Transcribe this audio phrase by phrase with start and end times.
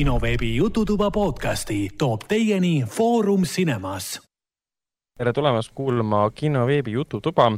[0.00, 4.20] kinoveebi Jututuba podcasti toob teieni Foorum Cinemas.
[5.18, 7.50] tere tulemast kuulama kinoveebi Jututuba,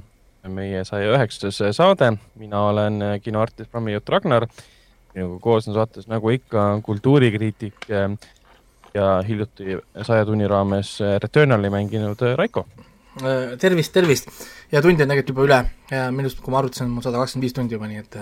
[0.49, 2.13] meie saja üheksas saade.
[2.35, 4.47] mina olen kinoartist Rammi-Jutt Ragnar.
[5.15, 7.87] minuga koos on saates nagu ikka kultuurikriitik
[8.95, 12.67] ja hiljuti saja tunni raames Returnali mänginud Raiko.
[13.59, 14.29] tervist, tervist
[14.73, 17.23] ja tundi on tegelikult juba üle ja minu arust, kui ma arvutasin, on mul sada
[17.23, 18.19] kakskümmend viis tundi juba, nii et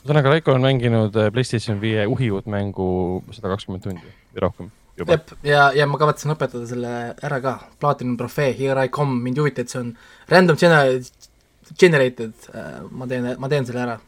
[0.00, 2.90] ühesõnaga, Raiko on mänginud PlayStation viie uhiuut mängu
[3.34, 5.16] sada kakskümmend tundi või rohkem juba.
[5.16, 9.38] jep, ja, ja ma kavatsen õpetada selle ära ka, Platinum trofee, here I come, mind
[9.38, 9.92] ei huvita, et see on
[10.30, 11.12] random gener-,
[11.80, 12.48] generated,
[12.90, 14.00] ma teen, ma teen selle ära.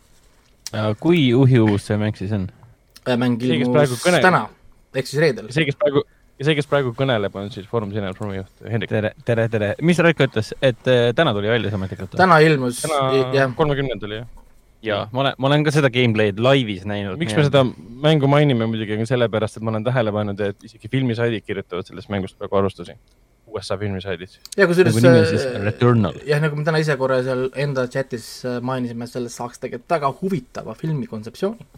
[1.03, 2.49] kui uhiuus see mäng siis on?
[3.19, 4.47] mäng ilmus täna,
[4.95, 5.53] ehk siis reedel.
[5.53, 6.05] see, kes praegu,
[6.41, 8.93] see, kes praegu kõneleb, on siis Foorum Cinema Foorumi juht Hendrik.
[8.93, 12.17] tere, tere, tere, mis Raiko ütles, et äh, täna tuli välja see ametlikult?
[12.17, 12.85] täna ilmus,
[13.37, 13.53] jah.
[13.59, 14.31] kolmekümnendal, jah
[14.83, 17.19] jaa, ma olen, ma olen ka seda gameplay'd laivis näinud.
[17.21, 17.65] miks me seda
[18.03, 22.11] mängu mainime muidugi, on sellepärast, et ma olen tähele pannud, et isegi filmisaidid kirjutavad sellest
[22.13, 22.97] mängust praegu arvustusi.
[23.53, 24.39] USA filmisaidid.
[24.57, 24.97] ja kusjuures
[26.01, 29.97] nagu jah, nagu me täna ise korra seal enda chatis äh, mainisime, sellest saaks tegelikult
[29.97, 31.69] väga huvitava filmi kontseptsiooni.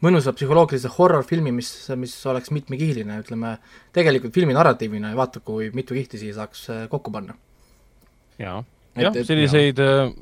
[0.00, 3.58] mõnusa psühholoogilise horror-filmi, mis, mis oleks mitmekihiline, ütleme,
[3.92, 7.36] tegelikult filmi narratiivina ja vaata, kui mitu kihti siia saaks äh, kokku panna.
[8.40, 8.62] jaa,
[8.96, 10.16] jah, selliseid ja äh,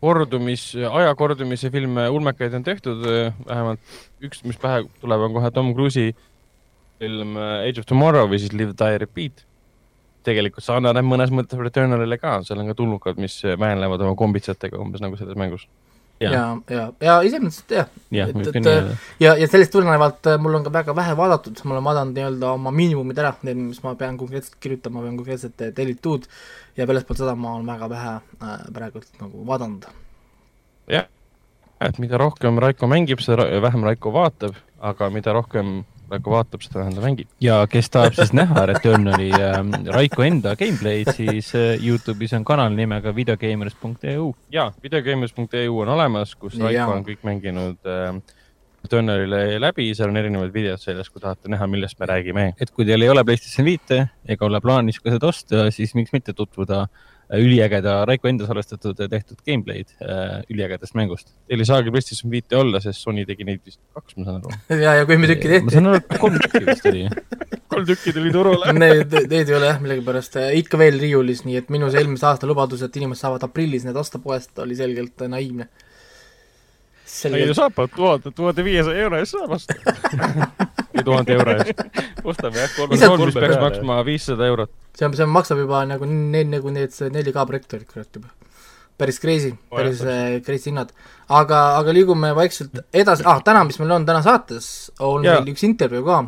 [0.00, 3.02] kordumis, aja kordumise filme, ulmekaid on tehtud,
[3.48, 6.14] vähemalt üks, mis pähe tuleb, on kohe Tom Cruise'i
[6.98, 9.44] film äh, Age of Tomorrow või siis Live, Die, Repeat.
[10.28, 15.00] tegelikult sarnaneb mõnes mõttes Returnalile ka, seal on ka tulnukad, mis väänlevad oma kombitsatega umbes
[15.00, 15.68] nagu selles mängus.
[16.20, 17.90] Ja, ja, ja, ja iseenesest jah.
[18.10, 18.68] Ja, et, et
[19.20, 22.52] ja, ja sellest tulenevalt äh, mul on ka väga vähe vaadatud, ma olen vaadanud nii-öelda
[22.56, 26.26] oma miinimumid ära, need, mis ma pean konkreetselt kirjutama, pean konkreetselt tellitud
[26.78, 29.86] ja väljaspool seda ma olen väga vähe äh, praegult nagu vaadanud.
[30.90, 31.06] jah,
[31.80, 36.80] et mida rohkem Raiko mängib, seda vähem Raiko vaatab, aga mida rohkem Raiko vaatab, seda
[36.80, 37.28] vähem ta mängib.
[37.44, 39.60] ja kes tahab siis näha Returnali äh,
[39.94, 44.32] Raiko enda gameplay'd, siis äh, Youtube'is on kanal nimega videogamers.eu.
[44.54, 46.88] ja, videogamers.eu on olemas, kus Raiko ja.
[46.92, 48.12] on kõik mänginud äh,
[48.84, 52.48] Returnalile läbi, seal on erinevad videod sellest, kui tahate näha, millest me räägime.
[52.60, 56.14] et kui teil ei ole PlayStation viite ega ole plaanis ka seda osta, siis miks
[56.14, 56.86] mitte tutvuda
[57.36, 61.32] üliägeda Raiko enda salvestatud ja tehtud gameplay'd äh, üliägedast mängust.
[61.48, 64.54] Teil ei saagi PlayStation viite olla, sest Sony tegi neid vist kaks, ma saan aru.
[64.84, 65.66] ja, ja kui mitu tükki tehti?
[65.68, 67.04] ma saan aru, et kolm tükki vist oli
[67.74, 71.68] kolm tükki tuli turule Need, need ei ole jah, millegipärast ikka veel riiulis, nii et
[71.74, 75.68] minu see eelmise aasta lubadus, et inimesed saavad aprillis need osta poest, oli selgelt naiivne
[77.08, 77.40] Selge...
[77.40, 79.76] ei saab, tuhande, tuhande viiesaja euro eest saab osta
[80.92, 81.78] või tuhande euro eest.
[82.20, 83.60] ostame jah, kolme, kolm peaks peale.
[83.62, 84.72] maksma viissada eurot.
[84.98, 88.28] see on, see maksab juba nagu need, nagu need 4K projektoorid, kurat juba.
[89.00, 90.92] päris crazy, päris jah, crazy hinnad.
[91.40, 95.38] aga, aga liigume vaikselt edasi, ah, täna, mis meil on täna saates, on ja.
[95.38, 96.18] meil üks intervjuu ka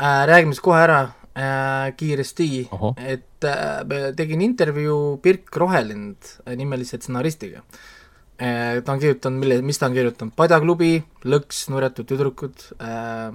[0.00, 0.22] äh,.
[0.32, 1.02] räägime siis kohe ära
[1.36, 2.48] äh, kiiresti,
[2.96, 7.95] et äh, tegin intervjuu Birk Rohelind nimelise stsenaristiga äh, Äh,
[8.36, 10.90] ta on kirjutanud, mille, mis ta on kirjutanud, Padjaklubi,
[11.24, 13.32] Lõks, Nurjatud tüdrukud äh,,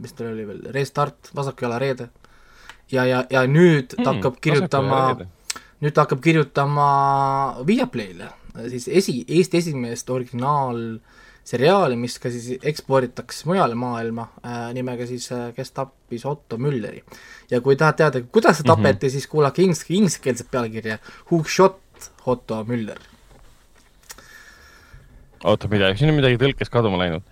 [0.00, 2.08] mis tal oli veel, Restart, Vasakjala reede.
[2.92, 5.00] ja, ja, ja nüüd ta mm, hakkab kirjutama,
[5.84, 6.88] nüüd ta hakkab kirjutama
[7.68, 8.30] Viaplayle,
[8.72, 15.50] siis esi, Eesti esimest originaalseriaali, mis ka siis eksporditakse mujale maailma äh,, nimega siis äh,
[15.56, 17.04] Kes tappis Otto Mülleri.
[17.50, 19.12] ja kui tahad teada, kuidas see tapeti mm, -hmm.
[19.12, 20.98] siis kuulake inglise, ingliskeelset pealkirja
[21.30, 21.84] Who shot
[22.24, 23.17] Otto Müller
[25.44, 27.22] oota, midagi, siin on midagi tõlkes kaduma läinud.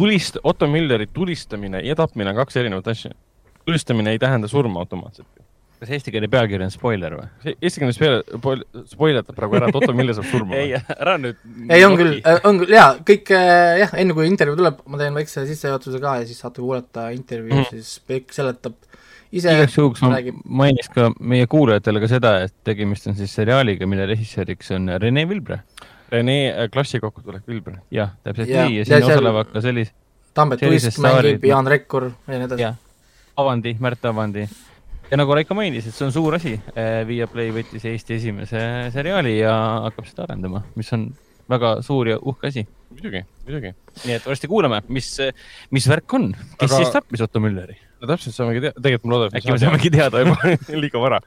[0.00, 3.12] tulist-, Otto Mülleri tulistamine ja tapmine on kaks erinevat asja.
[3.64, 5.28] tulistamine ei tähenda surma automaatselt.
[5.80, 7.54] kas eestikeelne pealkiri on spoiler või?
[7.62, 11.40] Eestikeelne spoiler, spoilertab praegu ära, et Otto Miller saab surma ei, ära nüüd.
[11.68, 15.46] ei, on küll, on küll, jaa, kõik jah, enne kui intervjuu tuleb, ma teen väikse
[15.48, 18.76] sissejuhatuse ka ja siis saate kuulata intervjuu mm., siis Peik seletab
[19.30, 23.86] ise igaks juhuks ma mainiks ka meie kuulajatele ka seda, et tegemist on siis seriaaliga,
[23.88, 25.62] mille režissööriks on Rene Vilbre
[26.10, 27.80] Rene äh, klassikokkutulek Vilber.
[27.94, 29.94] jah, täpselt ja, nii ja siin osalevad ka sellised
[30.34, 32.68] Tambet Uisk mängib, Jaan Rekkur ja nii edasi.
[33.40, 34.44] Avandi, Märt Avandi.
[35.10, 36.54] ja nagu Raiko mainis, et see on suur asi.
[36.74, 38.62] Äh, Viaplay võttis Eesti esimese
[38.94, 39.54] seriaali ja
[39.88, 41.08] hakkab seda arendama, mis on
[41.50, 42.66] väga suur ja uhke asi.
[42.90, 43.74] muidugi, muidugi.
[44.04, 45.12] nii et varsti kuulame, mis,
[45.74, 46.76] mis värk on, kes Aga...
[46.78, 47.78] siis tappis Otto Mülleri?
[48.00, 51.20] no täpselt saamegi teada, tegelikult ma loodan, äkki me saamegi teada juba liiga vara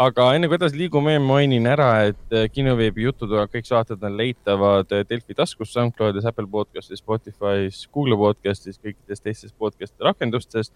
[0.00, 4.92] aga enne kui edasi liigume, mainin ära, et äh, kinoveebi jututoa kõik saated on leitavad
[4.94, 10.72] äh, Delfi taskus, SoundCloudis, Apple podcastis, Spotify's, Google podcastis, kõikides teistes podcast'i rakendustes.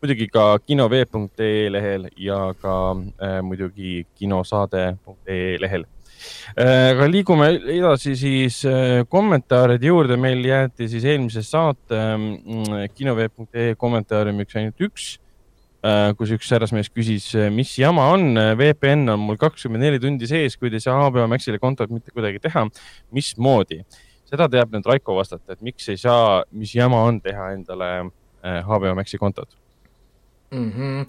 [0.00, 2.74] muidugi ka kinoveeb.ee lehel ja ka
[3.20, 5.84] äh, muidugi kinosaade.ee lehel.
[6.60, 8.58] Aga liigume edasi siis
[9.08, 15.14] kommentaaride juurde, meil jäeti siis eelmise saate mm, kinoveeb.ee kommentaariumiks ainult üks.
[15.16, 15.29] Äh,
[16.18, 20.58] kus üks härrasmees küsis, äh, mis jama on, VPN on mul kakskümmend neli tundi sees,
[20.60, 22.66] kuid ei saa HBO Maxile kontot mitte kuidagi teha.
[23.16, 23.82] mismoodi?
[24.30, 27.90] seda teab nüüd Raiko vastata, et miks ei saa, mis jama on teha endale
[28.68, 29.48] HBO äh, Maxi kontot
[30.52, 30.70] mm?
[30.70, 31.08] -hmm.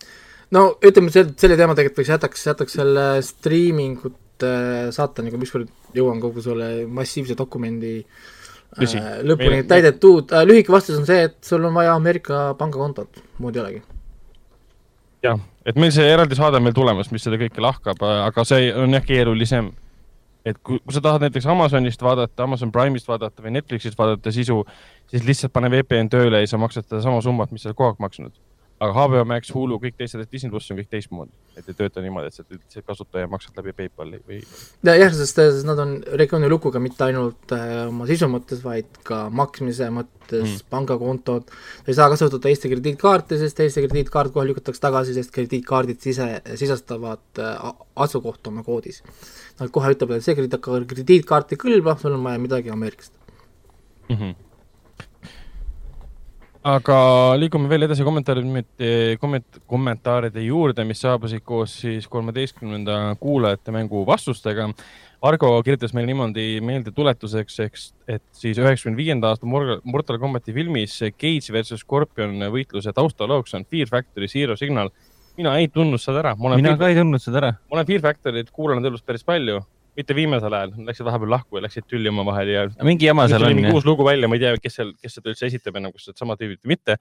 [0.55, 4.17] no ütleme, selle teema tegelikult võiks jätaks, jätaks selle striimingut
[4.95, 7.99] saata, nagu ükskord jõuan kogu selle massiivse dokumendi
[8.71, 10.31] Tõsi, lõpuni täidetud.
[10.47, 13.81] lühike vastus on see, et sul on vaja Ameerika pangakontot, muud ei olegi
[15.23, 18.71] jah, et meil see eraldi saade on veel tulemas, mis seda kõike lahkab, aga see
[18.73, 19.71] on jah keerulisem.
[20.45, 24.63] et kui, kui sa tahad näiteks Amazonist vaadata, Amazon Prime'ist vaadata või Netflixist vaadata sisu,
[25.11, 28.33] siis lihtsalt pane VPN tööle ja sa maksad sedasama summat, mis sa kogu aeg maksnud
[28.81, 31.31] aga HBO Max, Hulu, kõik teised, Disney pluss on kõik teistmoodi.
[31.59, 34.39] et ei tööta niimoodi, et sa, see kasutaja maksad läbi PayPali või.
[34.87, 39.91] jah, sest nad on regiooni lukuga mitte ainult äh, oma sisu mõttes, vaid ka maksmise
[39.93, 41.51] mõttes mm., pangakontod.
[41.51, 46.29] sa ei saa kasutada Eesti krediitkaarti, sest Eesti krediitkaart kohe lükatakse tagasi, sest krediitkaardid sise,
[46.55, 49.03] sisestavad äh, asukohta oma koodis.
[49.59, 53.13] Nad kohe ütlevad, et see krediitkaart ei kõlba, sul on vaja midagi Ameerikast
[54.09, 54.15] mm.
[54.15, 54.39] -hmm
[56.67, 56.95] aga
[57.41, 58.63] liigume veel edasi kommentaaride,
[59.21, 64.69] komment-, kommentaaride juurde, mis saabusid koos siis kolmeteistkümnenda kuulajate mängu vastustega.
[65.25, 71.53] Argo kirjutas meile niimoodi meeldetuletuseks, eks, et siis üheksakümne viienda aasta Mortal Combati filmis Cage
[71.53, 74.89] versus Scorpion võitluse taustalooks on Fear Factory Zero Signal.
[75.37, 76.35] mina ei tundnud seda ära.
[76.35, 77.51] mina ka ei tundnud seda ära.
[77.69, 79.61] ma olen Fear Factory't kuulanud elus päris palju
[79.97, 82.63] mitte viimasel ajal, läksid vahepeal lahku ja läksid tülli omavahel ja.
[82.87, 83.59] mingi jama seal on.
[83.73, 86.21] uus lugu välja, ma ei tea, kes seal, kes seda üldse esitab enam, kas need
[86.21, 86.97] samad tüübid või mitte.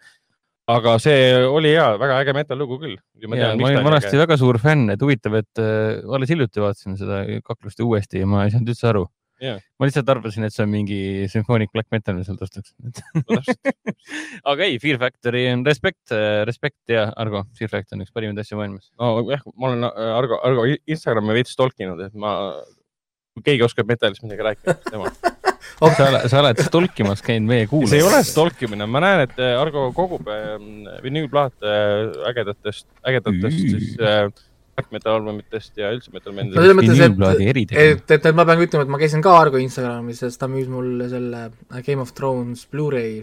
[0.71, 2.99] aga see oli ja väga äge metal lugu küll.
[3.27, 6.99] ma, tean, ma olin vanasti väga suur fänn, et huvitav, et äh, alles hiljuti vaatasin
[7.01, 9.07] seda kaklust uuesti ja ma ei saanud üldse aru
[9.41, 9.57] Yeah.
[9.81, 10.97] ma lihtsalt arvasin, et see on mingi
[11.33, 13.55] sümfoonik black metal, mis seal tõstetakse
[14.53, 18.43] aga ei, Fear Factory on respekt, äh, respekt ja Argo, Fear Factory on üks parimaid
[18.43, 18.91] asju maailmas.
[19.01, 22.35] no jah, ma olen äh, Argo, Argo Instagrami veits stalkinud, et ma
[23.37, 25.09] kui keegi oskab metalist midagi rääkida, tema
[25.85, 25.95] oh..
[25.95, 27.93] sa oled, sa oled stolkimas käinud meie kuulajas.
[27.93, 33.61] see ei ole stolkimine, ma näen, et äh, Argo kogub ähm, vinüülplaate äh, ägedatest, ägedatest
[33.67, 34.31] siis äh,
[34.91, 36.63] metal albumitest ja üldse metal bändidest.
[36.63, 40.23] selles mõttes, et, et, et, et ma pean ütlema, et ma käisin ka Argo Instagramis,
[40.25, 41.51] sest ta müüs mulle selle
[41.85, 43.21] Game of Thrones Blu-ray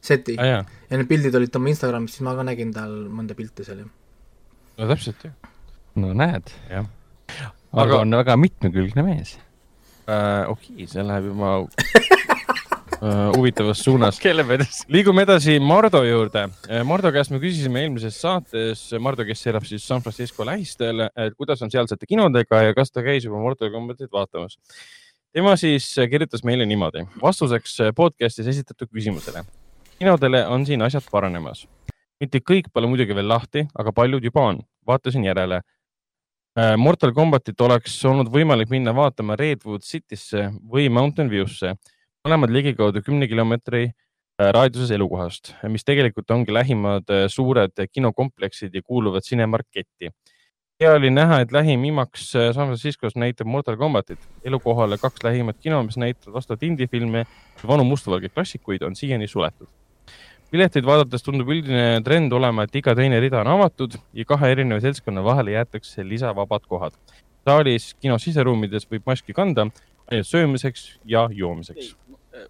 [0.00, 0.74] seti ah, jah.
[0.88, 3.90] ja need pildid olid tema Instagramis, siis ma ka nägin tal mõnda pilti seal ju.
[4.80, 5.52] no täpselt, jah.
[6.00, 6.56] no näed.
[6.72, 6.88] jah
[7.72, 8.04] Argo aga...
[8.04, 9.36] on väga mitmekülgne mees
[10.08, 10.48] äh,.
[10.48, 11.50] okei okay,, see läheb juba
[13.02, 14.20] uh, huvitavas suunas.
[14.94, 16.48] liigume edasi Mardo juurde.
[16.68, 21.36] Äh, Mardo käest me küsisime eelmises saates, Mardo, kes elab siis San Francisco lähistel, et
[21.36, 24.58] kuidas on sealsete kinodega ja kas ta käis juba Mortal Combatit vaatamas.
[25.32, 29.44] tema siis kirjutas meile niimoodi, vastuseks podcast'is esitatud küsimusele.
[29.98, 31.66] kinodele on siin asjad paranemas.
[32.20, 34.62] mitte kõik pole muidugi veel lahti, aga paljud juba on.
[34.86, 35.60] vaatasin järele
[36.58, 41.76] Mortal Combatit oleks olnud võimalik minna vaatama Redwood City'sse või Mountain View'sse,
[42.26, 48.82] mõlemad ligikaudu kümne kilomeetri äh, raadiuses elukohast, mis tegelikult ongi lähimad äh, suured kinokompleksid ja
[48.82, 50.10] kuuluvad Cinemark ketti.
[50.80, 54.18] hea oli näha, et lähim IMAX San Franciscos näitab Mortal Combatit.
[54.44, 57.26] elukohale kaks lähimat kino, mis näitavad vastavat indie-filme
[57.66, 59.68] vanu mustvalge klassikuid, on siiani suletud
[60.52, 64.80] pileteid vaadates tundub üldine trend olema, et iga teine rida on avatud ja kahe erineva
[64.84, 66.96] seltskonna vahele jäetakse lisavabad kohad.
[67.48, 69.68] saalis, kino siseruumides võib maski kanda
[70.10, 71.94] ainult söömiseks ja joomiseks.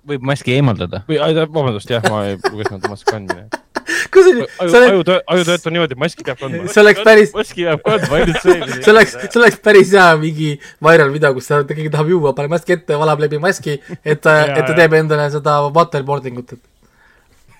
[0.07, 1.02] võib maski eemaldada?
[1.09, 3.49] või, vabandust, jah, ma lugesin, et maski kandmine
[4.19, 6.67] aju, aju, aju töötab niimoodi, et maski peab kandma.
[6.73, 7.35] see oleks päris.
[7.35, 8.85] maski peab kandma, ainult söömiseks.
[8.85, 10.50] see oleks, see oleks päris hea mingi
[10.85, 14.75] viral video, kus keegi tahab juua, paneb maski ette, valab läbi maski, et, et ta
[14.75, 16.77] teeb endale seda waterboarding ut, et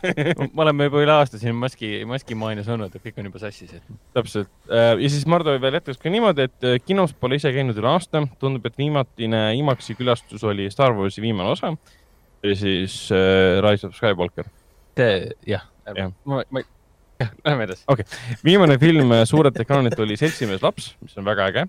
[0.55, 3.97] me oleme juba üle aasta siin maski, maskimaanias olnud, et kõik on juba sassis, et.
[4.17, 7.79] täpselt äh, ja siis Mardu veel jätkas ka niimoodi, et äh, kinos pole ise käinud
[7.79, 11.75] üle aasta, tundub, et viimatine IMAX-i külastus oli Star Warsi viimane osa.
[12.45, 14.51] ja siis äh, Rise of Skywalker.
[14.99, 16.63] jah ja., ma, ma,
[17.21, 17.85] jah, lähme edasi.
[17.89, 21.69] okei okay., viimane film suurelt ekraanilt oli Seltsimees laps, mis on väga äge,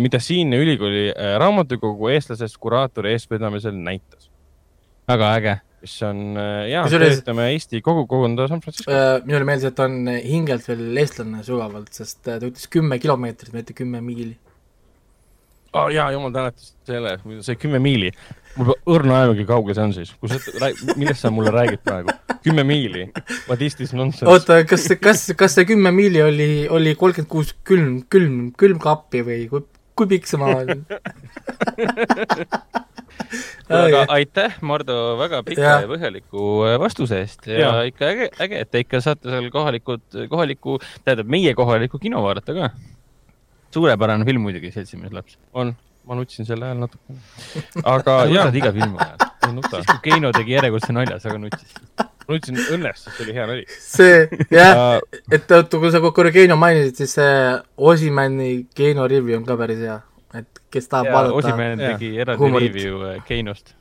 [0.00, 1.08] mida siinne ülikooli
[1.38, 4.30] raamatukogu eestlasest kuraatori eestvedamisel näitas.
[5.08, 8.90] väga äge mis on ja, töötame Eesti kogukonda San Francisco.
[8.92, 13.76] Äh, minule meeldis, et on hingelt veel eestlane sügavalt, sest ta ütles kümme kilomeetrit, mitte
[13.76, 14.34] kümme miili
[15.76, 15.92] oh,.
[15.92, 17.14] jaa, jumal tänatud selle,
[17.44, 18.10] see kümme miili.
[18.56, 20.36] mul pole õrna aimugi, kaugel see on siis, kus
[20.96, 22.14] millest sa mulle räägid praegu?
[22.46, 23.08] kümme miili,
[23.48, 24.28] what is this nonsense?
[24.30, 29.40] oota, kas, kas, kas see kümme miili oli, oli kolmkümmend kuus külm, külm, külmkappi või
[29.52, 29.66] kui
[29.96, 30.84] kui pikk see maa on
[33.68, 37.46] aga aitäh, Mardu, väga pika ja, ja põhjaliku äh, vastuse eest.
[37.50, 42.00] Ja, ja ikka äge, äge, et te ikka saate seal kohalikud, kohaliku, tähendab meie kohalikku
[42.02, 42.70] kino vaadata ka.
[43.74, 45.38] suurepärane film muidugi, Seltsimees laps.
[45.52, 45.74] on,
[46.06, 47.20] ma nutsin selle ajal natukene.
[47.84, 48.48] aga jaa.
[48.62, 49.62] iga filmi ajal.
[49.70, 51.78] siis kui Keino tegi järjekordse nalja, sa ka nutsid.
[52.00, 53.64] ma nutsin õnnest, sest see oli hea nali.
[53.76, 54.98] see, jah,
[55.30, 57.38] et oota, kui sa korra Keino mainisid, siis see
[57.92, 60.00] Osimanni Keino review on ka päris hea
[60.36, 61.38] et kes tahab ja, vaadata.
[61.40, 63.74] Osimäe tegi eraldi review äh, Keinost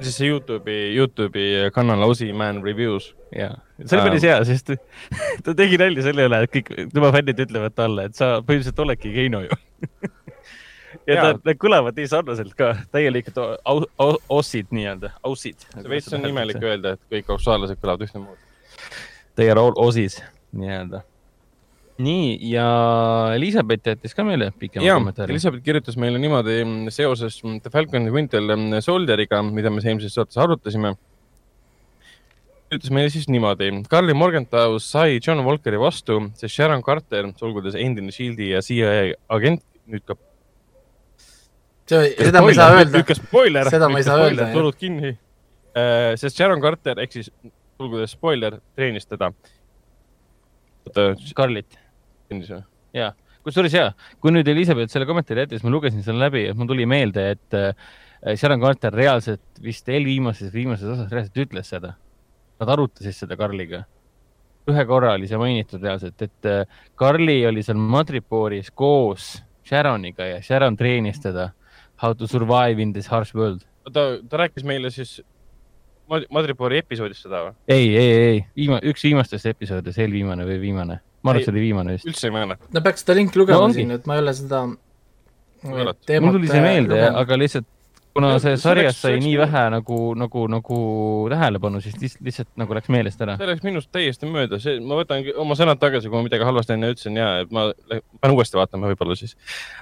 [0.00, 3.14] siis see Youtube'i, Youtube'i kanal Osiman Reviews.
[3.36, 3.52] jaa,
[3.84, 4.72] see oli päris hea, sest
[5.44, 9.12] ta tegi nalja selle üle, et kõik tema fännid ütlevad talle, et sa põhimõtteliselt oledki
[9.14, 9.60] Keino ju
[11.06, 13.38] ja, ta, need kõlavad nii sarnaselt ka, täielikult
[14.28, 15.68] ossid nii-öelda, ossid.
[15.74, 18.42] see veits on imelik öelda, et kõik austraallased kõlavad ühtemoodi.
[19.38, 20.20] They are all osis
[20.52, 21.04] nii-öelda
[22.00, 22.64] nii, ja
[23.36, 25.34] Elizabeth jättis ka meile pikema kommentaari.
[25.34, 26.62] Elizabeth kirjutas meile niimoodi
[26.94, 28.44] seoses The Falcon Winter
[28.84, 30.94] Soldieriga, mida me eelmises saates arutasime.
[32.70, 33.70] kirjutas meile siis niimoodi.
[33.90, 39.64] Carly Morgenthau sai John Walkeri vastu, sest Sharon Carter, sulgudes endine Shieldi ja CIA agent,
[39.90, 40.16] nüüd ka.
[41.90, 42.98] Seda ma ei saa öelda.
[42.98, 43.70] lükkas spoiler.
[43.72, 44.50] seda ma ei saa öelda.
[44.54, 45.14] tulud kinni.
[45.76, 47.30] Äh, sest Sharon Carter ehk siis
[47.80, 49.30] sulgudes spoiler treenis teda
[51.28, 51.78] Scarlett
[52.30, 52.62] sündis või?
[52.96, 53.10] jaa,
[53.46, 53.90] kusjuures jaa,
[54.22, 57.58] kui nüüd Elizabeth selle kommentaari jättis, ma lugesin selle läbi, et mul tuli meelde, et
[57.58, 57.70] äh,
[58.36, 61.94] Sharon Carter reaalselt vist eelviimases, viimases osas reaalselt ütles seda.
[62.60, 63.86] Nad arutasid seda Karliga.
[64.70, 69.32] ühe korra oli see mainitud reaalselt, et äh, Karli oli seal Madripooris koos
[69.66, 71.50] Sharoniga ja Sharon treenis teda
[72.02, 73.64] how to survive in this harsh world.
[73.92, 75.20] ta, ta rääkis meile siis
[76.10, 77.54] Madripoori episoodist seda või?
[77.70, 81.66] ei, ei, ei, viima-, üks viimastest episoodidest, eelviimane või viimane ma arvan, et see oli
[81.68, 82.08] viimane vist.
[82.08, 82.70] üldse ei mäleta.
[82.74, 84.64] no peaks seda linki lugema no, siin, et ma ei ole seda
[85.60, 87.68] mul tuli see meelde, aga lihtsalt
[88.14, 90.78] kuna see sarjas sai nii vähe nagu, nagu, nagu
[91.32, 93.36] tähelepanu, siis lihtsalt, lihtsalt nagu läks meelest ära.
[93.40, 96.76] see läks minust täiesti mööda, see, ma võtan oma sõnad tagasi, kui ma midagi halvasti
[96.76, 99.36] enne ütlesin ja et ma pean uuesti vaatama võib-olla siis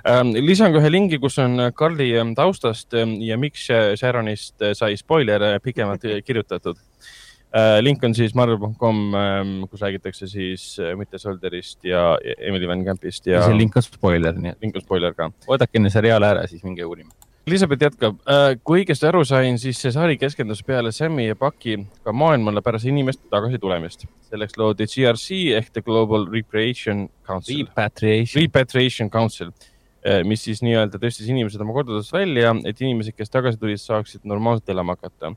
[0.08, 0.34] ähm,.
[0.44, 5.54] lisan ka ühe lingi, kus on Karli ähm, taustast ähm, ja miks Sharonist sai spoiler
[5.54, 6.78] äh, pikemalt kirjutatud
[7.48, 12.84] Äh, link on siis marvel.com, ähm, kus räägitakse siis äh, Mitte Solderist ja Emily Van
[12.84, 13.40] Campist ja.
[13.46, 14.58] see link on spoiler, nii et.
[14.60, 15.30] link on spoiler ka.
[15.48, 17.08] oodake enne seriaali ära, siis minge uurima.
[17.48, 21.78] Elizabeth jätkab, äh, kui õigesti aru sain, siis see sari keskendus peale Sam'i ja Bucky
[22.04, 24.04] ka maailmale pärast inimeste tagasitulemist.
[24.28, 27.64] selleks loodi GRC ehk The Global Repatriation Council.
[27.64, 28.42] Repatriation.
[28.42, 29.52] Repatriation Council,
[30.28, 34.68] mis siis nii-öelda tõstis inimesed oma kodudest välja, et inimesed, kes tagasi tulid, saaksid normaalselt
[34.68, 35.32] elama hakata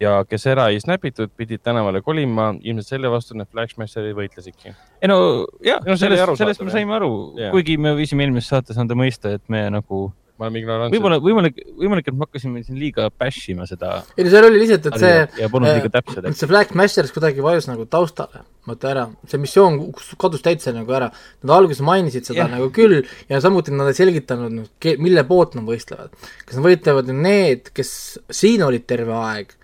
[0.00, 4.74] ja kes ära ei snäpitud, pidid tänavale kolima, ilmselt selle vastu need Flagshmasherid võitlesidki.
[5.02, 5.18] ei no
[5.64, 7.10] jah no, sellest, sellest me saime aru,
[7.54, 10.94] kuigi me võisime eelmises saates anda mõista, et me nagu me oleme ignorantsed.
[10.94, 14.02] võib-olla, võimalik, võimalik, et me hakkasime siin liiga bash ima seda.
[14.16, 15.16] ei no seal oli lihtsalt, et see.
[15.42, 16.28] ja polnud liiga täpsed.
[16.38, 19.80] see Flag Masters kuidagi vajus nagu taustale, vaata ära, see missioon
[20.20, 21.10] kadus täitsa nagu ära.
[21.42, 22.48] Nad alguses mainisid seda ja.
[22.54, 26.14] nagu küll ja samuti nad ei selgitanud, noh, mille poolt nad võistlevad.
[26.44, 27.92] kas nad võitlevad need, kes
[28.30, 29.54] siin olid terve aeg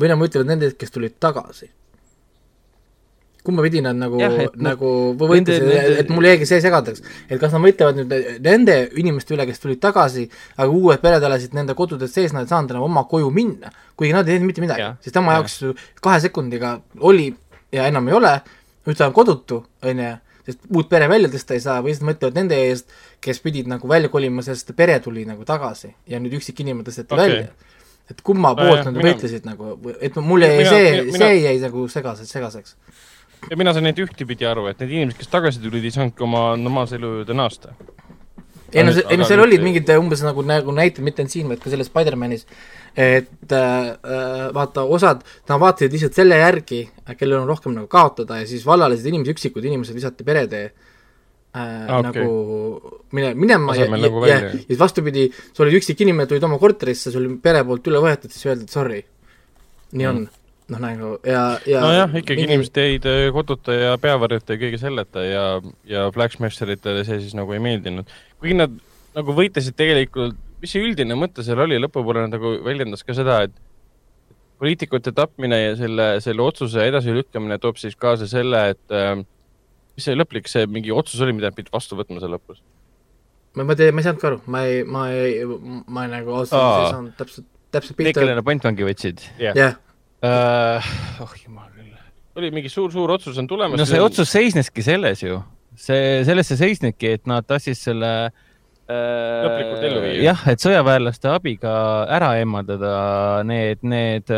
[0.00, 1.70] või nad mõtlevad nendest, kes tulid tagasi.
[3.44, 4.18] Kumba pidi nad nagu,
[4.56, 9.44] nagu võitlesid, et mul jäigi see segadaks, et kas nad mõtlevad nüüd nende inimeste üle,
[9.50, 10.24] kes tulid tagasi,
[10.56, 14.16] aga uued pered elasid nende kodudes sees, nad ei saanud enam oma koju minna, kuigi
[14.16, 15.60] nad ei teinud mitte midagi, siis tema jaoks
[16.04, 17.28] kahe sekundiga oli
[17.74, 18.32] ja enam ei ole,
[18.88, 20.14] nüüd ta on kodutu, on ju,
[20.48, 22.88] sest uut pere välja tõsta ei saa või siis mõtlevad nende eest,
[23.24, 27.12] kes pidid nagu välja kolima, sest pere tuli nagu tagasi ja nüüd üksik inimene tõsteti
[27.12, 27.28] okay.
[27.28, 27.72] välja.
[28.12, 32.76] Et kumma poolt nad võitlesid nagu, et mul jäi see, see jäi nagu segaseks, segaseks.
[33.50, 36.46] Ja mina sain neid ühtepidi aru, et need inimesed, kes tagasi tulid, ei saanudki oma
[36.60, 37.74] normaalse elu juurde naasta.
[38.72, 41.62] ei no, ei no seal olid mingid umbes nagu, nagu näited, mitte ainult siin, vaid
[41.62, 42.46] ka selles Spider-manis,
[42.94, 46.82] et äh, äh vaata, osad, nad vaatasid lihtsalt selle järgi,
[47.18, 50.92] kellel on rohkem nagu kaotada ja siis vallalised inimesed, üksikud inimesed visati perede äh,
[51.54, 52.02] äh, okay.
[52.02, 56.58] nagu mine, minema ja, nagu ja, ja, ja vastupidi, sa olid üksik inimene, tulid oma
[56.62, 59.02] korterisse, sul oli pere poolt üle võetud, siis öeldi, et sorry.
[59.94, 60.43] nii on mm.
[60.72, 62.52] Noh, nagu ja, ja nojah, ikkagi mingi...
[62.52, 65.44] inimesed jäid äh, koduta ja peavarjuta ja kõige selleta ja,
[65.88, 68.08] ja Blacksmasheritele see siis nagu ei meeldinud.
[68.40, 68.78] kuigi nad
[69.14, 73.54] nagu võitlesid tegelikult, mis see üldine mõte seal oli, lõpupoole nagu väljendas ka seda, et
[74.62, 79.18] poliitikute tapmine ja selle, selle otsuse edasilükkamine toob siis kaasa selle, et äh,
[79.94, 82.62] mis see lõplik, see mingi otsus oli, mida pidid vastu võtma seal lõpus?
[83.54, 85.42] ma, ma tea, ma ei saanud ka aru, ma ei, ma ei,
[85.86, 88.08] ma nagu ausalt ei saanud täpselt, täpselt pihta.
[88.08, 89.26] Need, kellele pantvangi võtsid?
[89.36, 89.58] jah yeah.
[89.60, 89.83] yeah.
[90.24, 90.88] Uh,.
[91.24, 91.92] oh jumal küll.
[92.40, 93.80] oli mingi suur-suur otsus on tulemas.
[93.80, 95.42] no see otsus seisneski selles ju,
[95.76, 98.14] see, selles see seisnebki, et nad tassis selle
[98.84, 100.24] lõplikult ellu viia.
[100.30, 101.76] jah, et sõjaväelaste abiga
[102.12, 102.96] ära eemaldada
[103.48, 104.32] need, need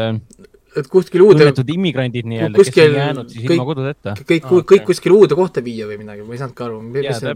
[0.77, 4.15] et kuskil uude immigrandid nii-öelda, kes on jäänud siis ilma kodudeta.
[4.21, 4.85] kõik ah,, kõik okay.
[4.91, 6.83] kuskil uude kohta viia või midagi, ma ei saanudki aru,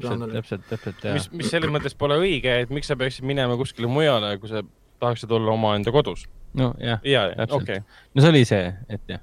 [0.04, 0.36] plaan oli.
[0.36, 1.16] täpselt, täpselt, jaa.
[1.16, 4.62] mis, mis selles mõttes pole õige, et miks sa peaksid minema kuskile mujale, kui sa
[5.00, 6.26] tahaksid olla omaenda kodus.
[6.54, 7.84] no jah ja, ja, täpselt okay..
[8.14, 9.22] no see oli see, et jah.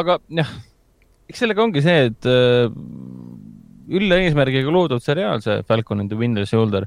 [0.00, 0.50] aga jah,
[1.30, 2.66] eks sellega ongi see, et äh,
[4.00, 6.86] ülla eesmärgiga loodud seriaal, see Falcon and the Winter Soldier,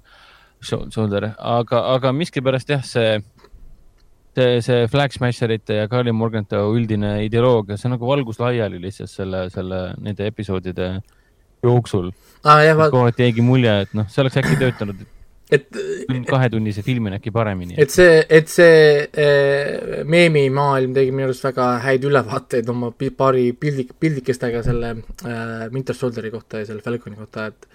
[0.64, 3.18] Soldier, aga, aga miskipärast jah, see
[4.36, 9.12] see, see Flag Smasherite ja Carly Morgantow üldine ideoloogia, see on nagu valgus laiali lihtsalt
[9.12, 10.94] selle, selle, nende episoodide
[11.64, 12.12] jooksul
[12.44, 12.64] ah,.
[12.92, 15.04] kohati jäigi mulje, et noh, see oleks äkki töötanud
[15.54, 17.78] et kahetunnise filmi on äkki paremini.
[17.78, 23.96] et see, et see äh, meemimaailm tegi minu arust väga häid ülevaateid oma paari pildik,
[24.00, 27.68] pildikestega selle äh, Winter Soldieri kohta ja selle Falconi kohta, et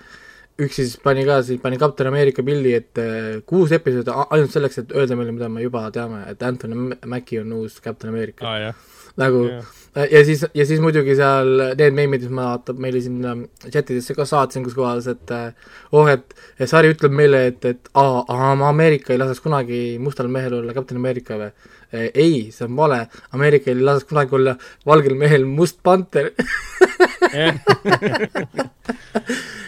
[0.58, 4.82] üks siis pani ka, siis pani Captain America pildi, et äh, kuus episoodi ainult selleks,
[4.82, 8.88] et öelda meile, mida me juba teame, et Anthony Mackie on uus Captain America ah,.
[9.18, 9.76] nagu yeah.
[9.96, 14.26] Ja siis, ja siis muidugi seal need meemid, mis ma vaata meile sinna chatidesse ka
[14.28, 15.52] saatsin, kus kohas, et äh,
[15.92, 16.34] oh, et
[16.68, 18.24] sari ütleb meile, et, et aa,
[18.68, 21.50] Ameerika ei laseks kunagi mustal mehel olla Captain America või?
[21.88, 23.00] Äh, ei, see on vale,
[23.36, 26.32] Ameerika ei laseks kunagi olla valgel mehel must panter.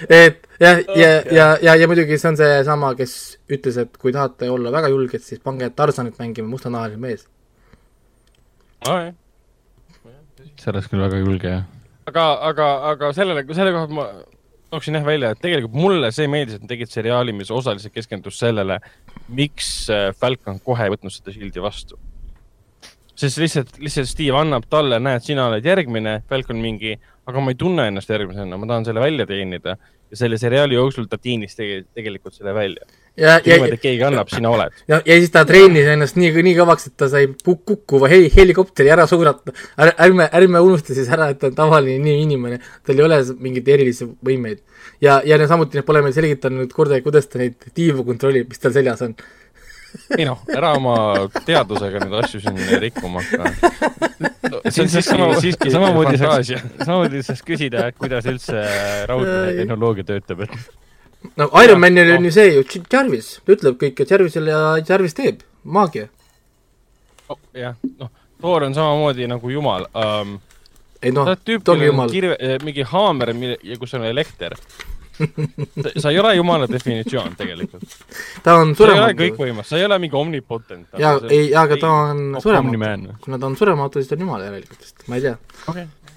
[0.08, 3.12] Et jah, ja, ja, ja, ja muidugi see on seesama, kes
[3.52, 7.26] ütles, et kui tahate olla väga julged, siis pange Tarzanit mängima mustanahaline mees.
[8.88, 9.12] Oh,.
[10.60, 11.64] See oleks küll väga julge, jah.
[12.10, 14.06] aga, aga, aga sellele, selle koha ma
[14.70, 18.38] tooksin jah välja, et tegelikult mulle see meeldis, et nad tegid seriaali, mis osaliselt keskendus
[18.38, 18.78] sellele,
[19.34, 21.98] miks äh, Falcon kohe ei võtnud seda sildi vastu
[23.20, 26.94] sest lihtsalt, lihtsalt Steve annab talle, näed, sina oled järgmine, Falcon mingi,
[27.28, 29.76] aga ma ei tunne ennast järgmisena, ma tahan selle välja teenida.
[30.10, 32.86] Ja selle seriaali jooksul ta teenis tege, tegelikult selle välja.
[33.16, 34.74] ja, ja, niimoodi, et keegi annab, sina oled.
[34.90, 38.92] ja, ja siis ta treenis ennast nii, nii kõvaks, et ta sai kukkuva hei, helikopteri
[38.94, 39.54] ära suunata.
[39.90, 44.08] ärme, ärme unusta siis ära, et ta on tavaline inimene, tal ei ole mingeid erilisi
[44.26, 44.62] võimeid.
[45.00, 49.06] ja, ja samuti pole meil selgitanud kordagi, kuidas ta neid tiivu kontrollib, mis tal seljas
[49.06, 49.16] on
[50.18, 50.96] ei noh, ära oma
[51.46, 53.50] teadusega neid asju siin rikkuma hakka
[54.50, 54.60] no,.
[54.66, 56.52] see on siiski, siiski samamoodi saaks,
[56.84, 58.62] samamoodi saaks küsida, et kuidas üldse
[59.10, 64.54] raudne tehnoloogia töötab, et no Ironmanil on ju see ju, Jarvis, ta ütleb kõike Jarvisele
[64.54, 66.08] ja Jarvis teeb, maagia
[67.28, 67.40] oh,.
[67.56, 70.38] jah, noh, Thor on samamoodi nagu jumal um,.
[71.02, 72.12] ei noh, ta on jumal.
[72.12, 73.34] Eh, mingi haamer,
[73.80, 74.56] kus on elekter
[76.02, 77.96] sa ei ole jumala definitsioon tegelikult.
[78.44, 78.84] ta on surematu.
[78.84, 80.88] sa ei ole kõikvõimas, sa ei ole mingi omnipotent.
[80.98, 83.16] jaa, ei, aga ta on surematu.
[83.24, 85.36] kuna ta on surematu, siis ta on jumal järelikult, sest ma ei tea.
[85.66, 86.16] okei okay.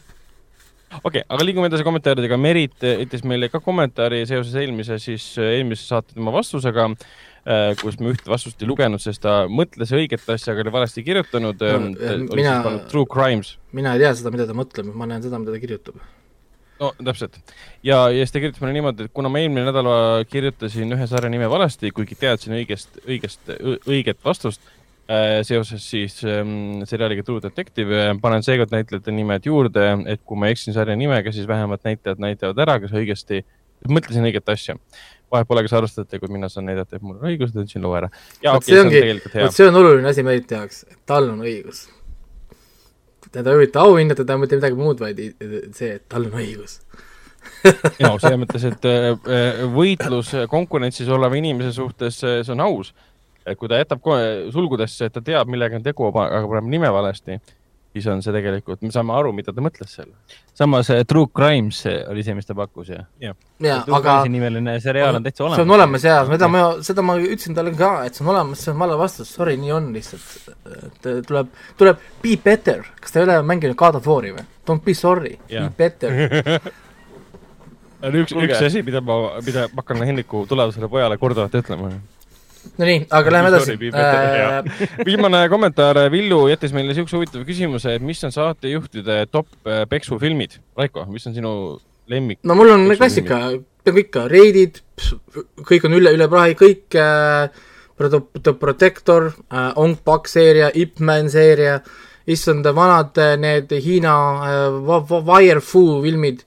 [0.94, 2.40] okei okay,, aga liigume edasi kommentaaridega.
[2.40, 8.16] Merit ütles meile ka kommentaari seoses eelmise siis, eelmise saate tema vastusega äh, kus me
[8.16, 11.94] ühte vastust ei lugenud, sest ta mõtles õiget asja, aga oli valesti kirjutanud no,.
[12.36, 12.58] mina,
[12.92, 13.58] True Crimes.
[13.76, 16.00] mina ei tea seda, mida ta mõtleb, ma näen seda, mida ta kirjutab
[16.84, 17.40] no täpselt.
[17.84, 19.90] ja, ja siis ta kirjutas mulle niimoodi, et kuna ma eelmine nädal
[20.30, 23.54] kirjutasin ühe sarja nime valesti, kuigi teadsin õigest, õigest,
[23.88, 30.24] õiget vastust äh, seoses siis ähm, seriaaliga True Detective, panen seekord näitlejate nimed juurde, et
[30.28, 33.44] kui ma eksin sarja nimega, siis vähemalt näitlejad näitavad ära, kas õigesti,
[33.90, 34.78] mõtlesin õiget asja
[35.34, 38.12] vahet pole, kas arvestate, kui mina saan näidata, et mul on õigus, ütlesin loo ära.
[38.44, 39.50] okay,, see on tegelikult hea.
[39.56, 41.88] see on oluline asi Meriti jaoks, et tal on õigus
[43.32, 45.20] teda ei huvita auhinnad, teda ei huvita midagi muud, vaid
[45.78, 46.80] see, et tal on õigus
[48.04, 52.94] no selles mõttes, et äh, võitlus konkurentsis oleva inimese suhtes, see on aus.
[53.60, 54.06] kui ta jätab
[54.56, 57.40] sulgudesse, et ta teab, millega on tegu, aga paneb nime valesti,
[57.94, 60.10] siis on see tegelikult, me saame aru, mida ta mõtles seal.
[60.58, 63.08] samas True Crimes oli see, mis ta pakkus, jah?
[63.22, 65.60] jah, aga nimeline seriaal on täitsa olemas.
[65.60, 68.64] see on olemas jaa, seda ma, seda ma ütlesin talle ka, et see on olemas,
[68.64, 70.56] see on vale vastus, sorry, nii on lihtsalt.
[70.74, 74.48] et tuleb, tuleb be better, kas te ei ole mänginud God of War'i või?
[74.68, 76.18] Don't be sorry, be better
[78.12, 81.94] üks, üks asi, mida ma, mida ma hakkan Henriku tulevasele pojale korduvalt ütlema
[82.78, 83.76] Nonii, aga läheme edasi.
[83.94, 84.86] Äh...
[85.08, 90.58] viimane kommentaar, Villu jättis meile siukse huvitava küsimuse, et mis on saatejuhtide top äh, peksufilmid.
[90.80, 91.54] Raiko, mis on sinu
[92.12, 92.42] lemmik?
[92.44, 93.40] no mul on klassika,
[93.84, 94.82] peaaegu ikka, Raidid,
[95.68, 97.52] kõik on üle, üle prahi, kõik äh,
[98.00, 101.78] The Protector äh,, Ong Bak seeria, Ip Man seeria,
[102.26, 104.16] issand, vanad äh, need Hiina
[104.48, 106.44] äh, Wirefu filmid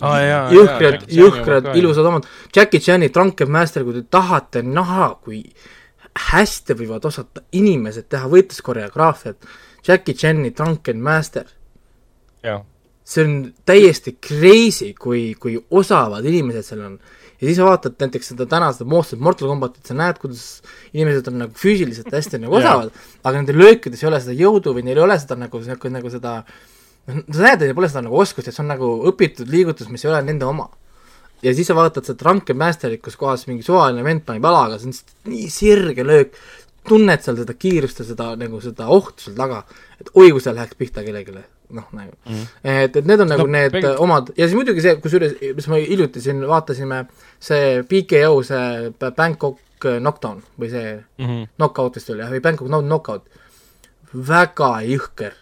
[0.00, 2.28] ah, jõhkrad, jõhkrad, ilusad omad.
[2.54, 5.42] Jackie Chan'i Drunken Master, kui te tahate näha, kui
[6.30, 9.48] hästi võivad osata inimesed teha võitluskoreograafiat,
[9.86, 11.52] Jackie Chan'i Drunken Master.
[13.06, 13.34] see on
[13.66, 16.98] täiesti crazy, kui, kui osavad inimesed seal on.
[17.40, 20.62] ja siis vaatad näiteks seda täna seda moodsat Mortal Combatit, sa näed, kuidas
[20.92, 22.90] inimesed on nagu füüsiliselt hästi nagu osavad
[23.22, 26.10] aga nende löökides ei ole seda jõudu või neil ei ole seda nagu, nagu, nagu
[26.10, 26.75] seda noh,
[27.06, 30.04] sa näed, et neil pole seda nagu oskust, et see on nagu õpitud liigutus, mis
[30.04, 30.68] ei ole nende oma.
[31.44, 34.88] ja siis sa vaatad seda Drunken Masterit, kus kohas mingi suvaline vend paneb jalaga, see
[34.88, 36.38] on nii sirge löök,
[36.88, 39.60] tunned seal seda kiirust ja seda nagu seda ohtu seal taga,
[40.00, 42.32] et oi, kui see läheks pihta kellelegi noh, nagu mm.
[42.32, 42.46] -hmm.
[42.62, 43.88] et, et need on nagu no, need peng...
[43.98, 47.04] omad ja siis muidugi see, kusjuures, mis me hiljuti siin vaatasime,
[47.40, 51.48] see PKO, see Bangkok Knockdown või see mm -hmm.
[51.56, 53.26] Knockout vist oli jah, või Bangkok Knockout,
[54.28, 55.34] väga jõhker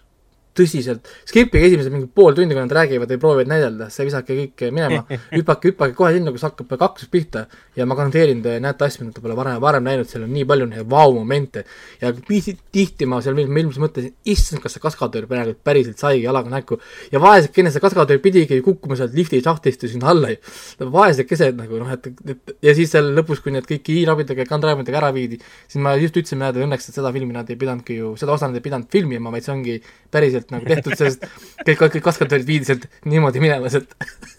[0.54, 4.64] tõsiselt, skipige esimesed mingi pool tundi, kui nad räägivad või proovivad näidelda, see visake kõik
[4.74, 5.02] minema,
[5.38, 7.46] hüpake, hüppage kohe sinna, kus hakkab kaksus pihta.
[7.74, 10.44] Ja ma garanteerin, te näete asju, mida te pole varem, varem näinud, seal on nii
[10.46, 11.64] palju neid vau-momente
[12.00, 16.78] ja tihti ma seal ilmselt mõtlesin, issand, kas see kaskadöör praegu päriselt saigi jalaga näkku.
[17.12, 20.30] Ja vaesekene see kaskadöör pidigi kukkuma sealt lifti šahtist ju sinna alla.
[20.34, 20.90] Ju.
[20.94, 25.00] vaesekesed nagu noh, et, et ja siis seal lõpus, kui need kõik hiinabidega ja kandraamidega
[25.02, 28.14] ära viidi, siis ma just ütlesin, näed, õnneks, et seda filmi nad ei pidanudki ju,
[28.20, 29.76] seda osa nad ei pidanud filmima, vaid see ongi
[30.14, 31.24] päriselt nagu tehtud, sest
[31.62, 33.96] kõik, kõik kaskadöörid viidi sealt niimoodi minema sealt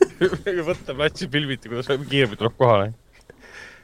[0.69, 2.93] võtta platsi filmiti, kuidas kiiremini tuleb kohale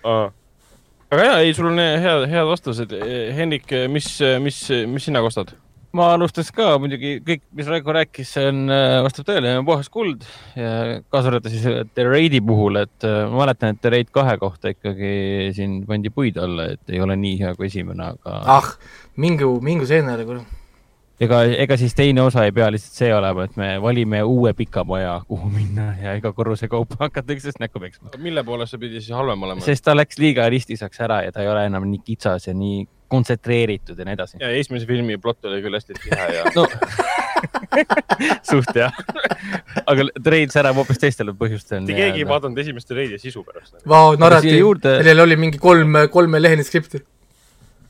[0.03, 2.93] aga jaa, ei, sul on head, head vastused.
[3.35, 5.53] Hendrik, mis, mis, mis sina kostad?
[5.91, 8.61] ma alustaks ka muidugi kõik, mis Raiko rääkis, see on,
[9.03, 10.23] vastab tõele, puhas kuld
[10.55, 14.71] ja kaasa arvatud siis The Raidi puhul, et ma mäletan, et The Raid kahe kohta
[14.71, 18.37] ikkagi siin pandi puid alla, et ei ole nii hea kui esimene, aga.
[18.55, 18.71] ah,
[19.19, 20.45] mingu, mingu seenele, kuule
[21.21, 24.83] ega, ega siis teine osa ei pea lihtsalt see olema, et me valime uue pika
[24.87, 28.15] maja, kuhu minna ja iga korruse kaupa hakata üksteist näkku peksma.
[28.21, 29.65] mille poolest see pidi siis halvem olema?
[29.65, 32.83] sest ta läks liiga ristiseks ära ja ta ei ole enam nii kitsas ja nii
[33.11, 34.39] kontsentreeritud ja nii edasi.
[34.41, 36.67] ja esimese filmi plott oli küll hästi tihe ja no.
[38.51, 38.95] suht jah.
[39.85, 41.83] aga treid särab hoopis teistel põhjustel.
[41.85, 43.81] mitte keegi ei vaadanud esimest treidi sisu pärast.
[43.87, 47.03] Vau, narratiiv juurde..., sellel oli mingi kolm, kolmelehene skripti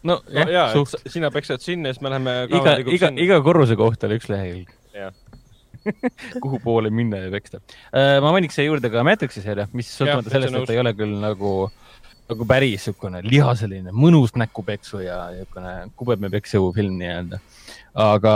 [0.08, 0.96] no, no jah, suht...
[1.12, 4.74] sina peksad sinna siis me läheme iga, iga, iga korruse kohta oli üks lehekülg.
[6.44, 8.18] kuhu poole minna ja peksta uh,.
[8.22, 11.16] ma mainiks siia juurde ka Matrixi seeria, mis sõltumata sellest, et ta ei ole küll
[11.22, 11.54] nagu,
[12.30, 17.42] nagu päris niisugune lihaseline mõnus näkupeksu ja niisugune kubemepeksu film nii-öelda.
[17.94, 18.34] Aga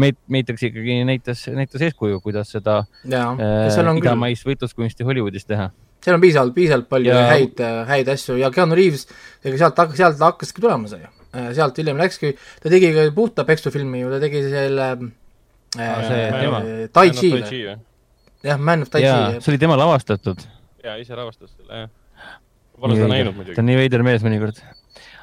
[0.00, 5.70] Matrix ikkagi näitas, näitas eeskuju, kuidas seda uh, idamaist võitluskunsti Hollywoodis teha
[6.04, 7.26] seal on piisavalt, piisavalt palju ja...
[7.32, 9.06] häid, häid asju ja Keanu Reaves,
[9.44, 11.10] ega sealt, sealt hakkaski tulema see ju.
[11.34, 16.22] Äh, sealt hiljem läkski, ta tegi ka puhta peksufilmi ju, ta tegi selle ah, see
[16.28, 17.32] äh, Tai Chi
[18.44, 19.40] jah, Man of Tai Chi.
[19.40, 20.44] see oli tema lavastatud.
[20.84, 22.32] jaa, ise lavastas selle, jah.
[22.78, 23.56] Pole seda näinud muidugi.
[23.56, 24.60] ta on nii veider mees mõnikord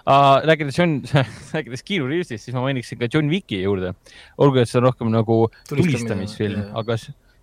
[0.05, 0.41] uh,.
[0.47, 0.99] rääkides John,
[1.55, 3.95] rääkides Keanu Reavesist, siis ma mainiksin ka John Wicki juurde.
[4.37, 6.99] olgu, et see on rohkem nagu tulistamisfilm, aga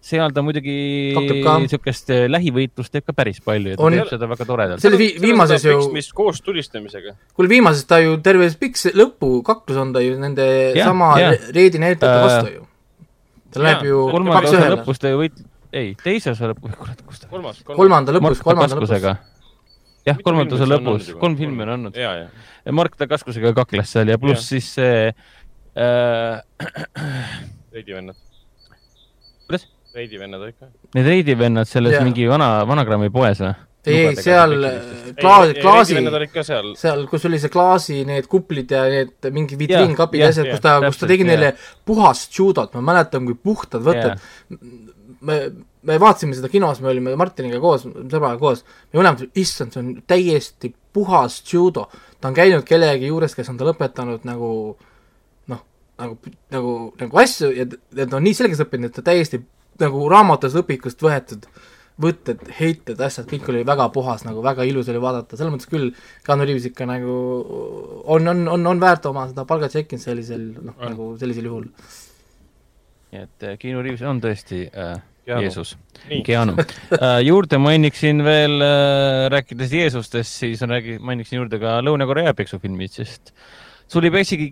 [0.08, 0.74] seal ta muidugi
[1.16, 3.96] niisugust äh, lähivõitlust teeb ka päris palju ja ta on...
[3.96, 4.82] teeb seda väga toredalt.
[4.82, 5.78] see oli vi viimases ju.
[5.94, 7.16] mis koos tulistamisega.
[7.34, 10.46] kuule, viimases ta ju terve pikk lõpu kaklus on ta ju nende
[10.78, 11.32] ja, sama ja.
[11.54, 12.68] reedi näitlejate uh, vastu ju.
[13.54, 14.70] ta läheb ju kaks ühele.
[14.76, 15.42] lõpus ta ju võit-,
[15.72, 17.32] ei, teise osa lõpus, kurat, kus ta.
[17.74, 19.10] kolmanda lõpus, kolmanda lõpus.
[20.08, 21.98] Jah, kolmanda osa lõpus, kolm filmi on olnud.
[22.78, 26.40] Mark Dacascosega kakles seal ja pluss siis see äh....
[27.74, 28.18] veidi vennad.
[29.46, 29.68] kuidas?
[29.98, 30.68] reidivennad olid ka.
[30.96, 32.04] Need reidivennad selles yeah.
[32.06, 33.54] mingi vana, Vanagrami poes või?
[33.88, 34.52] ei, seal
[35.16, 36.00] klaas, klaasi,
[36.76, 40.74] seal, kus oli see klaasi need kuplid ja need mingi vitriinkapid ja asjad, kus ta,
[40.84, 41.30] kus ta tegi ja.
[41.30, 41.52] neile
[41.88, 44.20] puhast judot, ma mäletan, kui puhtad võtted
[45.24, 45.38] me,
[45.88, 49.90] me vaatasime seda kinos, me olime Martiniga koos, sõbraga koos, me mõlemad, issand, see on
[50.08, 51.88] täiesti puhas judo.
[52.20, 54.50] ta on käinud kellegi juures, kes on ta lõpetanud nagu
[55.52, 55.64] noh,
[55.98, 57.66] nagu, nagu, nagu asju ja
[58.04, 59.42] ta on nii selgeks õppinud, et ta täiesti
[59.78, 61.46] nagu raamatus õpikust võetud
[61.98, 65.88] võtted, heited, asjad, kõik oli väga puhas, nagu väga ilus oli vaadata, selles mõttes küll
[66.26, 67.14] Keanu Reaves ikka nagu
[68.06, 71.66] on, on, on, on väärt oma seda palgatšekki sellisel, noh, nagu sellisel juhul.
[73.12, 74.94] nii et äh, Keanu Reaves on tõesti äh,
[75.28, 75.74] Jeesus,
[76.26, 82.34] Keanu äh, juurde mainiksin veel äh,, rääkides Jeesustest, siis on, räägi-, mainiksin juurde ka Lõuna-Korea
[82.38, 83.34] peksufilmid, sest
[83.88, 84.48] sul ei pea isegi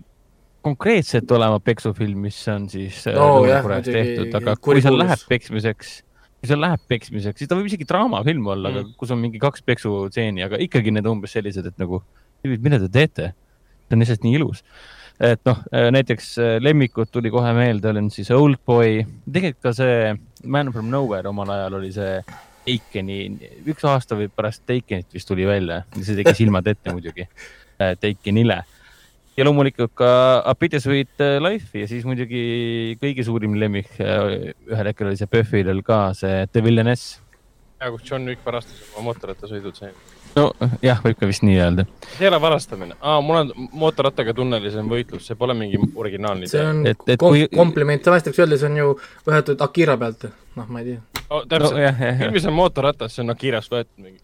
[0.67, 5.93] konkreetselt olema peksufilm, mis on siis oh, jah, tehtud, aga kui seal läheb peksmiseks,
[6.41, 9.41] kui seal läheb peksmiseks, siis ta võib isegi draamafilm olla mm., aga kus on mingi
[9.41, 12.01] kaks peksutseeni, aga ikkagi need umbes sellised, et nagu,
[12.45, 13.33] mida te teete?
[13.87, 14.63] see on lihtsalt nii ilus.
[15.19, 20.15] Et noh, äh, näiteks äh, lemmikud tuli kohe meelde, olen siis Oldboy, tegelikult ka see
[20.45, 22.21] Man from Nowhere omal ajal oli see
[22.67, 23.21] Takeni,
[23.71, 27.29] üks aasta või pärast Takenit vist tuli välja, see tegi silmad ette muidugi,
[27.77, 28.63] Takenile
[29.37, 30.09] ja loomulikult ka
[30.45, 35.29] A Bittersweet äh, Life ja siis muidugi kõige suurim lemmik, äh, ühel hetkel oli see
[35.29, 37.19] Buffy'l ka see The Villainess.
[37.77, 39.91] ja kus John Wick varastas oma mootorrattasõidud sai.
[40.37, 41.85] Nojah, võib ka vist nii öelda.
[42.13, 42.97] see ei ole varastamine.
[43.01, 47.21] Ah,, mul on mootorrattaga tunnelis on võitlus, see pole mingi originaalne see on et, et
[47.21, 47.47] kom kui...
[47.53, 48.95] kompliment, tavaliselt öeldes on ju
[49.27, 51.23] võetud Akira pealt, noh, ma ei tea.
[51.27, 51.43] Oh,.
[51.49, 51.77] täpselt.
[51.77, 54.21] No,, filmis on mootorratas, see on Akirast võetud mingi,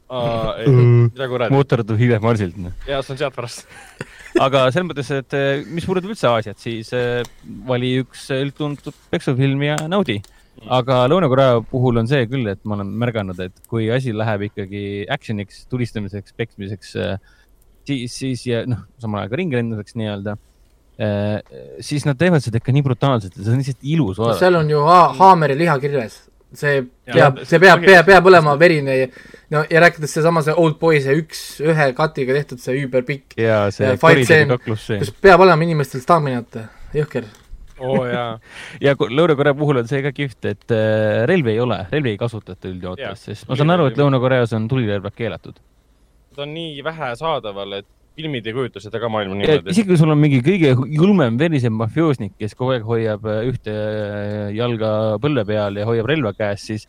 [1.12, 1.58] mida kuradi.
[1.58, 2.76] mootorratta Hiive Marsilt, noh.
[2.90, 3.68] jaa, see on sealt pärast.
[4.44, 7.22] Aga selles mõttes, et eh, mis puudutab üldse Aasiat, siis eh,
[7.68, 10.24] vali üks üldtuntud peksufilm ja naudi
[10.78, 14.84] aga Lõuna-Korea puhul on see küll, et ma olen märganud, et kui asi läheb ikkagi
[15.12, 17.38] action'iks, tulistamiseks, peksmiseks, äh,
[17.88, 20.36] siis, siis ja noh, samal ajal ka ringlenduseks nii-öelda,
[21.04, 21.40] äh,
[21.84, 24.44] siis nad teevad seda ikka nii brutaalselt ja see on lihtsalt ilus vaadata.
[24.46, 26.20] seal on ju ha haameri liha kirves,
[26.54, 29.12] see peab, see peab, peab, peab olema verine ja
[29.54, 33.38] no ja rääkides seesama, see Old Boy, see üks, ühe katiga tehtud, see üüberpikk.
[33.42, 34.90] ja see koridori kaklus.
[35.02, 36.62] kus peab olema inimestel staminat,
[36.96, 37.28] jõhker
[37.80, 38.38] oo oh, jaa.
[38.86, 42.70] ja Lõuna-Korea puhul on see ka kihvt, et äh, relvi ei ole, relvi ei kasutata
[42.70, 45.60] üldjoontes, sest ma saan aru, et Lõuna-Koreas on tulirelvad keelatud.
[46.36, 49.74] ta on nii vähe saadaval, et filmid ei kujuta seda ka maailma niimoodi.
[49.74, 53.74] isegi kui sul on mingi kõige julmem verisem mafioosnik, kes kogu aeg hoiab äh, ühte
[53.74, 56.88] äh, jalga põlve peal ja hoiab relva käes, siis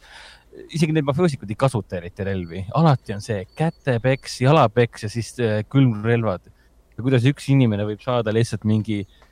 [0.71, 5.33] isegi need mafioosikud ei kasuta eriti relvi, alati on see kätepeks, jalapeks ja siis
[5.73, 6.45] külmrelvad.
[6.95, 9.23] ja kuidas üks inimene võib saada lihtsalt mingi äh,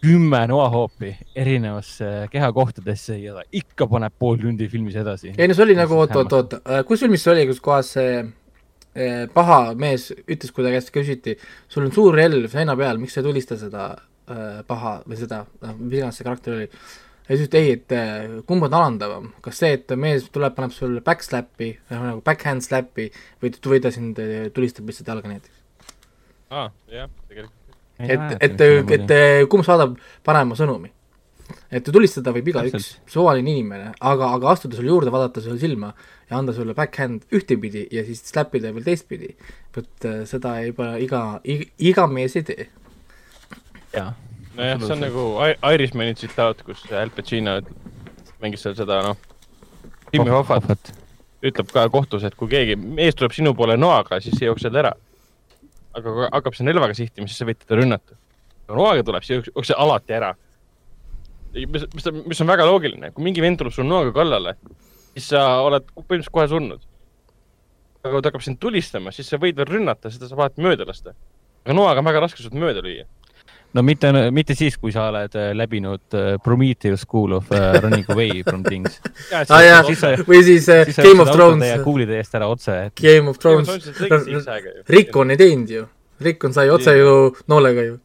[0.00, 5.32] kümme noahoopi erinevasse kehakohtadesse ja ta ikka paneb pool tundi filmis edasi.
[5.38, 7.90] ei no see oli nagu, oot, oot, oot, äh, kus filmis see oli, kus kohas
[7.96, 11.34] see eh, paha mees ütles, kui ta käest küsiti,
[11.70, 15.42] sul on suur relv seina peal, miks sa ei tulista seda eh, paha või seda,
[15.66, 16.70] noh, mis iganes see karakter oli.
[17.26, 21.02] ja siis ütles ei, et kumb on alandavam, kas see, et mees tuleb, paneb sulle
[21.04, 23.10] backslap'i, nagu backhand slap'i
[23.42, 24.22] või, või ta sind
[24.54, 25.62] tulistab lihtsalt jalga näiteks?
[26.48, 27.57] aa ah,, jah, tegelikult
[27.98, 29.12] et, et, et,
[29.50, 30.92] kumb saadab parema sõnumi.
[31.72, 35.94] et tulistada võib igaüks, suvaline inimene, aga, aga astuda sulle juurde, vaadata sulle silma
[36.28, 39.30] ja anda sulle backhand ühtepidi ja siis slap ida veel teistpidi,
[39.76, 42.68] vot äh, seda juba iga, iga, iga mees ei tee.
[43.94, 44.12] jah.
[44.56, 45.26] nojah, see on nagu
[45.72, 47.58] Irishmani tsitaat, kus Al Pacino
[48.42, 49.18] mängis seal seda, noh,
[50.12, 50.94] Jimmy Hoffat.
[51.38, 54.90] Ütleb ka kohtus, et kui keegi mees tuleb sinu poole noaga, siis sa jooksed ära
[55.98, 58.18] aga kui hakkab see relvaga sihtima, siis sa võid teda rünnata.
[58.68, 60.34] kui noaga tuleb, siis jookse alati ära.
[61.54, 64.54] mis, mis, mis on väga loogiline, kui mingi vend tuleb sulle noaga kallale,
[65.14, 66.88] siis sa oled põhimõtteliselt kohe surnud.
[68.02, 70.88] aga kui ta hakkab sind tulistama, siis sa võid veel rünnata, seda saab alati mööda
[70.88, 71.16] lasta.
[71.64, 73.08] aga noaga on väga raske sult mööda lüüa
[73.76, 78.06] no mitte, mitte siis, kui sa oled äh, läbinud uh, Prometheus School of uh, Running
[78.08, 78.98] Away from Things
[79.52, 79.84] ah, jah,
[80.28, 81.66] või siis siis Game of Thrones.
[81.84, 82.96] kuulid eest ära otse et....
[83.00, 83.70] Game of Thrones.
[84.88, 85.86] Rickon ei teinud ju.
[86.24, 87.14] Rickon sai otse ju
[87.50, 87.98] noolega ju.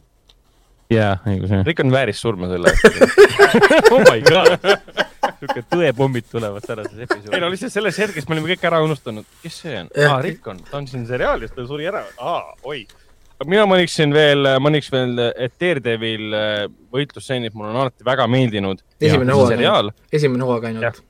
[0.93, 1.63] jaa, õigus jah.
[1.65, 4.57] Rickon vääris surma selle eest oh my god
[5.43, 7.33] niisugune tõepommid tulevad tänases episoodis.
[7.33, 9.89] ei no lihtsalt selles hetkes me olime kõik ära unustanud, kes see on?
[10.07, 12.03] aa, Rickon, ta on siin seriaalis, ta suri ära.
[12.19, 12.83] aa, oi
[13.47, 16.51] mina maniksin veel, mainiks veel, et Daredevil äh,
[16.93, 18.83] võitlusstseenid mulle on alati väga meeldinud.
[19.01, 21.01] esimene hooaeg, esimene hooaeg ainult.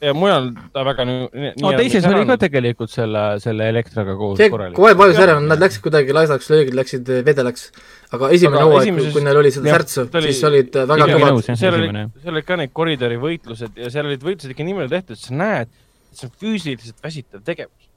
[0.00, 1.50] ja mujal ta väga nii.
[1.60, 5.84] no teises oli ka tegelikult selle, selle elektriga koos see, kohe vajus ära, nad läksid
[5.84, 7.68] kuidagi laisaks, löögid läksid vedelaks.
[8.16, 11.52] aga esimene hooaeg esimeses..., kui neil oli seda särtsu, siis olid väga kõvad.
[11.52, 11.92] seal oli,
[12.22, 15.78] seal olid ka need koridorivõitlused ja seal olid võitlused ikka niimoodi tehtud, et sa näed,
[16.10, 17.89] et see on füüsiliselt väsitav tegevus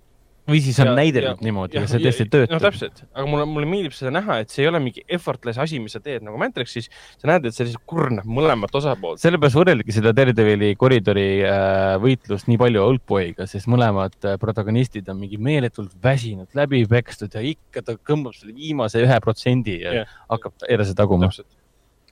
[0.50, 2.58] või siis on ja, näidatud ja, niimoodi ja, ja see tõesti töötab.
[2.58, 5.80] no täpselt, aga mulle, mulle meeldib seda näha, et see ei ole mingi effortless asi,
[5.80, 6.90] mis sa teed nagu Matrixis.
[7.22, 9.22] sa näed, et see lihtsalt kurnab mõlemat osapoolt.
[9.24, 15.22] sellepärast võrreldagi seda Daredevili koridori äh, võitlust nii palju Oldboy'ga, sest mõlemad äh, protagonistid on
[15.24, 20.18] mingi meeletult väsinud, läbi pekstud ja ikka ta tõmbab selle viimase ühe protsendi ja yeah.
[20.32, 21.32] hakkab edasi taguma.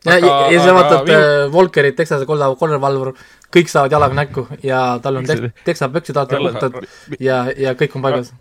[0.05, 1.17] Ja, ja, ja sa vaatad viim...
[1.17, 3.13] Äh, Volkerit, Texase kolla, kollervalvur
[3.53, 6.77] kõik saavad jalaga näkku ja tal on tek-, teksapöksid alati puhtad
[7.19, 8.31] ja, ja kõik on paigas.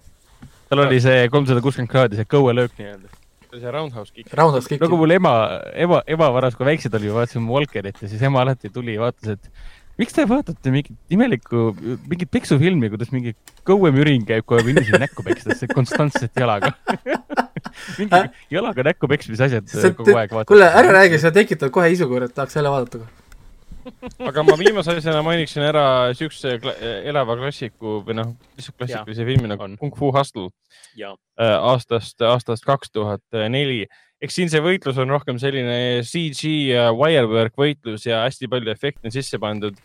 [0.71, 3.11] tal oli see kolmsada kuuskümmend kraadi, see kõuelöök nii-öelda.
[3.51, 4.33] see roundhouse kick.
[4.39, 4.83] Roundhouse kick.
[4.85, 5.35] nagu mul ema,
[5.75, 9.37] ema, ema varas, kui väiksed olime, vaatasime Walkerit ja siis ema alati tuli ja vaatas,
[9.37, 9.51] et
[10.01, 11.71] miks te vaatate mingit imelikku,
[12.09, 13.35] mingit peksufilmi, kuidas mingi
[13.69, 16.75] kõuemürin käib, kui inimesi näkku pekstakse konstantselt jalaga?
[18.01, 18.19] Mingi
[18.51, 20.49] jalaga näkku peksmise asjad kogu aeg vaatad.
[20.51, 23.05] kuule, ära räägi, sa tekitad kohe isu, kurat, tahaks jälle vaadata
[24.29, 25.85] aga ma viimase asjana mainiksin ära
[26.17, 26.75] siukse kla
[27.11, 30.51] elava klassiku või noh, lihtsalt klassikalise filmi nagu Kung Fu Hustle.
[31.01, 33.85] Äh, aastast, aastast kaks tuhat neli.
[34.21, 39.15] Eks siin see võitlus on rohkem selline CG wirework võitlus ja hästi palju efekte on
[39.17, 39.77] sisse pandud.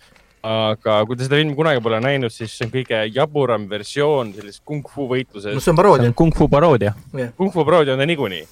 [0.46, 4.62] aga kui te seda filmi kunagi pole näinud, siis see on kõige jaburam versioon sellisest
[4.68, 5.56] kung fu võitlusest.
[5.58, 6.12] no see on paroodia.
[6.14, 7.34] Kung Fu paroodia yeah..
[7.38, 8.46] Kung Fu paroodia on ta niikuinii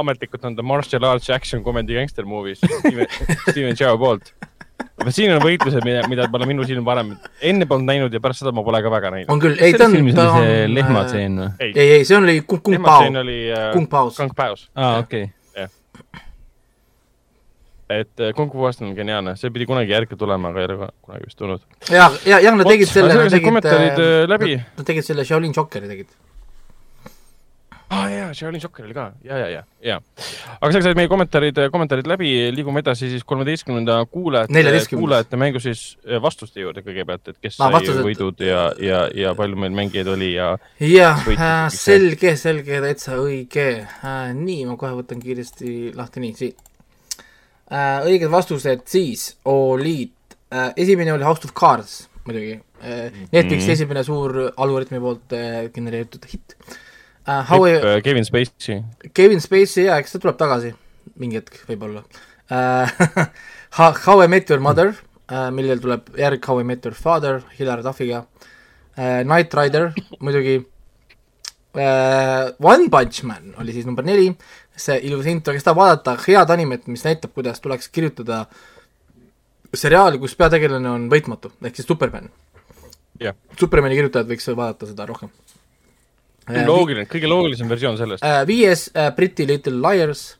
[0.00, 3.06] ametlikult on ta martial arts action comedy gangster movie Steven,
[3.50, 4.32] Steven Chow poolt.
[5.00, 7.14] Aga siin on võitlused, mida, mida pole minu silm varem
[7.50, 9.32] enne polnud näinud ja pärast seda ma pole ka väga näinud.
[9.32, 10.48] on küll, ei ta on, ta on.
[10.76, 11.50] lehmatseen või?
[11.66, 13.10] ei, ei, see oli Kung, kung Pao.
[13.74, 14.16] Kung Paos.
[14.20, 14.66] Kung Paos.
[14.74, 15.30] aa, okei.
[17.90, 21.26] et Kung Fu West on geniaalne, see pidi kunagi järgi tulema, aga ei ole kunagi
[21.26, 21.64] vist tulnud.
[21.90, 23.14] ja, ja, ja nad tegid selle.
[23.14, 24.58] Nad tegid kommentaarid äh, läbi.
[24.78, 26.12] Nad tegid selle Shaolin Jokeri tegid
[27.90, 29.96] aa ah, jaa, Shaolin Soccer oli ka ja, ja, ja, ja.
[29.98, 35.82] aga selleks said meie kommentaarid, kommentaarid läbi, liigume edasi siis kolmeteistkümnenda kuulajate, kuulajate mängu siis
[36.06, 38.02] eh, vastuste juurde kõigepealt, et kes ah, sai vastused...
[38.06, 40.52] võidud ja, ja, ja palju meil mängijaid oli ja.
[40.86, 44.30] jah, äh, selge, selge, täitsa õige äh,.
[44.38, 46.62] nii, ma kohe võtan kiiresti lahti, nii, siit
[47.74, 48.06] äh,.
[48.06, 50.14] õiged vastused siis olid
[50.54, 53.74] äh,, esimene oli House of Cards muidugi äh,, Netflixi mm -hmm.
[53.74, 56.54] esimene suur algoritmi poolt äh, genereeritud hitt
[57.26, 57.42] uh,.
[57.50, 57.76] How I...
[57.76, 58.80] Uh, Kevin Spacey.
[59.14, 60.72] Kevin Spacey jaa, eks ta tuleb tagasi
[61.20, 62.04] mingi hetk võib-olla.
[62.50, 62.82] Uh,
[63.78, 67.84] How I Met Your Mother uh,, millel tuleb järg How I Met Your Father Hilary
[67.86, 68.24] Duffy'ga.
[68.98, 70.56] Uh,, Knight Rider muidugi.
[71.70, 74.32] Uh,, One Punch Man oli siis number neli,
[74.74, 78.42] see ilus intro, kes tahab vaadata head animet, mis näitab, kuidas tuleks kirjutada
[79.70, 82.26] seriaali, kus peategelane on võitmatu, ehk siis Superman.
[83.20, 83.38] Yeah..
[83.60, 85.30] Supermani kirjutajad võiks vaadata seda rohkem.
[85.30, 85.49] Äh,
[86.48, 88.24] loogiline, kõige loogilisem versioon sellest.
[88.26, 90.36] Äh, viies äh, Pretty Little Liars,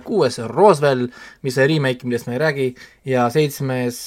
[0.00, 1.10] kuues Roswell,
[1.44, 2.68] mis on remake, millest me ei räägi,
[3.04, 3.98] ja seitsmes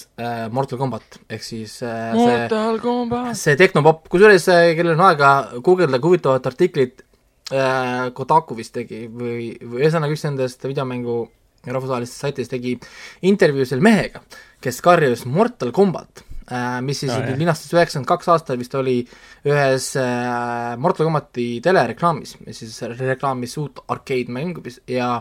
[0.50, 3.38] Mortal Combat, ehk siis Mortal see, Combat.
[3.38, 5.30] see Tehnopopp, kusjuures kellel on aega
[5.62, 7.06] guugeldada huvitavat artiklit,
[8.18, 11.20] Kotaku vist tegi või, või ühesõnaga üks nendest videomängu
[11.68, 12.74] rahvusvahelistest saitidest tegi
[13.30, 14.26] intervjuu selle mehega,
[14.66, 16.31] kes karjus Mortal Combat Äh,
[16.84, 18.98] mis siis ah, linastas üheksakümmend kaks aastal vist oli
[19.48, 25.14] ühes äh, Mortal Combati telereklaamis, mis siis reklaamis uut arcade-mängu ja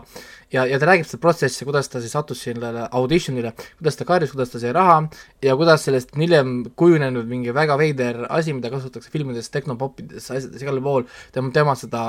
[0.51, 4.33] ja, ja ta räägib seda protsessi, kuidas ta siis sattus sellele auditionile, kuidas ta karjus,
[4.35, 4.99] kuidas ta sai raha
[5.43, 10.61] ja kuidas sellest on hiljem kujunenud mingi väga veider asi, mida kasutatakse filmides, tehnopoppides, asjades,
[10.61, 12.05] igal pool, tema, tema seda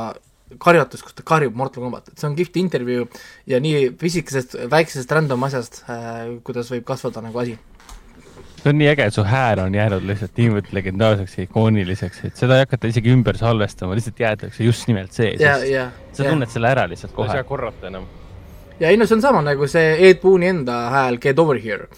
[0.61, 3.07] karjatus, kus ta karjub Mortal Combat, et see on kihvt intervjuu
[3.49, 7.57] ja nii pisikesest, väiksest random asjast äh,, kuidas võib kasvada nagu asi
[8.63, 12.39] see on nii äge, et su hääl on jäänud lihtsalt niivõrd legendaarseks ja ikooniliseks, et
[12.39, 15.35] seda ei hakata isegi ümber salvestama, lihtsalt jäetakse just nimelt see.
[15.39, 17.29] sa tunned selle ära lihtsalt kohe.
[17.29, 18.07] ei saa korrata enam.
[18.81, 21.89] ja ei no see on sama nagu see Ed Boon'i enda hääl Get over here.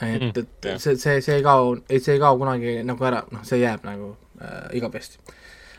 [0.00, 0.80] et mm, et yeah.
[0.80, 4.16] see, see, see ei kao, see ei kao kunagi nagu ära, noh, see jääb nagu
[4.40, 5.20] äh, igavesti.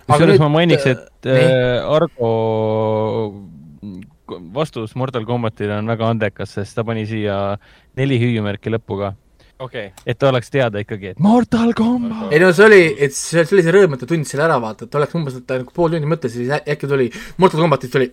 [0.07, 2.31] kusjuures ma mainiks, et äh, Argo
[4.53, 7.57] vastus Mortal Combatile on väga andekas, sest ta pani siia
[7.97, 9.15] neli hüüumärki lõppu ka
[9.63, 9.91] okay..
[10.05, 12.31] et oleks teada ikkagi, et Mortal Combat.
[12.33, 14.59] ei no see oli, et see, see oli see rõõm, et ta tundis selle ära,
[14.63, 17.09] vaata, et oleks umbes, et ta nagu pool tundi mõtles ja siis äkki tuli
[17.41, 18.09] Mortal Combatist tuli,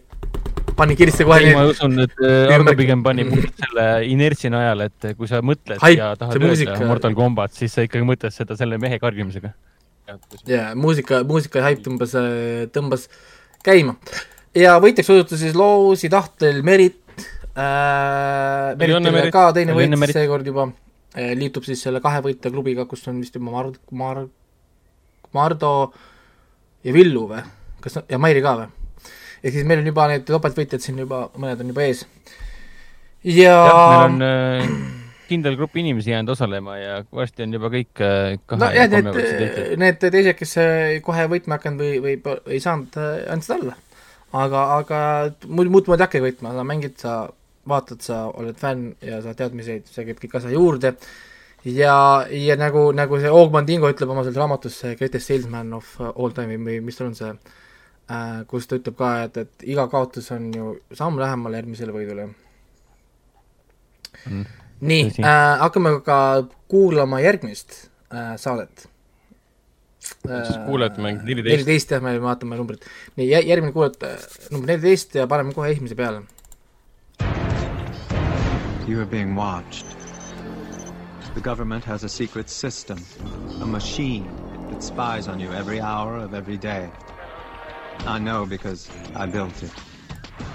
[0.79, 1.53] pani kirsti kohe.
[1.57, 6.01] ma usun, et äh, Arno pigem pani selle inertsi najal, et kui sa mõtled Hype,
[6.01, 6.81] ja tahad öelda muusika...
[6.91, 9.55] Mortal Combat, siis sa ikkagi mõtled seda selle mehe karjumisega.
[10.49, 13.09] jaa, muusika, muusika ja hype tõmbas, äh, tõmbas
[13.65, 13.97] käima.
[14.57, 17.01] ja võitjaks osutus siis Loosi tahtel Merit
[17.57, 20.69] äh,, Meritile ka teine võit seekord juba
[21.15, 24.27] liitub siis selle kahe võitja klubiga, kus on vist juba Mar-, Mar-,
[25.35, 25.75] Mardo
[26.85, 27.43] ja Villu või?
[27.85, 28.73] kas, ja Mairi ka või?
[29.45, 32.05] ehk siis meil on juba need topeltvõitjad siin juba, mõned on juba ees.
[33.29, 34.75] ja, ja meil on äh,
[35.29, 39.63] kindel grupp inimesi jäänud osalema ja varsti on juba kõik äh, kahe no, jah, need,
[39.85, 42.99] need teised, kes äh, kohe võitma hakanud või, või ei saanud,
[43.33, 43.79] andsid alla.
[44.33, 45.01] aga, aga
[45.47, 47.19] muud, muud moodi hakka võitma, sa mängid, sa
[47.69, 50.95] vaatad, sa oled fänn ja sa teadmiseid, see käib kõik asja juurde,
[51.65, 51.97] ja,
[52.29, 56.35] ja nagu, nagu see Ogman Dingo ütleb oma selles raamatus, see Greatest Salesman of all
[56.37, 60.31] time või mis tal on see äh,, kus ta ütleb ka, et, et iga kaotus
[60.37, 62.29] on ju samm lähemale järgmisele võidule.
[64.25, 64.45] Mm..
[64.85, 66.19] nii äh,, hakkame ka
[66.71, 68.89] kuulama järgmist äh, saadet.
[70.05, 71.23] Siis kuulajate mäng?
[71.25, 71.49] Neliteist.
[71.55, 72.85] neliteist jah, me vaatame numbrit.
[73.17, 74.11] nii, järgmine kuulajate
[74.53, 76.27] number neliteist ja paneme kohe esimese peale
[78.87, 79.87] You are being watched.
[81.35, 82.99] The government has a secret system,
[83.63, 84.31] a machine
[84.69, 86.91] that spies on you every hour of every day.
[88.01, 89.73] I know because I built it.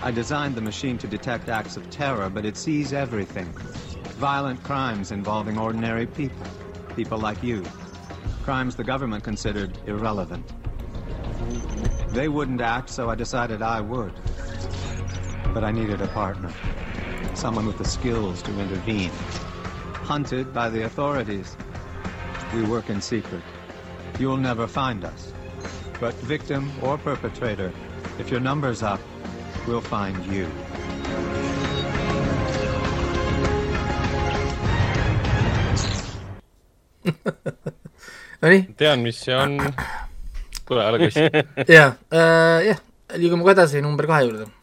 [0.04, 3.52] I designed the machine to detect acts of terror, but it sees everything.
[4.20, 6.46] Violent crimes involving ordinary people,
[6.96, 7.64] people like you.
[8.44, 10.46] Crimes the government considered irrelevant.
[12.10, 14.14] They wouldn't act, so I decided I would.
[15.52, 16.54] But I needed a partner
[17.40, 19.10] someone with the skills to intervene.
[20.04, 21.56] Hunted by the authorities.
[22.54, 23.42] We work in secret.
[24.20, 25.32] You'll never find us.
[26.02, 27.72] But victim or perpetrator,
[28.20, 29.00] if your number's up,
[29.66, 30.52] we'll find you.
[38.42, 38.76] Nonii.
[38.78, 39.60] tean, mis see on.
[40.68, 41.16] tule, ole küss.
[41.68, 42.80] jah, äh, jah,
[43.16, 44.59] liigume kohe edasi number kahe juurde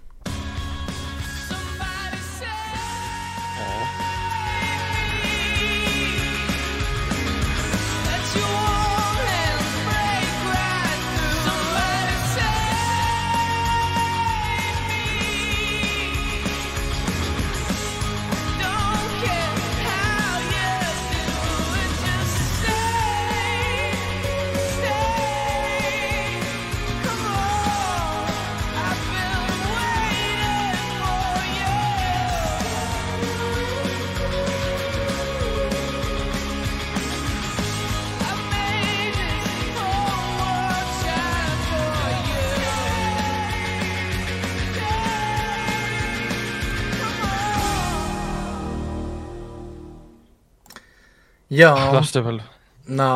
[51.56, 51.90] jaa.
[51.96, 52.44] lastepõlv.
[52.92, 53.10] no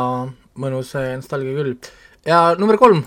[0.61, 1.77] mõnus nostalgia küll.
[2.27, 3.05] ja number kolm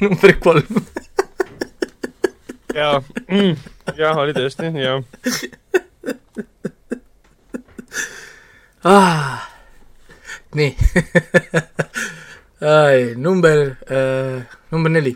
[0.00, 0.86] number kolm.
[2.76, 3.54] Jaa mm,,
[3.96, 5.00] jah, oli tõesti, jah
[8.84, 9.48] ah,.
[10.56, 10.72] nii.
[13.26, 14.42] Number äh,,
[14.72, 15.12] number neli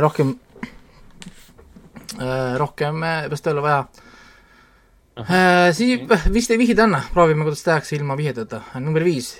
[0.00, 0.34] rohkem
[2.18, 3.84] äh,, rohkem äh, ei ole vaja
[5.18, 5.72] äh,.
[5.72, 8.62] siis vist ei vihjeid anna, proovime, kuidas tehakse ilma vihjedeta.
[8.80, 9.36] number viis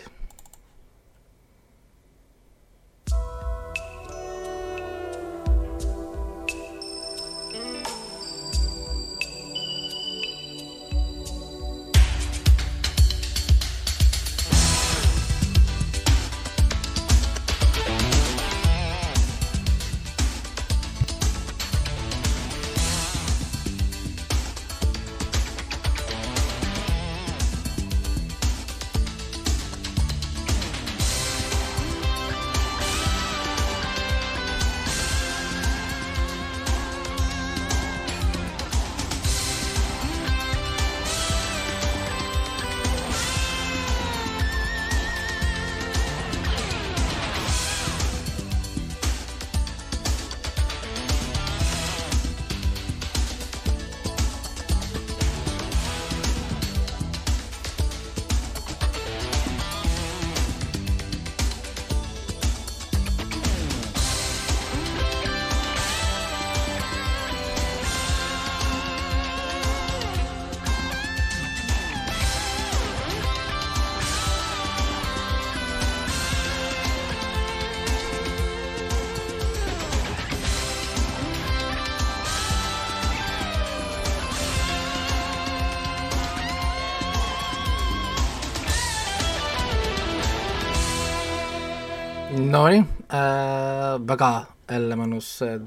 [95.43, 95.61] äh,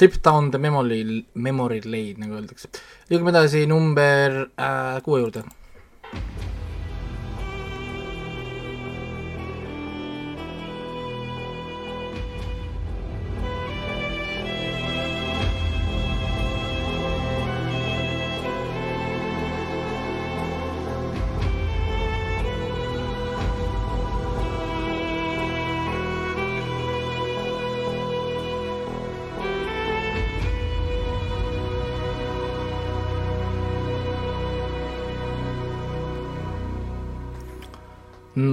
[0.00, 2.68] Trip down the memory, memory lane, nagu öeldakse.
[3.10, 5.42] liigume edasi number äh, kuue juurde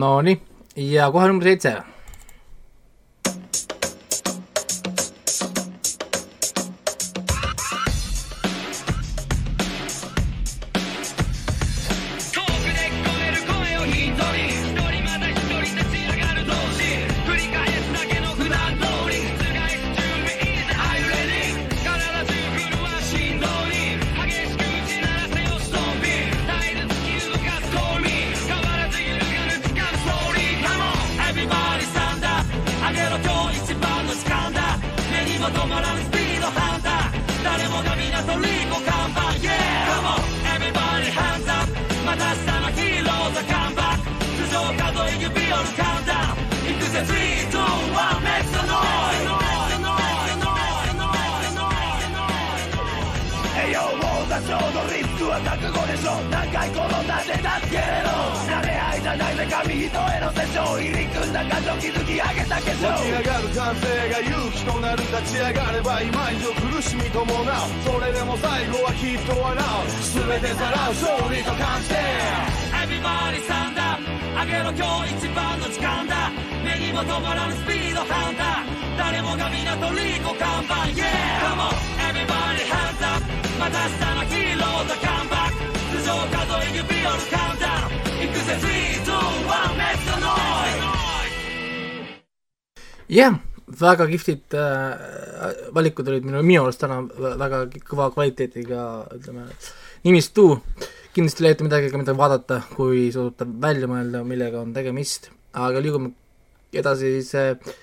[0.08, 0.38] Nonii,
[0.76, 1.74] ja kohe number seitse
[93.88, 97.02] väga kihvtid äh, valikud olid minu, minu arust täna
[97.40, 98.84] väga kõva kvaliteediga,
[99.18, 99.48] ütleme,
[100.08, 100.50] nimistu.
[101.18, 106.12] kindlasti leiate midagi ka, mida vaadata, kui suudate välja mõelda, millega on tegemist, aga liigume
[106.78, 107.76] edasi siis äh,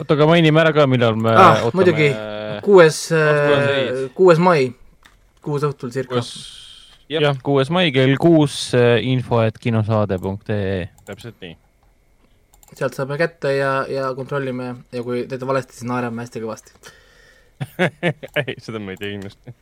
[0.00, 2.10] oota, aga mainime ära ka, millal me ah, ootame muidugi,
[2.66, 4.72] kuues, äh, kuues mai,
[5.44, 6.24] kuus õhtul circa.
[7.12, 10.88] jah, kuues mai kell kuus äh, info, et kinosaade.ee.
[11.06, 11.61] täpselt nii
[12.78, 16.70] sealt saame kätte ja, ja kontrollime ja kui teete valesti, siis naerame hästi kõvasti
[18.42, 19.54] ei, seda ma ei tee kindlasti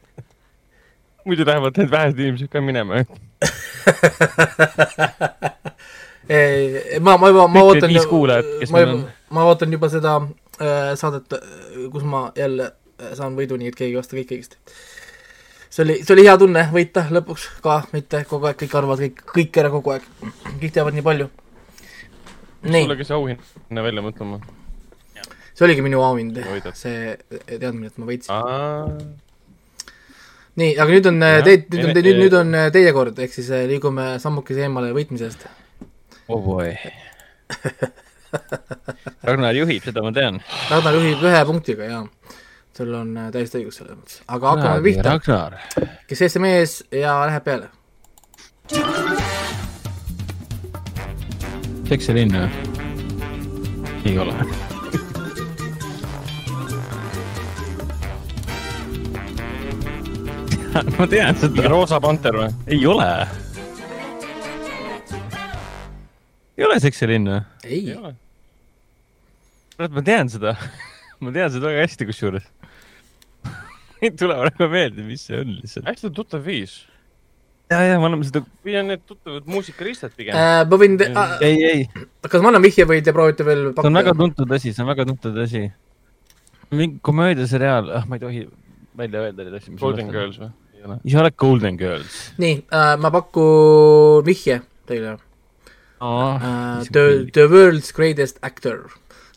[1.24, 2.92] muidu lähevad need vähesed inimesed ka minema
[6.30, 9.02] ei, ma, ma juba, ma ootan viis kuulajat, kes meil on.
[9.34, 10.12] ma ootan juba seda
[10.60, 11.26] äh, saadet,
[11.92, 14.56] kus ma jälle äh, saan võidu, nii et keegi ei osta kõik õigesti.
[15.68, 19.16] see oli, see oli hea tunne võita lõpuks ka, mitte kogu aeg kõik arvavad kõik,
[19.34, 20.04] kõik ära kogu aeg.
[20.62, 21.30] kõik teavad nii palju
[22.64, 24.40] sulle ka see auhinna välja mõtlema?
[25.60, 26.38] see oligi minu auhind,
[26.78, 29.10] see teadmine, et ma võitsin.
[30.60, 33.66] nii, aga nüüd on teie, nüüd on, nüüd, nüüd on teie kord, ehk siis eh,
[33.70, 35.48] liigume sammukese eemale võitmisest.
[36.28, 36.72] oh boy
[39.26, 40.36] Ragnar juhib, seda ma tean.
[40.70, 42.04] Ragnar juhib ühe punktiga, jaa.
[42.76, 45.18] sul on täiesti õigus selles mõttes, aga hakkame pihta.
[46.08, 48.99] kes ees, see mees ja läheb peale
[51.90, 52.46] seksi linn või?
[54.06, 54.34] ei ole
[60.98, 61.64] ma tean seda.
[61.66, 62.46] roosa panter või?
[62.70, 63.08] ei ole.
[66.54, 67.42] ei ole seksi linn või?
[67.66, 68.14] ei, ei
[69.74, 70.54] kurat, ma tean seda
[71.24, 72.46] ma tean seda väga hästi, kusjuures
[74.04, 75.90] ei tule praegu meelde, mis see on lihtsalt.
[75.90, 76.84] hästi tuttav viis
[77.70, 78.42] ja, ja me oleme seda.
[78.66, 80.62] või on need tuttavad muusikaristad pigem äh,?
[80.66, 81.10] ma võin te...
[81.10, 81.36] äh,.
[81.46, 82.08] ei, ei.
[82.26, 83.84] kas ma annan vihje või te proovite veel pakkuda?
[83.86, 85.62] see on väga tuntud asi, see on väga tuntud asi.
[86.74, 88.42] mingi komöödiaseriaal, ah, ma ei tohi
[89.00, 89.76] välja öelda neid asju.
[89.80, 90.50] Golden Girls või?
[90.80, 91.32] ei ole.
[91.44, 92.20] Golden Girls.
[92.42, 94.60] nii äh,, ma pakun vihje
[94.90, 95.16] teile
[96.00, 96.34] oh,.
[96.40, 98.88] Uh, the, the world's greatest actor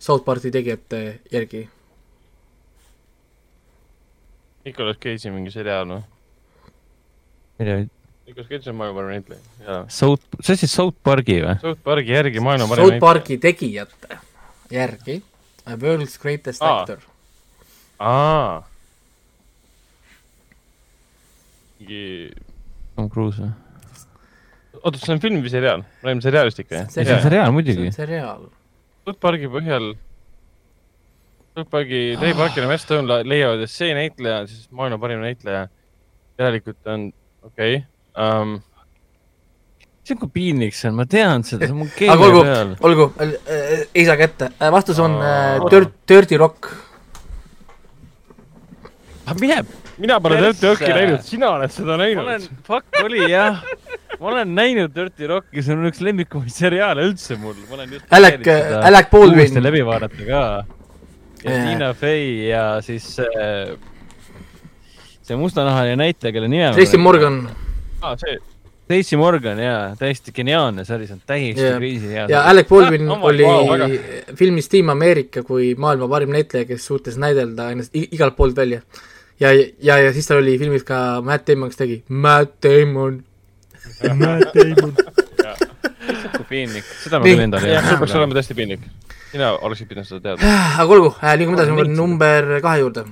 [0.03, 1.67] South Park'i tegijate järgi.
[4.65, 6.07] Nicolas Cage'i mingi seriaal või?
[7.61, 7.83] ei tea
[8.27, 9.79] Nicolas Cage on maailma parim näitleja, jaa.
[9.91, 11.55] South, see on siis South Park'i või?
[11.61, 12.99] South Park'i järgi maailma parim näitleja.
[12.99, 14.19] South Park'i tegijate
[14.73, 15.17] järgi
[15.81, 16.79] World's Greatest Aa.
[16.81, 17.03] Actor.
[17.99, 18.63] aa.
[21.79, 22.31] mingi.
[22.95, 23.51] Tom Cruise või?
[24.83, 25.83] oota, see on film või seriaal?
[25.83, 26.89] me räägime seriaalist ikka, jah?
[26.91, 27.91] see on seriaal muidugi.
[27.95, 28.49] seriaal.
[29.03, 29.93] South Park'i põhjal
[31.53, 35.67] Tuppagi, Dave Parker ja Matt Stone leiavad, et see näitleja on siis maailma parim näitleja.
[36.41, 37.11] järelikult on
[37.43, 37.92] okei okay.
[38.17, 38.57] Um,
[40.03, 42.73] see on kui piinlik see on, ma tean seda, see on mu keele olgu, peal.
[42.89, 46.73] olgu, äh, ei saa kätte, vastus on äh, Dirt, Dirty Rock.
[49.25, 49.63] aga mine.
[50.03, 52.21] mina pole Dirty Rocki näinud, sina oled seda näinud.
[52.23, 53.63] ma olen, fuck oli jah
[54.19, 58.13] ma olen näinud Dirty Rocki, see on üks lemmikumaid seriaale üldse mul, ma olen just
[58.13, 58.47] Alec,
[58.83, 59.59] Alec Baldwin.
[59.63, 60.45] läbi vaadata ka
[61.43, 63.77] ja Tina Fey ja siis see,
[65.23, 67.45] see mustanahaline näitleja, kelle nime Tracy Morgan.
[68.03, 68.35] Aa, see.
[68.83, 71.77] Tracy Morgan jaa, täiesti geniaalne sari, see on täiesti yeah.
[71.79, 72.25] kriisi hea.
[72.29, 73.95] ja Alec Baldwin ah, oli wow,
[74.35, 78.81] filmis Team America kui maailma parim näitleja, kes suutis näidelda ennast igalt poolt välja.
[79.39, 83.21] ja, ja, ja siis tal oli filmis ka Matt Damon, kes tegi Matt Damon
[84.23, 84.93] Matt Damon
[86.49, 87.87] piinlik, seda ma küll endale ei tea.
[87.87, 88.83] see peaks olema tõesti piinlik
[89.33, 90.51] sina oleksid pidanud seda teadma.
[90.83, 93.07] aga olgu äh,, liigume edasi number, number kahe juurde.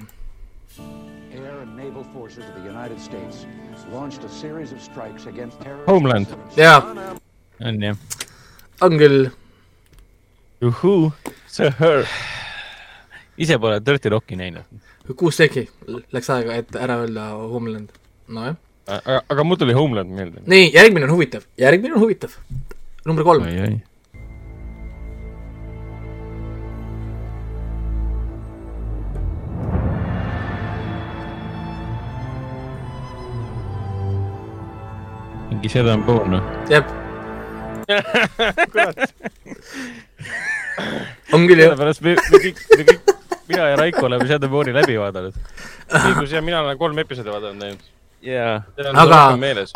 [5.87, 6.27] Homeland.
[6.55, 6.79] jaa.
[7.59, 7.97] on jah.
[8.81, 9.29] on küll.
[10.61, 11.11] juhuu,
[11.47, 12.05] see her.
[13.37, 14.63] ise pole Dirty Rocki näinud.
[15.15, 15.67] kuus seki
[16.15, 17.91] läks aega, et ära öelda Homeland,
[18.27, 18.55] nojah.
[18.87, 20.45] aga, aga mul tuli Homeland meelde.
[20.47, 22.37] nii, järgmine on huvitav, järgmine on huvitav.
[23.05, 23.47] number kolm.
[35.61, 36.41] Mingi Seven Bone või?
[36.73, 36.85] jah.
[41.35, 41.69] on küll jah.
[41.69, 43.11] sellepärast me, me kõik, me kõik,
[43.51, 45.37] mina ja Raiko oleme Seven Bone'i läbi vaadanud.
[46.01, 47.85] õigus jah, mina olen kolm episoodi vaadanud ainult
[48.25, 48.55] jaa.
[48.89, 49.19] aga,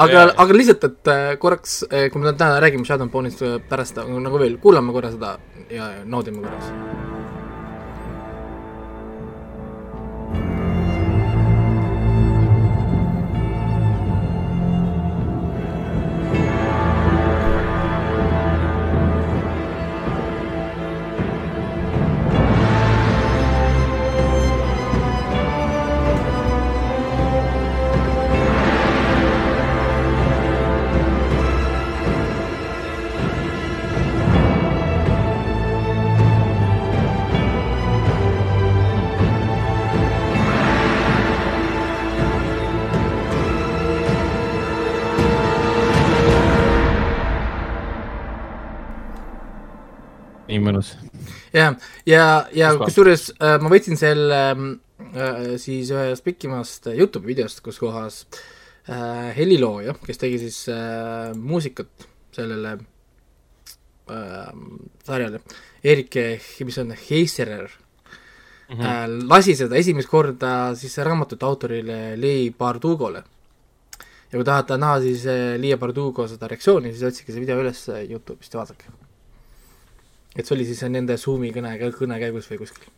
[0.07, 4.01] aga, aga lihtsalt, et äh, korraks, äh, kui me täna räägime Shadow Bone'ist äh, pärast
[4.01, 5.37] nagu veel, kuulame korra seda
[5.69, 7.14] ja naudime korraks
[51.53, 51.75] jah,
[52.05, 57.79] ja, ja, ja kusjuures äh, ma võtsin selle äh, siis ühest pikimast Youtube'i videost, kus
[57.81, 58.23] kohas
[58.89, 62.77] äh, helilooja, kes tegi siis äh, muusikat sellele
[64.11, 64.51] äh,
[65.05, 65.41] sarjale,
[65.85, 66.17] Erik,
[66.65, 67.69] mis on Heiserer.
[68.69, 68.85] Mm, -hmm.
[68.85, 73.23] äh, lasi seda esimest korda siis raamatute autorile Lee Bardugole.
[74.31, 77.85] ja kui tahate näha siis äh, Lee Bardugo seda reaktsiooni, siis otsige see video üles
[78.09, 79.04] Youtube'ist ja vaadake
[80.35, 82.91] et see oli siis nende Zoomi kõne, kõne käigus või kuskil.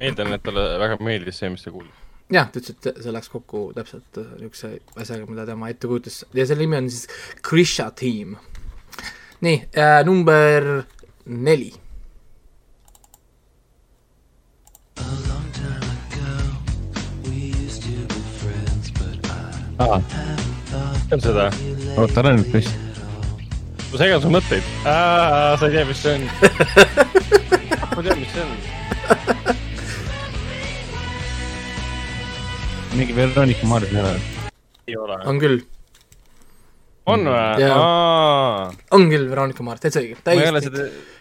[0.00, 2.02] eeldan, et talle väga meeldis see, mis ta kuulis.
[2.32, 6.24] jah, ta ütles, et see läks kokku täpselt äh, niisuguse asjaga, mida tema ette kujutas
[6.34, 7.08] ja selle nimi on siis
[7.42, 8.36] Krisha Team.
[9.44, 10.84] nii äh,, number
[11.26, 11.72] neli.
[19.82, 19.98] aa,
[21.10, 21.50] tean seda.
[21.98, 22.83] oota, ära nüüd püsti
[23.94, 24.64] ma segan su mõtteid.
[24.82, 26.22] sa ei tea, mis see on
[27.94, 28.50] ma tean, mis see on.
[32.98, 34.16] mingi Veronika Mars ei ole?
[34.90, 35.20] ei ole.
[35.30, 35.62] on küll.
[37.06, 37.70] on või?
[38.98, 40.18] on küll Veronika Mars, täitsa õige.
[40.26, 40.74] täiesti,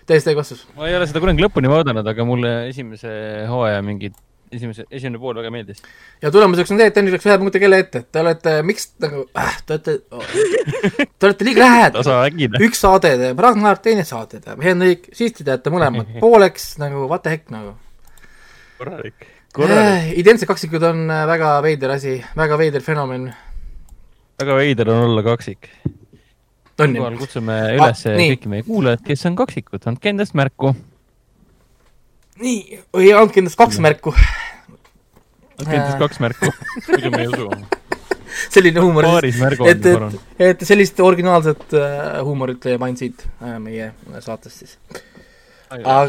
[0.09, 0.65] täiesti õige vastus.
[0.73, 3.13] ma ei ole seda kunagi lõpuni vaadanud, aga mulle esimese
[3.53, 4.17] hooaja mingid
[4.57, 5.81] esimese, esimene pool väga meeldis.
[6.21, 8.89] ja tulemuseks on see, et Tõnis läks ühe punkti kelle ette, et te olete, miks
[9.03, 9.95] nagu äh,, te olete
[11.19, 12.59] te olete liiga lähedal.
[12.67, 17.25] üks saade teeb Ragnar, teine saade teeb Henrik, siis te teate mõlemad pooleks nagu what
[17.25, 17.75] the heck nagu.
[18.79, 20.13] korralik, korralik äh,.
[20.21, 23.27] identsed kaksikud on äh, väga veider asi, väga veider fenomen.
[24.43, 25.69] väga veider on olla kaksik.
[26.77, 30.75] siinkohal kutsume üles ah, kõiki meie kuulajad, kes on kaksikud, andke endast märku
[32.41, 34.13] nii, või andke endast kaks märku.
[35.69, 36.51] Endast kaks märku,
[36.89, 37.49] muidu me ei usu.
[38.49, 43.91] selline huumor et, et, et sellist originaalset äh, huumorit leiab ainult siit äh, meie
[44.25, 44.77] saatest siis.
[45.69, 45.99] aga,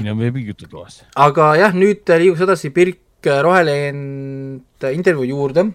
[1.29, 5.69] aga jah, nüüd liiguks edasi Pirk Rohelend intervjuu juurde.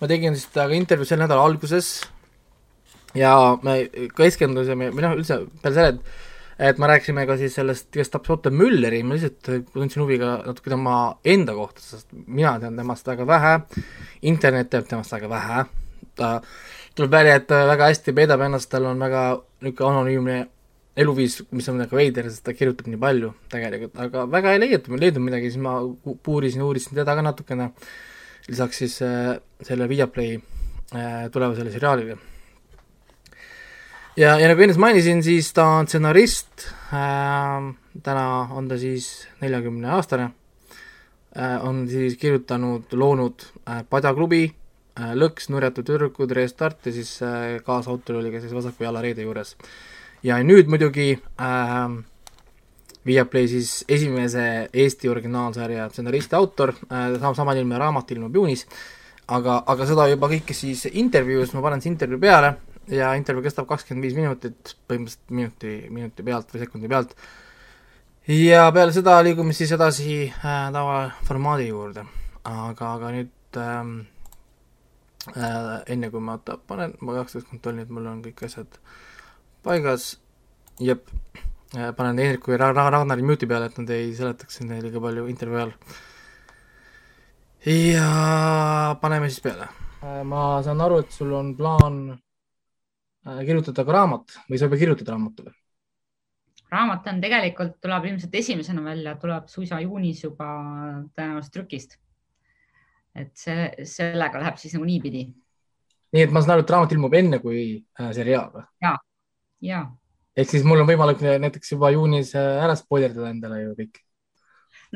[0.00, 2.00] ma tegin siis temaga intervjuu selle nädala alguses.
[3.12, 6.21] Ja me keskendusime, või noh, üldse peale selle, et
[6.62, 10.36] et me rääkisime ka siis sellest, kes tapis Otto Mülleri, ma lihtsalt tundsin huvi ka
[10.46, 10.96] natuke tema
[11.34, 13.54] enda kohta, sest mina tean temast väga vähe,
[14.30, 15.64] internet teab temast väga vähe,
[16.18, 16.32] ta
[16.94, 19.24] tuleb välja, et väga hästi peidab ennast, tal on väga
[19.64, 20.38] niisugune anonüümne
[21.02, 24.92] eluviis, mis on väga veider, sest ta kirjutab nii palju tegelikult, aga väga ei leiuta,
[25.02, 25.78] leidnud midagi, siis ma
[26.22, 27.70] puurisin, uurisin teda ka natukene,
[28.50, 29.32] lisaks siis äh,
[29.64, 32.18] selle Viaplay äh, tulevasele seriaalile.
[34.16, 37.68] Ja, ja nagu ennist mainisin, siis ta on stsenarist äh,,
[38.04, 39.08] täna on ta siis
[39.40, 40.28] neljakümne aastane
[41.36, 47.58] äh,, on siis kirjutanud, loonud äh, Padjaklubi äh,, Lõks, Nurjatud tüdrukud, Restart ja siis äh,
[47.64, 49.56] kaasautor oli ka siis Vasaku jala reede juures.
[50.22, 51.94] Ja nüüd muidugi äh,
[53.06, 58.66] Viaplay siis esimese Eesti originaalsarja stsenaristi autor äh,, sama, sama nime raamat ilmub juunis,
[59.32, 62.52] aga, aga seda juba kõike siis intervjuus, ma panen siis intervjuu peale
[62.92, 67.14] ja intervjuu kestab kakskümmend viis minutit, põhimõtteliselt minuti, minuti pealt või sekundi pealt.
[68.28, 72.04] ja peale seda liigume siis edasi äh, tavaformaadi juurde,
[72.44, 73.94] aga, aga nüüd ähm,
[75.32, 78.80] äh, enne kui ma ta panen, ma igaks juhuks kontrollin, et mul on kõik asjad
[79.64, 80.16] paigas,
[80.82, 81.06] jep,
[81.76, 85.62] äh, panen Hendriku ja Ragnari mute'i peale, et nad ei seletaks siin liiga palju intervjuu
[85.62, 85.76] ajal.
[87.72, 89.70] ja paneme siis peale.
[90.02, 92.04] Äh, ma saan aru, et sul on plaan
[93.22, 95.54] kirjutada ka raamat või sa juba kirjutad raamatu või?
[96.72, 100.48] raamat on tegelikult, tuleb ilmselt esimesena välja, tuleb suisa juunis juba
[101.12, 101.98] tõenäoliselt trükist.
[103.14, 105.26] et see, sellega läheb siis nagu niipidi.
[106.12, 107.64] nii et ma saan aru, et raamat ilmub enne kui
[108.12, 108.68] seriaal või?
[108.82, 108.98] jaa
[109.62, 109.84] jaa.
[110.36, 114.00] ehk siis mul on võimalik näiteks juba juunis äh, ära spoilerdada endale ju kõik.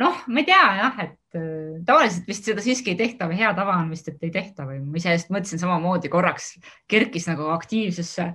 [0.03, 3.53] noh, ma ei tea jah, et äh, tavaliselt vist seda siiski ei tehta või hea
[3.57, 6.55] tava on vist, et ei tehta või ma iseenesest mõtlesin samamoodi korraks
[6.91, 8.31] kerkis nagu aktiivsesse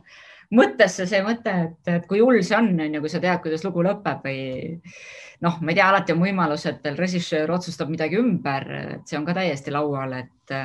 [0.52, 3.64] mõttesse see mõte, et, et kui hull see on, on ju, kui sa tead, kuidas
[3.66, 4.42] lugu lõpeb või
[5.46, 9.28] noh, ma ei tea, alati on võimalus, et režissöör otsustab midagi ümber, et see on
[9.28, 10.56] ka täiesti laual, et,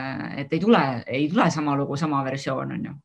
[0.43, 2.97] et ei tule, ei tule sama lugu, sama versioon on ju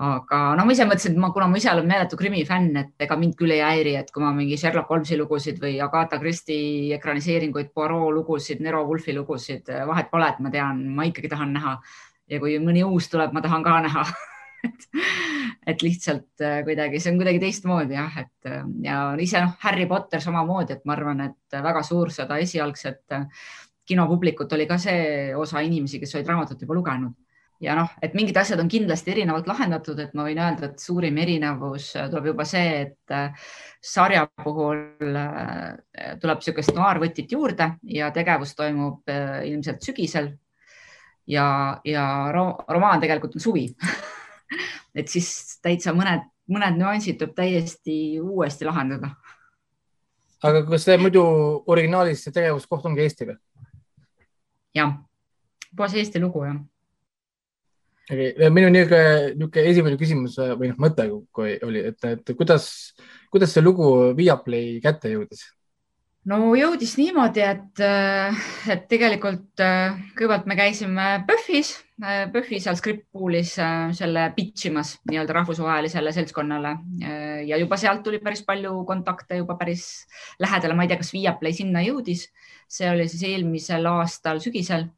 [0.00, 3.04] aga no ma ise mõtlesin, et ma, kuna ma ise olen meeletu krimi fänn, et
[3.04, 6.94] ega mind küll ei häiri, et kui ma mingi Sherlock Holmesi lugusid või Agatha Christie
[6.96, 11.76] ekraniseeringuid, Poirot lugusid, Nero Wolfi lugusid, vahet pole, et ma tean, ma ikkagi tahan näha.
[12.32, 14.08] Ja kui mõni uus tuleb, ma tahan ka näha.
[14.60, 14.82] Et,
[15.72, 19.86] et lihtsalt äh, kuidagi, see on kuidagi teistmoodi jah, et äh, ja ise noh, Harry
[19.88, 23.16] Potter samamoodi, et ma arvan, et väga suur seda esialgset
[23.88, 27.16] kinopublikut oli ka see osa inimesi, kes olid raamatut juba lugenud
[27.60, 31.18] ja noh, et mingid asjad on kindlasti erinevalt lahendatud, et ma võin öelda, et suurim
[31.20, 33.50] erinevus äh, tuleb juba see, et äh,
[33.84, 39.12] sarja puhul äh, tuleb niisugust noaarvõtit juurde ja tegevus toimub
[39.44, 40.32] ilmselt sügisel.
[41.26, 43.68] ja, ja romaan tegelikult on suvi
[44.98, 49.12] et siis täitsa mõned, mõned nüansid tuleb täiesti uuesti lahendada.
[50.42, 51.22] aga kas see muidu
[51.66, 53.38] originaalis see tegevuskoht ongi Eesti või?
[54.74, 54.96] jah,
[55.76, 56.60] puhas Eesti lugu jah
[58.10, 58.50] okay.
[58.50, 62.66] minu niisugune, niisugune esimene küsimus või noh, mõte kui oli, et, et kuidas,
[63.32, 65.46] kuidas see lugu Viaplay kätte jõudis?
[66.28, 67.80] no jõudis niimoodi, et,
[68.74, 69.62] et tegelikult
[70.18, 73.54] kõigepealt me käisime PÖFFis, PÖFFi seal Scriptpoolis
[73.96, 76.74] selle pitch imas nii-öelda rahvusvahelisele seltskonnale
[77.48, 79.86] ja juba sealt tuli päris palju kontakte juba päris
[80.42, 82.28] lähedale, ma ei tea, kas Viaplay sinna jõudis,
[82.68, 84.90] see oli siis eelmisel aastal sügisel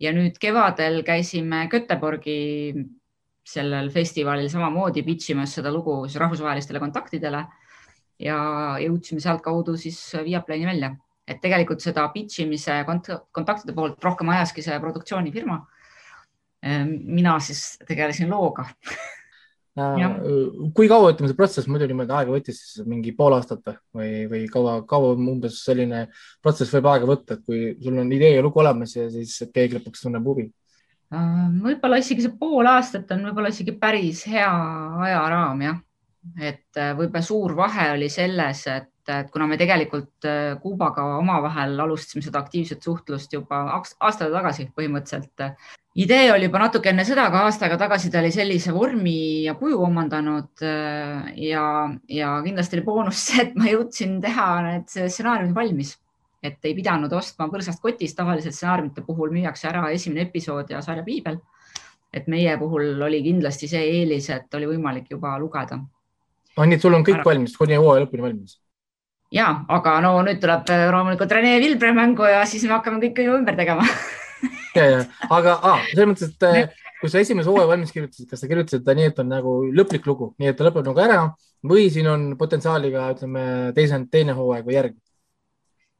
[0.00, 2.38] ja nüüd kevadel käisime Göteborgi
[3.46, 7.44] sellel festivalil samamoodi pitch imas seda lugu siis rahvusvahelistele kontaktidele
[8.22, 8.38] ja
[8.82, 10.90] jõudsime sealtkaudu siis Viaplayni välja,
[11.28, 15.60] et tegelikult seda pitch imise kontaktide poolt rohkem ajaski see produktsioonifirma.
[16.86, 18.64] mina siis tegelesin looga
[19.76, 23.60] kui kaua, ütleme, see protsess muidu niimoodi aega võttis, siis mingi pool aastat
[23.94, 26.06] või, või kaua, kaua umbes selline
[26.44, 29.76] protsess võib aega võtta, et kui sul on idee ja lugu olemas ja siis keegi
[29.76, 30.48] lõpuks tunneb huvi?
[31.12, 31.28] Äh,
[31.62, 34.48] võib-olla isegi see pool aastat on võib-olla isegi päris hea
[35.06, 35.78] ajaraam jah,
[36.40, 40.26] et äh, võib-olla suur vahe oli selles, et et kuna me tegelikult
[40.62, 45.56] Kuubaga omavahel alustasime seda aktiivset suhtlust juba aasta tagasi põhimõtteliselt
[45.96, 49.54] idee oli juba natuke enne seda, aga aasta aega tagasi ta oli sellise vormi ja
[49.56, 51.62] kuju omandanud äh, ja,
[52.12, 55.94] ja kindlasti oli boonus see, et ma jõudsin teha need stsenaariumid valmis,
[56.44, 61.04] et ei pidanud ostma põrsast kotist, tavaliselt stsenaariumite puhul müüakse ära esimene episood ja sarja
[61.06, 61.40] piibel.
[62.16, 65.80] et meie puhul oli kindlasti see eelis, et oli võimalik juba lugeda.
[66.60, 67.24] et sul on kõik ära.
[67.24, 68.60] valmis, kuni hooaja lõpuni valmis?
[69.34, 73.58] Ja, aga no nüüd tuleb loomulikult Rene Vilbre mängu ja siis me hakkame kõike ümber
[73.58, 73.86] tegema
[74.76, 75.00] ja, ja,
[75.30, 78.84] aga ah, selles mõttes, et eh, kui sa esimese hooaja valmis kirjutasid, kas sa kirjutasid
[78.86, 81.20] ta nii, et on nagu lõplik lugu, nii et ta lõpeb nagu ära
[81.66, 83.42] või siin on potentsiaali ka, ütleme,
[83.76, 84.96] teise, teine hooaeg või järg?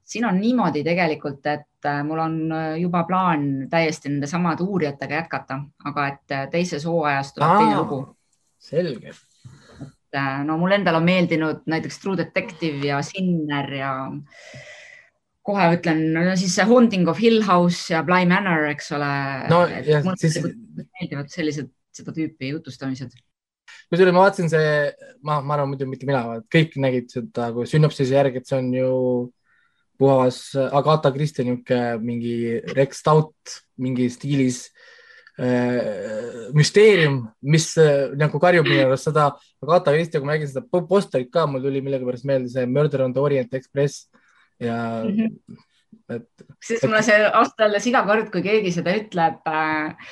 [0.07, 5.23] siin on niimoodi tegelikult, et äh, mul on äh, juba plaan täiesti nende samade uurijatega
[5.23, 7.99] jätkata, aga et äh, teises hooajas tuleb Aa, teine lugu.
[8.59, 9.17] selge.
[10.07, 13.93] Et no mul endal on meeldinud näiteks True Detective ja Sinner ja
[15.47, 19.13] kohe ütlen no, siis see Haunting of Hill House ja Bly Manor, eks ole.
[19.53, 20.41] no jah, siis.
[20.43, 23.15] meeldivad sellised, seda tüüpi jutustamised
[23.91, 24.71] kusjuures ma vaatasin see,
[25.27, 28.73] ma, ma arvan, muidu mitte mina, kõik nägid seda kui sünopsise järgi, et see on
[28.75, 28.91] ju
[29.97, 32.35] puhas Agatha Christie niisugune mingi
[32.77, 34.76] Rex Stout mingi stiilis äh,
[36.57, 39.29] müsteerium, mis äh, nagu karjub minu arust seda
[39.63, 43.13] Agatha Christie, kui ma nägin seda posterit ka, mul tuli millegipärast meelde see Murder on
[43.13, 44.07] the Orient Express
[44.61, 45.65] ja mm -hmm
[46.11, 46.27] et.
[46.63, 50.11] sest mulle see ausalt öeldes iga kord, kui keegi seda ütleb äh,,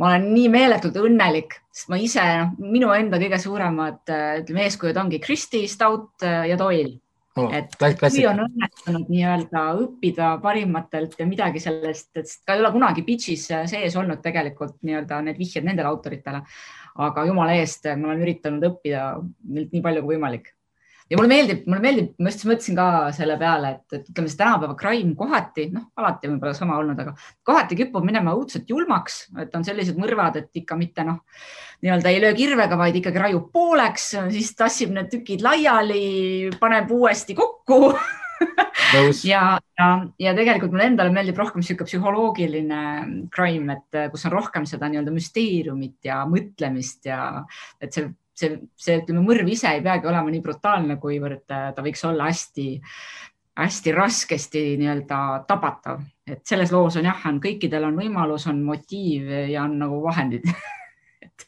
[0.00, 4.64] ma olen nii meeletult õnnelik, sest ma ise, noh, minu enda kõige suuremad äh, ütleme
[4.64, 6.96] äh, eeskujud ongi Kristi, Stout äh, ja Doyle
[7.36, 7.52] oh,.
[7.54, 13.04] et kui on õnnestunud nii-öelda õppida parimatelt ja midagi sellest, et ka ei ole kunagi
[13.06, 16.42] pitch'is sees olnud tegelikult nii-öelda need vihjed nendele autoritele.
[16.96, 19.08] aga jumala eest, ma olen üritanud õppida
[19.52, 20.55] nii palju kui võimalik
[21.10, 24.40] ja mulle meeldib, mulle meeldib, ma just mõtlesin ka selle peale, et, et ütleme, see
[24.40, 27.14] tänapäeva crime kohati, noh, alati võib-olla sama olnud, aga
[27.46, 31.22] kohati kipub minema õudselt julmaks, et on sellised mõrvad, et ikka mitte noh,
[31.84, 37.38] nii-öelda ei löö kirvega, vaid ikkagi raiub pooleks, siis tassib need tükid laiali, paneb uuesti
[37.38, 37.82] kokku.
[39.24, 39.86] Ja, ja,
[40.20, 42.80] ja tegelikult mulle endale meeldib rohkem niisugune psühholoogiline
[43.32, 47.20] crime, et kus on rohkem seda nii-öelda müsteeriumit ja mõtlemist ja
[47.80, 51.84] et see see, see, ütleme, mõrv ise ei peagi olema nii brutaalne, kuivõrd äh, ta
[51.84, 52.68] võiks olla hästi,
[53.56, 59.30] hästi raskesti nii-öelda tabatav, et selles loos on jah, on kõikidel on võimalus, on motiiv
[59.52, 60.48] ja on nagu vahendid.
[61.26, 61.42] Et,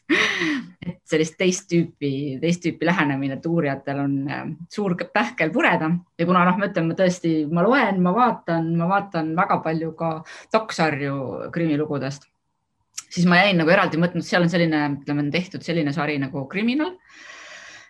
[0.83, 5.87] et sellist teist tüüpi, teist tüüpi lähenemine, et uurijatel on äh, suur pähkel pureda.
[6.19, 9.93] Ja kuna noh, ma ütlen, ma tõesti, ma loen, ma vaatan, ma vaatan väga palju
[9.97, 10.09] ka
[10.53, 11.15] doksarju
[11.55, 12.27] krimilugudest
[13.09, 16.45] siis ma jäin nagu eraldi mõtlenud, seal on selline, ütleme, on tehtud selline sari nagu
[16.51, 16.95] Criminal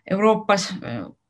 [0.10, 0.72] Euroopas,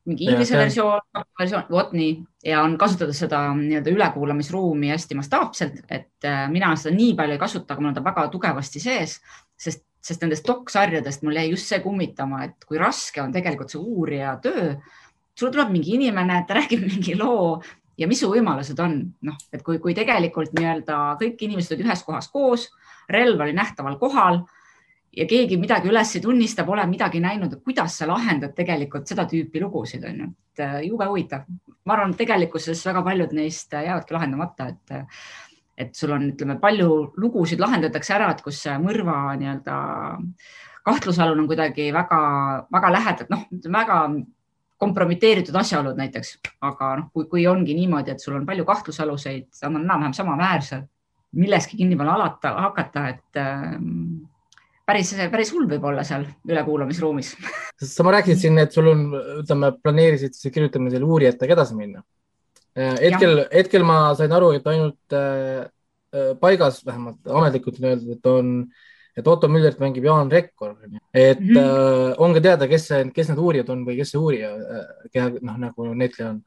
[0.09, 1.01] mingi inglise versioon,
[1.39, 2.13] versioon, vot nii.
[2.47, 7.41] Ja on kasutatud seda nii-öelda ülekuulamisruumi hästi mastaapselt, et äh, mina seda nii palju ei
[7.41, 9.17] kasuta, aga mul on ta väga tugevasti sees,
[9.59, 13.81] sest, sest nendest doksarjadest mul jäi just see kummitama, et kui raske on tegelikult see
[13.81, 14.71] uurija töö.
[15.35, 17.59] sulle tuleb mingi inimene, ta räägib mingi loo
[17.99, 22.03] ja mis su võimalused on, noh, et kui, kui tegelikult nii-öelda kõik inimesed olid ühes
[22.07, 22.69] kohas koos
[23.09, 24.43] relv oli nähtaval kohal
[25.17, 29.61] ja keegi midagi üles ei tunnista, pole midagi näinud, kuidas sa lahendad tegelikult seda tüüpi
[29.63, 31.45] lugusid, on ju, et äh, jube huvitav.
[31.85, 35.21] ma arvan, et tegelikkuses väga paljud neist äh, jäävadki lahendamata, et, äh,
[35.77, 39.77] et sul on, ütleme, palju lugusid lahendatakse ära, et kus mõrva nii-öelda
[40.85, 44.03] kahtlusalune on kuidagi väga-väga lähedalt, noh, väga
[44.79, 49.73] kompromiteeritud asjaolud näiteks, aga noh, kui, kui ongi niimoodi, et sul on palju kahtlusaluseid, nad
[49.73, 50.87] on enam-vähem samaväärsed
[51.37, 53.75] milleski kinni peale alata, hakata, et äh,
[54.89, 57.33] päris, päris hull võib olla seal ülekuulamisruumis.
[57.95, 59.05] sa ma rääkisid siin, et sul on,
[59.43, 62.03] ütleme, planeerisid siis kirjutamisel uurijatega edasi minna.
[62.77, 65.67] Äh, hetkel, hetkel ma sain aru, et ainult äh,
[66.15, 68.53] äh, paigas, vähemalt ametlikult on öeldud, et on,
[69.19, 70.77] et Otto Müllert mängib Jaan Rekkor,
[71.13, 71.57] et mm -hmm.
[71.57, 75.57] äh, on ka teada, kes, kes need uurijad on või kes see uurija äh,, noh,
[75.57, 76.43] nagu näitleja on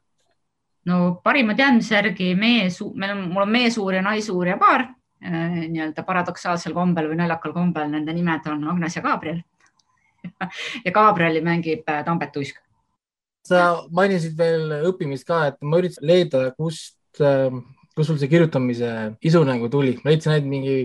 [0.89, 6.75] no parima teadmise järgi mees, meil on, mul on meesuurija, naisuurija paar äh, nii-öelda paradoksaalsel
[6.75, 9.41] kombel või naljakal kombel, nende nimed on Agnes ja Gabriel.
[10.85, 12.59] Ja Gabrieli mängib äh, Tambet Uisk.
[13.43, 17.59] sa mainisid veel õppimist ka, et ma üritasin leida, kust, ähm,
[17.91, 20.77] kus sul see kirjutamise isu nagu tuli, ma leidsin ainult mingi,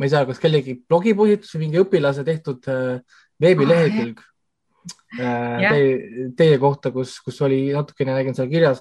[0.00, 4.22] ma ei tea, kas kellegi blogipostitus või mingi õpilase tehtud äh, veebilehekülg
[5.20, 8.80] ah, teie, teie kohta, kus, kus oli natukene, nägin seal kirjas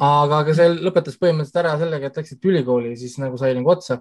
[0.00, 4.00] aga, aga see lõpetas põhimõtteliselt ära sellega, et läksite ülikooli, siis nagu sai nagu otsa.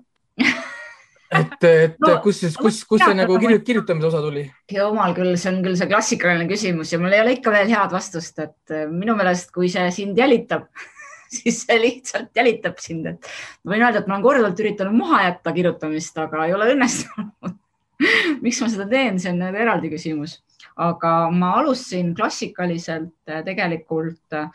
[1.34, 4.48] et, et no, kus siis, kus, kus see nagu kirjut, kirjutamise osa tuli?
[4.74, 7.94] jumal küll, see on küll see klassikaline küsimus ja mul ei ole ikka veel head
[7.94, 10.70] vastust, et äh, minu meelest, kui see sind jälitab
[11.38, 13.34] siis see lihtsalt jälitab sind, et
[13.64, 17.54] ma võin öelda, et ma olen korduvalt üritanud maha jätta kirjutamist, aga ei ole õnnestunud
[18.46, 20.40] miks ma seda teen, see on nagu eraldi küsimus,
[20.82, 24.50] aga ma alustasin klassikaliselt äh, tegelikult Äh,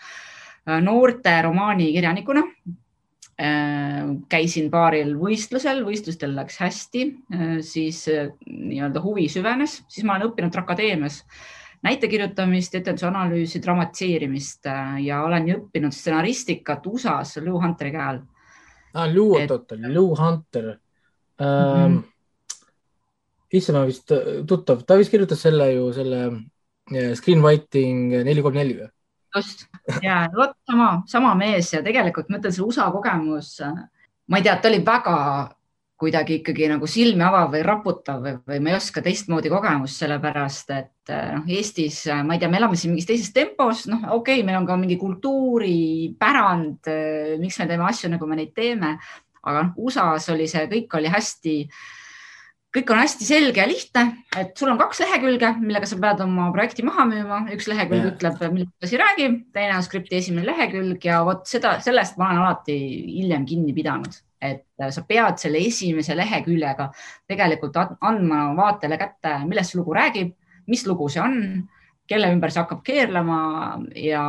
[0.84, 2.42] noorte romaanikirjanikuna.
[3.38, 7.04] Äh, käisin paaril võistlusel, võistlustel läks hästi,
[7.34, 11.22] äh, siis nii-öelda huvi süvenes, siis ma olen õppinud Akadeemias
[11.86, 14.66] näitekirjutamist, etendusanalüüsi, dramatiseerimist
[15.04, 18.20] ja olen õppinud stsenaristikat USA-s Lou Hunteri käe all
[18.94, 19.06] ah,.
[19.14, 20.78] Lou, oot-oot, Lou Hunter ähm,.
[21.38, 22.04] Mm -hmm.
[23.52, 24.12] issand, ma vist
[24.46, 26.22] tuttav, ta vist kirjutas selle ju selle
[27.14, 28.90] Screenwriting neli kolm neli või?
[29.36, 29.66] Just.
[30.04, 33.56] Ja vot sama, sama mees ja tegelikult ma ütlen, see USA kogemus,
[34.28, 35.16] ma ei tea, ta oli väga
[35.98, 40.70] kuidagi ikkagi nagu silmi avav või raputav või, või ma ei oska teistmoodi kogemust, sellepärast
[40.76, 44.46] et noh, Eestis, ma ei tea, me elame siin mingis teises tempos, noh, okei okay,,
[44.46, 46.92] meil on ka mingi kultuuripärand,
[47.42, 48.94] miks me teeme asju, nagu me neid teeme,
[49.42, 51.82] aga noh, USA-s oli see, kõik oli hästi äh,
[52.76, 54.04] kõik on hästi selge ja lihtne,
[54.36, 58.12] et sul on kaks lehekülge, millega sa pead oma projekti maha müüma, üks lehekülg yeah.
[58.12, 62.42] ütleb, millest asi räägib, teine on skripti esimene lehekülg ja vot seda, sellest ma olen
[62.44, 62.76] alati
[63.14, 66.90] hiljem kinni pidanud, et sa pead selle esimese leheküljega
[67.30, 70.36] tegelikult andma vaatele kätte, millest see lugu räägib,
[70.68, 71.40] mis lugu see on
[72.08, 73.38] kelle ümber see hakkab keerlema
[73.96, 74.24] ja,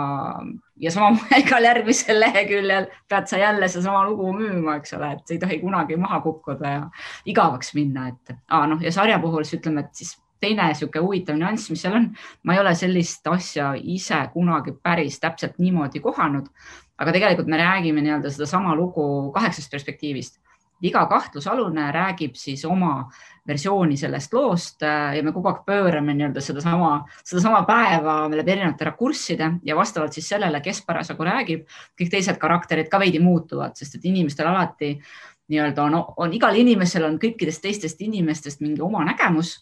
[0.80, 5.40] ja samamoodi igal järgmisel leheküljel pead sa jälle sedasama lugu müüma, eks ole, et ei
[5.42, 6.82] tohi kunagi maha kukkuda ja
[7.30, 11.40] igavaks minna, et ah, noh, ja sarja puhul siis ütleme, et siis teine niisugune huvitav
[11.40, 12.12] nüanss, mis seal on,
[12.48, 16.48] ma ei ole sellist asja ise kunagi päris täpselt niimoodi kohanud,
[17.00, 20.40] aga tegelikult me räägime nii-öelda sedasama lugu kaheksast perspektiivist.
[20.80, 23.10] Iga kahtlusalune räägib siis oma
[23.50, 26.91] versiooni sellest loost äh, ja me kogu aeg pöörame nii-öelda sedasama,
[27.24, 31.66] sedasama päeva läbi erinevate rakursside ja vastavalt siis sellele, kes parasjagu räägib,
[32.00, 34.93] kõik teised karakterid ka veidi muutuvad, sest et inimestel alati
[35.50, 39.58] nii-öelda on, on igal inimesel on kõikidest teistest inimestest mingi oma nägemus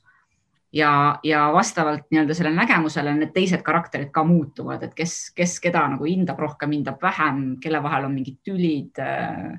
[0.75, 0.91] ja,
[1.23, 6.05] ja vastavalt nii-öelda sellele nägemusele need teised karakterid ka muutuvad, et kes, kes keda nagu
[6.05, 9.55] hindab rohkem, hindab vähem, kelle vahel on mingid tülid äh,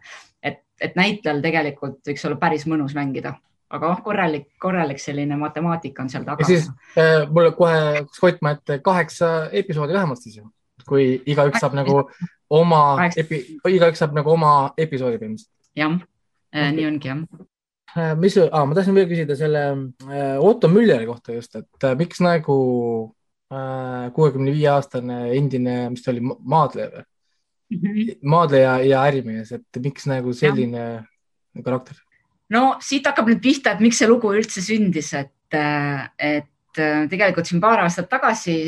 [0.80, 3.34] et näitlejal tegelikult võiks olla päris mõnus mängida,
[3.68, 6.44] aga noh, korralik, korralik selline matemaatika on seal taga.
[6.44, 10.46] ja siis äh, mulle kohe Skott, et kaheksa episoodi vähemalt siis ju,
[10.88, 12.00] kui igaüks saab nagu
[12.50, 12.82] oma,
[13.68, 15.52] igaüks saab nagu oma episoodi põhimõtteliselt.
[15.76, 15.98] jah
[16.54, 17.22] äh,, nii ongi jah
[17.96, 18.16] äh,.
[18.16, 19.66] mis ah,, ma tahtsin veel küsida selle
[20.08, 22.58] äh, Otto Mülleri kohta just, et miks nagu
[23.52, 27.06] äh, kuuekümne viie aastane endine, mis ta oli, maadleja või?
[27.70, 28.18] -hmm.
[28.22, 31.62] maadleja ja ärimees, et miks nagu selline ja.
[31.64, 32.00] karakter?
[32.54, 35.58] No siit hakkab nüüd pihta, et miks see lugu üldse sündis, et,
[36.18, 36.48] et
[37.10, 38.58] tegelikult siin paar aastat tagasi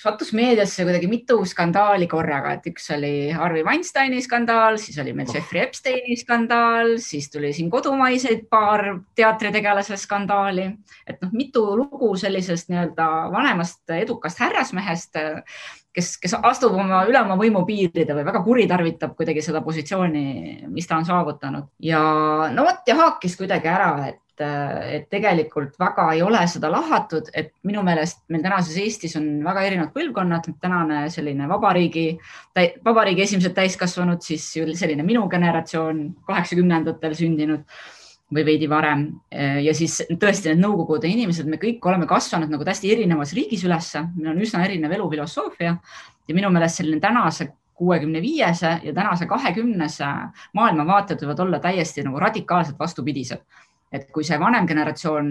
[0.00, 5.28] sattus meediasse kuidagi mitu skandaali korraga, et üks oli Harvey Weinsteini skandaal, siis oli meil
[5.28, 5.34] oh.
[5.36, 8.86] Jeffrey Epsteini skandaal, siis tuli siin kodumaiseid paar
[9.18, 10.70] teatritegelase skandaali,
[11.06, 15.20] et noh, mitu lugu sellisest nii-öelda vanemast edukast härrasmehest,
[15.94, 20.24] kes, kes astub oma üle oma võimu piiride või väga kuritarvitab kuidagi seda positsiooni,
[20.70, 21.70] mis ta on saavutanud.
[21.84, 22.02] Ja
[22.54, 27.52] no vot ja haakis kuidagi ära, et et, tegelikult väga ei ole seda lahatud, et
[27.66, 32.06] minu meelest meil tänases Eestis on väga erinevad põlvkonnad, tänane selline vabariigi,
[32.84, 37.66] vabariigi esimesed täiskasvanud, siis selline minu generatsioon, kaheksakümnendatel sündinud
[38.34, 39.06] või veidi varem.
[39.30, 44.04] Ja siis tõesti need Nõukogude inimesed, me kõik oleme kasvanud nagu täiesti erinevas riigis ülesse,
[44.16, 45.72] meil on üsna erinev elufilosoofia.
[46.28, 47.48] Ja minu meelest selline tänase
[47.80, 50.06] kuuekümne viiese ja tänase kahekümnese
[50.54, 53.42] maailmavaated võivad olla täiesti nagu radikaalselt vastupidised.
[53.90, 55.30] Et kui see vanem generatsioon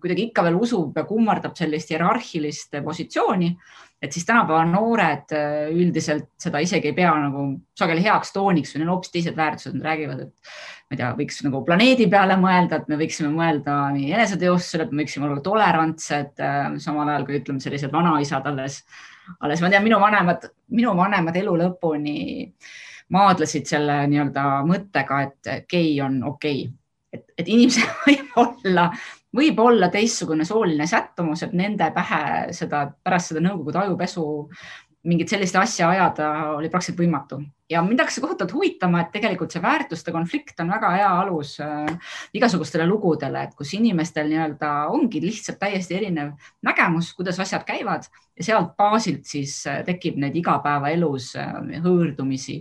[0.00, 3.52] kuidagi ikka veel usub ja kummardab sellist hierarhilist positsiooni,
[4.02, 7.46] et siis tänapäeva noored äh, üldiselt seda isegi ei pea nagu
[7.78, 10.56] sageli heaks tooniks või neil on hoopis teised väärtused, nad räägivad, et
[10.86, 14.94] ma ei tea, võiks nagu planeedi peale mõelda, et me võiksime mõelda nii eneseteostusele, et
[14.94, 18.80] me võiksime olla tolerantsed, äh, samal ajal kui ütleme, sellised vanaisad alles,
[19.40, 22.18] alles ma tean, minu vanemad, minu vanemad elu lõpuni
[23.14, 26.66] maadlesid selle nii-öelda mõttega, et gei on okei.
[26.66, 26.74] Okay
[27.16, 28.86] et, et inimesel võib olla,
[29.36, 32.22] võib olla teistsugune sooline sättumus, et nende pähe
[32.56, 34.26] seda pärast seda Nõukogude ajupesu
[35.06, 37.38] mingit sellist asja ajada oli praktiliselt võimatu.
[37.70, 41.56] Ja mind hakkas see kohutavalt huvitama, et tegelikult see väärtuste konflikt on väga hea alus
[41.62, 46.34] äh, igasugustele lugudele, et kus inimestel nii-öelda ongi lihtsalt täiesti erinev
[46.66, 48.06] nägemus, kuidas asjad käivad.
[48.38, 52.60] Ja sealt baasilt siis äh, tekib neid igapäevaelus äh, hõõrdumisi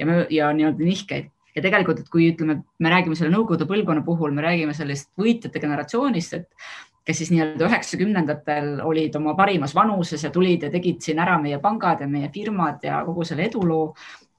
[0.00, 1.30] ja, ja nii-öelda nihkeid.
[1.54, 5.62] Ja tegelikult, et kui ütleme, me räägime selle nõukogude põlvkonna puhul, me räägime sellest võitjate
[5.62, 6.70] generatsioonist, et
[7.04, 11.58] kes siis nii-öelda üheksakümnendatel olid oma parimas vanuses ja tulid ja tegid siin ära meie
[11.58, 13.94] pangad ja meie firmad ja kogu selle eduloo.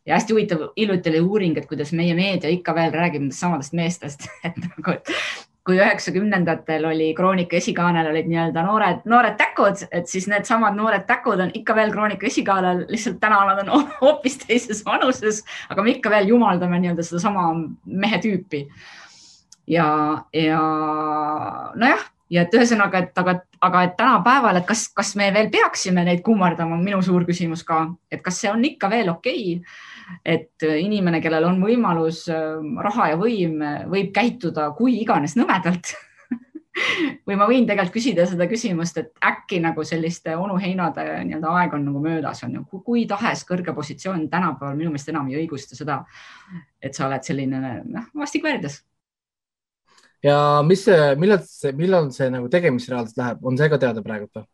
[0.06, 3.74] ja hästi huvitav, hiljuti oli uuring, et kuidas meie meedia ikka veel räägib nendest samadest
[3.78, 5.12] meestest, et nagu, et
[5.66, 11.44] kui üheksakümnendatel oli Kroonika esikaanel olid nii-öelda noored, noored täkud, et siis needsamad noored täkud
[11.44, 16.14] on ikka veel Kroonika esikaanel, lihtsalt täna nad on hoopis teises vanuses, aga me ikka
[16.14, 17.52] veel jumaldame nii-öelda sedasama
[17.86, 18.64] mehe tüüpi.
[19.68, 19.86] ja,
[20.34, 20.64] ja
[21.76, 26.06] nojah, ja et ühesõnaga, et aga, aga et tänapäeval, et kas, kas me veel peaksime
[26.08, 29.90] neid kummardama, on minu suur küsimus ka, et kas see on ikka veel okei okay
[30.26, 33.60] et inimene, kellel on võimalus äh, raha ja võim,
[33.92, 35.94] võib käituda kui iganes nõmedalt?
[37.28, 41.84] Või ma võin tegelikult küsida seda küsimust, et äkki nagu selliste onuheinade nii-öelda aeg on
[41.90, 46.00] nagu möödas, on ju, kui tahes kõrge positsioon tänapäeval minu meelest enam ei õigusta seda,
[46.82, 48.80] et sa oled selline noh, vastikväärdes.
[50.26, 50.86] Ja mis
[51.20, 54.48] millal see, millal see nagu tegemisse reaalselt läheb, on see ka teada praegu või?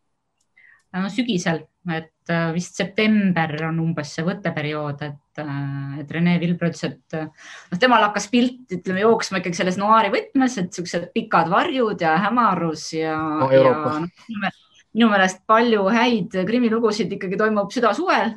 [0.96, 1.60] no sügisel,
[1.92, 7.16] et äh, vist september on umbes see võtteperiood, et, äh, et Rene Vilbre ütles, et
[7.18, 12.04] äh, noh, temal hakkas pilt, ütleme jooksma ikkagi selles noaari võtmes, et siuksed pikad varjud
[12.04, 14.52] ja hämarus ja no,, no,
[14.96, 18.32] minu meelest palju häid krimilugusid ikkagi toimub südasuvel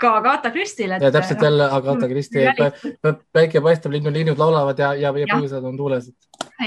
[0.00, 0.96] ka Agatha Christie'l.
[1.00, 2.52] ja täpselt jälle Agatha Christie,
[3.32, 6.10] päike paistab, linnud, linnud laulavad ja, ja, ja põõsad on tuules.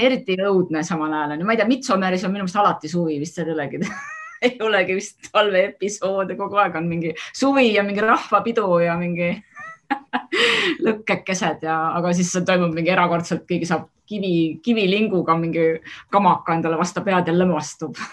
[0.02, 3.18] eriti õudne samal ajal on ju, ma ei tea, Midsommeris on minu meelest alati suvi,
[3.22, 3.82] vist seal ei olegi
[4.44, 9.32] ei olegi vist talveepisoode, kogu aeg on mingi suvi ja mingi rahvapidu ja mingi
[10.86, 15.66] lõkkekesed ja, aga siis toimub mingi erakordselt, keegi saab kivi, kivilinguga mingi
[16.12, 17.98] kamaka endale vastu pead ja lömastub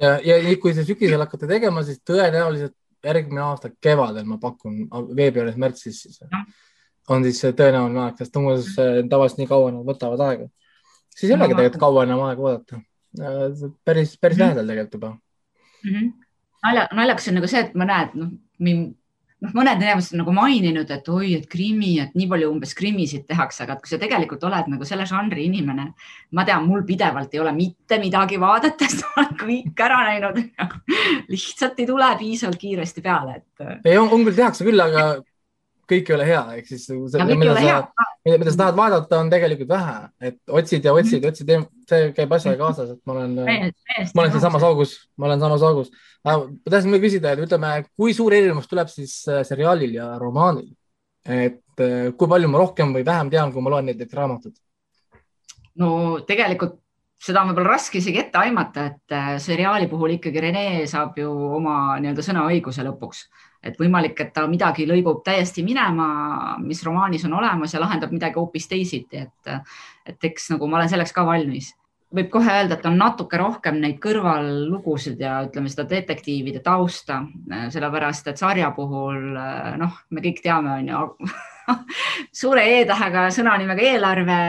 [0.00, 2.74] ja, ja kui te sügisel hakkate tegema, siis tõenäoliselt
[3.04, 4.84] järgmine aasta kevadel ma pakun
[5.16, 6.20] veebruaris, märtsis siis
[7.08, 10.48] on siis tõenäoline aeg, sest umbes tavaliselt nii kaua nad võtavad aega.
[11.16, 12.82] siis ei olegi tegelikult kaua enam aega oodata
[13.18, 14.46] Äh, päris, päris mm -hmm.
[14.46, 15.08] lähedal tegelikult juba
[15.84, 15.90] mm.
[15.90, 16.12] -hmm.
[16.62, 18.28] nalja, naljakas on nagu see, et ma näen, noh,
[19.44, 23.26] noh, mõned inimesed on nagu maininud, et oi, et krimi, et nii palju umbes krimisid
[23.30, 25.90] tehakse, aga kui sa tegelikult oled nagu selle žanri inimene,
[26.36, 30.42] ma tean, mul pidevalt ei ole mitte midagi vaadata, sest ma olen kõik ära näinud
[31.32, 33.66] lihtsalt ei tule piisavalt kiiresti peale, et.
[33.84, 35.10] ei, on, on küll, tehakse küll, aga
[35.90, 36.96] kõik ei ole hea, ehk siis see,
[37.38, 37.76] mida sa,
[38.26, 39.96] mida, mida sa tahad vaadata, on tegelikult vähe,
[40.30, 41.52] et otsid ja otsid otsid,
[41.90, 45.92] see käib asjaga kaasas, et ma olen, ma olen siinsamas augus, ma olen samas augus.
[46.26, 46.36] ma
[46.68, 50.70] tahtsin küsida, et ütleme, kui suur erinevus tuleb siis äh, seriaalil ja romaanil?
[51.20, 54.56] et äh, kui palju ma rohkem või vähem tean, kui ma loen näiteks raamatut?
[55.80, 55.90] no
[56.28, 56.78] tegelikult
[57.20, 61.30] seda on võib-olla raske isegi ette aimata, et äh, seriaali puhul ikkagi Rene saab ju
[61.60, 63.26] oma nii-öelda sõnaõiguse lõpuks
[63.62, 68.40] et võimalik, et ta midagi lõigub täiesti minema, mis romaanis on olemas ja lahendab midagi
[68.40, 69.52] hoopis teisiti, et,
[70.08, 71.74] et eks nagu ma olen selleks ka valmis.
[72.10, 77.20] võib kohe öelda, et on natuke rohkem neid kõrvallugusid ja ütleme seda detektiivide tausta,
[77.70, 79.36] sellepärast et sarja puhul
[79.78, 81.30] noh, me kõik teame, on ju
[82.40, 84.40] suure E-tähega sõna nimega eelarve,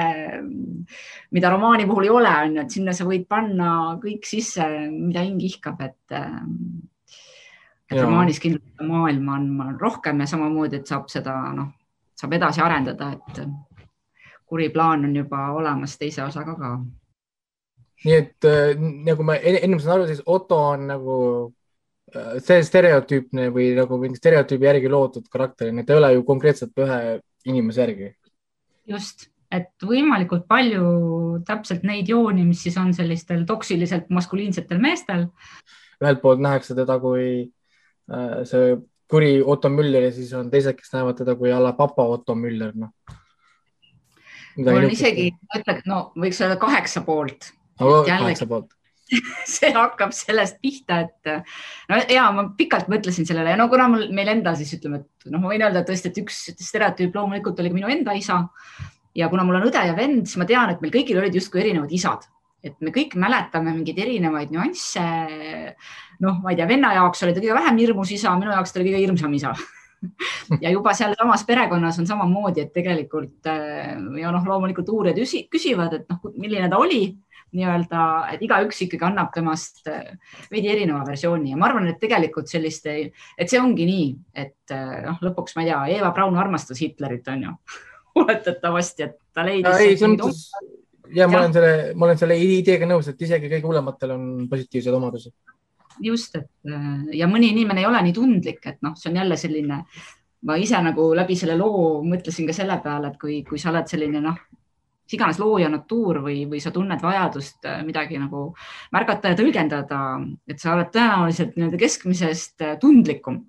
[1.36, 5.22] mida romaani puhul ei ole, on ju, et sinna sa võid panna kõik sisse, mida
[5.28, 6.18] hing ihkab, et
[7.92, 11.72] et romaanis kindlasti maailma on rohkem ja samamoodi, et saab seda, noh,
[12.18, 13.42] saab edasi arendada, et
[14.52, 16.76] kuri plaan on juba olemas teise osaga ka.
[18.06, 18.78] nii et äh,
[19.08, 21.18] nagu ma ennem saan aru, siis Otto on nagu
[22.16, 26.82] äh, see stereotüüpne või nagu mingi stereotüübi järgi loodud karakterina, ta ei ole ju konkreetselt
[26.82, 28.10] ühe inimese järgi.
[28.89, 30.84] just, et võimalikult palju
[31.46, 35.28] täpselt neid jooni, mis siis on sellistel toksiliselt maskuliinsetel meestel.
[36.02, 37.61] ühelt poolt nähakse teda kui Äh,
[38.49, 38.76] see
[39.12, 42.36] kuri Otto Müller ja siis on teised, kes näevad teda kui a la papa Otto
[42.38, 42.93] Müller, noh.
[44.59, 47.51] mul on isegi, ma ütleks, no võiks öelda kaheksa poolt.
[47.79, 48.71] kaheksa poolt
[49.54, 51.32] see hakkab sellest pihta, et
[51.92, 55.32] no ja ma pikalt mõtlesin sellele ja no kuna mul, meil enda siis ütleme, et
[55.33, 58.46] noh, ma võin öelda tõesti, et üks stereotüüp loomulikult oli minu enda isa
[59.17, 61.63] ja kuna mul on õde ja vend, siis ma tean, et meil kõigil olid justkui
[61.66, 62.24] erinevad isad
[62.63, 65.04] et me kõik mäletame mingeid erinevaid nüansse.
[66.21, 68.79] noh, ma ei tea, venna jaoks oli ta kõige vähem hirmus isa, minu jaoks ta
[68.82, 69.55] oli kõige hirmsam isa
[70.62, 75.20] ja juba sealsamas perekonnas on samamoodi, et tegelikult äh, ja noh, loomulikult uurijad
[75.51, 77.04] küsivad, et noh, milline ta oli
[77.51, 78.01] nii-öelda,
[78.32, 80.13] et igaüks ikkagi annab temast äh,
[80.51, 84.09] veidi erineva versiooni ja ma arvan, et tegelikult selliste, et see ongi nii,
[84.46, 87.55] et äh, noh, lõpuks ma ei tea, Eva Braun armastas Hitlerit, on ju
[88.24, 89.74] oletatavasti, et ta leidis.
[89.78, 90.79] ei, selles mõttes
[91.16, 94.96] ja ma olen selle, ma olen selle ideega nõus, et isegi kõige hullematel on positiivseid
[94.97, 95.33] omadusi.
[96.01, 99.38] just, et äh, ja mõni inimene ei ole nii tundlik, et noh, see on jälle
[99.38, 99.83] selline,
[100.47, 103.92] ma ise nagu läbi selle loo mõtlesin ka selle peale, et kui, kui sa oled
[103.92, 104.39] selline noh,
[105.05, 108.50] mis iganes looja natuur või, või sa tunned vajadust äh, midagi nagu
[108.96, 110.01] märgata ja tõlgendada,
[110.47, 113.43] et sa oled tõenäoliselt nii-öelda keskmisest äh, tundlikum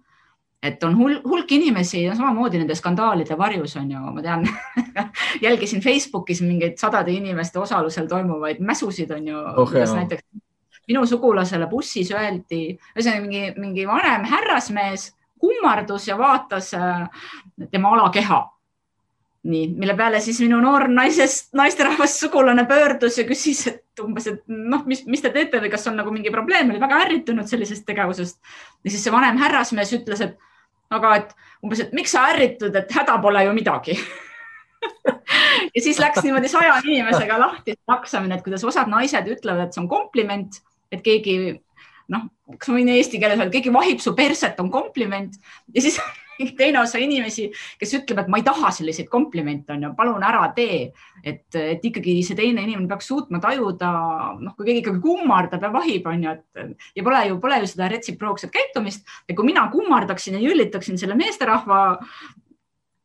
[0.63, 4.47] et on hul hulk inimesi ja samamoodi nende skandaalide varjus on ju, ma tean
[5.47, 10.23] jälgisin Facebookis mingeid sadade inimeste osalusel toimuvaid mässusid on ju oh,, kas näiteks
[10.89, 12.63] minu sugulasele bussis öeldi,
[12.97, 15.13] ühesõnaga mingi, mingi vanem härrasmees
[15.43, 17.07] kummardus ja vaatas äh,
[17.71, 18.49] tema alakeha.
[19.43, 24.45] nii, mille peale siis minu noor naisest, naisterahvast sugulane pöördus ja küsis, et umbes, et
[24.47, 27.83] noh, mis, mis te teete või kas on nagu mingi probleem, oli väga ärritunud sellisest
[27.89, 28.39] tegevusest.
[28.85, 30.39] ja siis see vanem härrasmees ütles, et
[30.93, 31.33] aga et
[31.63, 33.99] umbes, et miks sa ärritud, et häda pole ju midagi.
[35.73, 39.83] Ja siis läks niimoodi saja inimesega lahti taksamine, et kuidas osad naised ütlevad, et see
[39.85, 40.57] on kompliment,
[40.91, 41.37] et keegi
[42.11, 42.25] noh,
[42.59, 45.39] kas ma võin eesti keeles öelda, keegi vahib su perset, on kompliment.
[45.75, 46.01] Ja siis
[46.59, 47.49] teine osa inimesi,
[47.81, 50.93] kes ütleb, et ma ei taha selliseid komplimente, on ju, palun ära tee.
[51.23, 53.91] et, et ikkagi see teine inimene peaks suutma tajuda,
[54.43, 57.71] noh, kui keegi ikkagi kummardab ja vahib, on ju, et ja pole ju, pole ju
[57.71, 61.83] seda retsiprookset käitumist ja kui mina kummardaksin ja jüllitaksin selle meesterahva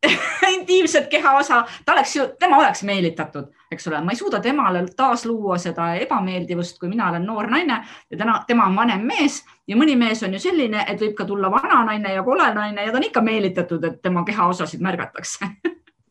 [0.56, 5.58] intiimset kehaosa, ta oleks ju, tema oleks meelitatud, eks ole, ma ei suuda temale taasluua
[5.62, 9.98] seda ebameeldivust, kui mina olen noor naine ja täna tema on vanem mees ja mõni
[10.00, 13.02] mees on ju selline, et võib ka tulla vana naine ja kole naine ja ta
[13.02, 15.52] on ikka meelitatud, et tema kehaosasid märgatakse.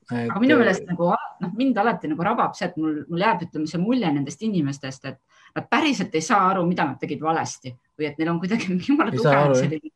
[0.07, 0.28] Et...
[0.31, 3.66] aga minu meelest nagu noh, mind alati nagu rabab see, et mul, mul jääb, ütleme
[3.66, 5.19] see mulje nendest inimestest, et
[5.57, 9.15] nad päriselt ei saa aru, mida nad tegid valesti või et neil on kuidagi jumala
[9.15, 9.95] tugev selline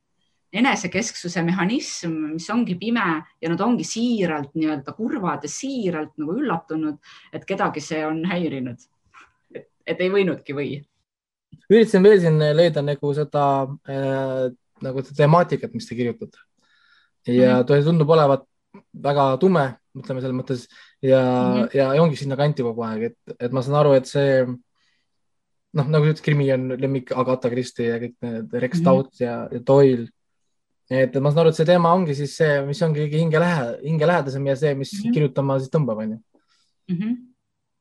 [0.52, 3.06] enesekesksuse mehhanism, mis ongi pime
[3.42, 6.98] ja nad ongi siiralt nii-öelda kurvad ja siiralt nagu üllatunud,
[7.32, 8.78] et kedagi see on häirinud.
[9.54, 10.80] et, ei võinudki või?
[11.70, 13.44] üritasin veel siin leida nagu seda
[13.90, 14.50] äh,
[14.82, 16.38] nagu seda temaatikat, mis te kirjutate
[17.26, 17.84] ja mm -hmm.
[17.84, 18.46] tundub olevat
[19.04, 19.64] väga tume,
[19.98, 20.66] ütleme selles mõttes
[21.02, 21.68] ja mm, -hmm.
[21.74, 26.10] ja, ongi sinnakanti kogu aeg, et, et ma saan aru, et see noh, nagu sa
[26.10, 28.80] ütlesid, krimi on lemmik Agatha Christie ja kõik need Rex mm -hmm.
[28.80, 30.08] Stout ja, ja Doyle
[30.90, 34.46] et ma saan aru, et see teema ongi siis see, mis ongi kõige hingelähe, hingelähedasem
[34.50, 35.16] ja see, mis mm -hmm.
[35.16, 36.20] kirjutama siis tõmbab, onju.
[36.90, 37.18] Mhm.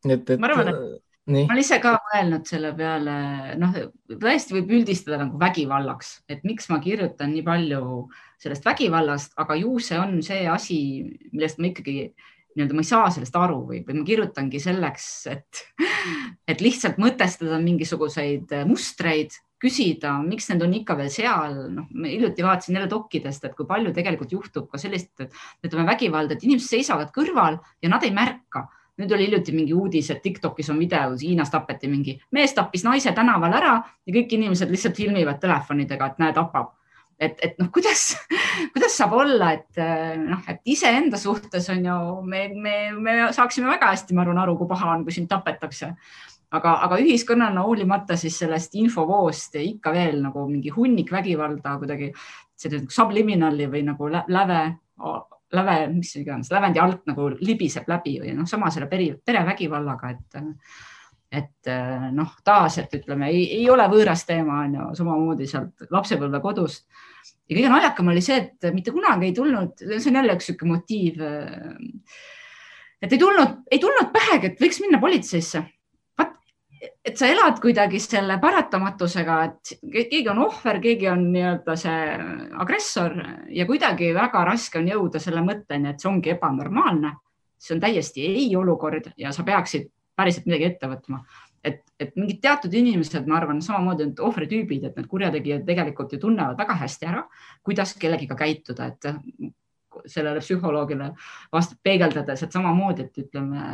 [0.06, 0.40] et, et.
[0.40, 0.80] ma arvan, et
[1.26, 1.46] nii.
[1.48, 3.16] ma olen ise ka mõelnud selle peale,
[3.62, 3.78] noh,
[4.10, 7.84] tõesti võib üldistada nagu vägivallaks, et miks ma kirjutan nii palju
[8.42, 10.80] sellest vägivallast, aga ju see on see asi,
[11.32, 12.14] millest ma ikkagi
[12.56, 15.66] nii-öelda ma ei saa sellest aru või, või ma kirjutangi selleks, et,
[16.50, 22.46] et lihtsalt mõtestada mingisuguseid mustreid küsida, miks need on ikka veel seal, noh, ma hiljuti
[22.46, 25.12] vaatasin jälle dokkidest, et kui palju tegelikult juhtub ka sellist,
[25.66, 28.68] ütleme vägivalda, et inimesed seisavad kõrval ja nad ei märka.
[29.00, 33.14] nüüd oli hiljuti mingi uudis, et Tiktokis on video, Hiinas tapeti mingi mees tappis naise
[33.16, 36.74] tänaval ära ja kõik inimesed lihtsalt filmivad telefonidega, et näe, tapab
[37.20, 38.18] et, et noh, kuidas,
[38.74, 39.80] kuidas saab olla, et
[40.20, 44.58] noh, et iseenda suhtes on ju, me, me, me saaksime väga hästi, ma arvan, aru,
[44.60, 45.94] kui paha on, kui sind tapetakse
[46.56, 52.12] aga, aga ühiskonnana hoolimata siis sellest infovoost ikka veel nagu mingi hunnik vägivalda kuidagi
[52.60, 54.62] selline subliminali või nagu läve,
[55.56, 60.42] läve, mis iganes, lävendi alt nagu libiseb läbi või noh, sama selle peri, perevägivallaga, et
[61.30, 61.70] et
[62.18, 66.88] noh, taas, et ütleme, ei ole võõras teema, on ju, samamoodi sealt lapsepõlvekodust.
[67.46, 70.74] ja kõige naljakam oli see, et mitte kunagi ei tulnud, see on jälle üks niisugune
[70.74, 71.22] motiiv.
[72.98, 75.62] et ei tulnud, ei tulnud pähegi, et võiks minna politseisse
[76.80, 82.06] et sa elad kuidagi selle paratamatusega, et keegi on ohver, keegi on nii-öelda see
[82.64, 83.16] agressor
[83.56, 87.16] ja kuidagi väga raske on jõuda selle mõtteni, et see ongi ebanormaalne.
[87.60, 91.24] see on täiesti ei olukord ja sa peaksid päriselt midagi ette võtma.
[91.64, 96.20] et, et mingid teatud inimesed, ma arvan, samamoodi need ohvritüübid, et need kurjategijad tegelikult ju
[96.20, 97.26] tunnevad väga hästi ära,
[97.64, 99.10] kuidas kellegiga käituda, et
[100.08, 101.10] sellele psühholoogile
[101.52, 103.66] vastab peegeldades, et samamoodi, et ütleme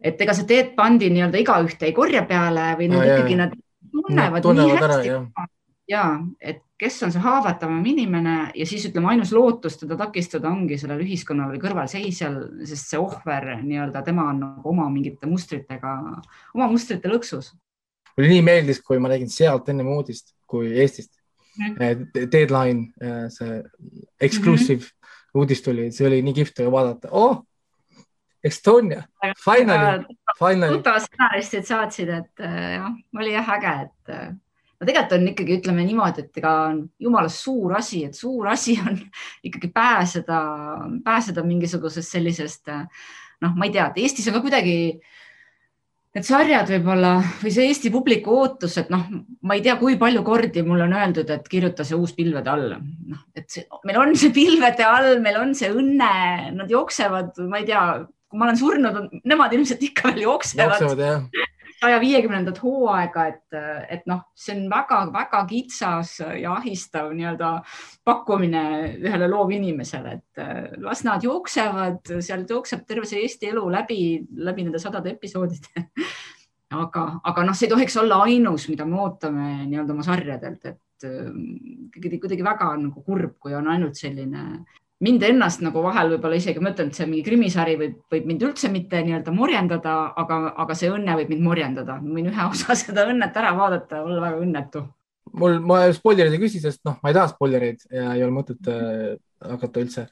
[0.00, 3.44] et ega see Ted Bundy nii-öelda igaühte ei korja peale või nad no, ikkagi jah.
[3.44, 3.56] nad
[3.92, 5.08] tunnevad, tunnevad nii hästi.
[5.10, 5.46] ja,
[5.88, 6.04] ja,
[6.40, 11.02] et kes on see haavatavam inimene ja siis ütleme, ainus lootus teda takistada ongi sellel
[11.02, 12.38] ühiskonnal või kõrvalseisjal,
[12.68, 15.96] sest see ohver nii-öelda, tema on nagu oma mingite mustritega,
[16.54, 17.52] oma mustrite lõksus.
[18.16, 21.18] mulle nii meeldis, kui ma nägin sealt ennem uudist kui Eestist
[21.58, 22.30] mm.
[22.32, 23.62] Deadline, äh, see
[24.20, 25.40] exclusive mm -hmm.
[25.42, 27.42] uudis tuli, see oli nii kihvt vaadata oh,,
[28.44, 29.02] Estonia,
[29.44, 30.04] finally,
[30.38, 30.76] finally.
[30.76, 34.28] tuttavad stsenaristid saatsid, et äh, jah, oli jah äge, et äh,
[34.78, 38.76] no tegelikult on ikkagi, ütleme niimoodi, et ega on jumala suur asi, et suur asi
[38.78, 39.00] on
[39.48, 40.42] ikkagi pääseda,
[41.04, 42.84] pääseda mingisugusest sellisest äh,
[43.44, 44.76] noh, ma ei tea, et Eestis on ka kuidagi
[46.16, 47.12] need sarjad võib-olla
[47.42, 49.04] või see Eesti publiku ootus, et noh,
[49.46, 52.76] ma ei tea, kui palju kordi mulle on öeldud, et kirjuta see uus pilvede all.
[53.12, 56.12] noh, et see, meil on see pilvede all, meil on see õnne,
[56.56, 57.82] nad jooksevad, ma ei tea,
[58.28, 58.98] kui ma olen surnud,
[59.28, 60.82] nemad ilmselt ikka veel jooksevad.
[61.78, 63.58] saja viiekümnendat hooaega, et,
[63.94, 67.52] et noh, see on väga-väga kitsas ja ahistav nii-öelda
[68.08, 68.62] pakkumine
[68.98, 74.00] ühele loovinimesele, et äh, las nad jooksevad, seal jookseb terve see Eesti elu läbi,
[74.42, 75.84] läbi nende sadade episoodide
[76.82, 81.06] aga, aga noh, see ei tohiks olla ainus, mida me ootame nii-öelda oma sarjadelt, et
[81.06, 81.30] äh,
[81.94, 84.48] kuidagi, kuidagi väga nagu kurb, kui on ainult selline
[85.04, 88.44] mind ennast nagu vahel võib-olla isegi ma ütlen, et see mingi krimisari võib, võib mind
[88.48, 91.98] üldse mitte nii-öelda morjendada, aga, aga see õnne võib mind morjendada.
[92.02, 94.84] ma võin ühe osa seda õnnet ära vaadata, olla väga õnnetu.
[95.38, 98.72] mul, ma spoilereid ei küsi, sest noh, ma ei taha spoilereid ja ei ole mõtet
[98.72, 99.18] äh,
[99.54, 100.08] hakata üldse.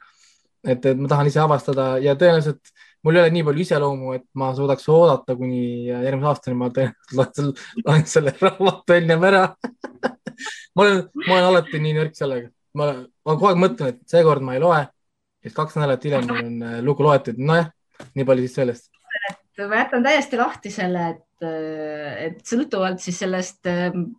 [0.67, 2.75] et, et ma tahan ise avastada ja tõenäoliselt
[3.07, 7.65] mul ei ole nii palju iseloomu, et ma suudaks oodata kuni järgmise aastani, ma tõenäoliselt
[7.83, 9.49] loen selle raamatu ennem ära
[10.77, 12.91] ma olen, ma olen alati nii nõrk sellega, ma,
[13.27, 14.83] ma kogu aeg mõtlen, et seekord ma ei loe,
[15.45, 17.71] siis kaks nädalat hiljem mul on äh, lugu loetud, nojah,
[18.15, 18.91] nii palju siis sellest.
[19.31, 21.49] et ma jätan täiesti lahti selle, et,
[22.27, 24.11] et sõltuvalt siis sellest ähm,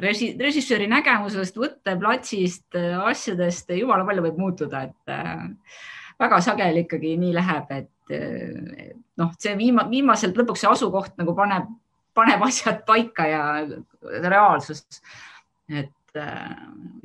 [0.00, 2.68] resi-, režissööri nägemusest, võtteplatsist,
[3.04, 5.46] asjadest, jumala palju võib muutuda, et äh,
[6.20, 8.90] väga sageli ikkagi nii läheb, et äh,
[9.20, 11.70] noh, see viima-, viimaselt lõpuks see asukoht nagu paneb,
[12.16, 13.42] paneb asjad paika ja
[14.26, 14.84] reaalsus.
[15.70, 16.56] et äh,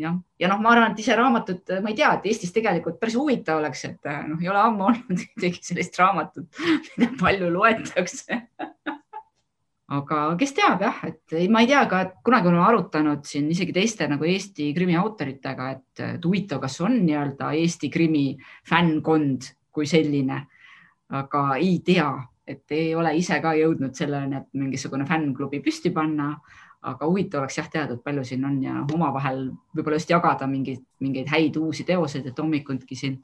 [0.02, 3.18] jah, ja noh, ma arvan, et ise raamatut, ma ei tea, et Eestis tegelikult päris
[3.20, 6.50] huvitav oleks, et noh, ei ole ammu olnud ühtegi sellist raamatut,
[6.98, 8.42] mida palju loetakse.
[9.96, 13.52] Aga kes teab jah, et ei, ma ei tea ka, et kunagi oleme arutanud siin
[13.54, 18.32] isegi teiste nagu Eesti krimi autoritega, et, et huvitav, kas on nii-öelda Eesti krimi
[18.66, 19.46] fännkond
[19.76, 20.40] kui selline,
[21.14, 22.08] aga ei tea,
[22.48, 26.32] et ei ole ise ka jõudnud selleni, et mingisugune fännklubi püsti panna.
[26.86, 30.84] Aga huvitav oleks jah teada, et palju siin on ja omavahel võib-olla just jagada mingeid,
[31.04, 33.18] mingeid häid uusi teoseid, et hommikundki siin,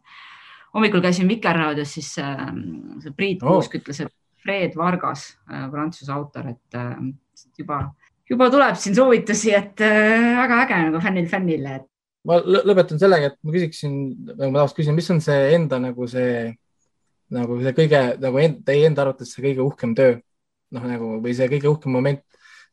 [0.75, 2.47] hommikul käisin Vikerraadios, siis äh,
[3.03, 3.57] see Priit oh.
[3.57, 6.95] Kuusk ütles, et Fred Vargas, äh, prantsuse autor, et äh,
[7.59, 7.83] juba,
[8.29, 11.88] juba tuleb siin soovitusi, et äh, väga äge nagu fännil fännile, et.
[12.27, 14.01] ma lõpetan sellega, et ma küsiksin,
[14.41, 16.49] ma tahaks küsida, mis on see enda nagu see,
[17.33, 20.17] nagu see kõige nagu end, teie enda arvates see kõige uhkem töö,
[20.75, 22.25] noh nagu või see kõige uhkem moment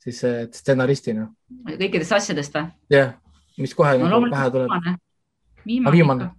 [0.08, 1.28] siis stsenaristina?
[1.68, 2.70] kõikidest asjadest või?
[2.92, 3.14] jah yeah.,
[3.58, 4.88] mis kohe no, nagu pähe tuleb.
[5.66, 6.30] viimane, viimane,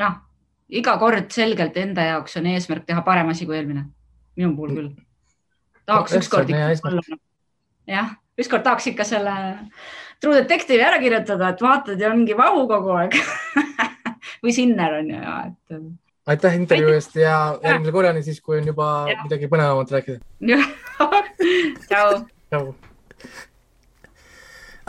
[0.00, 0.20] jah,
[0.68, 3.86] iga kord selgelt enda jaoks on eesmärk teha parem asi kui eelmine
[4.36, 4.90] minu puhul küll.
[5.86, 7.18] tahaks ükskord ikka olla.
[7.90, 9.34] jah, ükskord tahaks ikka selle
[10.22, 13.18] True Detective'i ära kirjutada, et vaatad ja ongi vahu kogu aeg
[14.44, 15.80] või Sinner on ju et.
[16.34, 19.18] aitäh intervjuu eest ja järgmise korrani siis, kui on juba ja.
[19.26, 20.18] midagi põnevamat rääkida.
[21.88, 22.24] tšau.
[22.54, 22.72] Tšau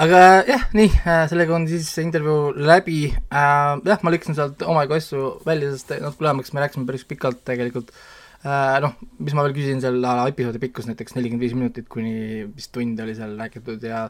[0.06, 3.72] aga jah, nii, äh, sellega on siis intervjuu läbi äh,.
[3.84, 7.92] jah, ma lükkasin sealt omajagu asju välja, sest natuke lühemaks me rääkisime päris pikalt tegelikult
[7.92, 8.06] äh,
[8.46, 8.94] Äh, noh,
[9.26, 13.16] mis ma veel küsisin, selle episoodi pikkus näiteks nelikümmend viis minutit kuni vist tund oli
[13.18, 14.04] seal räägitud ja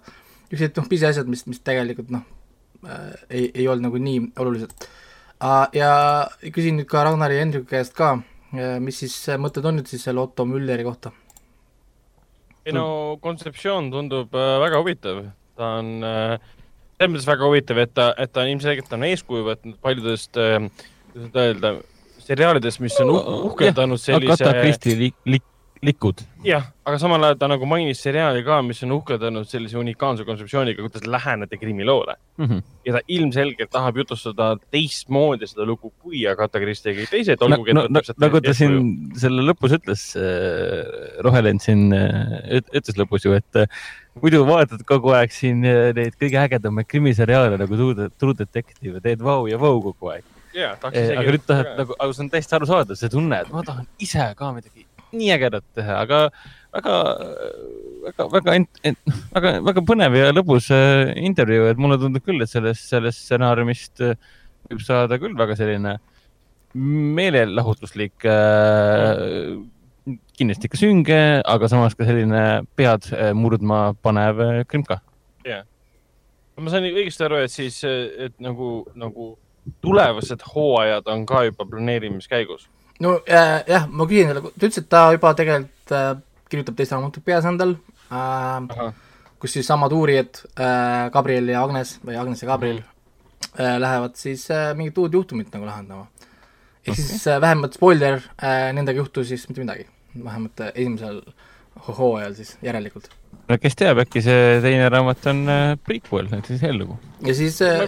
[0.49, 2.25] niisugused noh, pisiasjad, mis, mis tegelikult noh
[2.83, 5.69] äh,, ei, ei olnud nagu nii olulised uh,.
[5.77, 5.91] ja
[6.51, 8.17] küsin nüüd ka Ragnari ja Hendriku käest ka,
[8.83, 11.15] mis siis mõtted on nüüd siis selle Otto Mülleri kohta?
[12.65, 12.85] Ei no
[13.21, 15.23] kontseptsioon tundub äh, väga huvitav,
[15.57, 16.37] ta on äh,
[16.95, 20.69] selles mõttes väga huvitav, et ta, et ta ilmselgelt on eeskuju võtnud paljudest äh,,
[21.13, 21.75] kuidas öelda
[22.25, 24.39] seriaalides, mis on uhkeldanud sellise.
[24.39, 25.45] Agatha Christie lik, lik,
[25.85, 26.21] likud.
[26.45, 30.83] jah, aga samal ajal ta nagu mainis seriaali ka, mis on uhkeldanud sellise unikaalse kontseptsiooniga,
[30.85, 32.45] kuidas läheneda krimiloole mm.
[32.45, 32.61] -hmm.
[32.85, 37.61] ja ta ilmselgelt tahab jutustada teistmoodi seda lugu kui Agatha Christie ja kõik teised, no,
[37.79, 38.77] no, no, nagu ta siin
[39.21, 43.81] selle lõpus ütles äh,, Rohelend siin äh, ütles lõpus ju, et äh,
[44.21, 49.25] muidu vaatad kogu aeg siin äh, neid kõige ägedamaid krimiseriaale nagu True, True Detective, teed
[49.25, 50.77] vau ja vau kogu aeg yeah,.
[50.81, 54.27] aga nüüd tahad nagu, aga see on täiesti arusaadav, see tunne, et ma tahan ise
[54.39, 54.84] ka midagi
[55.15, 56.21] nii ägedat teha, aga
[56.75, 56.95] väga,
[58.03, 58.55] väga, väga,
[59.35, 64.03] väga, väga põnev ja lõbus äh, intervjuu, et mulle tundub küll, et sellest, sellest stsenaariumist
[64.05, 64.17] äh,
[64.69, 65.97] võib saada küll väga selline
[66.75, 69.55] meelelahutuslik äh,,
[70.35, 72.43] kindlasti ikka sünge, aga samas ka selline
[72.75, 74.99] pead äh, murdma panev krimka.
[75.45, 75.71] jah yeah.,
[76.59, 79.33] ma sain õigesti aru, et siis, et nagu, nagu
[79.83, 82.69] tulevased hooajad on ka juba planeerimiskäigus?
[83.03, 86.11] No äh, jah, ma küsin selle, ta ütles, et ta juba tegelikult äh,
[86.51, 87.75] kirjutab teist raamatut peas endal
[88.13, 88.91] äh,,
[89.41, 92.79] kus siis samad uurijad äh,, Gabriel ja Agnes või Agnes ja Gabriel
[93.59, 96.07] äh, lähevad siis äh, mingit uut juhtumit nagu lahendama.
[96.85, 97.03] ehk okay.
[97.03, 101.21] siis äh, vähemalt spoiler äh,, nendega juhtus siis mitte midagi, vähemalt äh, esimesel
[101.87, 103.09] hooajal siis järelikult.
[103.49, 106.99] no kes teab, äkki see teine raamat on äh, prequel, et siis eellugu.
[107.25, 107.83] ja siis äh,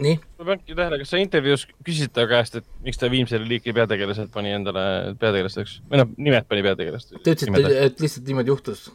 [0.00, 0.16] nii?
[0.38, 4.32] ma panengi tähele, kas sa intervjuus küsisid ta käest, et miks ta Viimsele liiki peategelased
[4.34, 4.82] pani endale
[5.20, 7.22] peategelasteks või noh, nimed pani peategelasteks?
[7.24, 8.88] ta ütles, et, et lihtsalt niimoodi juhtus.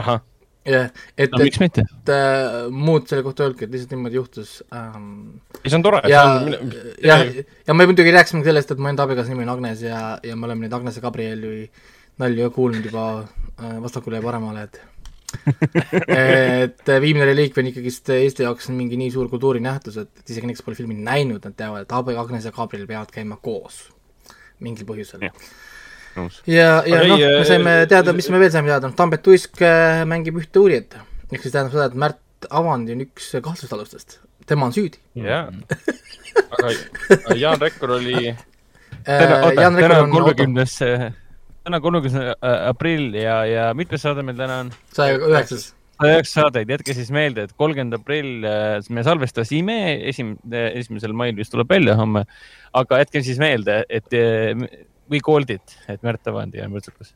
[0.00, 0.22] ahah.
[0.68, 5.40] jah, et no,, et, et äh, muud selle kohta öelge, et lihtsalt niimoodi juhtus ähm,.
[5.60, 6.02] ei, see on tore.
[6.10, 6.24] ja,
[7.04, 7.20] ja,
[7.66, 10.48] ja me muidugi rääkisime sellest, et mu enda abikaasa nimi on Agnes ja, ja me
[10.48, 11.68] oleme neid Agnese Gabrieli
[12.20, 14.80] nalju kuulnud juba äh, vastakule ja paremale, et
[16.10, 20.66] et Viimne reliik on ikkagist Eesti jaoks mingi nii suur kultuurinähtus, et isegi need, kes
[20.66, 23.82] pole filmi näinud, nad teavad, et Aabe, Agnes ja Gabriel peavad käima koos.
[24.60, 25.28] Mingil põhjusel.
[25.30, 29.62] ja, ja, ja noh, me saime teada, mis me veel saime teada, noh, Tambet Tuisk
[29.64, 30.98] äh, mängib ühte uurijat.
[31.30, 34.18] ehk siis tähendab seda, et Märt Avandi on üks kahtlusalustest,
[34.50, 34.98] tema on süüdi.
[35.14, 35.46] jaa,
[36.58, 38.34] aga Jaan Rekkur oli
[39.04, 40.78] täna, oota, täna on kolmekümnes,
[41.70, 44.72] täna kolmekümnes aprill ja, ja mitmes saade meil täna on?
[44.96, 45.70] saja üheksas
[46.00, 48.44] saja üheksa saadeid, jätke siis meelde, et kolmkümmend aprill
[48.96, 49.78] me salvestasime,
[50.10, 52.24] esim-, esimesel mail vist tuleb välja homme.
[52.72, 54.08] aga jätke siis meelde, et
[55.10, 57.12] we called it, et Märt Avandi on mõrtsukas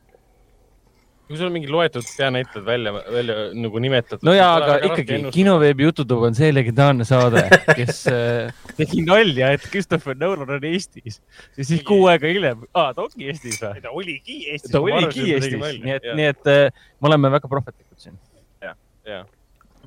[1.25, 4.25] kui sul on mingi loetud peanäitlejad välja, välja nagu nimetatud.
[4.27, 9.65] no jaa, aga ikkagi kinoveebi Jututuba on see legendaarne saade, kes äh, tegi nalja, et
[9.71, 11.21] Christopher Nolan on Eestis.
[11.57, 13.81] ja siis kuu aega hiljem, aa, ta ongi Eestis või?
[13.81, 14.75] ta oligi Eestis.
[14.75, 18.21] ta oligi Eestis, nii et, nii et äh, me oleme väga prohvetlikud siin.
[18.61, 18.75] ja,
[19.09, 19.23] ja.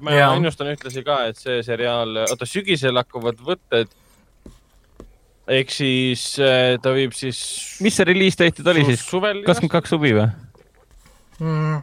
[0.03, 0.33] ma ja.
[0.35, 3.95] ennustan ühtlasi ka, et see seriaal, oota, sügisel hakkavad võtted
[5.49, 7.39] ehk siis äh, ta viib siis.
[7.85, 9.07] mis see reliis tehtud oli siis?
[9.07, 10.29] kakskümmend kaks suvi või?
[11.41, 11.83] Mm,?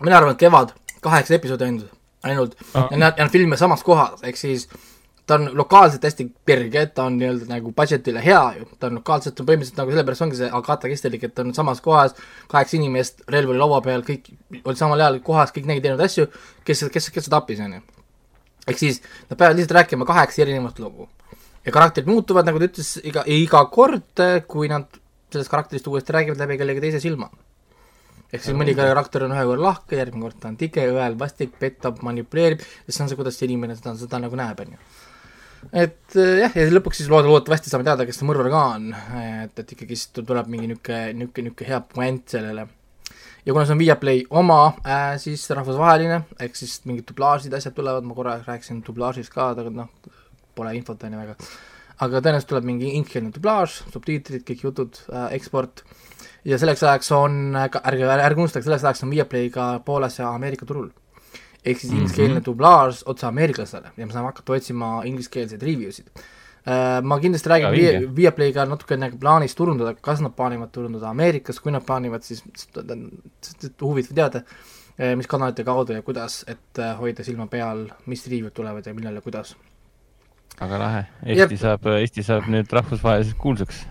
[0.00, 0.74] mina arvan, et kevad,
[1.04, 1.94] kaheksa episoodi ainult,
[2.26, 2.88] ainult ah.
[2.90, 4.68] ja nad, nad filmivad samas kohas, ehk siis
[5.26, 9.40] ta on lokaalselt hästi kerge, ta on nii-öelda nagu budget'ile hea ju, ta on lokaalselt,
[9.40, 12.14] põhimõtteliselt nagu sellepärast ongi see Agatha Christie'lik, et ta on samas kohas,
[12.52, 14.30] kaheksa inimest, relv oli laua peal, kõik
[14.62, 16.28] olid samal ajal kohas, kõik nägid erinevaid asju,
[16.66, 17.82] kes, kes, kes seda tappis, on ju.
[18.66, 21.08] ehk siis nad peavad lihtsalt rääkima kaheksa erinevat lugu.
[21.66, 24.86] ja karakterid muutuvad, nagu ta ütles, iga, iga kord, kui nad
[25.32, 27.30] sellest karakterist uuesti räägivad läbi kellegi teise silma
[28.32, 31.54] ehk siis mõni karakter on ühe korra lahke, järgmine kord ta on tige, õel vastik,
[31.60, 34.80] petab, manipuleerib ja see on see, kuidas see inimene seda, seda nagu näeb, on ju.
[35.84, 38.88] et eh, jah, ja lõpuks siis lood-, loodetavasti saame teada, kes see mõrvar ka on,
[39.20, 42.66] et, et ikkagist tuleb mingi niisugune, niisugune, niisugune hea puänt sellele.
[43.46, 48.06] ja kuna see on Viaplay oma äh,, siis rahvusvaheline, ehk siis mingid dublaažid, asjad tulevad,
[48.08, 49.92] ma korra rääkisin dublaažist ka, aga noh,
[50.58, 51.38] pole infot, on ju, väga.
[52.02, 55.86] aga tõenäoliselt tuleb mingi ingliskeelne dublaaž, subtiitrid, kõik jutud äh,, eksport
[56.46, 60.66] ja selleks ajaks on, ärge, ärge unustage, selleks ajaks on Viaplay ka Poolas ja Ameerika
[60.66, 60.88] turul.
[61.66, 62.00] ehk siis mm -hmm.
[62.00, 66.06] ingliskeelne dublaaž otse ameeriklastele ja me saame hakata otsima ingliskeelseid review sid
[66.66, 67.02] uh,.
[67.02, 71.82] ma kindlasti räägin Via, Viaplayga natukene plaanis turundada, kas nad plaanivad turundada Ameerikas, kui nad
[71.82, 72.44] plaanivad, siis
[73.82, 78.54] huvitav teada, uh, mis kanalite kaudu ja kuidas, et uh, hoida silma peal, mis review'd
[78.54, 79.56] tulevad ja millal ja kuidas.
[80.60, 81.60] väga lahe, Eesti Jep.
[81.60, 83.86] saab, Eesti saab nüüd rahvusvaheliselt kuulsaks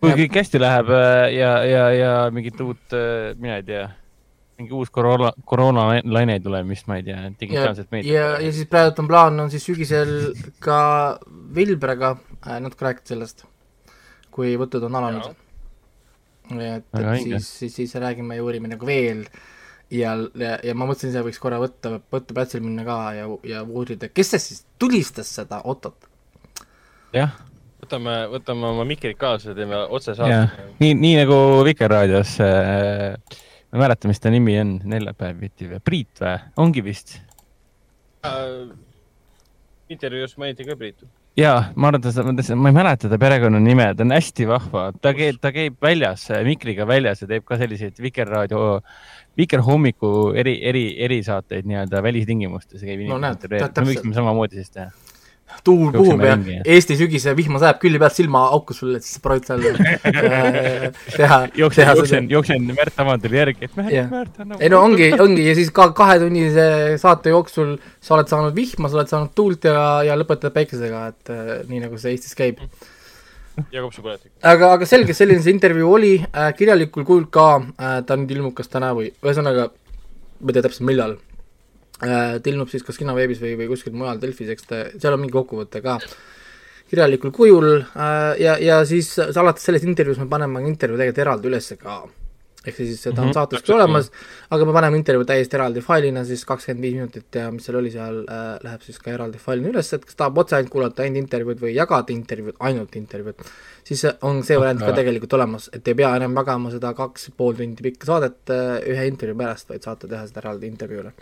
[0.00, 3.86] kui kõik hästi läheb äh, ja, ja, ja mingit uut, äh, mina ei tea,
[4.60, 8.12] mingi uus koroona, koroonalaine ei tule, mis ma ei tea, digitaalset meediat.
[8.12, 10.14] ja, ja siis praegu on plaan, on siis sügisel
[10.62, 10.78] ka
[11.56, 13.44] Vilbrega äh, natuke rääkida sellest,
[14.34, 15.42] kui võtud on alanud.
[16.52, 19.24] et, et siis, siis, siis räägime ja uurime nagu veel
[19.90, 23.64] ja, ja, ja ma mõtlesin, et võiks korra võtta, võtta platsil minna ka ja, ja
[23.64, 26.08] uurida, kes see siis tulistas seda Ottot?
[27.16, 27.34] jah
[27.86, 30.70] võtame, võtame oma mikrid kaasa teeme otsesaate.
[30.82, 31.36] nii, nii nagu
[31.66, 33.14] Vikerraadios äh,,
[33.70, 36.34] ma ei mäleta, mis ta nimi on, neljapäeviti või, Priit või,
[36.66, 37.20] ongi vist
[38.26, 38.66] äh,?
[39.92, 41.06] intervjuus mainiti ka Priitu.
[41.38, 45.14] ja ma arvan, et ta, ma ei mäleta ta perekonnanime, ta on hästi vahva, ta
[45.16, 48.80] käib, ta käib väljas, mikriga väljas ja teeb ka selliseid Vikerraadio,
[49.36, 52.82] Vikerhommiku eri, eri, erisaateid nii-öelda välistingimustes.
[53.06, 54.90] no näed, me võiksime samamoodi siis teha
[55.66, 60.88] tuul puhub ja Eesti sügise vihma sajab külje pealt silmaauku sulle, siis proovid seal äh,
[61.18, 61.38] teha.
[61.58, 64.58] jooksen, jooksen, jooksen Märt Avandile järgi, et Märt yeah., Märt anna.
[64.60, 66.66] ei no ongi, ongi ja siis ka kahetunnise
[67.02, 71.34] saate jooksul sa oled saanud vihma, sa oled saanud tuult ja, ja lõpetad päikesega, et
[71.34, 72.62] äh, nii nagu see Eestis käib.
[73.72, 74.32] ja kopsupõletik.
[74.42, 78.56] aga, aga selge, selline see intervjuu oli äh,, kirjalikul kujul ka äh,, ta nüüd ilmub
[78.58, 79.70] kas täna või ühesõnaga,
[80.40, 81.16] ma ei tea täpselt millal
[82.04, 85.22] Äh, ta ilmub siis kas kinoveebis või, või kuskil mujal Delfis, eks ta, seal on
[85.22, 85.94] mingi kokkuvõte ka
[86.90, 91.78] kirjalikul kujul äh, ja, ja siis alates sellest intervjuust me paneme intervjuu tegelikult eraldi ülesse
[91.80, 92.02] ka.
[92.66, 93.32] ehk siis ta on mm -hmm.
[93.32, 94.10] saates küll olemas,
[94.50, 97.90] aga me paneme intervjuu täiesti eraldi failina, siis kakskümmend viis minutit ja mis seal oli,
[97.90, 101.22] seal äh, läheb siis ka eraldi failina üles, et kes tahab otse ainult kuulata ainult
[101.22, 103.48] intervjuud või jagada intervjuud, ainult intervjuud,
[103.84, 107.54] siis on see variant ka tegelikult olemas, et ei pea enam jagama seda kaks pool
[107.54, 111.12] tundi pikka saadet äh, ühe intervjuu pärast, vaid saate teha seda eraldi intervjuule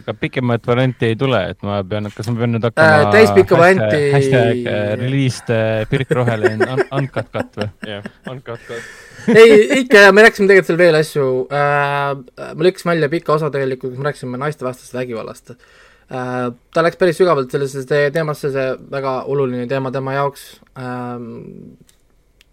[0.00, 3.58] aga pikemat varianti ei tule, et ma pean, kas ma pean nüüd hakkama äh, täispikka
[3.60, 7.68] varianti hashtag äh, released äh, Pirk Roheline un, uncut cut või?
[7.90, 8.90] jah, uncut cut.
[9.30, 9.54] ei,
[9.84, 12.10] ikka ja me rääkisime tegelikult seal veel asju äh,,
[12.50, 16.50] ma lõikasin välja pika osa tegelikult, kus me rääkisime naistevastasest vägivallast äh,.
[16.50, 21.16] ta läks päris sügavalt sellesse teemasse, see väga oluline teema tema jaoks äh,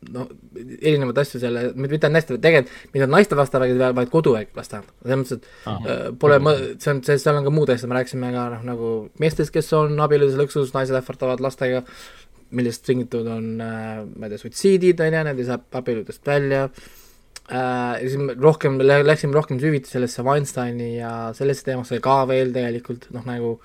[0.10, 5.38] no erinevaid asju selle, mitte naiste, tegelikult mitte naistevastane vägivald, vaid koduvägivallast tähendab, selles mõttes,
[5.38, 8.48] et äh, pole mõ-, see on, see, seal on ka muud asjad, me rääkisime ka
[8.56, 11.84] noh, nagu meestest, kes on abielus lõksus, naised ähvardavad lastega,
[12.58, 16.66] millest tingitud on äh,, ma ei tea, suitsiidid, on ju, need ei saa abieludest välja.
[17.52, 22.52] Äh,, ja siis me rohkem, läksime rohkem süviti sellesse Weinsteini ja sellesse teemasse ka veel
[22.56, 23.56] tegelikult, noh nagu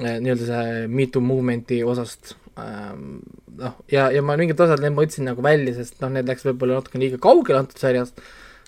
[0.00, 2.34] äh, nii-öelda see Me Too movement'i osast.
[2.58, 6.46] Noh, ja, ja ma mingid osad need ma võtsin nagu välja, sest noh, need läks
[6.48, 8.20] võib-olla natuke liiga kaugele antud sarjast,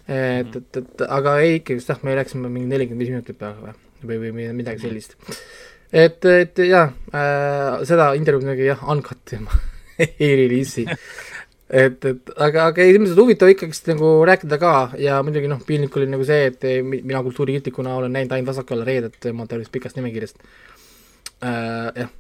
[0.06, 4.16] et, et, et aga ei, ikkagi jah, me läksime mingi nelikümmend viis minutit peale või,
[4.18, 5.16] või, või midagi sellist.
[5.90, 9.60] et, et jaa äh,, seda intervjuud muidugi jah, uncut ma
[10.02, 10.86] ei reliisi.
[11.72, 16.10] Et, et aga, aga ilmselt huvitav ikkagist nagu rääkida ka ja muidugi noh, piinlik oli
[16.12, 20.36] nagu see, et mina kultuurikriitikuna olen näinud ainult Vasakala reedet oma tervist pikast nimekirjast.
[21.42, 21.88] Äh,.
[21.96, 22.10] jah,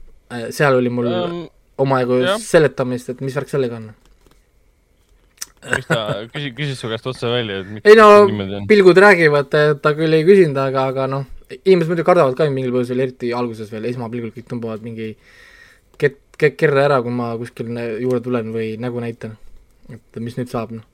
[0.54, 1.42] seal oli mul um,
[1.82, 3.90] omajagu seletamist, et mis värk sellega on
[5.76, 6.00] mis ta
[6.32, 8.24] küsis, küsis su käest otse välja, et miks ei no,
[8.70, 9.52] pilgud räägivad,
[9.84, 11.28] ta küll ei küsinud, aga, aga noh,
[11.60, 15.12] inimesed muidugi kardavad ka mingil põhjusel, eriti alguses veel, esmapilgul kõik tõmbavad mingi
[16.00, 17.70] kett, kett, kerre ära, kui ma kuskil
[18.02, 19.38] juurde tulen või nägu näitan
[19.90, 20.84] et mis nüüd saab, noh.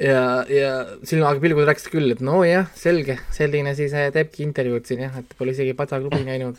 [0.00, 0.72] ja, ja
[1.06, 5.38] silmaga pilgud rääkisid küll, et nojah, selge, selline siis eh, teebki intervjuud siin jah, et
[5.38, 6.58] pole isegi Padjaklubi näinud.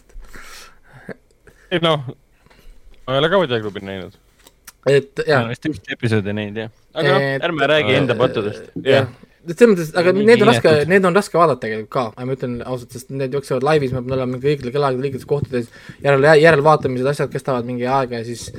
[1.71, 2.03] Ei noh,
[3.05, 4.19] ma ei ole ka Padjaklubi näinud.
[4.89, 5.39] et no,.
[5.51, 6.75] vist üks episoodi näinud jah.
[6.93, 8.71] aga noh, ärme räägi enda pattudest.
[8.85, 9.09] jah.
[9.49, 12.91] Selles mõttes, aga need on raske, need on raske vaadata tegelikult ka, ma ütlen ausalt,
[12.93, 15.69] sest need jooksevad laivis, me oleme kõigil kellaaegadel õigetes kohtades,
[16.03, 18.49] järele, järelvaatamised, asjad kestavad mingi aega ja siis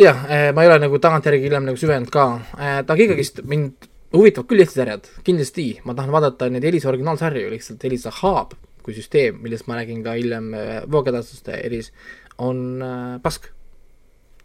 [0.00, 2.24] jah, eh, ma ei ole nagu tagantjärgi hiljem nagu süvenenud ka,
[2.56, 7.52] eh, aga ikkagist mind huvitavad küll Eesti sarjad, kindlasti, ma tahan vaadata neid Elisa originaalsarju,
[7.52, 7.84] lihtsalt.
[7.84, 11.92] Elisa Hub kui süsteem, millest ma räägin ka hiljem eh, voogedastuste eris,
[12.38, 13.50] on äh, pask.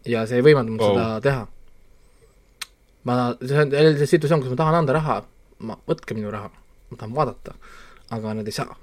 [0.08, 0.96] ja see ei võimalda mul oh.
[0.96, 1.46] seda teha.
[3.04, 5.20] ma, see on jälle see situatsioon, kus ma tahan anda raha,
[5.66, 6.50] ma, võtke minu raha,
[6.90, 7.56] ma tahan vaadata,
[8.16, 8.76] aga nad ei saa.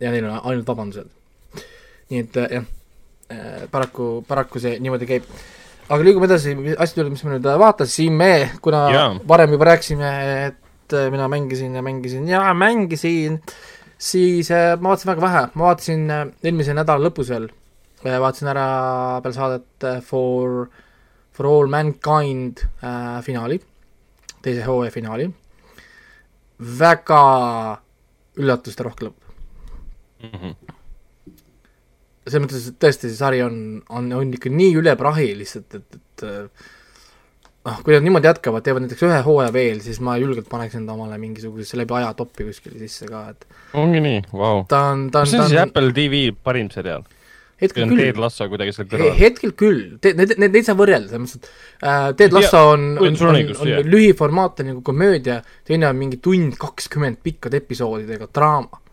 [0.00, 1.16] ja neil on ainult vabandused.
[2.10, 2.68] nii et jah
[3.30, 5.26] Äh, paraku, paraku see niimoodi käib.
[5.86, 8.30] aga liigume edasi asjade juurde, mis me nüüd vaatasime,
[8.62, 9.12] kuna yeah.
[9.26, 10.08] varem juba rääkisime,
[10.48, 13.38] et äh, mina mängisin ja mängisin ja mängisin,
[14.00, 17.50] siis äh, ma vaatasin väga vähe, ma vaatasin eelmise nädala lõpus veel,
[18.04, 18.66] vaatasin ära
[19.20, 20.64] peale saadet For,
[21.36, 23.60] For All Mankind äh, finaali,
[24.40, 25.28] teise hooaja finaali,
[26.80, 27.22] väga
[28.40, 29.32] üllatusterohke lõpp.
[30.24, 30.36] Mm.
[30.36, 30.76] -hmm
[32.30, 35.96] selles mõttes, et tõesti, see sari on, on, on ikka nii üle prahi lihtsalt, et,
[35.96, 36.24] et
[37.68, 40.96] noh, kui nad niimoodi jätkavad, teevad näiteks ühe hooaja veel, siis ma julgelt paneks enda
[40.96, 43.46] omale mingisugusesse läbi aja toppi kuskile sisse ka, et
[43.78, 44.64] ongi nii, vau.
[44.70, 47.06] ta on, ta on mis on siis Apple TV parim seriaal?
[47.60, 48.00] hetkel küll.
[48.00, 49.10] Ted Lasso kuidagi seal kõrval.
[49.18, 53.18] hetkel küll, need, need, neid saab võrrelda, selles mõttes, et äh, Ted Lasso on, on,
[53.28, 58.86] on, on lühiformaatne nagu komöödia, teine on mingi tund kakskümmend pikkade episoodidega draama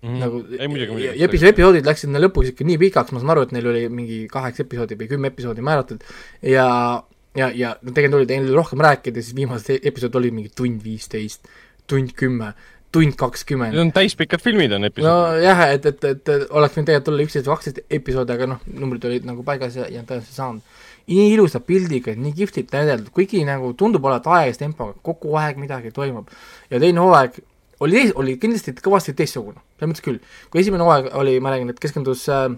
[0.00, 0.20] Mm -hmm.
[0.20, 3.42] nagu ei, muidugi, muidugi, ja episood, episoodid läksid lõpuks ikka nii pikaks, ma saan aru,
[3.44, 6.00] et neil oli mingi kaheksa episoodi või kümme episoodi määratud
[6.40, 7.02] ja
[7.36, 11.48] ja, ja tegelikult oli neil rohkem rääkida, siis viimased e-, episood olid mingi tund viisteist,
[11.90, 12.52] tund kümme,
[12.94, 13.74] tund kakskümmend.
[13.74, 15.10] Need on täispikad filmid on episood.
[15.38, 18.64] nojah, et, et, et, et oleks võinud tegelikult olla üksteist või kaksteist episoodi, aga noh,
[18.82, 20.80] numbrid olid nagu paigas ja, ja tõenäoliselt saanud.
[21.10, 25.94] nii ilusa pildiga, nii kihvtilt näideldud, kuigi nagu tundub olevat aeglase tempoga, kogu aeg midagi
[25.94, 26.30] toimub.
[26.70, 27.40] ja teine hooaeg
[27.80, 30.18] oli oli kindlasti kõvasti teistsugune, selles mõttes küll.
[30.50, 32.50] kui esimene hooaeg oli, ma räägin, et keskendus äh,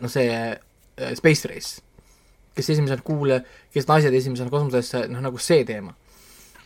[0.00, 1.82] noh, see äh, Space Race,
[2.56, 3.42] kes esimesena kuule,
[3.74, 5.94] kes naised esimesena kosmosesse, noh nagu see teema.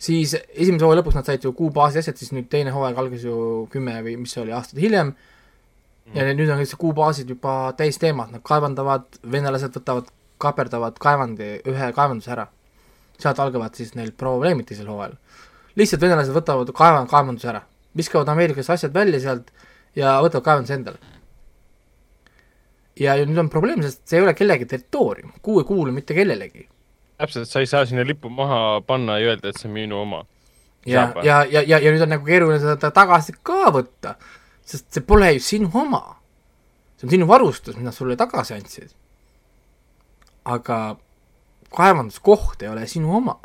[0.00, 3.26] siis esimese hooaja lõpuks nad said ju kuu baasi asjad, siis nüüd teine hooaeg algas
[3.26, 7.74] ju kümme või mis see oli, aastaid hiljem mm., ja nüüd on see kuubaasid juba
[7.76, 10.08] täis teemad, nad kaevandavad, venelased võtavad,
[10.40, 12.48] kaaperdavad kaevandi, ühe kaevanduse ära.
[13.20, 15.18] sealt algavad siis neil probleemid teisel hooajal
[15.78, 17.62] lihtsalt venelased võtavad kaev-, kaevanduse ära,
[17.96, 19.50] viskavad Ameerikas asjad välja sealt
[19.98, 21.00] ja võtavad kaevanduse endale.
[23.01, 26.66] Ja nüüd on probleem, sest see ei ole kellegi territoorium, kuu ei kuulu mitte kellelegi.
[27.20, 30.24] täpselt, sa ei saa sinna lippu maha panna ja öelda, et see on minu oma.
[30.86, 34.16] ja, ja, ja, ja, ja nüüd on nagu keeruline seda tagasi ka võtta,
[34.64, 36.02] sest see pole ju sinu oma.
[36.97, 38.93] see on sinu varustus, mida sulle tagasi andsid.
[40.44, 40.81] aga
[41.77, 43.39] kaevanduskoht ei ole sinu oma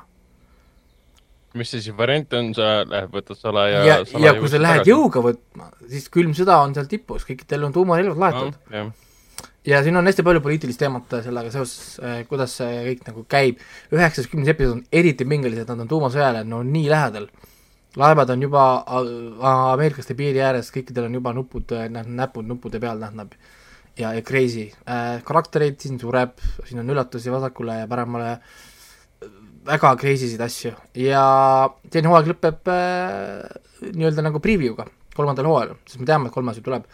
[1.56, 4.91] mis see siis variant on, sa lähed, võtad salaja ja, ja kui sa lähed tagasi.
[4.91, 8.90] jõuga võtma, siis külm sõda on seal tipus, kõikidel on tuumarelvad laetud no,.
[9.66, 13.64] Ja siin on hästi palju poliitilist teemat sellega seoses eh,, kuidas see kõik nagu käib.
[13.94, 17.28] üheksas, kümnes episood on eriti pingelised, nad on tuumasõjale no nii lähedal.
[17.96, 18.64] laevad on juba
[19.74, 23.34] ameeriklaste piiri ääres, kõikidel on juba nupud, noh, näpud nuppude peal, tähendab.
[23.98, 28.64] ja, ja crazy äh,, karaktereid siin sureb, siin on üllatusi vasakule ja paremale äh,
[29.66, 31.24] väga crazy sid asju ja
[31.92, 33.42] teine hooaeg lõpeb äh,
[33.96, 36.88] nii-öelda nagu preview'ga kolmandal hooajal, sest me teame, et kolmas ju tuleb.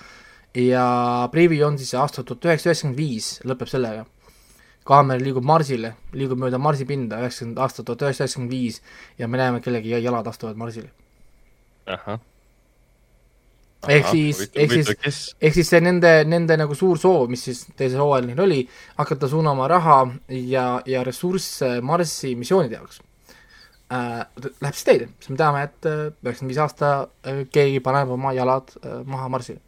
[0.55, 4.05] Ja preview on siis aasta tuhat üheksasada üheksakümmend viis, lõpeb sellega.
[4.83, 8.81] kaamera liigub Marsile, liigub mööda Marsi pinda, üheksakümmend, aasta tuhat üheksasada üheksakümmend viis
[9.19, 10.89] ja me näeme, kellegi jalad astuvad Marsile.
[13.87, 18.03] ehk siis, ehk siis, ehk siis see nende, nende nagu suur soov, mis siis teisel
[18.03, 18.59] hooajal neil oli,
[18.97, 23.01] hakata suunama raha ja, ja ressursse Marsi missioonide jaoks
[23.91, 24.21] äh,,
[24.61, 26.93] läheb siis teile, sest me teame, et äh, üheksakümmend viis aasta
[27.25, 29.61] äh, keegi paneb oma jalad äh, maha Marsile.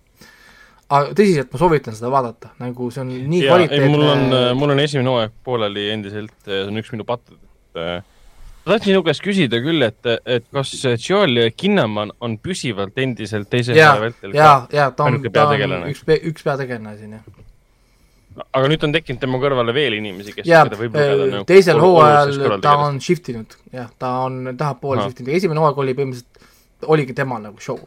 [0.94, 3.92] Aga tõsiselt, ma soovitan seda vaadata, nagu see on nii ja, kvaliteetne.
[3.94, 7.82] mul on, äh, mul on esimene hooaeg pooleli endiselt, see on üks minu patt, et
[7.82, 7.96] äh,
[8.64, 13.76] ma tahtsin sinu käest küsida küll, et, et kas Joel Kinnaman on püsivalt endiselt teise
[13.76, 17.44] hooaja vältel ja, ja ta on, ta on üks, üks peategelane siin, jah
[18.42, 21.82] aga nüüd on tekkinud tema kõrvale veel inimesi, kes ja, teda võib lugeda nagu teisel
[21.82, 26.50] hooajal ta on shift inud, jah, ta on tahapoole shift inud, esimene hooaeg oli põhimõtteliselt,
[26.94, 27.78] oligi tema nagu show.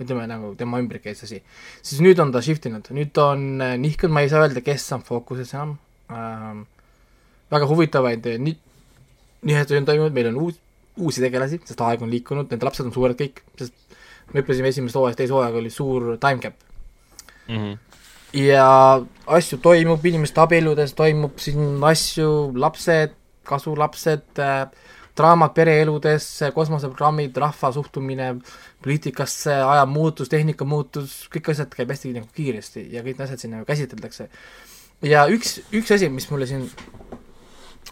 [0.00, 1.42] Ütleme nagu tema ümber käis asi.
[1.82, 4.86] siis nüüd on ta shift inud, nüüd on eh, nihkunud, ma ei saa öelda, kes
[4.96, 5.76] on fookuses enam
[6.12, 6.64] ähm,,
[7.50, 8.56] väga huvitavaid nii,
[9.50, 10.58] nihed on toimunud, meil on uus,
[11.00, 13.76] uusi tegelasi, sest aeg on liikunud, nende lapsed on suured kõik, sest
[14.32, 16.58] me ütlesime esimest hooajast, teise hooajaga oli suur time gap
[17.48, 17.56] mm.
[17.56, 17.78] -hmm.
[18.44, 18.68] ja
[19.26, 24.70] asju toimub, inimeste abieludes toimub siin asju, lapsed, kasulapsed äh,,
[25.20, 28.34] draamad pereeludes, kosmoseprogrammid, rahva suhtumine
[28.82, 33.44] poliitikasse, aja muutus, tehnika muutus, kõik asjad käib hästi nagu kiiresti ja kõik need asjad
[33.44, 34.28] siin nagu käsitletakse.
[35.02, 36.68] ja üks, üks asi, mis mulle siin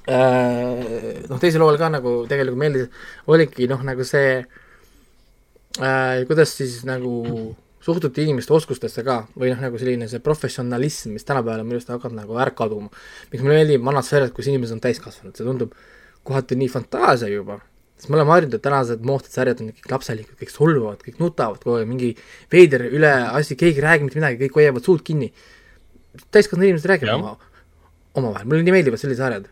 [0.08, 2.86] Äh, noh, teisel hooajal ka nagu tegelikult meeldis,
[3.28, 7.12] oligi noh, nagu see äh, kuidas siis nagu
[7.84, 11.92] suhtuti inimeste oskustesse ka või noh, nagu selline see professionalism, mis tänapäeval on minu arust
[11.92, 12.88] hakanud nagu ära kaduma.
[13.28, 15.76] miks mulle meeldib vanad sarjad, kus inimesed on täiskasvanud, see tundub
[16.24, 17.60] kohati nii fantaasia juba,
[17.98, 21.60] sest me oleme harjunud, et tänased moodsad sarjad on kõik lapselikud, kõik solvavad, kõik nutavad
[21.62, 22.14] kogu aeg, mingi
[22.54, 25.32] veider üle asi, keegi ei räägi mitte midagi, kõik hoiavad suud kinni.
[26.30, 27.36] täiskasvanud inimesed räägivad oma,
[28.18, 29.50] omavahel, mulle nii meeldivad sellised sarjad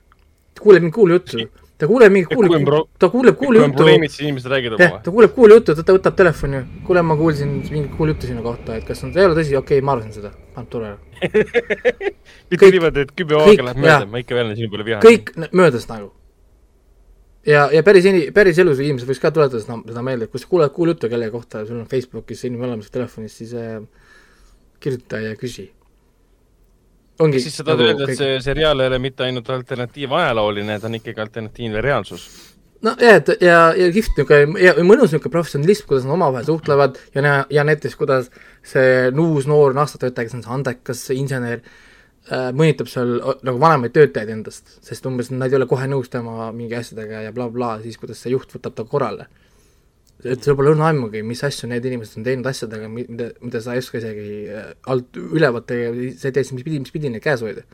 [0.57, 1.39] ta kuuleb mingit kuulujuttu,
[1.79, 3.85] ta kuuleb mingit kuulu, ta kuuleb kuulujuttu.
[4.75, 5.03] omavahel.
[5.05, 9.05] ta kuuleb kuulujuttu, ta võtab telefoni, kuule, ma kuulsin mingit kuulujuttu sinu kohta, et kas
[9.05, 10.99] on, ei ole tõsi, okei okay,, ma arvasin seda, paneb tule ära.
[14.57, 15.05] sinu peale vihane.
[15.05, 16.13] kõik möödas nagu.
[17.47, 20.51] Ja, ja päris, päris elus inimesed võiks ka tuletada seda, seda meelde, et kui sa
[20.51, 23.79] kuuled kuulujuttu kellegi kohta, sul on Facebookis inimene olemas telefonis, siis äh,
[24.83, 25.69] kirjuta ja küsi
[27.23, 30.77] ongi siis sa tahad nagu öelda, et see seriaal ei ole mitte ainult alternatiiv ajalooline,
[30.81, 32.27] ta on ikkagi alternatiivne reaalsus?
[32.85, 37.01] no ja, et ja, ja kihvt niisugune ja mõnus niisugune professionalism, kuidas nad omavahel suhtlevad
[37.17, 38.31] ja ja näiteks kuidas
[38.67, 41.86] see uus noor NASA-töötaja, kes on see andekas insener äh,,
[42.27, 46.75] mõnitab seal nagu vanemaid töötajaid endast, sest umbes nad ei ole kohe nõus tema mingi
[46.75, 49.29] asjadega ja blablabla bla, bla, siis kuidas see juht võtab ta korrale
[50.25, 53.75] et sul pole õrna aimugi, mis asju need inimesed on teinud asjadega, mida, mida sa
[53.75, 57.11] ei oska isegi äh, alt ülevalt teha, sa ei tea siis, mis pidi, mis pidi
[57.13, 57.67] neid käes hoida.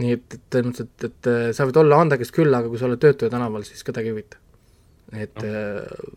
[0.00, 2.80] nii et, et selles mõttes, et, et äh, sa võid olla andekas küll, aga kui
[2.80, 4.40] sa oled töötaja tänaval, siis kedagi ei huvita.
[5.12, 6.08] et äh,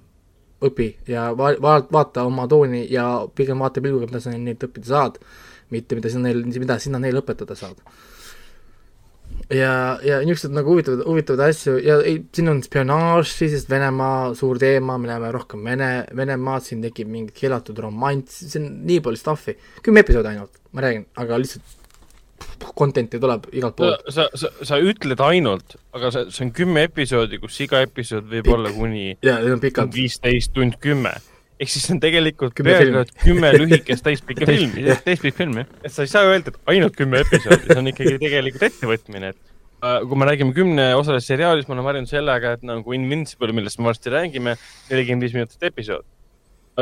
[0.66, 4.88] õpi ja va-, va-, vaata oma tooni ja pigem vaata pilguga, mida sa neilt õppida
[4.88, 5.20] saad,
[5.74, 7.80] mitte mida sa neil, mida sina neile õpetada saad
[9.50, 14.60] ja, ja niisugused nagu huvitavad, huvitavaid asju ja ei, siin on spionaaž, siis Venemaa suur
[14.62, 19.22] teema, me näeme rohkem Vene, Venemaad, siin tekib mingi keelatud romanss, see on nii palju
[19.22, 21.84] stuff'i, kümme episoodi ainult, ma räägin, aga lihtsalt
[22.78, 24.10] content'i tuleb igalt poolt.
[24.14, 28.50] sa, sa, sa ütled ainult, aga see, see on kümme episoodi, kus iga episood võib
[28.50, 28.58] Pikk.
[28.58, 29.08] olla kuni
[29.96, 31.16] viisteist tund kümme
[31.60, 35.70] ehk siis see on tegelikult peaaegu kümme lühikest täispikka filmi, täispikk film jah.
[35.84, 39.40] et sa ei saa öelda, et ainult kümme episoodi, see on ikkagi tegelikult ettevõtmine, et
[39.86, 43.90] äh, kui me räägime kümneosalisest seriaalist, me oleme harjunud sellega, et nagu Invincible, millest me
[43.92, 44.58] varsti räägime,
[44.90, 46.08] nelikümmend viis minutit episood.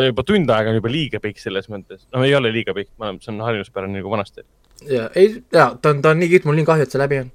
[0.07, 2.89] juba tund aega on juba liiga pikk selles mõttes, no ei ole liiga pikk,
[3.21, 4.47] see on harjumuspärane nagu vanasti.
[4.89, 7.21] ja ei, ja ta on, ta on nii kihvt, mul nii kahju, et see läbi
[7.21, 7.29] on.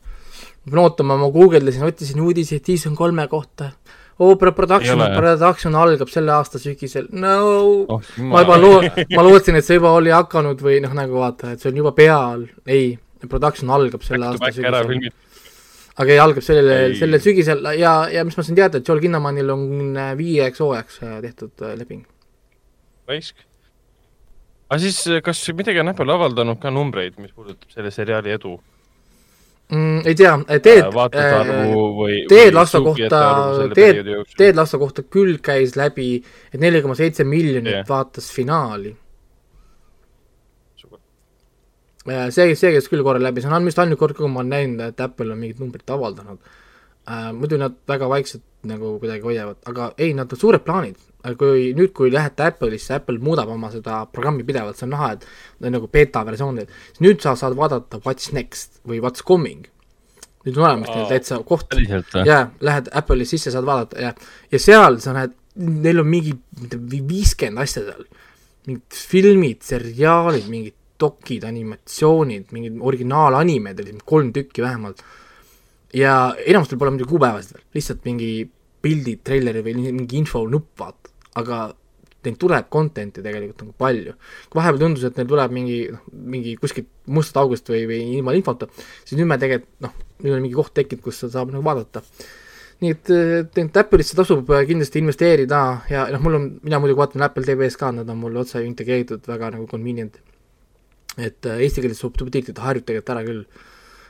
[0.65, 3.71] ma pean ootama, ma guugeldasin, otsisin uudiseid season kolme kohta
[4.19, 7.35] Opera Production, Production algab selle aasta sügisel, no
[7.87, 11.53] oh, ma juba loo-, ma lootsin, et see juba oli hakanud või noh, nagu vaata,
[11.55, 12.97] et see on juba peal, ei,
[13.31, 15.13] Production algab selle aasta sügisel.
[16.03, 19.55] aga ei, algab sellel, sellel sügisel ja, ja mis ma sain teada, et Joel Kinnamanil
[19.55, 19.63] on
[19.95, 22.03] äh, viieks hooajaks äh, tehtud äh, leping.
[23.07, 23.47] raisk.
[24.67, 24.99] aga siis,
[25.31, 28.57] kas midagi on Apple avaldanud ka numbreid, mis puudutab selle seriaali edu?
[29.73, 30.01] Mm,?
[30.07, 30.35] ei tea,
[30.65, 31.51] teed, äh,
[32.31, 33.21] teed Lassa kohta,
[33.75, 36.17] teed, teed Lassa kohta küll käis läbi,
[36.53, 37.89] et neli koma seitse miljonit yeah.
[37.89, 38.95] vaatas finaali.
[42.09, 44.87] see, see käis küll korra läbi, see on vist ainuke kord, kui ma olen näinud,
[44.87, 47.29] et Apple on mingit numbrit avaldanud äh,.
[47.37, 50.97] muidu nad väga vaikselt nagu kuidagi hoiavad, aga ei, nad on suured plaanid
[51.39, 55.67] kui nüüd, kui lähete Apple'isse, Apple muudab oma seda programmi pidevalt, see on näha, et
[55.75, 59.67] nagu beeta versioonid, siis nüüd sa saad vaadata What's next või What's coming.
[60.47, 61.75] nüüd on olemas neil täitsa koht,
[62.25, 64.15] jaa, lähed Apple'i sisse, saad vaadata ja,
[64.53, 66.37] ja seal sa näed, neil on mingi
[66.87, 68.07] viiskümmend asja seal.
[68.69, 75.03] mingid filmid, seriaalid, mingid dokid, animatsioonid, mingid originaalanimed olid kolm tükki vähemalt.
[75.95, 78.31] ja enamustel pole muidugi kuupäevasid veel, lihtsalt mingi
[78.83, 81.08] pildid, treileri või mingi info, nupp, vaata,
[81.39, 81.69] aga
[82.27, 84.15] neil tuleb content'i tegelikult nagu palju.
[84.51, 86.03] kui vahepeal tundus, et neil tuleb mingi, noh,
[86.35, 88.69] mingi kuskilt mustast august või, või ilma infota,
[89.05, 89.95] siis nüüd me tegelikult noh,
[90.25, 92.03] nüüd on mingi koht tekkinud, kus seda saab nagu vaadata.
[92.83, 93.11] nii et,
[93.59, 97.91] et Apple'isse tasub kindlasti investeerida ja noh, mul on, mina muidugi vaatan Apple TV-s ka,
[97.95, 100.21] nad on mul otse integreeritud, väga nagu convenient
[101.19, 103.43] et äh, eesti keeles subtiitrid harjub tegelikult ära küll.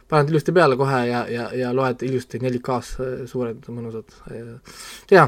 [0.09, 4.13] paned ilusti peale kohe ja, ja, ja loed ilusti 4K-s äh, suured, mõnusad.
[5.13, 5.27] jaa,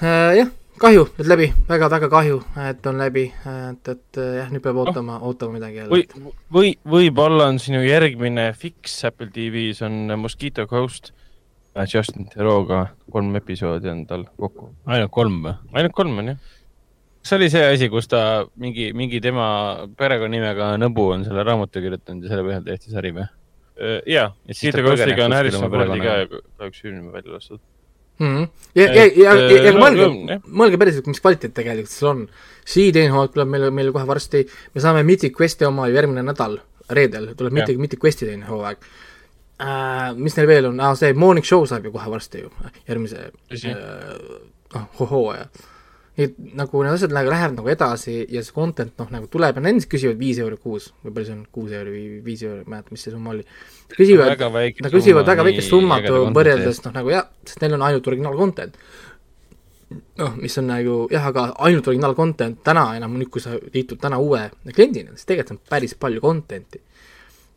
[0.00, 2.38] äh, jah, kahju, et läbi väga,, väga-väga kahju,
[2.68, 5.90] et on läbi, et, et jah, nüüd peab ootama no., ootama midagi jälle.
[5.90, 11.12] või, või võib-olla on sinu järgmine fix Apple TV-s on Mosquito Coast
[11.88, 14.72] Justin Theroux'ga, kolm episoodi on tal kokku.
[14.86, 15.54] ainult kolm või?
[15.72, 16.42] ainult kolm on jah
[17.22, 19.46] kas oli see asi, kus ta mingi, mingi tema
[19.98, 23.28] perekonnanimega Nõbu on selle raamatu kirjutanud ja selle põhjal tehti sari või?
[24.10, 27.62] ja, Peter Ghostiga on Harrison Fordi ka kahjuks film välja lastud
[28.18, 28.26] mm.
[28.26, 28.48] -hmm.
[28.74, 32.26] ja, ja, ja, ja, ja mõelge, mõelge päriselt, mis kvaliteet tegelikult seal on.
[32.62, 34.44] Sea-Dane tuleb meile, meile kohe varsti,
[34.74, 36.60] me saame Mythic Questi oma järgmine nädal,
[36.90, 38.78] reedel tuleb Mythic, Mythic Questi teine hooaeg
[39.62, 40.14] uh,.
[40.16, 42.52] mis neil veel on ah,, see Morning Show saab ju kohe varsti ju,
[42.88, 43.30] järgmise
[44.74, 45.71] noh uh,, hooaja nii
[46.12, 49.62] et nagu need asjad nagu lähevad nagu edasi ja see content noh, nagu tuleb ja
[49.64, 52.66] nad endiselt küsivad viis euri kuus, või palju see on, kuus euri või viis euri,
[52.66, 53.46] ei mäleta, mis see summa oli.
[53.94, 58.36] küsivad, nad küsivad väga väikest summat võrreldes noh, nagu jah, sest neil on ainult originaal
[58.36, 58.76] content.
[60.20, 64.00] noh, mis on nagu jah, aga ainult originaal content täna enam, nüüd kui sa liitud
[64.00, 66.84] täna uue kliendina, siis tegelikult on päris palju content'i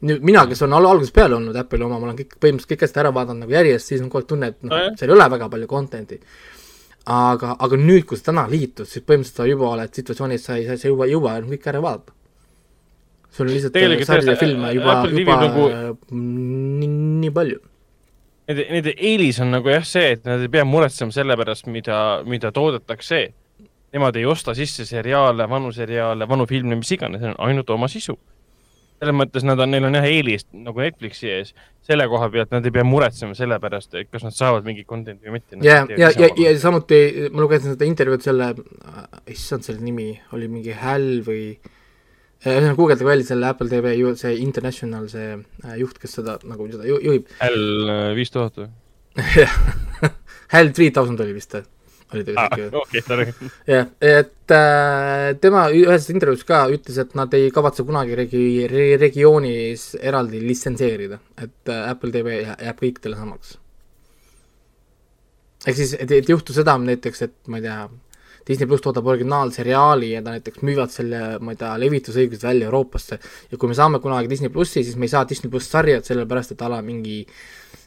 [0.06, 2.84] nüüd mina, kes on al algusest peale olnud Apple'i oma, ma olen kõik, põhimõtteliselt kõik
[2.88, 5.28] asjad ära vaadanud nagu järjest, siis on kogu aeg tunne, et noh, seal ei ole
[5.32, 6.20] väga palju content'i
[7.06, 10.66] aga, aga nüüd, kui sa täna liitud, siis põhimõtteliselt sa juba oled situatsioonis, sa ei,
[10.68, 12.14] sa ei jõua, enam kõike ära vaadata.
[13.36, 15.70] sul on lihtsalt sarjade filme juba, juba nagu...
[16.12, 16.92] nii,
[17.24, 17.62] nii palju.
[18.48, 22.22] Nende, nende eelis on nagu jah see, et nad ei pea muretsema selle pärast, mida,
[22.26, 23.26] mida toodetakse.
[23.96, 27.88] Nemad ei osta sisse seriaale, vanu seriaale, vanu filme, mis iganes, see on ainult oma
[27.92, 28.18] sisu
[29.00, 31.54] selles mõttes nad on, neil on jah eelis nagu Netflixi ees,
[31.86, 35.28] selle koha pealt nad ei pea muretsema selle pärast, et kas nad saavad mingi content'i
[35.28, 35.60] või mitte.
[35.66, 38.52] ja, ja, ja, ja samuti ma lugesin seda intervjuud selle,
[39.32, 41.44] issand, selle nimi oli mingi Hal või
[42.46, 46.40] ühesõnaga äh, guugeldage välja selle Apple TV ju see International, see äh, juht, kes seda
[46.48, 47.30] nagu seda juhib.
[47.44, 48.72] Äh, viis tuhat või?
[49.42, 49.56] jah,
[50.54, 51.68] Hal three thousand oli vist või?
[52.16, 52.80] Oli ta vist ikka.
[52.82, 53.26] okei, sorry.
[53.70, 58.96] jah, et äh, tema ühes intervjuus ka ütles, et nad ei kavatse kunagi regi-, re-,
[59.02, 63.58] regioonis eraldi litsenseerida, et äh, Apple TV jääb kõikidele samaks.
[65.66, 67.84] ehk siis, et, et juhtu seda näiteks, et ma ei tea,
[68.46, 73.18] Disney pluss toodab originaalseriaali ja ta näiteks müüvad selle, ma ei tea, levitusõigused välja Euroopasse
[73.50, 76.54] ja kui me saame kunagi Disney plussi, siis me ei saa Disney pluss sarjad, sellepärast
[76.54, 77.40] et ala mingi äh,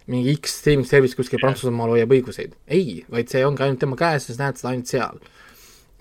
[0.09, 2.55] mingi X streaming service kuskil Prantsusmaal hoiab õiguseid.
[2.67, 5.19] ei, vaid see ongi ainult tema käes ja sa näed seda ainult seal.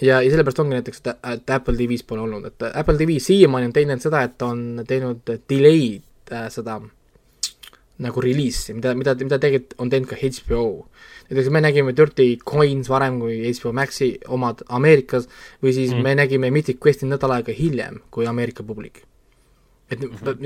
[0.01, 3.75] ja, ja sellepärast ongi näiteks, et, Apple TV-s pole olnud, et Apple TV siiamaani on
[3.75, 6.79] teinud seda, et on teinud delay'd äh, seda
[8.05, 10.63] nagu reliisi, mida, mida, mida tegelikult on teinud ka HBO.
[11.27, 15.27] näiteks me nägime Dirty Coins varem kui HBO Maxi omad Ameerikas
[15.63, 16.05] või siis mm.
[16.05, 19.03] me nägime Mythic Questi nädal aega hiljem kui Ameerika publik
[19.91, 20.43] et, mhm.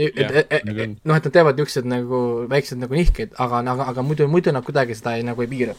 [0.50, 4.54] et, noh, et nad teevad niisugused nagu väiksed nagu nihked, aga, aga, aga muidu, muidu
[4.54, 5.76] nad kuidagi seda ei, nagu ei piira.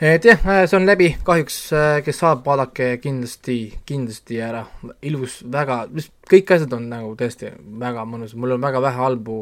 [0.00, 1.58] et jah, see on läbi, kahjuks
[2.06, 4.64] kes saab, vaadake kindlasti, kindlasti ära,
[5.06, 5.84] ilus, väga,
[6.30, 7.52] kõik asjad on nagu tõesti
[7.82, 9.36] väga mõnus, mul on väga vähe halbu,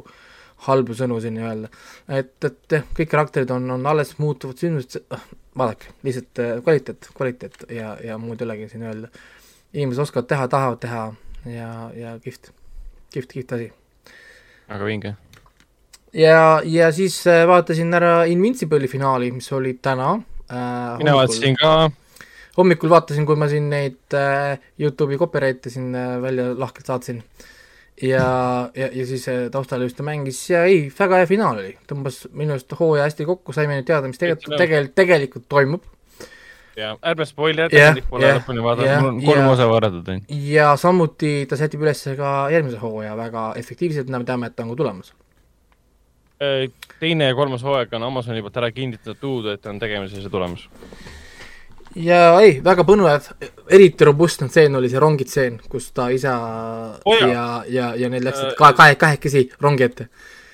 [0.66, 1.70] halbu sõnu siin öelda.
[2.08, 5.24] et, et jah, kõik karakterid on, on alles muutuvad sündmused, ah,
[5.56, 9.08] vaadake, lihtsalt kvaliteet, kvaliteet ja, ja muud ei olegi siin öelda.
[9.72, 11.06] inimesed oskavad teha, tahavad teha
[11.52, 12.50] ja, ja kihvt,
[13.12, 13.70] kihvt, kihvt asi.
[14.68, 15.14] väga vinge.
[16.12, 20.14] ja, ja siis äh, vaatasin ära Invincible'i finaali, mis oli täna
[20.50, 20.98] äh,.
[20.98, 21.90] mina vaatasin ka.
[22.56, 27.22] hommikul vaatasin, kui ma siin neid äh, Youtube'i copyright'e siin äh, välja lahkelt saatsin
[28.02, 31.76] ja, ja, ja siis äh, taustal just ta mängis ja ei, väga hea finaal oli,
[31.90, 35.86] tõmbas minu arust hooaja hästi kokku, saime nüüd teada, mis tegelikult, tegelikult, tegelikult toimub
[36.78, 40.10] ja ärme spoilida yeah,, pole yeah, lõpuni vaadata yeah,, mul on kolm yeah, osa vaadatud
[40.12, 40.34] ainult.
[40.52, 44.72] ja samuti ta sätib üles ka järgmise hooaja väga efektiivselt, me teame, et ta on
[44.72, 45.12] ka tulemas.
[46.38, 46.68] Äh,
[47.00, 50.68] teine ja kolmas hooaeg on Amazoni poolt ära kinnitatud, et on tegemises ja tulemas.
[51.98, 53.30] ja ei, väga põnev,
[53.74, 56.36] eriti robustne tseen oli see rongitseen, kus ta isa
[57.04, 60.08] oh, ja, ja, ja need läksid äh, kahe, kahe, kahekesi rongi ette.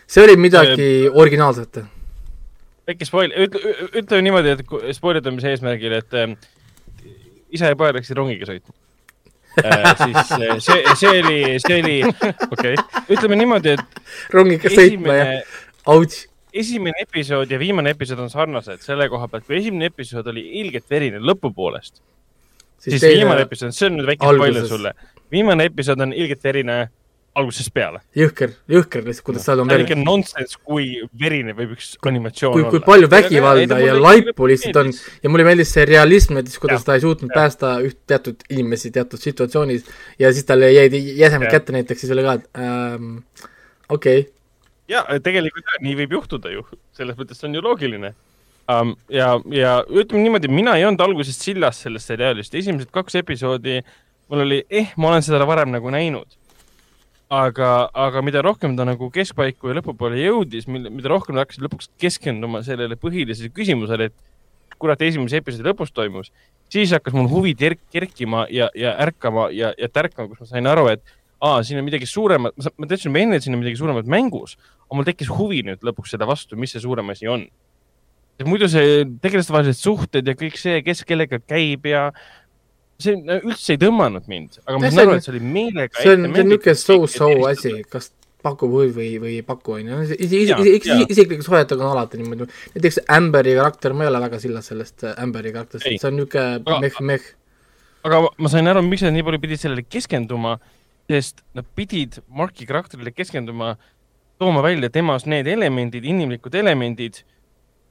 [0.07, 1.85] see oli midagi äh, originaalset
[2.89, 6.35] väike spoil, ütle, ütleme niimoodi, et spoilitamise eesmärgil, et äh,
[7.55, 8.75] isa ja poja läksid rongiga sõitma
[9.63, 11.97] äh, siis äh, see, see oli, see oli,
[12.51, 14.01] okei okay., ütleme niimoodi, et.
[14.35, 15.29] rongiga sõitma ja,
[15.95, 16.25] auts.
[16.55, 20.91] esimene episood ja viimane episood on sarnased selle koha pealt, kui esimene episood oli ilgelt
[20.91, 22.03] verine lõpupoolest,
[22.79, 24.95] siis, siis viimane episood, see on nüüd väike spoiler sulle,
[25.33, 26.79] viimane episood on ilgelt verine
[27.39, 28.01] algusest peale.
[28.17, 29.89] jõhker, jõhker lihtsalt, kuidas seal on verine.
[29.89, 30.87] ikka nonsense, kui
[31.21, 32.73] verine võib üks animatsioon kui, olla.
[32.75, 36.85] kui palju vägivalda ja, ja laipu lihtsalt on ja mulle meeldis see realism näiteks, kuidas
[36.85, 37.39] ja, ta ei suutnud ja.
[37.41, 39.89] päästa üht teatud inimesi teatud situatsioonis
[40.23, 43.17] ja siis talle jäid jäsemed kätte näiteks, siis oli ka, et ähm,
[43.89, 44.31] okei okay..
[44.95, 46.63] ja tegelikult nii võib juhtuda ju,
[46.95, 48.15] selles mõttes see on ju loogiline
[48.71, 48.95] um,.
[49.11, 53.81] ja, ja ütleme niimoodi, mina ei olnud algusest sillas sellest seriaalist, esimesed kaks episoodi
[54.31, 56.39] mul oli, eh, ma olen seda varem nagu näinud
[57.35, 57.71] aga,
[58.07, 62.63] aga mida rohkem ta nagu keskpaiku ja lõpupoole jõudis, mida rohkem ta hakkas lõpuks keskenduma
[62.67, 66.31] sellele põhilisele küsimusele, et kurat, esimese episoodi lõpus toimus,
[66.73, 70.89] siis hakkas mul huvi kerkima ja, ja ärkama ja, ja tärkama, kus ma sain aru,
[70.93, 71.05] et
[71.45, 74.57] aa, siin on midagi suuremat, ma teadsin juba enne, et siin on midagi suuremat mängus,
[74.87, 77.47] aga mul tekkis huvi nüüd lõpuks seda vastu, mis see suurem asi on.
[78.45, 82.09] muidu see tegelastevahelised suhted ja kõik see, kes kellega käib ja
[83.03, 86.29] see üldse ei tõmmanud mind, aga ma saan aru, et see oli meelega see on,
[86.29, 88.13] see on niisugune so-so asi, kas
[88.45, 90.01] pakub huvi või, või ei paku, onju.
[90.21, 92.47] isiklikus hoiatajaga on alati niimoodi.
[92.77, 96.81] näiteks Amberi karakter, ma ei ole väga sillas sellest äh, Amberi karakterist, see on niisugune
[96.85, 97.29] meh-meh.
[98.05, 100.59] aga ma sain aru, miks nad nii palju pidid sellele keskenduma,
[101.11, 103.75] sest nad pidid Marki karakterile keskenduma,
[104.39, 107.25] tooma välja temas need elemendid, inimlikud elemendid,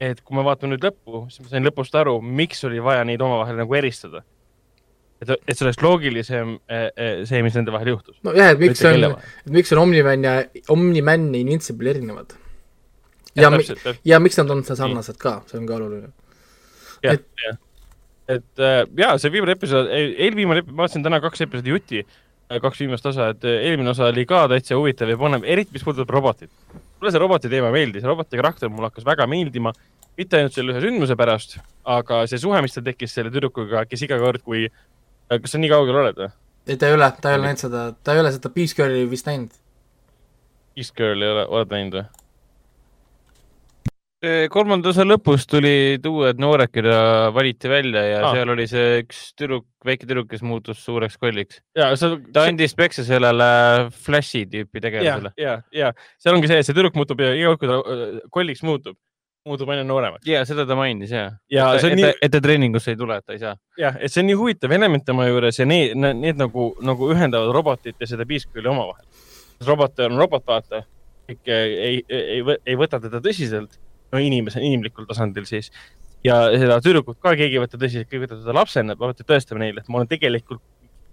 [0.04, 3.22] et kui ma vaatan nüüd lõppu, siis ma sain lõpust aru, miks oli vaja neid
[3.26, 4.22] omavahel nagu eristada
[5.24, 8.18] et, et see oleks loogilisem eh, eh, see, mis nende vahel juhtus.
[8.26, 10.34] nojah, et miks on, et miks on Omniman ja,
[10.74, 12.36] Omniman ja Invincible erinevad.
[13.36, 16.12] ja, ja, ja miks nad on sarnased ka, see on ka oluline.
[17.06, 17.62] jah, jah.
[18.38, 22.84] et äh, jaa, see viimane episood, eelviimane, ma vaatasin täna kaks episoodi jutti, äh, kaks
[22.84, 26.52] viimast osa, et eelmine osa oli ka täitsa huvitav ja põnev, eriti mis puudutab robotit.
[27.00, 29.74] mulle see roboti teema meeldis, roboti karakter mulle hakkas väga meeldima,
[30.18, 31.58] mitte ainult selle ühe sündmuse pärast,
[31.90, 34.68] aga see suhe, mis tal tekkis selle tüdrukuga, kes iga kord, kui
[35.30, 36.32] kas sa nii kaugel oled või?
[36.68, 39.06] ei, ta ei ole, ta ei ole näinud seda, ta ei ole seda Peace Girli
[39.10, 39.56] vist näinud.
[40.74, 42.10] Peace Girl ei ole, oled näinud või?
[44.54, 46.96] kolmanda osa lõpus tulid uued noored, keda
[47.36, 48.36] valiti välja ja ah.
[48.36, 51.60] seal oli see üks tüdruk, väike tüdruk, kes muutus suureks kolliks.
[51.76, 52.12] See...
[52.32, 53.50] ta andis peksa sellele
[54.06, 55.34] Flashi tüüpi tegelasele.
[55.36, 57.82] ja, ja, ja seal ongi see, et see tüdruk muutub ja iga kord, kui ta
[57.82, 58.96] äh, kolliks muutub,
[59.48, 60.28] muutub aina nooremaks.
[60.28, 61.68] ja seda ta mainis ja, ja.
[61.76, 62.12] et, et, nii...
[62.26, 63.56] et ta treeningusse ei tule, et ta ei saa.
[63.80, 67.52] jah, et see on nii huvitav element tema juures ja need, need nagu, nagu ühendavad
[67.56, 69.04] robotit ja seda Peacekeeli omavahel.
[69.68, 70.84] robot on robot, vaata,
[71.28, 73.76] kõik ei, ei, ei, ei võta teda tõsiselt,
[74.16, 75.72] no inimese, inimlikul tasandil siis.
[76.24, 79.84] ja seda tüdrukut ka keegi ei võta tõsiselt, kõik võtavad teda lapsena, peavad tõestama neile,
[79.84, 80.64] et ma olen tegelikult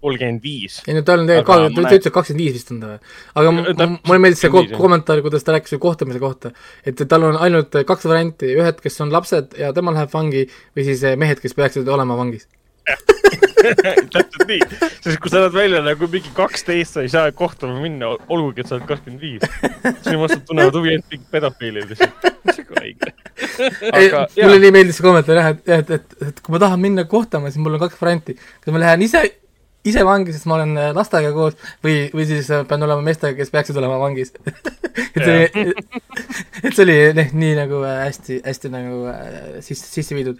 [0.01, 0.79] kolmkümmend viis.
[0.87, 3.11] ei no tal on tegelikult ta ütles kakskümmend viis vist on ta või?
[3.41, 6.53] aga mulle meeldis see kommentaar, kuidas ta rääkis kohtumise kohta,
[6.85, 10.87] et tal on ainult kaks varianti, ühed, kes on lapsed ja tema läheb vangi või
[10.89, 12.47] siis eh, mehed, kes peaksid olema vangis
[14.15, 14.61] täpselt nii,
[15.03, 18.69] sest kui sa oled välja nagu mingi kaksteist, sa ei saa kohtuma minna, olgugi, et
[18.69, 19.45] sa oled kakskümmend viis.
[20.05, 22.29] sinu vastu tunnevad huvi ainult mingid pedofiilid lihtsalt.
[22.55, 23.13] see on haige.
[24.45, 27.53] mulle nii meeldis see kommentaar jah, et, et, et, et kui ma tahan minna kohtama,
[27.53, 28.37] siis mul on kaks varianti.
[28.37, 29.23] kas ma lähen ise
[29.87, 33.33] ise vangi, sest ma olen äh, lastega koos või, või siis äh, pean olema meestega,
[33.37, 34.33] kes peaksid olema vangis.
[35.11, 35.73] Et see oli,
[36.65, 38.99] et see oli noh, nii nagu äh, hästi, hästi nagu
[39.63, 40.39] sisse, sisse viidud.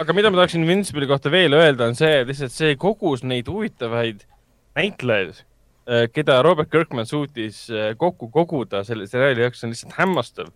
[0.00, 4.24] aga mida ma tahaksin Invincible'i kohta veel öelda, on see, lihtsalt see kogus neid huvitavaid
[4.78, 5.42] näitlejaid,
[6.14, 7.66] keda Robert Kirkman suutis
[8.00, 10.48] kokku koguda selle seriaali jaoks, on lihtsalt hämmastav.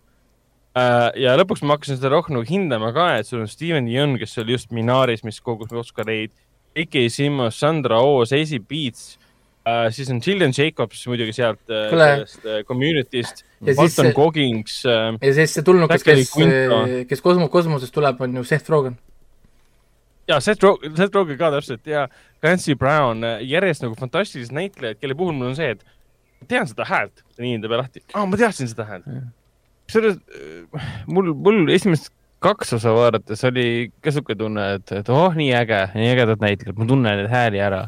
[1.19, 4.55] Ja lõpuks ma hakkasin seda rohkem hindama ka, et sul on Steven Yeun, kes oli
[4.57, 6.33] just Minaris, mis kogus Oscareid
[6.75, 12.45] Ike Simmons, Sandra Oo, Seisi Beats uh,, siis on Gillian Jacobs muidugi sealt uh, sellest
[12.45, 13.43] uh, community'st.
[13.65, 16.33] Barton Coggins ja siis see tulnukas, kes,
[17.09, 18.97] kes kosmo-, kosmosest tuleb, on ju Seth Rogen.
[20.27, 22.07] ja Seth Rogen, Seth Rogen ka täpselt ja
[22.43, 27.23] Clancy Brown, järjest nagu fantastilised näitlejad, kelle puhul mul on see, et tean seda häält,
[27.39, 28.03] nii hindab lahti.
[28.13, 29.07] aa, ma teadsin seda häält.
[29.91, 30.19] selles,
[31.07, 32.11] mul, mul esimest
[32.45, 33.65] kaks osa vaadates oli
[34.03, 37.61] ka sihuke tunne, et, et oh, nii äge, nii ägedad näitlejad, ma tunnen neid hääli
[37.63, 37.85] ära.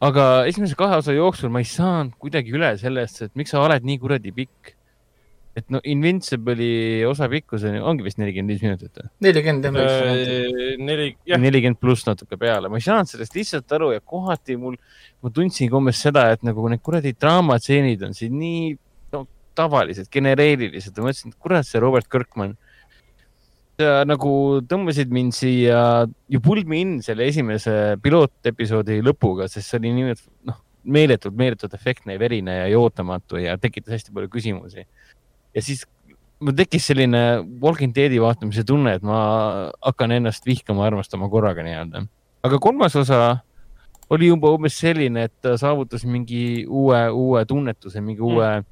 [0.00, 3.84] aga esimese kahe osa jooksul ma ei saanud kuidagi üle sellest, et miks sa oled
[3.86, 4.74] nii kuradi pikk.
[5.58, 9.10] et no Invincible'i osa pikkus on, ongi vist nelikümmend viis minutit või?
[9.26, 9.66] nelikümmend
[11.28, 11.42] jah.
[11.42, 14.78] nelikümmend pluss natuke peale, ma ei saanud sellest lihtsalt aru ja kohati mul,
[15.22, 18.72] ma tundsin umbes seda, et nagu need kuradi draamatseenid on siin nii
[19.14, 19.26] no,
[19.58, 22.56] tavalised, genereerilised ma mõtlesin, et kurat, see Robert Kirkman
[23.80, 24.32] sa nagu
[24.68, 30.22] tõmbasid mind siia, you pulled me in selle esimese pilootepisoodi lõpuga, sest see oli niivõrd,
[30.48, 34.86] noh, meeletult, meeletult efektne ja verine ja ootamatu ja tekitas hästi palju küsimusi.
[35.54, 35.84] ja siis
[36.40, 37.22] mul tekkis selline
[37.62, 39.20] Walking Deadi vaatamise tunne, et ma
[39.84, 42.06] hakkan ennast vihkama, armastama korraga nii-öelda.
[42.46, 43.38] aga kolmas osa
[44.10, 48.68] oli juba umbes selline, et ta saavutas mingi uue, uue tunnetuse, mingi uue mm.,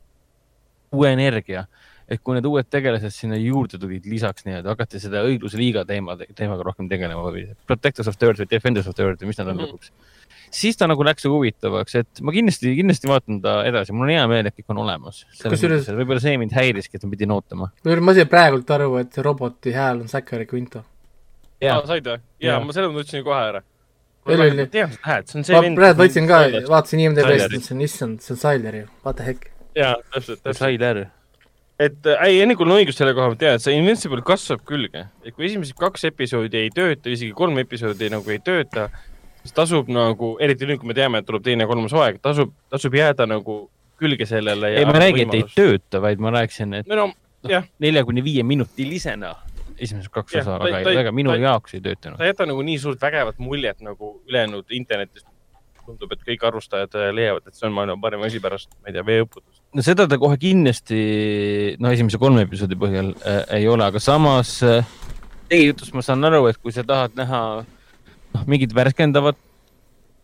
[0.97, 1.67] uue energia
[2.09, 6.17] et kui need uued tegelased sinna juurde tulid lisaks nii-öelda, hakati seda õigluse liiga teema,
[6.37, 9.41] teemaga rohkem tegelema või Protectors of the Earth või Defenders of the Earth või mis
[9.41, 9.77] nad on mm -hmm.
[9.77, 9.93] lõpuks.
[10.61, 14.27] siis ta nagu läks huvitavaks, et ma kindlasti, kindlasti vaatan ta edasi, mul on hea
[14.27, 15.27] meel, et kõik on olemas.
[15.43, 15.89] kusjuures.
[15.89, 17.71] võib-olla see mind häiriski, et ma pidin ootama.
[18.01, 20.85] ma sain praegult aru, et roboti hääl on Zachary Quinto.
[21.61, 22.21] jaa, said või?
[22.41, 23.63] jaa, ma selle mõtlesin kohe ära
[24.29, 24.67] veel oli.
[24.67, 25.77] tean seda häält, see on see vend.
[25.77, 29.49] praegu võtsin ka, vaatasin IMDB-st, mõtlesin, issand, see on Siler ju, what the heck.
[29.77, 30.65] jaa, täpselt, täpselt.
[30.65, 31.07] Siler
[31.79, 34.65] et äh, ei, enne kui on õigus selle koha pealt teha, et see Invincible kasvab
[34.69, 38.89] külge, et kui esimesed kaks episoodi ei tööta, isegi kolm episoodi nagu ei tööta,
[39.43, 42.55] siis tasub nagu, eriti nüüd, kui me teame, et tuleb teine ja kolmas hooaeg, tasub,
[42.73, 43.61] tasub jääda nagu
[43.99, 44.75] külge sellele.
[44.79, 48.27] ei, ma ei räägi, et ei tööta, vaid ma rääkisin, et no, no, nelja kuni
[48.27, 49.35] viie minutilisena
[49.79, 52.19] esimesed kaks ja, osa väga, väga minu ta, jaoks ei töötanud.
[52.19, 55.27] ta ei jäta nagu nii suurt vägevat muljet nagu ülejäänud internetist.
[55.89, 58.97] Tundub, et kõik arvustajad äh, leiavad, et see on maailma parim asi pärast, ma ei
[58.97, 61.01] tea, veeõputust no seda ta kohe kindlasti,
[61.83, 64.87] no esimese kolme episoodi põhjal äh, ei ole, aga samas äh,
[65.51, 69.41] teie jutust ma saan aru, et kui sa tahad näha noh, mingit värskendavat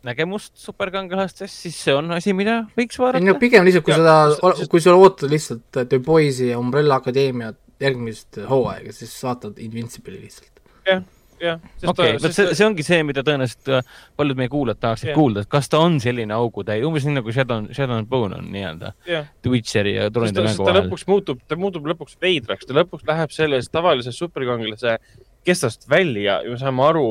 [0.05, 3.25] nägemust superkangelastest, siis see on asi, mida võiks vaadata.
[3.25, 8.39] no pigem lihtsalt, kui seda, kui sa ootad lihtsalt The Boys'i ja Umbrella Akadeemia järgmist
[8.51, 10.61] hooaega, siis vaatad Invincible'i lihtsalt.
[10.89, 11.01] jah,
[11.45, 11.61] jah.
[11.91, 15.19] okei, vot see, see ongi see, mida tõenäoliselt äh, paljud meie kuulajad tahaksid yeah.
[15.19, 18.49] kuulda, et kas ta on selline augutäie, umbes nii nagu Shadow, Shadow and Bone on
[18.55, 19.29] nii-öelda yeah.
[19.45, 20.81] Twitcheri ja Tronide mängu vahel.
[20.81, 24.99] ta lõpuks muutub, ta muutub lõpuks veidraks, ta lõpuks läheb sellest tavalisest superkangelase
[25.45, 27.07] kestast välja ja me saame aru,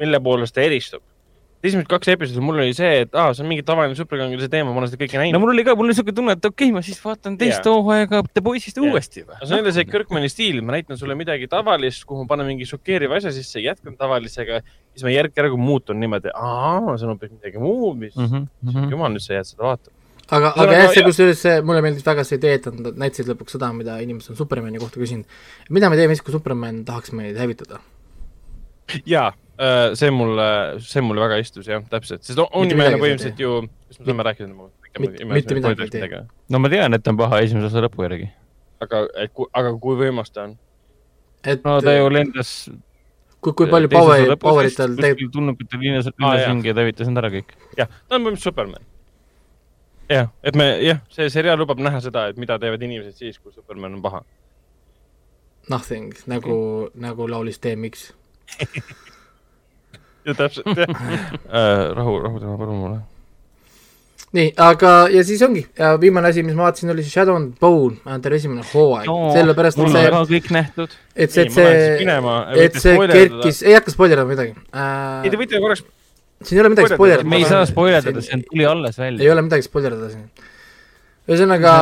[0.00, 1.04] mille poolest ta eristub
[1.64, 4.82] esimesed kaks episoodi mul oli see, et aa, see on mingi tavaline superkangelase teema, ma
[4.82, 5.34] olen seda kõike näinud.
[5.34, 7.66] no mul oli ka, mul oli siuke tunne, et okei okay,, ma siis vaatan teist
[7.66, 7.74] yeah.
[7.74, 8.86] hooaega The Boys'ist yeah.
[8.86, 9.40] uuesti või.
[9.42, 12.68] see on jälle see Kirkmani stiil, ma näitan sulle midagi tavalist, kuhu ma panen mingi
[12.68, 14.60] šokeeriva asja sisse, jätkan tavalisega,
[14.94, 18.94] siis ma järk-järgu muutun niimoodi, aa, see on hoopis midagi muud, mis mm, -hmm.
[18.94, 19.96] jumal, nüüd sa jääd seda vaatama
[20.28, 23.72] aga, aga jah, see kusjuures mulle meeldis väga see idee, et nad näitasid lõpuks seda,
[23.74, 25.26] mida inimesed on Supermani kohta küsinud.
[25.74, 27.82] mida me teeme siis, kui Superman tahaks meid hävitada?
[29.08, 29.32] jaa
[29.98, 30.48] see mulle,
[30.86, 34.50] see mulle väga istus jah, täpselt, sest on nimelt põhimõtteliselt ju, mis me saame rääkida
[34.50, 34.68] nagu
[35.02, 36.20] mitte, midagi ei tee.
[36.54, 38.28] no ma tean, et ta on paha esimese osa lõpu järgi.
[38.84, 39.06] aga,
[39.58, 40.54] aga kui võimas ta on?
[41.42, 42.52] et no ta ju lendas
[43.40, 46.86] kui, kui palju power, power'it tal tegelikult tundub, et ta linnas, linnas ringi ja ta
[46.86, 47.52] hävitas nad ära kõik.
[47.78, 48.86] jah, ta on põhimõtteliselt Superman.
[50.14, 53.54] jah, et me, jah, see seriaal lubab näha seda, et mida teevad inimesed siis, kui
[53.54, 54.22] Superman on paha.
[55.68, 56.54] Nothing, nagu
[56.96, 58.12] nagu laulis DMX
[60.26, 61.94] ja täpselt, jah äh,.
[61.96, 62.98] rahu, rahu tema palun mulle.
[64.36, 67.54] nii, aga, ja siis ongi, ja viimane asi, mis ma vaatasin, oli see Shadow and
[67.60, 70.10] Bone, ta oli esimene hooaeg no,, sellepärast et see.
[70.34, 70.98] kõik nähtud.
[71.14, 72.18] et see, et see,
[72.66, 75.24] et see kerkis, ei hakka spoilerdama midagi äh,.
[75.24, 75.86] ei, te võite korraks.
[76.42, 77.32] siin ei ole midagi spoilerdada.
[77.32, 79.24] me ei saa spoilerdada, see tuli alles välja.
[79.24, 80.28] ei ole midagi spoilerdada siin
[81.28, 81.72] ühesõnaga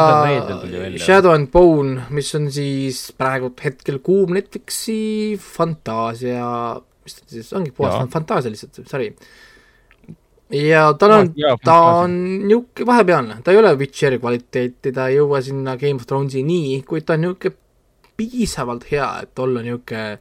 [0.99, 6.49] Shadow and Bone, mis on siis praegu hetkel kuum Netflixi fantaasia
[7.07, 9.11] mis ta siis ongi, puhas fantaasia lihtsalt, sari.
[10.55, 11.31] ja tal on,
[11.65, 12.17] ta on
[12.47, 16.81] niisugune vahepealne, ta ei ole Witcheri kvaliteeti, ta ei jõua sinna Game of Thronesi nii,
[16.89, 17.57] kuid ta on niisugune
[18.17, 20.19] piisavalt hea, et olla niisugune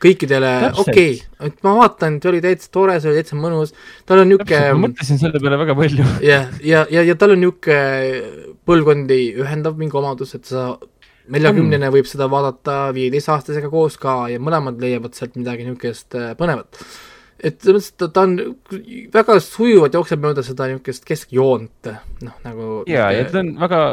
[0.00, 3.74] kõikidele okei okay., et ma vaatan, see oli täitsa tore, see oli täitsa mõnus,
[4.08, 6.06] tal on niisugune ma mõtlesin selle peale väga palju.
[6.24, 10.72] jah, ja, ja, ja, ja tal on niisugune põlvkondi ühendav mingi omadus, et sa
[11.34, 11.94] neljakümnene mm.
[11.96, 16.82] võib seda vaadata viieteistaastasega koos ka ja mõlemad leiavad sealt midagi niisugust äh, põnevat.
[17.40, 18.36] et selles mõttes, et ta on
[19.14, 21.92] väga sujuvalt jookseb mööda seda niisugust keskjoont,
[22.26, 23.84] noh, nagu jaa, ja ta on väga,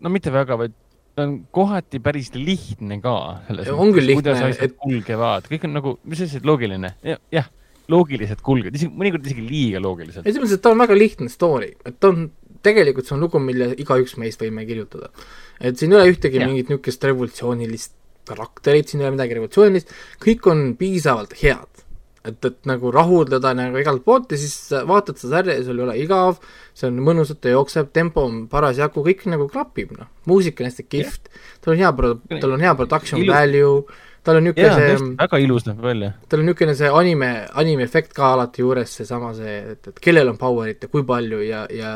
[0.00, 0.76] no mitte väga, vaid
[1.14, 3.16] ta on kohati päris lihtne ka
[3.48, 4.76] selles mõttes, kuidas asjad et...
[4.80, 7.50] kulgevad, kõik on nagu, mis asi, loogiline ja,, jah,
[7.90, 10.24] loogiliselt kulgevad, isegi mõnikord isegi liiga loogiliselt.
[10.24, 12.28] selles mõttes, et ta on väga lihtne story, et ta on,
[12.64, 15.10] tegelikult see on lugu, mille igaüks meist võime kirjutada
[15.60, 16.48] et siin ei ole ühtegi ja.
[16.48, 17.96] mingit niisugust revolutsioonilist
[18.30, 21.86] karakterit, siin ei ole midagi revolutsioonilist, kõik on piisavalt head.
[22.20, 25.84] et, et nagu rahuldada nagu igalt poolt ja siis vaatad seda sarja ja sul ei
[25.86, 26.42] ole igav,
[26.76, 30.10] see on mõnusalt, ta jookseb, tempo on parasjagu, kõik nagu klapib, noh.
[30.28, 31.32] muusika on hästi kihvt,
[31.64, 33.32] tal on hea pro-, tal on hea production Ilu.
[33.32, 36.10] value, tal on niisugune see väga ilus näeb välja.
[36.28, 37.30] tal on niisugune see anime,
[37.64, 41.40] anime efekt ka alati juures, seesama see, et, et kellel on power'it ja kui palju
[41.46, 41.94] ja, ja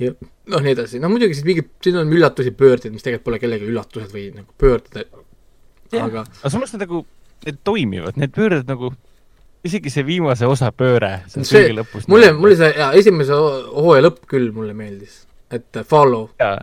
[0.00, 0.12] ja
[0.50, 3.68] noh, nii edasi, no muidugi siis mingid, siin on üllatusi, pöörded, mis tegelikult pole kellegi
[3.70, 5.26] üllatused või nagu pöörded, aga
[5.98, 7.04] aga samas nad nagu
[7.46, 8.92] need toimivad, need pöörded nagu,
[9.66, 11.20] isegi see viimase osa pööre.
[11.28, 11.72] see,
[12.08, 16.28] mulle, mulle see, jaa, esimese hooaja lõpp küll mulle meeldis, et follow.
[16.40, 16.60] jaa,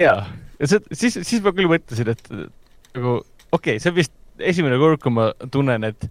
[0.00, 0.24] jaa,
[0.60, 4.78] ja see, siis, siis ma küll mõtlesin, et nagu okei okay,, see on vist esimene
[4.80, 6.06] kord, kui ma tunnen, et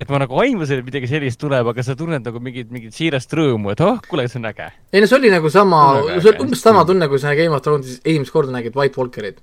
[0.00, 3.32] et ma nagu aimasin, et midagi sellist tuleb, aga sa tunned nagu mingit, mingit siirast
[3.38, 4.68] rõõmu, et oh, kuule, see on äge.
[4.92, 5.82] ei no see oli nagu sama,
[6.16, 9.38] see oli umbes sama tunne, kui sa Game of Thrones'is esimest korda nägid White Walkerit.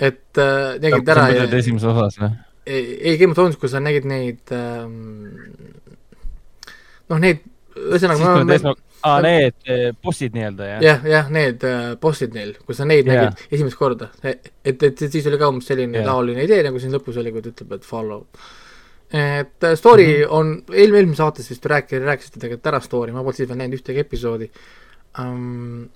[0.00, 2.34] et äh, nägid ära ja esimeses osas või?
[2.66, 4.92] ei, ei Game of Thrones'is, kui sa nägid neid ähm,
[7.08, 7.42] noh, neid
[7.80, 8.76] ühesõnaga ma, ma,
[9.06, 10.82] aa, need eh, bossid nii-öelda, jah?
[10.84, 13.28] jah, jah, need uh, bossid neil, kui sa neid yeah.
[13.28, 16.08] nägid esimest korda, et, et, et siis oli ka umbes selline yeah.
[16.08, 18.26] taoline idee, nagu siin lõpus oli, kui ta ütleb, et follow.
[19.10, 20.34] et story mm -hmm.
[20.38, 23.80] on, eelmine, eelmises saates vist rääkisite, rääkisite tegelikult ära story, ma polnud siis veel näinud
[23.80, 24.50] ühtegi episoodi
[25.18, 25.88] um,.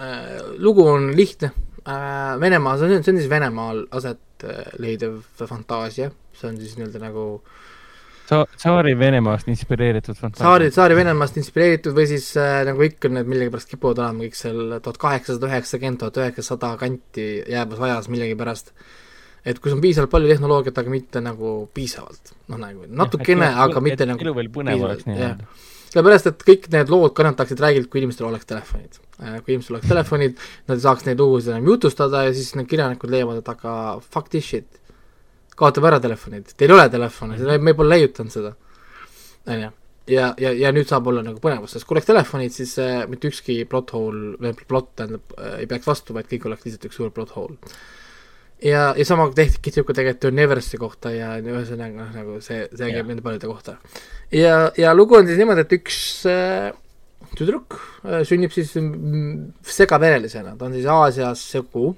[0.00, 1.50] Uh, lugu on lihtne
[1.84, 4.44] uh,, Venemaa, see on, see on siis Venemaal aset
[4.78, 7.50] leidev fantaasia, see on siis nii-öelda nagu uh,
[8.30, 10.44] Tsaari Venemaast inspireeritud fantaasia.
[10.44, 14.76] Tsaari, Tsaari Venemaast inspireeritud või siis äh, nagu ikka need millegipärast kipuvad olema kõik seal
[14.84, 18.72] tuhat kaheksasada üheksakümmend, tuhat üheksasada kanti jäävas ajas millegipärast.
[19.44, 24.04] et kus on piisavalt palju tehnoloogiat, aga mitte nagu piisavalt, noh nagu natukene, aga mitte
[24.04, 25.48] et nagu elu veel põnev oleks nii-öelda
[25.90, 29.00] sellepärast, et kõik need lood kannataksid räägilt, kui inimestel oleks telefonid.
[29.18, 30.36] Äh, kui inimestel oleks telefonid,
[30.70, 33.72] nad ei saaks neid lugusid enam jutustada ja siis need kirjanikud leiavad, et aga
[34.04, 34.79] fuck this shit
[35.60, 38.50] kaotab ära telefonid, teil ei ole telefone, me pole leiutanud seda,
[39.46, 39.70] on ju.
[40.14, 43.30] ja, ja, ja nüüd saab olla nagu põnevus, sest kui oleks telefonid, siis äh, mitte
[43.30, 47.00] ükski plot hole, või plot tähendab äh,, ei peaks vastu, vaid kõik oleks lihtsalt üks
[47.00, 47.56] suur plot hole.
[48.64, 52.92] ja, ja sama tehti, kehtib ka tegelikult Neversi kohta ja ühesõnaga noh, nagu see, see
[52.94, 53.78] käib nende paljude kohta.
[54.34, 55.98] ja, ja lugu on siis niimoodi, et üks
[56.30, 56.70] äh,
[57.36, 61.92] tüdruk äh, sünnib siis mm, segaverelisena, ta on siis Aasias segu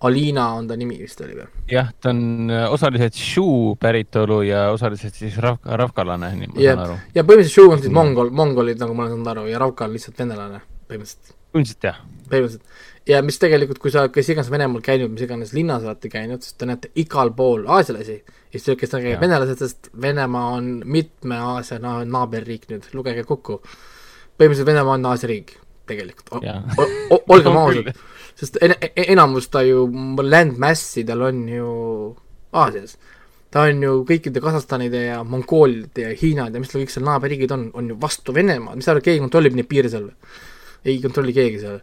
[0.00, 1.46] Alina on ta nimi vist oli või?
[1.68, 6.84] jah, ta on äh, osaliselt Shu päritolu ja osaliselt siis rav-, ravkalane, nii ma saan
[6.86, 6.96] aru.
[7.14, 9.96] ja põhimõtteliselt Shu on siis mongol, mongolid, nagu ma olen saanud aru, ja ravka on
[9.96, 11.34] lihtsalt venelane, põhimõtteliselt.
[11.52, 12.00] põhimõtteliselt jah.
[12.32, 12.80] põhimõtteliselt.
[13.12, 16.56] ja mis tegelikult, kui sa kes iganes Venemaal käinud, mis iganes linnas olete käinud, siis
[16.56, 21.80] te näete igal pool aasialasi, ja siis kes nägid venelased, sest Venemaa on mitme Aasia
[21.82, 23.60] na naaberriik nüüd, lugege kokku.
[24.40, 25.58] põhimõtteliselt Venemaa on Aasia riik,
[25.90, 26.38] tegelikult,
[27.26, 27.92] olgem ausad
[28.40, 28.76] sest en-,
[29.10, 29.86] enamus ta ju,
[30.22, 31.72] landmass'i tal on ju
[32.56, 32.96] Aasias.
[33.50, 37.52] ta on ju kõikide Kasahstanide ja Mongoolide ja Hiinad ja mis tal kõik seal naaberriigid
[37.54, 40.32] on, on ju vastu Venemaad, mis sa arvad, keegi kontrollib neid piire seal või?
[40.84, 41.82] ei kontrolli keegi seal.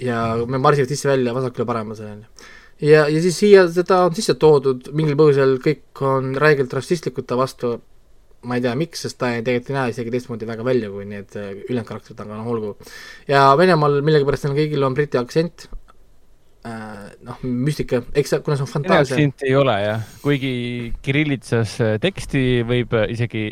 [0.00, 2.48] ja me marsivad sisse-välja vasakule-paremale, on ju.
[2.88, 7.36] ja, ja siis siia seda on sisse toodud, mingil põhjusel kõik on räigelt rassistlikud ta
[7.40, 7.76] vastu,
[8.42, 11.04] ma ei tea, miks, sest ta ei, tegelikult ei näe isegi teistmoodi väga välja kui
[11.08, 12.76] need ülejäänud karakterid, aga noh, olgu.
[13.28, 15.68] ja Venemaal millegipärast neil kõigil on briti aktsent,
[16.60, 19.14] Äh, noh, müstika, eks kuna see on fantaasia.
[19.16, 20.50] aktsenti ei ole jah, kuigi
[21.00, 23.46] kirillitsas äh, teksti võib äh, isegi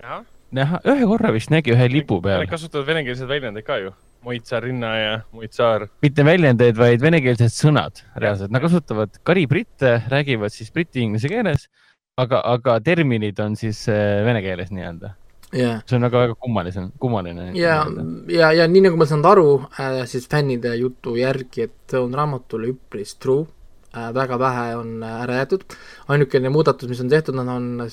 [0.00, 0.22] näha,
[0.56, 2.40] näha, ühe korra vist nägi ühe lipu peal.
[2.40, 3.92] Nad kasutavad venekeelseid väljendeid ka ju,
[4.24, 5.90] Moitsarinna ja Moitsaar.
[6.00, 11.68] mitte väljendeid, vaid venekeelsed sõnad reaalselt, nad kasutavad kari britte, räägivad siis briti-inglise keeles,
[12.16, 15.14] aga, aga terminid on siis vene keeles nii-öelda
[15.54, 15.82] yeah..
[15.86, 17.50] see on väga-väga kummaline, kummaline.
[17.58, 17.82] ja,
[18.30, 19.48] ja, ja nii nagu ma saan aru
[19.80, 23.46] äh, siis fännide jutu järgi, et see on raamatule üpris true
[23.94, 25.66] äh,, väga vähe on äh, ära jäetud,
[26.14, 27.84] ainukene muudatus, mis on tehtud, nad on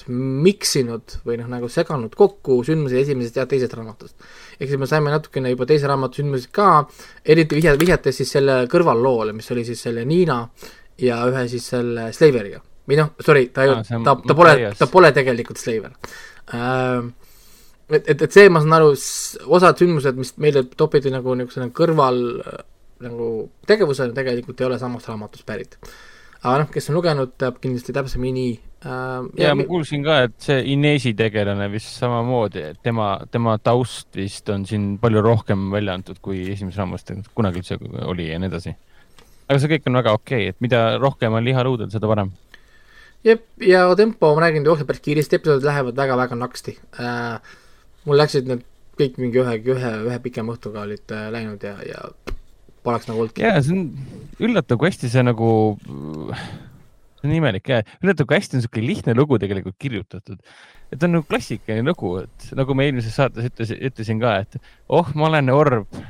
[0.46, 4.18] miksinud või noh, nagu seganud kokku sündmusi esimesest ja teisest raamatust.
[4.60, 6.72] ehk siis me saime natukene juba teise raamatu sündmusi ka,
[7.26, 10.44] eriti vihja, vihjates siis selle kõrvalloole, mis oli siis selle Niina
[11.02, 12.62] ja ühe siis selle Slaveriga.
[12.90, 15.94] Või noh, sorry, ta ei olnud, ta, ta pole, ta pole tegelikult Slaver
[16.54, 17.12] äh,
[17.92, 18.92] et, et, et see, ma saan aru,
[19.58, 22.22] osad sündmused, mis meile topiti nagu niisuguse kõrval
[23.02, 23.28] nagu
[23.68, 25.78] tegevusena, tegelikult ei ole samast raamatust pärit.
[26.42, 28.46] aga noh, kes on lugenud, teab kindlasti täpsemini
[28.86, 29.26] äh,.
[29.38, 34.50] ja ma kuulsin ka, et see Inesi tegelane vist samamoodi, et tema, tema taust vist
[34.50, 37.78] on siin palju rohkem välja antud, kui esimeses raamatus kunagi üldse
[38.10, 38.74] oli ja nii edasi.
[39.48, 42.34] aga see kõik on väga okei okay,, et mida rohkem on liha luudel, seda parem
[43.28, 47.58] jep, ja tempo, ma räägin, jookseb päris kiiresti, episoodid lähevad väga-väga naksti äh,
[48.08, 48.66] mul läksid need
[49.00, 52.02] kõik mingi ühe, ühe, ühe pikema õhtuga olid äh, läinud ja, ja
[52.86, 53.44] poleks nagu olnudki.
[53.46, 53.88] jaa, see on
[54.42, 55.50] üllatav, kui hästi see nagu,
[57.22, 60.40] see on imelik jah, üllatav, kui hästi on niisugune lihtne lugu tegelikult kirjutatud.
[60.92, 64.58] et on nagu klassikaline lugu, et nagu ma eelmises saates ütlesin, ütlesin ka, et
[64.90, 66.02] oh, ma olen orb,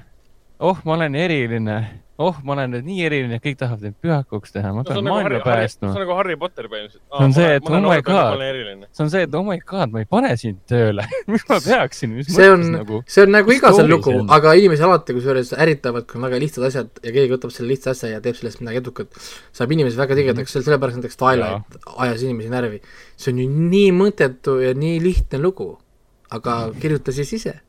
[0.60, 1.78] oh, ma olen eriline,
[2.24, 5.32] oh, ma olen nüüd nii eriline, kõik tahavad mind pühakuks teha, ma pean no, maailma
[5.34, 5.90] nagu päästma.
[5.90, 7.04] see on nagu Harry Potter põhimõtteliselt.
[7.12, 8.44] see on see, et oh my god,
[8.90, 11.06] see on see, et oh my god, ma ei pane sind tööle.
[11.32, 14.88] Miks ma peaksin, mis see on, nagu, see on nagu iga see lugu, aga inimesed
[14.90, 18.22] alati kusjuures ärritavad, kui on väga lihtsad asjad ja keegi võtab selle lihtsa asja ja
[18.24, 19.18] teeb sellest midagi edukat,
[19.58, 22.84] saab inimesi väga tigedaks, sellepärast näiteks Twilight ajas inimesi närvi.
[23.22, 25.74] see on ju nii mõttetu ja nii lihtne lugu,
[26.32, 27.60] aga kirjuta siis ise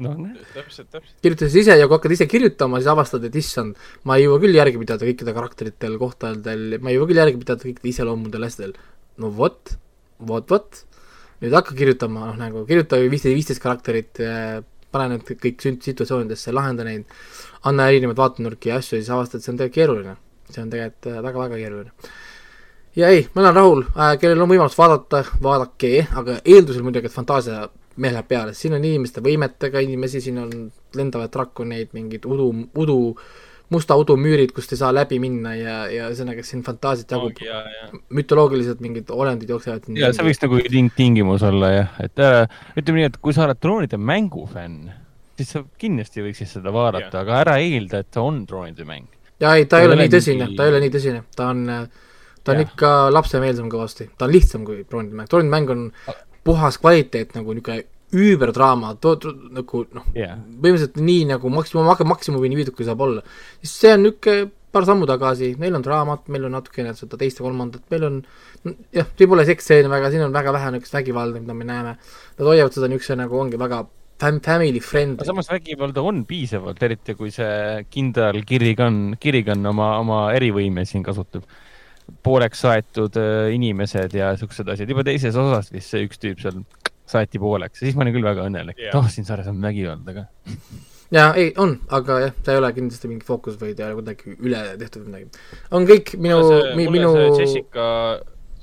[0.00, 0.16] noh,
[0.54, 1.16] täpselt, täpselt.
[1.24, 3.76] kirjutasid ise ja kui hakkad ise kirjutama, siis avastad, et issand,
[4.08, 7.66] ma ei jõua küll järgi pidada kõikide karakteritel, kohtadel, ma ei jõua küll järgi pidada
[7.66, 8.74] kõikide iseloomudel, asjadel.
[9.22, 9.74] no vot,
[10.32, 10.82] vot, vot,
[11.44, 14.22] nüüd hakka kirjutama, noh nagu kirjuta viisteist, viisteist karakterit,
[14.92, 17.06] pane need kõik situatsioonidesse, lahenda neid,
[17.68, 20.18] anna erinevaid vaatenurki ja asju ja siis avastad, et see on tegelikult keeruline.
[20.52, 21.92] see on tegelikult väga-väga keeruline
[22.96, 27.14] ja ei, ma olen rahul äh,, kellel on võimalus vaadata, vaadake, aga eeldusel muidugi, et
[27.14, 27.62] fantaasia
[27.96, 30.52] meil läheb peale, siin on inimeste võimetega inimesi, siin on
[30.96, 32.48] lendavaid drakoneid, mingid udu,
[32.80, 32.98] udu,
[33.72, 38.82] musta udumüürid, kust ei saa läbi minna ja, ja ühesõnaga siin fantaasiat jagub oh,, mütoloogilised
[38.84, 39.88] mingid olendid jooksevad.
[39.96, 42.42] ja see võiks nagu ting-, tingimus olla jah, et äh,
[42.76, 44.92] ütleme nii, et kui sa oled troonide mängu fänn,
[45.40, 49.08] siis sa kindlasti võiksid seda vaadata, aga ära eelda, et see on troonide mäng.
[49.40, 51.64] ja ei, ta ei ole nii tõsine ta ei ole nii tõsine, ta on
[52.42, 52.66] ta on ja.
[52.66, 55.88] ikka lapsemeelsem kõvasti, ta on lihtsam kui troonide mäng, troonide mäng on
[56.44, 58.92] puhas kvaliteet nagu niisugune üüberdraama,
[59.56, 63.22] nagu noh yeah., põhimõtteliselt nii nagu maksimum, maksimumini viidud, kui saab olla.
[63.62, 67.40] siis see on niisugune paar sammu tagasi, meil on draamat, meil on natukene seda teist
[67.40, 68.20] ja kolmandat, meil on
[68.96, 71.96] jah, siin pole seksstseene väga, siin on väga vähe niisugust vägivalda, mida me näeme.
[72.38, 73.82] Nad hoiavad seda niisuguse nagu ongi väga
[74.22, 75.26] fam-, family friendly.
[75.28, 81.44] samas vägivalda on piisavalt, eriti kui see kindral Kirigan, Kirigan oma, oma erivõime siin kasutab
[82.22, 84.90] pooleks saetud äh, inimesed ja siuksed asjad.
[84.90, 86.62] juba teises osas vist see üks tüüp seal
[87.08, 89.60] saeti pooleks ja siis ma olin küll väga õnnelik yeah., et oh, siin sarjas on
[89.62, 90.26] vägivalda ka.
[91.16, 94.02] ja ei, on, aga jah, see ei ole kindlasti mingi fookus või ta ei ole
[94.02, 95.42] kuidagi üle tehtud või midagi.
[95.78, 96.38] on kõik minu,
[96.96, 97.12] minu.
[97.38, 97.86] Jessica,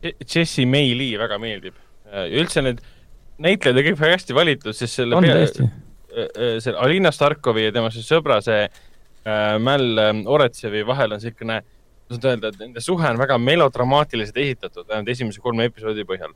[0.03, 1.77] Jessie May Lee väga meeldib
[2.09, 2.83] ja üldse need
[3.39, 5.73] näitlejad on kõik väga hästi valitud, sest selle on pea, äh,
[6.19, 11.61] äh, selle Alina Starkovi ja tema see sõbra, see äh, Mäll Oretsevi vahel on siukene
[11.61, 11.75] äh,
[12.09, 16.33] kuidas nüüd öelda, et nende suhe on väga melodramaatiliselt esitatud, vähemalt esimese kolme episoodi põhjal.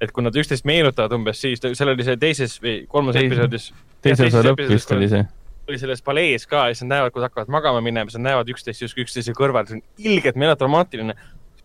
[0.00, 3.72] et kui nad üksteist meenutavad umbes, siis seal oli see teises või kolmandas episoodis.
[4.02, 5.26] teise osa lõpp vist oli see.
[5.68, 8.30] oli selles palees ka ja siis nad näevad, kui nad hakkavad magama minema, siis nad
[8.30, 11.16] näevad üksteist justkui üksteise kõrval, see on ilgelt melodramaatiline.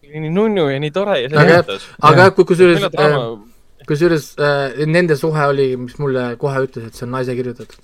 [0.06, 1.80] nii nunnu ja nii tore ja see aga,
[2.12, 3.16] aga kusjuures, äh,
[3.88, 7.82] kusjuures äh, nende suhe oli, mis mulle kohe ütles, et see on naise kirjutatud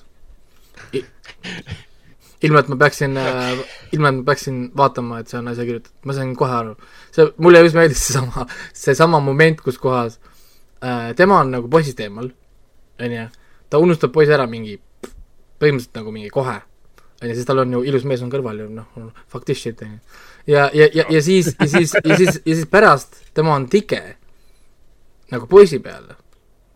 [2.41, 3.59] ilma, et ma peaksin äh,,
[3.93, 6.75] ilma, et ma peaksin vaatama, et see on asja kirjutatud, ma sain kohe aru.
[7.11, 8.45] see, mulle just meeldis seesama,
[8.85, 10.19] seesama moment, kus kohas
[10.83, 12.31] äh, tema on nagu poisist eemal,
[13.01, 13.27] on ju,
[13.69, 14.79] ta unustab poisi ära mingi,
[15.61, 16.57] põhimõtteliselt nagu mingi kohe,
[17.21, 19.83] on ju, sest tal on ju ilus mees on kõrval ju, noh, fuck this shit,
[19.85, 20.01] on ju.
[20.55, 24.01] ja, ja, ja, ja siis, ja siis, ja siis, ja siis pärast tema on tige
[25.31, 26.17] nagu poisi peale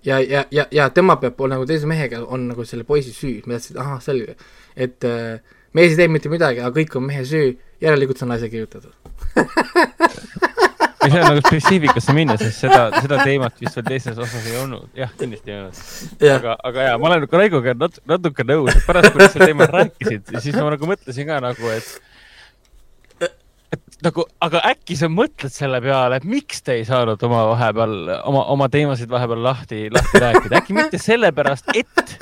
[0.05, 3.57] ja, ja, ja, ja tema peab nagu teise mehega on nagu selle poisi süü, ma
[3.57, 4.35] et ahah, selge,
[4.77, 5.41] et äh,
[5.75, 8.93] mees ei teinud mitte midagi, aga kõik on mehe süü, järelikult see on naise kirjutatud.
[11.05, 14.87] Ei, on nagu spetsiifikasse minna, sest seda, seda teemat vist veel teises osas ei olnud,
[14.97, 15.81] jah, kindlasti ei olnud.
[16.31, 20.57] aga, aga jaa, ma olen Raigoga nat-, natuke nõus, pärast kui sa teemat rääkisid, siis
[20.57, 21.91] ma nagu mõtlesin ka nagu, et
[24.03, 27.95] nagu, aga äkki sa mõtled selle peale, et miks te ei saanud oma vahepeal,
[28.27, 32.15] oma, oma teemasid vahepeal lahti, lahti rääkida, äkki mitte sellepärast, et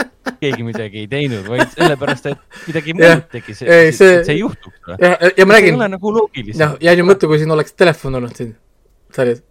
[0.43, 4.75] keegi midagi ei teinud, vaid sellepärast, et midagi muud tegi, see, see, see, see juhtub.
[4.93, 5.73] ja, ja ma räägin.
[5.73, 6.59] see ei ole nagu loogiline.
[6.61, 8.53] noh, ja nüüd mõtle, kui siin oleks telefon olnud siin
[9.13, 9.43] sarjas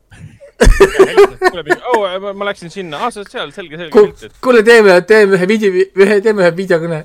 [1.93, 4.31] oh, ma, ma läksin sinna, aa, sa oled seal, selge, selge.
[4.45, 5.73] kuule, teeme, teeme ühe video,
[6.05, 7.03] ühe, teeme ühe videokõne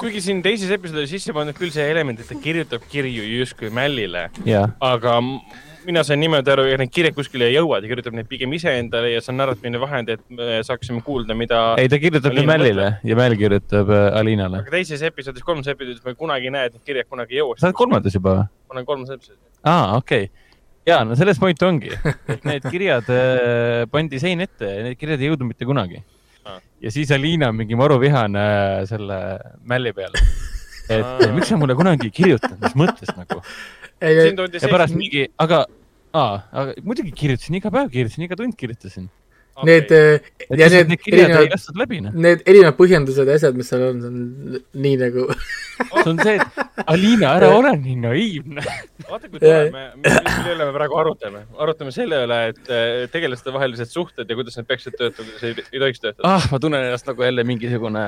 [0.00, 4.28] kuigi siin teises episoodis sisse pandud küll see element, et ta kirjutab kirju justkui Mällile
[4.46, 5.18] yeah., aga
[5.86, 9.14] mina sain niimoodi aru, et need kirjad kuskile ei jõua, ta kirjutab neid pigem iseendale
[9.14, 11.62] ja see on narratiivne vahend, et me saaksime kuulda, mida.
[11.80, 14.62] ei, ta kirjutab neid Mällile ja Mäll kirjutab äh, Alinale.
[14.64, 17.58] aga teises episoodis, kolmandas episoodis me kunagi ei näe, et need kirjad kunagi ei jõua.
[17.60, 18.46] sa oled kolmandas juba või?
[18.68, 19.42] ma olen kolmandas episoodis.
[19.64, 20.49] aa, okei okay
[20.88, 21.92] ja no selles point ongi,
[22.32, 26.00] et need kirjad äh, pandi sein ette ja need kirjad ei jõudnud mitte kunagi
[26.48, 26.60] ah..
[26.80, 29.20] ja siis Aliina on mingi maruvihane äh, selle
[29.68, 30.24] mälli peale.
[30.96, 31.28] et ah.
[31.36, 33.42] miks sa mulle kunagi ei kirjutanud, mis mõttes nagu.
[34.00, 35.64] ja pärast mingi, aga,
[36.16, 39.10] aa, aga muidugi kirjutasin iga päev, kirjutasin iga tund, kirjutasin.
[39.66, 40.20] Need äh,
[40.50, 44.96] ja need, need erinevad, need erinevad põhjendused ja asjad, mis seal on, see on nii
[45.00, 48.64] nagu see on see, et Aliina, ära ole nii naiivne.
[49.06, 51.44] vaata, kui tore, me, mille üle me praegu arutame.
[51.60, 55.66] arutame selle üle, et äh, tegelaste vahelised suhted ja kuidas need peaksid töötama, kuidas ei,
[55.70, 56.34] ei tohiks töötada.
[56.34, 58.06] ah, ma tunnen ennast nagu jälle mingisugune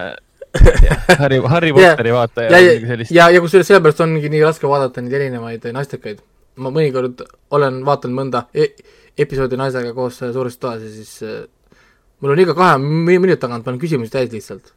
[1.21, 5.15] Harry, Harry Potteri vaataja ja, ja, ja, ja kusjuures sellepärast ongi nii raske vaadata neid
[5.17, 6.21] erinevaid naistekaid.
[6.61, 7.23] ma mõnikord
[7.57, 8.69] olen vaadanud mõnda e
[9.19, 11.43] episoodi naisega koos suures toas ja siis äh,
[12.21, 14.73] mul on iga kahe minuti tagant panen küsimusi täis lihtsalt.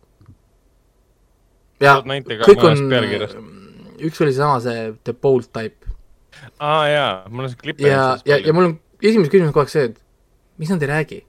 [1.83, 2.83] ja kõik on,
[3.99, 5.93] üks oli seesama see The Bold Type.
[6.59, 7.85] aa ah, jaa, mul on see klipp.
[7.85, 10.03] ja, ja, ja mul on esimene küsimus kogu aeg see, et
[10.59, 11.21] miks nad ei räägi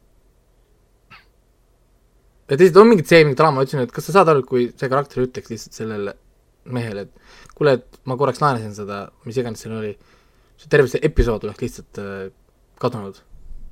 [2.46, 4.90] ja teised, on mingid see, mingi draama, ütlesin, et kas sa saad aru, kui see
[4.90, 6.14] karakter ütleks lihtsalt sellele
[6.74, 9.92] mehele, et kuule, et ma korraks laenasin seda, mis iganes seal oli,
[10.60, 12.28] see terve see episood oleks lihtsalt äh,
[12.80, 13.22] kadunud.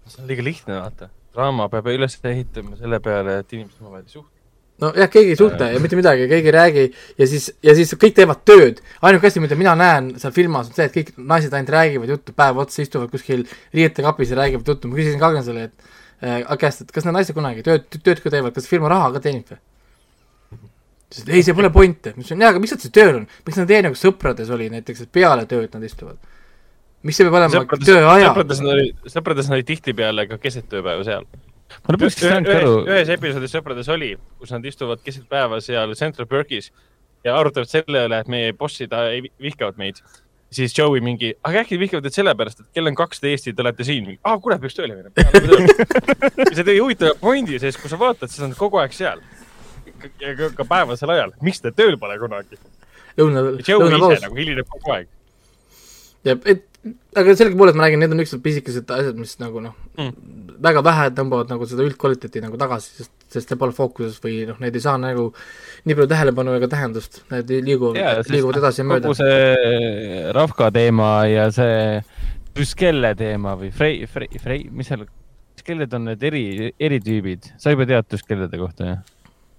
[0.07, 1.11] see on liiga lihtne, vaata.
[1.35, 4.35] draama peab üles ehitama selle peale, et inimesed omavahel ei suhtle
[4.83, 6.85] nojah, keegi ei suhtle ja mitte midagi, keegi ei räägi
[7.19, 8.81] ja siis, ja siis kõik teevad tööd.
[9.03, 12.35] ainuke asi, mida mina näen seal filmas, on see, et kõik naised ainult räägivad juttu
[12.37, 13.45] päev otsa, istuvad kuskil
[13.75, 14.89] riietekapis ja räägivad juttu.
[14.89, 18.55] ma küsisin Kagnesele, et äh, käest, et kas need naised kunagi tööd, tööd ka teevad,
[18.57, 19.63] kas firma raha ka teenib või?
[20.51, 23.21] ta ütles, et ei, see pole point, ma ütlesin, jaa, aga miks nad siis tööl
[23.21, 26.19] on, miks nad ei tee nagu sõprades oli näiteks, et peale tööd nad istuvad?
[27.05, 28.31] Mis see peab olema tööaja?
[28.31, 31.29] sõprades olid, sõprades olid tihtipeale ka keset tööpäeva seal.
[31.85, 32.75] ma lõpuks ei saanud aru.
[32.89, 36.71] ühes episoodis Sõprades oli, kus nad istuvad keset päeva seal Central Perkis
[37.25, 40.01] ja arutavad selle üle, et meie bossid äh, vihkavad meid
[40.55, 43.87] siis Joey mingi, aga äkki vihkavad teid sellepärast, et kell on kaksteist Eesti, te olete
[43.87, 44.13] siin.
[44.23, 45.15] aa, kurat, peaks tööle minema.
[46.49, 49.23] ja see tõi huvitava pointi, sest kui sa vaatad, siis on kogu aeg seal.
[50.21, 52.61] ja ka, ka päevasel ajal, miks te tööl pole kunagi?
[53.19, 54.23] lõuna, lõunapaus.
[54.23, 55.11] nagu hilineb kogu aeg.
[56.31, 56.65] et
[57.17, 61.07] aga sellegipoolest ma räägin, need on niisugused pisikesed asjad, mis nagu noh mm., väga vähe
[61.17, 64.85] tõmbavad nagu seda üldkvaliteeti nagu tagasi, sest, sest see pole fookuses või noh, need ei
[64.85, 65.31] saa nagu
[65.85, 67.99] nii palju tähelepanu ega tähendust, need liiguvad,
[68.31, 69.09] liiguvad edasi ja mööda.
[69.09, 71.99] kogu see Ravka teema ja see
[72.55, 75.09] Tuskelle teema või Frey, Frey, Frey, mis seal,
[75.57, 76.47] Tuskelled on need eri,
[76.79, 79.05] eritüübid, sa juba tead Tuskellede kohta, jah?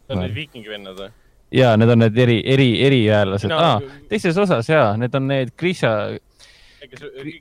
[0.06, 1.14] Need on need viikingi vennad või?
[1.56, 3.60] jaa, need on need eri, eri, eriväelased no,.
[3.60, 5.94] Ah, teises osas jaa, need on need Grisha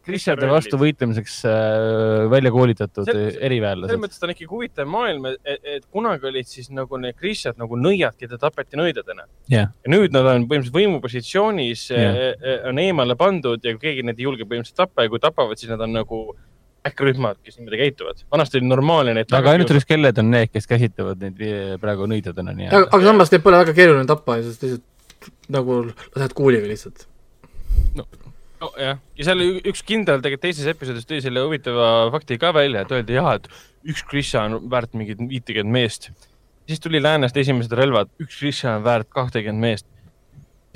[0.05, 3.91] Kristjade vastu võitlemiseks äh, välja koolitatud eriväelased.
[3.91, 7.61] selles mõttes ta on ikkagi huvitav maailm, et, et kunagi olid siis nagu need Kristjad
[7.61, 9.71] nagu nõiad, keda tapeti nõidadena yeah..
[9.85, 14.49] ja nüüd nad on põhimõtteliselt võimupositsioonis yeah., on eemale pandud ja keegi neid ei julge
[14.49, 16.25] põhimõtteliselt tappa ja kui tapavad, siis nad on nagu
[16.85, 18.25] äkkrühmad, kes niimoodi käituvad.
[18.33, 19.33] vanasti oli normaalne neid.
[19.33, 22.83] aga ainult riskelled on need, kes käsitlevad neid praegu nõidadena nii-öelda.
[22.83, 24.91] aga, aga samas neid pole väga keeruline tappa, sest lihtsalt
[25.55, 27.07] nagu lased kuuliga lihtsalt.
[27.97, 28.05] no
[28.63, 32.85] no jah, ja seal üks kindral tegelikult teises episoodis tõi selle huvitava fakti ka välja,
[32.85, 33.49] et öeldi jah, et
[33.91, 36.11] üks Grisha on väärt mingit viitekümmet meest.
[36.69, 39.87] siis tuli läänest esimesed relvad, üks Grisha on väärt kahtekümmet meest.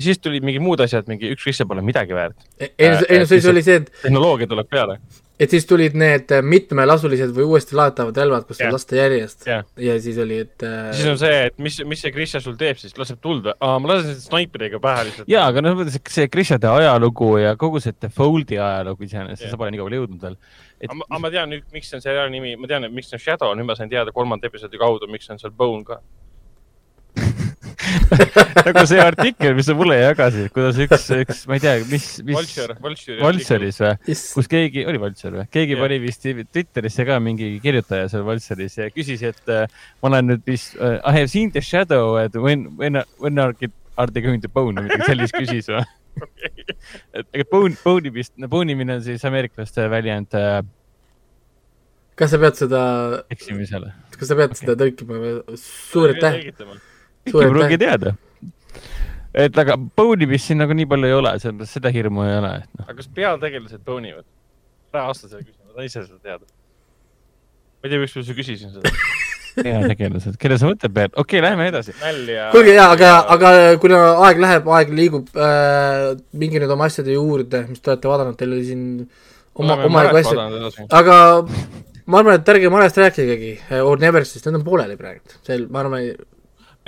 [0.03, 2.37] Siis tulid mingid muud asjad, mingi üks Grisha pole midagi väärt.
[2.59, 4.99] ei, ei no siis oli see, et tehnoloogia tuleb peale
[5.39, 9.63] et siis tulid need äh, mitmelasulised või uuesti laetavad relvad, kus saab lasta järjest yeah.
[9.79, 10.89] ja siis oli, et äh...
[10.97, 13.55] siis on see, et mis, mis see Grisha sul teeb siis, laseb tuld või?
[13.55, 15.31] aa, ma lasen snaiperiga pähe lihtsalt.
[15.31, 19.83] jaa, aga noh, see Grishade ajalugu ja kogu see Default'i ajalugu iseenesest sa pole nii
[19.83, 20.35] kaugele jõudnud veel
[20.79, 20.91] et....
[20.91, 23.79] aga ma tean nüüd, miks on seriaali nimi, ma tean, miks on Shadow, nüüd ma
[23.79, 26.01] sain teada kolmanda episoodi kaudu, miks on seal Bone ka
[28.65, 32.37] nagu see artikkel, mis sa mulle jagasid, kuidas üks, üks, ma ei tea, mis, mis.
[32.37, 32.75] Vulture,
[33.21, 35.83] Vulture'is või, kus keegi, oli Vulture või, keegi yeah.
[35.83, 39.65] pani vist Twitterisse ka mingi kirjutaja seal Vulture'is ja küsis, et uh,
[40.01, 43.55] ma olen nüüd vist uh,, I have seen the shadow, et when, when, when are,
[43.97, 45.85] are they going to bone või midagi sellist küsis või
[47.17, 50.59] et ega bone, bone imist, no bone imine on siis ameeriklaste väljend uh,
[52.19, 52.83] kas sa pead seda
[53.31, 53.93] eksimisele?
[54.15, 54.63] kas sa pead okay.
[54.65, 55.59] seda tõlkima või?
[55.61, 56.41] suur aitäh
[57.33, 58.15] ei pruugi teada.
[59.45, 62.53] et aga bone imist siin nagu nii palju ei ole, sellepärast seda hirmu ei ole,
[62.63, 62.87] et noh.
[62.87, 64.27] aga kas peategelased bone ivad?
[64.93, 66.45] ära vasta selle küsimusele, ma tahan ise seda teada.
[67.79, 68.93] ma ei tea, miks ma sulle küsisin seda
[69.63, 71.95] peategelased, kelle sa mõtled pead, okei okay,, lähme edasi.
[72.53, 77.65] kuulge ja, aga, aga kuna aeg läheb, aeg liigub äh,, minge nüüd oma asjade juurde,
[77.69, 78.83] mis te olete vaadanud, teil oli siin
[79.59, 81.17] oma, omajagu asju, aga
[82.09, 83.53] ma arvan, et ärge Marest rääkigegi,
[83.83, 86.11] Or Neversist, need on pooleli praegu, seal, ma arvan,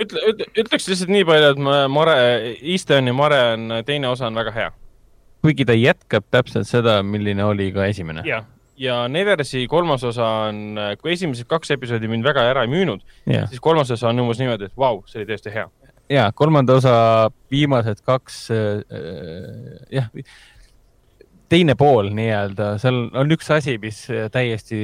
[0.04, 1.60] ütle, ütle, ütleks lihtsalt nii palju, et
[1.92, 2.16] Mare,
[2.60, 4.70] Eastoni Mare on, teine osa on väga hea.
[5.42, 8.24] kuigi ta jätkab täpselt seda, milline oli ka esimene.
[8.28, 8.46] jah,
[8.78, 13.60] ja Neversi kolmas osa on, kui esimesed kaks episoodi mind väga ära ei müünud, siis
[13.60, 15.68] kolmas osa on umbes niimoodi, et vau, see oli tõesti hea.
[16.12, 16.94] ja kolmanda osa
[17.50, 20.10] viimased kaks äh,, jah
[21.52, 24.78] teine pool nii-öelda, seal on üks asi, mis täiesti,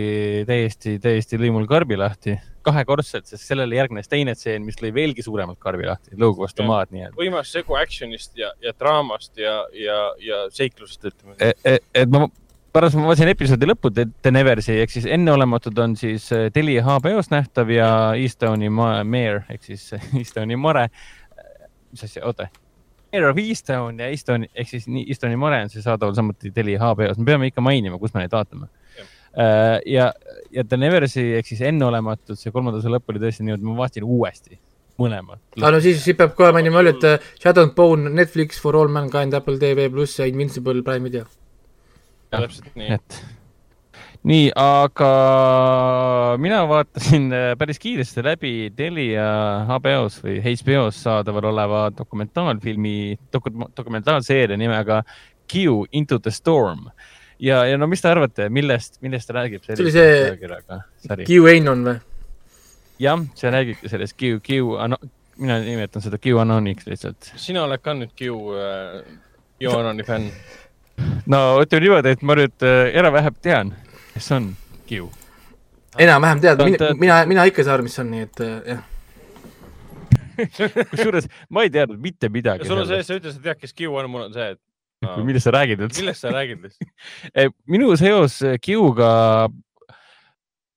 [0.48, 2.36] täiesti, täiesti lõi mul karbi lahti
[2.68, 6.92] kahekordselt, sest sellele järgnes teine stseen, mis lõi veelgi suuremalt karbi lahti, lõugu vastu maad
[6.92, 7.16] nii-öelda.
[7.16, 11.54] võimas segu action'ist ja, ja draamast ja, ja, ja seiklusest, ütleme e,.
[11.64, 12.26] E, et ma
[12.74, 17.72] pärast ma vaatasin episoodi lõppu The Neversi ehk siis enneolematud on siis Telia HBO-s nähtav
[17.72, 19.88] ja Eastoni Mare ehk siis
[20.20, 20.88] Eastoni mare.
[21.92, 22.50] mis asja, oota
[23.12, 27.20] Air of Easttown ja Easton ehk siis Eastoni mare on see saadaval samuti Telia HBO-s,
[27.20, 28.68] me peame ikka mainima, kus me neid vaatame.
[29.38, 30.10] Äh, ja,
[30.52, 33.76] ja The Neversi ehk siis enneolematud, see kolmanda osa lõpp oli tõesti nii, et ma
[33.78, 34.58] vaatasin uuesti
[34.98, 35.40] mõlemad.
[35.58, 38.60] aa ah, no siis, siis peab kohe mainima veel, et äh, Shadow and Bone, Netflix,
[38.60, 41.28] For All Mankind, Apple TV pluss ja Invincible Prime video.
[42.34, 42.92] täpselt nii.
[42.98, 43.22] et
[44.26, 45.10] nii, aga
[46.42, 49.28] mina vaatasin äh, päris kiiresti läbi Telia
[49.68, 55.02] HBO-s või HBO-s saadaval oleva dokumentaalfilmi doku,, dokumentaalseeria nimega
[55.52, 56.88] Q Into the Storm.
[57.38, 59.62] ja, ja no mis te arvate, millest, millest ta räägib?
[59.64, 61.96] see oli see Q Anon või?
[62.98, 64.62] jah, see räägibki sellest Q, Q,
[65.38, 67.32] mina nimetan seda Q Anoniks lihtsalt.
[67.36, 69.02] sina oled ka nüüd Q äh,,
[69.62, 70.32] Q Anoni fänn?
[71.32, 73.76] no ütleme niimoodi, et ma nüüd äh, era-vähem tean
[74.18, 74.52] kes on
[74.88, 75.08] Kiu?
[75.98, 78.54] enam-vähem tead, mina, mina, mina ikka ei saa aru, mis see on, nii et äh,
[78.74, 78.86] jah
[80.92, 82.66] kusjuures ma ei teadnud mitte midagi.
[82.68, 84.60] sul on see, sa ütlesid, et tead, kes Kiu on, mul on see, et
[85.06, 85.16] no..
[85.26, 86.02] millest sa räägid üldse?
[86.02, 86.90] millest sa räägid üldse
[87.38, 89.10] eh, minu seos Kiuga,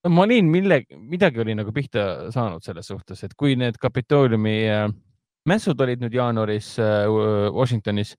[0.10, 4.88] ma olin mille, midagi oli nagu pihta saanud selles suhtes, et kui need Kapitooliumi äh,
[5.50, 7.08] mässud olid nüüd jaanuaris äh,
[7.54, 8.14] Washingtonis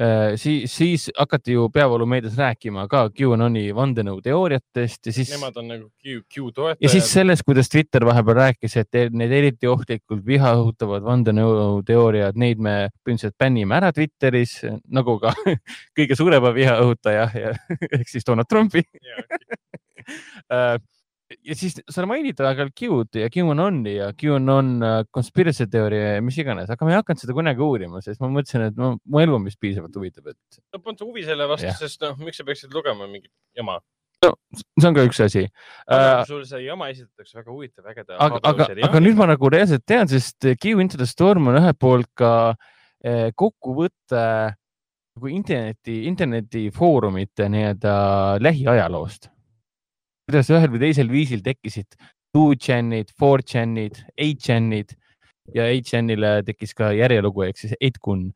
[0.00, 5.32] äh,, siis, siis hakati ju peavoolumeedias rääkima ka QAnoni vandenõuteooriatest ja siis.
[5.36, 6.84] Nemad on nagu Q, Q toetajad.
[6.84, 12.60] ja siis sellest, kuidas Twitter vahepeal rääkis, et need eriti ohtlikult viha õhutavad vandenõuteooriad, neid
[12.60, 14.58] me põhimõtteliselt bännime ära Twitteris
[14.92, 15.32] nagu ka
[15.96, 17.30] kõige suurema viha õhutaja
[17.96, 18.84] ehk siis Donald Trumpi
[21.26, 26.38] ja siis sa mainid aeg-ajalt Q-d ja QAnoni ja QAnon uh, conspiracy teooria ja mis
[26.38, 29.36] iganes, aga ma ei hakanud seda kunagi uurima, sest ma mõtlesin, et no mu elu
[29.38, 30.62] on vist piisavalt huvitav, et.
[30.74, 33.80] no polnud huvi selle vastu, sest noh, miks sa peaksid lugema mingit jama?
[34.24, 35.44] no see on ka üks asi.
[35.84, 38.20] Uh, sul see jama esitatakse väga huvitav, ägeda.
[38.22, 41.78] aga, aga, aga nüüd ma nagu reaalselt tean, sest Q Into the Storm on ühelt
[41.82, 42.32] poolt ka
[43.02, 44.26] eh, kokkuvõte
[45.16, 47.94] nagu interneti, internetifoorumite nii-öelda
[48.44, 49.32] lähiajaloost
[50.26, 51.94] kuidas ühel või teisel viisil tekkisid
[52.36, 54.96] 2chan'id, 4chan'id, 8chan'id
[55.54, 58.26] ja 8chan'ile tekkis ka järjelugu ehk siis 8kun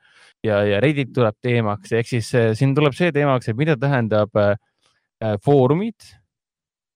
[0.46, 4.38] ja, ja Reddit tuleb teemaks, ehk siis äh, siin tuleb see teemaks, et mida tähendab
[4.38, 4.54] äh,
[5.20, 5.98] äh foorumid,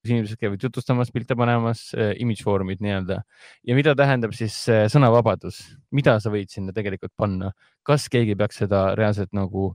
[0.05, 3.23] kus inimesed käivad jutustamas, pilte panemas äh,, image foorumid nii-öelda.
[3.67, 5.59] Ja mida tähendab siis äh, sõnavabadus,
[5.91, 7.51] mida sa võid sinna tegelikult panna,
[7.83, 9.73] kas keegi peaks seda reaalselt nagu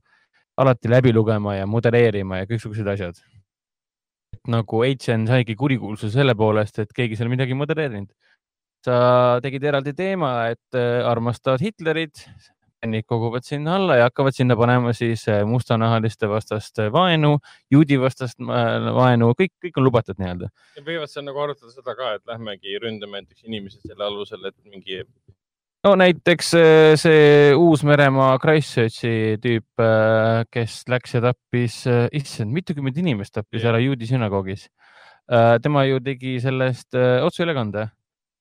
[0.59, 3.19] alati läbi lugema ja modelleerima ja kõiksugused asjad
[4.47, 8.11] nagu HN saigi kurikuulsuse selle poolest, et keegi seal midagi modelleerinud.
[8.79, 12.21] sa tegid eraldi teema, et äh, armastavad Hitlerit,
[12.79, 17.33] fännid koguvad sinna alla ja hakkavad sinna panema siis äh, mustanahaliste vastast vaenu,
[17.71, 20.47] juudi vastast äh, vaenu, kõik, kõik on lubatud nii-öelda.
[20.77, 24.55] ja võivad seal nagu arutada seda ka, et lähmegi ründame näiteks inimesi selle alusel, et
[24.63, 25.03] mingi
[25.85, 32.99] no näiteks äh, see Uus-Meremaa Christchurchi tüüp, äh, kes läks ja tappis, äh, issand, mitukümmend
[32.99, 34.69] inimest tappis ära juudi sünagoogis.
[35.61, 37.89] tema ju tegi sellest otseülekande.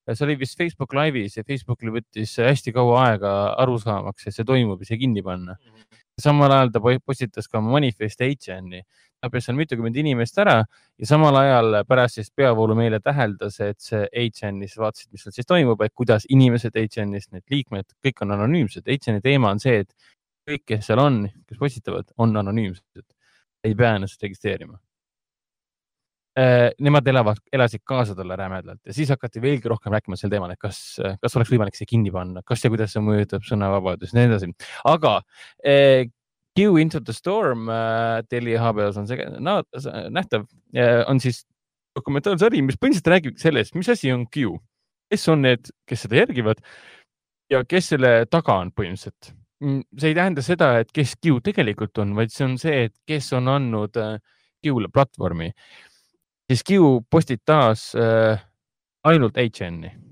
[0.08, 4.44] see oli vist Facebook Live'is ja Facebookil võttis hästi kaua aega aru saamaks, et see
[4.44, 5.52] toimub ja see kinni panna.
[5.52, 5.98] -hmm.
[6.18, 8.82] samal ajal ta postitas ka manifest HN-i
[9.22, 14.04] tapis seal mitukümmend inimest ära ja samal ajal pärast siis peavoolu meile täheldas, et see
[14.12, 18.86] HN-is vaatasid, mis seal siis toimub, et kuidas inimesed HN-ist, need liikmed, kõik on anonüümsed.
[18.86, 20.12] HN-i teema on see, et
[20.48, 23.08] kõik, kes seal on, kes postitavad, on anonüümsed,
[23.66, 24.78] ei pea ennast registreerima.
[26.38, 30.52] Äh, nemad elavad, elasid kaasa talle rämedalt ja siis hakati veelgi rohkem rääkima sel teemal,
[30.54, 30.78] et kas,
[31.18, 34.50] kas oleks võimalik see kinni panna, kas ja kuidas see mõjutab sõnavabadust ja nii edasi.
[34.86, 35.16] aga
[36.58, 39.60] Q Into the Storm äh, Telia HBO-s on see no,
[40.10, 40.48] nähtav,
[41.06, 41.44] on siis
[41.98, 44.56] dokumentaalsari, mis põhimõtteliselt räägib sellest, mis asi on Q,
[45.12, 46.62] kes on need, kes seda järgivad
[47.52, 49.32] ja kes selle taga on põhimõtteliselt.
[49.62, 52.94] Mm, see ei tähenda seda, et kes Q tegelikult on, vaid see on see, et
[53.08, 54.18] kes on andnud äh,
[54.64, 55.52] Q-le platvormi.
[56.50, 58.42] siis Q postitas äh,
[59.06, 60.07] ainult HN-i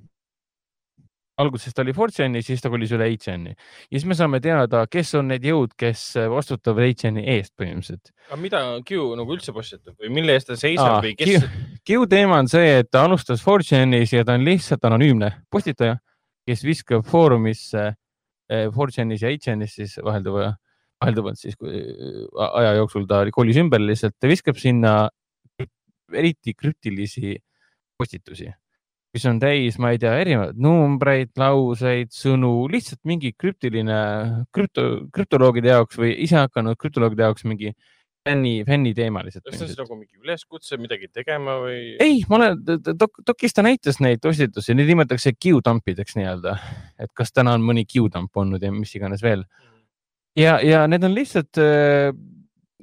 [1.40, 5.12] alguses ta oli Fortune'i, siis ta kolis üle HN-i ja siis me saame teada, kes
[5.18, 6.02] on need jõud, kes
[6.32, 8.12] vastutavad HN-i eest põhimõtteliselt.
[8.30, 11.46] aga mida Q nagu üldse postitab või mille eest ta seisab Aa, või kes?
[11.86, 15.98] Q teema on see, et ta alustas Fortune'is ja ta on lihtsalt anonüümne postitaja,
[16.48, 20.54] kes viskab foorumisse eh, Fortune'is ja HN-is siis vahelduva,
[21.02, 24.98] vahelduvalt siis aja jooksul ta kolis ümber lihtsalt, ta viskab sinna
[26.16, 27.34] eriti krüptilisi
[27.98, 28.48] postitusi
[29.16, 33.98] mis on täis, ma ei tea, erinevaid numbreid, lauseid, sõnu, lihtsalt mingi krüptiline
[34.54, 37.72] krüpto, krüptoloogide jaoks või isehakanud krüptoloogide jaoks mingi
[38.26, 39.44] fänni, fänniteemalised.
[39.46, 41.80] kas see on nagu mingi üleskutse midagi tegema või?
[42.02, 46.56] ei, ma olen dok,, dokis ta näitas neid postitusi, neid nimetatakse Q-tampideks nii-öelda,
[47.02, 49.46] et kas täna on mõni Q-tamp olnud ja mis iganes veel.
[50.36, 52.10] ja, ja need on lihtsalt, äh,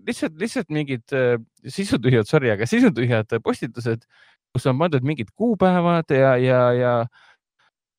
[0.07, 1.37] lihtsalt, lihtsalt mingid äh,
[1.67, 4.07] sisutühjad, sorry, aga sisutühjad postitused,
[4.53, 6.93] kus on pandud mingid kuupäevad ja, ja, ja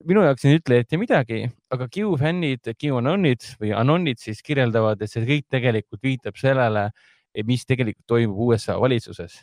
[0.06, 1.42] minu jaoks ei ütle ette midagi,
[1.74, 6.88] aga Q-fännid, Q-anonid või anonid siis kirjeldavad, et see kõik tegelikult viitab sellele,
[7.46, 9.40] mis tegelikult toimub USA valitsuses.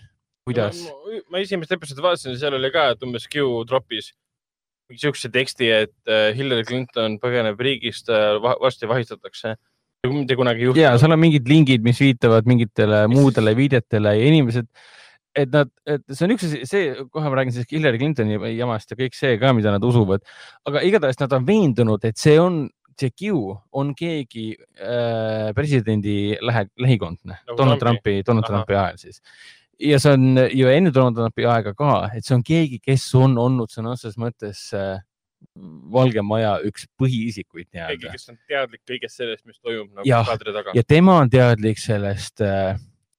[0.48, 0.86] kuidas
[1.30, 4.14] ma esimest episoodi vaatasin, seal oli ka, et umbes Q tropis
[4.92, 9.56] niisuguse teksti, et äh, Hillary Clinton põgeneb riigist, äh, varsti vahistatakse
[10.10, 10.82] mitte kunagi ei juhtu.
[10.82, 14.68] ja seal on mingid lingid, mis viitavad mingitele muudele viidetele ja inimesed,
[15.36, 18.91] et nad, et see on üks asi, see, kohe ma räägin siis Hillary Clintoni jamast
[18.91, 20.26] ja kõik see ka, mida nad usuvad,
[20.68, 22.66] aga igatahes nad on veendunud, et see on
[23.02, 28.52] see Q on keegi äh, presidendi lähe, lähikondne nagu Donald Trumpi, Donald Aha.
[28.52, 29.22] Trumpi ajal siis.
[29.80, 33.40] ja see on ju enne Donald Trumpi aega ka, et see on keegi, kes on
[33.41, 34.99] olnud sõna otseses mõttes äh,
[35.91, 37.98] Valge Maja üks põhiisikuid nii-öelda.
[37.98, 40.76] keegi, kes on teadlik kõigest sellest, mis toimub nagu kaadri taga.
[40.78, 42.76] ja tema on teadlik sellest äh,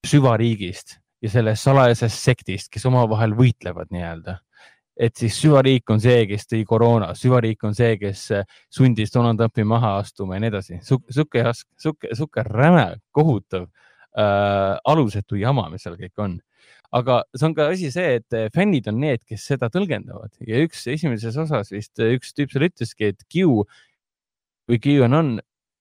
[0.07, 4.39] süvariigist ja sellest salajasest sektist, kes omavahel võitlevad nii-öelda
[4.93, 9.41] et siis süvariik on see, kes tõi koroona, süvariik on see, kes äh, sundis Donald
[9.41, 10.79] Trumpi maha astuma ja nii edasi.
[10.85, 11.43] sihuke,
[11.81, 16.39] sihuke, sihuke räme, kohutav äh,, alusetu jama, mis seal kõik on.
[16.93, 20.61] aga see on ka asi see, et äh, fännid on need, kes seda tõlgendavad ja
[20.61, 23.65] üks esimeses osas vist äh, üks tüüp seal ütleski, et Q
[24.69, 25.33] või Q on on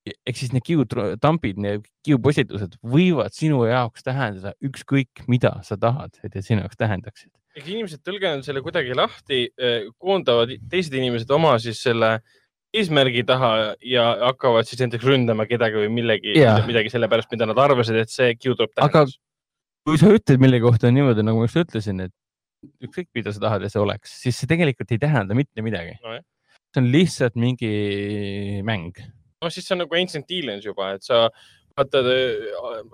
[0.07, 6.35] ehk siis need Q-tampid, need Q-postitused võivad sinu jaoks tähendada ükskõik, mida sa tahad, et
[6.35, 11.59] need sinu jaoks tähendaksid ehk inimesed tõlgendavad selle kuidagi lahti, eh, koondavad teised inimesed oma
[11.61, 12.15] siis selle
[12.73, 13.51] eesmärgi taha
[13.85, 16.39] ja hakkavad siis näiteks ründama kedagi või millegi,
[16.69, 19.19] midagi selle pärast, mida nad arvasid, et see Q-top tähendas.
[19.85, 22.15] kui sa ütled millegi kohta niimoodi, nagu ma just ütlesin, et
[22.87, 26.21] ükskõik, mida sa tahad, et see oleks, siis see tegelikult ei tähenda mitte midagi no,.
[26.73, 27.73] see on lihtsalt mingi
[28.65, 28.97] mäng.
[29.43, 31.27] No siis see on nagu Ancient Aliens juba, et sa
[31.77, 32.09] vaatad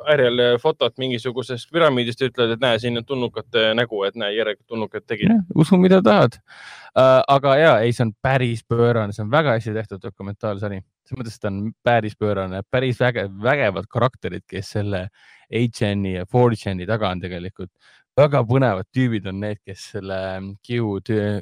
[0.06, 4.68] äärel fotot mingisugusest püramiidist ja ütled, et näe, siin on tulnukate nägu, et näe, järelikult
[4.70, 5.34] tulnukad tegid.
[5.54, 7.22] usu, mida tahad uh,.
[7.28, 10.80] aga ja, ei, see on päris pöörane, see on väga hästi tehtud dokumentaalsari.
[11.08, 15.08] selles mõttes, et ta on päris pöörane, päris vägev, vägevad karakterid, kes selle
[15.48, 17.70] HN-i ja 4chan'i taga on tegelikult.
[18.18, 20.18] Väga põnevad tüübid on need, kes selle
[20.66, 20.98] Q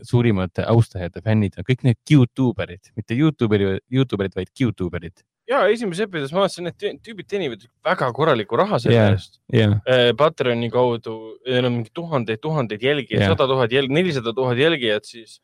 [0.07, 6.07] suurimad austajad ja fännid on, kõik need Q-tuuberid, mitte Youtuberid, Youtuberid, vaid Q-tuuberid ja esimeses
[6.07, 9.39] episoodis ma vaatasin, et tüübid teenivad väga korralikku raha selle yeah, eest.
[9.55, 9.77] yeah..
[9.86, 11.16] Äh, Patreoni kaudu,
[11.47, 15.39] neil on mingi tuhandeid, tuhandeid jälgijaid, sada tuhat jälg-, nelisada tuhat jälgijat siis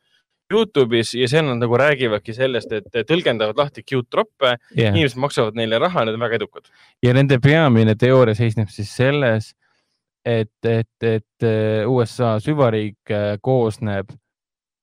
[0.51, 4.57] Youtube'is ja seal nad nagu räägivadki sellest, et tõlgendavad lahti cute troppe.
[4.75, 6.67] Yeah., inimesed maksavad neile raha, need on väga edukad.
[7.03, 9.53] ja nende peamine teooria seisneb siis selles,
[10.25, 14.11] et, et, et äh, USA süvariik äh, koosneb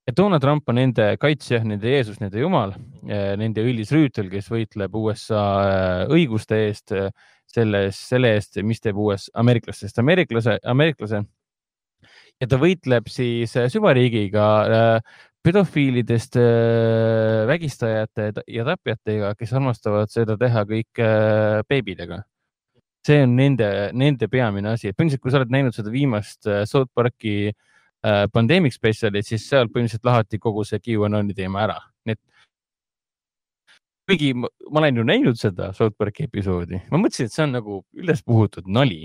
[0.08, 2.72] et Donald Trump on nende kaitsja, nende Jeesus, nende Jumal,
[3.06, 5.42] eh, nende õilis rüütel, kes võitleb USA
[6.10, 6.94] õiguste eest,
[7.50, 11.22] selles, selle eest, mis teeb US ameeriklastest ameeriklase, ameeriklase.
[12.40, 14.48] ja ta võitleb siis süvariigiga
[15.44, 16.40] pedofiilidest,
[17.46, 21.04] vägistajate ja tapjatega, kes armastavad seda teha kõik
[21.68, 22.24] beebidega
[23.06, 23.66] see on nende,
[23.96, 27.58] nende peamine asi, et põhimõtteliselt, kui sa oled näinud seda viimast South Park'i äh,
[28.02, 31.76] Äh, Pandemic Specialit, siis seal põhimõtteliselt lahati kogu see QAnoni teema ära.
[32.08, 32.20] nii et
[34.08, 37.52] kuigi ma, ma olen ju näinud seda South Park'i episoodi, ma mõtlesin, et see on
[37.58, 39.02] nagu üles puhutud nali.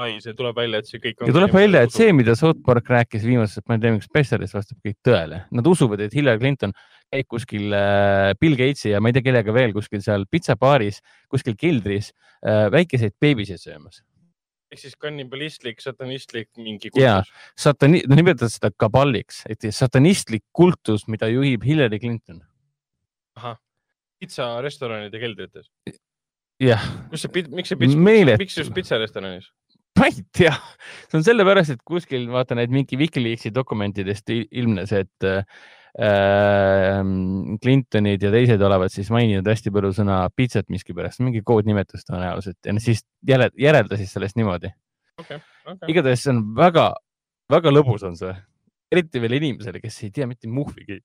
[0.00, 1.28] Ai, see tuleb välja, et see kõik on.
[1.28, 5.42] ja tuleb välja, et see, mida South Park rääkis viimases Pandemic Specialis, vastab kõik tõele.
[5.52, 6.72] Nad usuvad, et Hillary Clinton
[7.12, 11.02] käib kuskil äh, Bill Gatesi ja ma ei tea kellega veel kuskil seal pitsabaaris,
[11.32, 14.00] kuskil keldris äh, väikeseid beebiseid söömas
[14.72, 17.04] ehk siis kannibalistlik, satanistlik mingi kultus.
[17.04, 17.18] ja,
[17.60, 22.40] satani-, no nimetavad seda kaballiks, et satanistlik kultus, mida juhib Hillary Clinton.
[23.36, 23.58] ahah,
[24.22, 25.68] pitsarestoranide keldrites?
[26.62, 26.86] jah.
[27.10, 28.40] kus see, miks see Meelet...
[28.40, 29.50] miks just pitsarestoranis?
[30.00, 30.54] ma ei tea,
[31.10, 35.44] see on sellepärast, et kuskil vaata need mingi Wikileaksi dokumentidest ilmnes, et äh,
[37.60, 42.72] Clintonid ja teised olevat siis maininud hästi palju sõna pitsat miskipärast, mingi koodnimetus tõenäoliselt ja
[42.80, 44.72] siis järeldasid sellest niimoodi
[45.20, 45.42] okay,.
[45.66, 45.92] Okay.
[45.92, 48.32] igatahes see on väga-väga lõbus on see,
[48.92, 51.00] eriti veel inimesele, kes ei tea mitte muhvigi.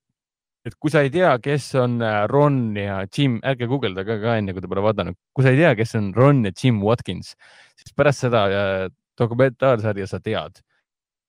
[0.67, 4.53] Et kui sa ei tea, kes on äh, Ron ja Jim, ärge guugeldage ka enne,
[4.55, 7.33] kui te pole vaadanud, kui sa ei tea, kes on Ron ja Jim Watkins,
[7.79, 8.85] siis pärast seda äh,
[9.17, 10.63] dokumentaalsarja sa tead.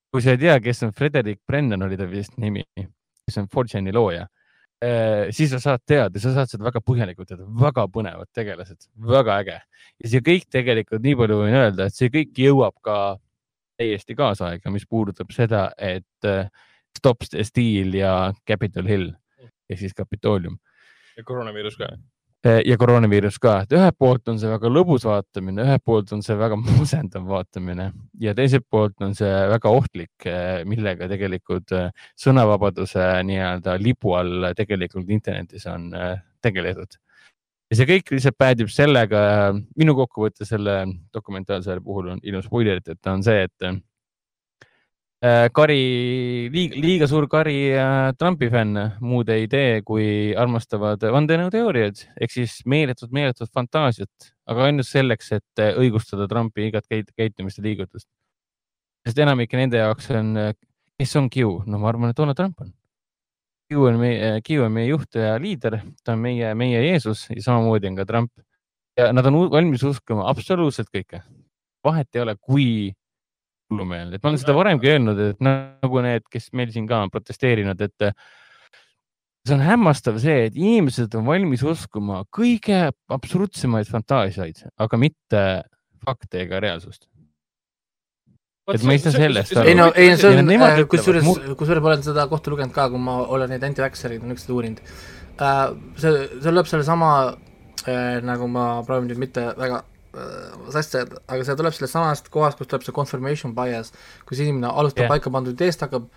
[0.09, 2.65] kui sa ei tea, kes on Frederick Brennan, oli ta vist nimi
[3.29, 4.25] kes on 4chan'i looja,
[4.85, 9.39] äh, siis sa saad teada, sa saad seda väga põhjalikult teada, väga põnevad tegelased, väga
[9.43, 9.59] äge.
[10.03, 12.99] ja see kõik tegelikult, nii palju võin öelda, et see kõik jõuab ka
[13.79, 16.31] täiesti kaasaega, mis puudutab seda, et
[16.97, 19.13] Stop Steel ja Capitol Hill
[19.69, 20.59] ehk siis Kapitoolium.
[21.17, 21.93] ja koroonaviirus ka
[22.47, 26.21] Eh, ja koroonaviirus ka, et ühelt poolt on see väga lõbus vaatamine, ühelt poolt on
[26.23, 27.89] see väga musendav vaatamine
[28.23, 31.89] ja teiselt poolt on see väga ohtlik, eh, millega tegelikult eh,
[32.23, 35.91] sõnavabaduse nii-öelda lipu all tegelikult internetis on
[36.45, 36.95] tegeletud.
[37.73, 39.21] ja see kõik lihtsalt päädib sellega,
[39.77, 43.83] minu kokkuvõte selle dokumentaalseri puhul on ilma spoileriteta on see, et Äh,
[45.21, 52.31] kari, liiga, liiga suur kari äh, Trumpi fänn muud ei tee, kui armastavad vandenõuteooriaid ehk
[52.31, 58.07] siis meeletut, meeletut fantaasiat, aga ainult selleks, et äh, õigustada Trumpi igat käitumist ja liigutust.
[59.07, 60.37] sest enamik nende jaoks on,
[61.01, 61.65] kes on Q?
[61.67, 62.71] no ma arvan, et Donald Trump on.
[63.69, 67.43] Q on meie, Q on meie juht ja liider, ta on meie, meie Jeesus ja
[67.43, 68.33] samamoodi on ka Trump.
[68.97, 71.25] ja nad on valmis uskuma absoluutselt kõike.
[71.85, 72.95] vahet ei ole, kui
[73.69, 77.13] hullumeelne, et ma olen seda varemgi öelnud, et nagu need, kes meil siin ka on
[77.13, 78.09] protesteerinud, et
[79.49, 85.45] see on hämmastav see, et inimesed on valmis uskuma kõige absurdsemaid fantaasiaid, aga mitte
[86.05, 87.07] fakte ega reaalsust.
[88.69, 89.69] et ma ei saa sellest aru.
[89.71, 93.01] ei no, ei see on, äh, kusjuures, kusjuures ma olen seda kohta lugenud ka, kui
[93.01, 95.71] ma olen neid anti-vaxxereid on üksteist uurinud uh,.
[95.97, 99.81] see, see lööb sellesama uh, nagu ma proovin nüüd mitte väga
[100.19, 103.93] Äh, ajada, aga see tuleb sellest samast kohast, kust tuleb see confirmation bias,
[104.29, 105.13] kus inimene alustab yeah.
[105.13, 106.09] paika pandud ideest, hakkab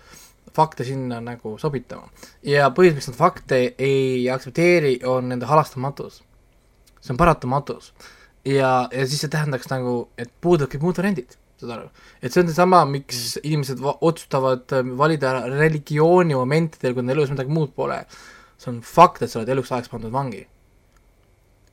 [0.56, 2.08] fakte sinna nagu sobitama.
[2.46, 6.22] ja põhjus, miks nad fakte ei aktsepteeri, on nende halastamatus.
[7.00, 7.92] see on paratamatus.
[8.44, 11.90] ja, ja siis see tähendaks nagu, et puuduvad kõik muud variandid, saad aru.
[12.20, 13.48] et see on seesama, miks mm.
[13.50, 18.02] inimesed otsustavad äh, valida religiooni momentidel, kui neil elus midagi muud pole.
[18.58, 20.46] see on fakt, et sa oled eluks ajaks pandud vangi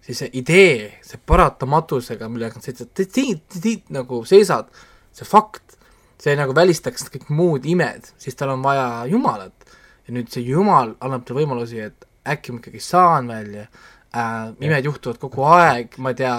[0.09, 4.71] siis see idee, see paratamatusega, millega nad seisavad, nagu seisad,
[5.15, 5.77] see fakt,
[6.19, 9.75] see nagu välistaks kõik muud imed, siis tal on vaja Jumalat.
[10.07, 13.67] ja nüüd see Jumal annab talle võimalusi, et äkki ma ikkagi saan välja.
[14.09, 16.33] Äh,, imed juhtuvad kogu aeg, ma ei tea,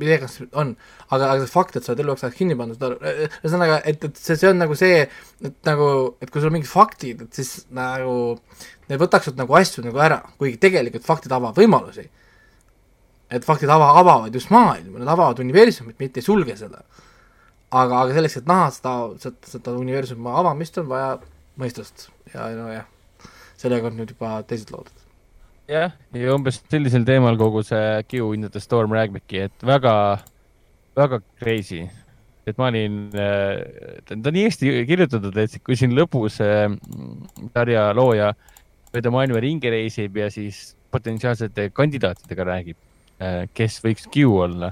[0.00, 0.70] mida iganes on,
[1.10, 4.38] aga, aga see fakt, et sa oled eluks ajaks kinni pandud, ühesõnaga, et, et see,
[4.40, 5.02] see on nagu see,
[5.44, 5.88] et nagu,
[6.24, 8.16] et kui sul on mingid faktid, et siis nagu
[8.88, 12.08] need võtaksid nagu asju nagu ära, kuigi tegelikult faktid avavad võimalusi
[13.34, 16.84] et faktid ava, avavad just maailma, nad avavad universumit, mitte ei sulge seda.
[17.74, 21.16] aga, aga selleks, et näha seda, seda, seda universumi avamist, on vaja
[21.60, 22.86] mõistust ja nojah,
[23.58, 25.02] sellega on nüüd juba teised loodud.
[25.70, 29.94] jah, ja umbes sellisel teemal kogu see Q in the Storm räägibki, et väga,
[30.96, 31.84] väga crazy
[32.44, 36.68] et ma olin, äh, ta on nii hästi kirjutatud, et kui siin lõpus äh,
[37.54, 38.34] sarja looja
[38.94, 42.78] mööda maailma ringi reisib ja siis potentsiaalsete kandidaatidega räägib
[43.54, 44.70] kes võiks Q olla,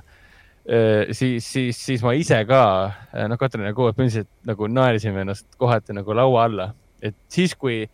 [0.66, 2.62] äh, siis, siis, siis ma ise ka,
[3.12, 6.70] äh, noh, Katrin ja Koos põhimõtteliselt nagu naersime ennast kohati nagu laua alla,
[7.02, 7.84] et siis, kui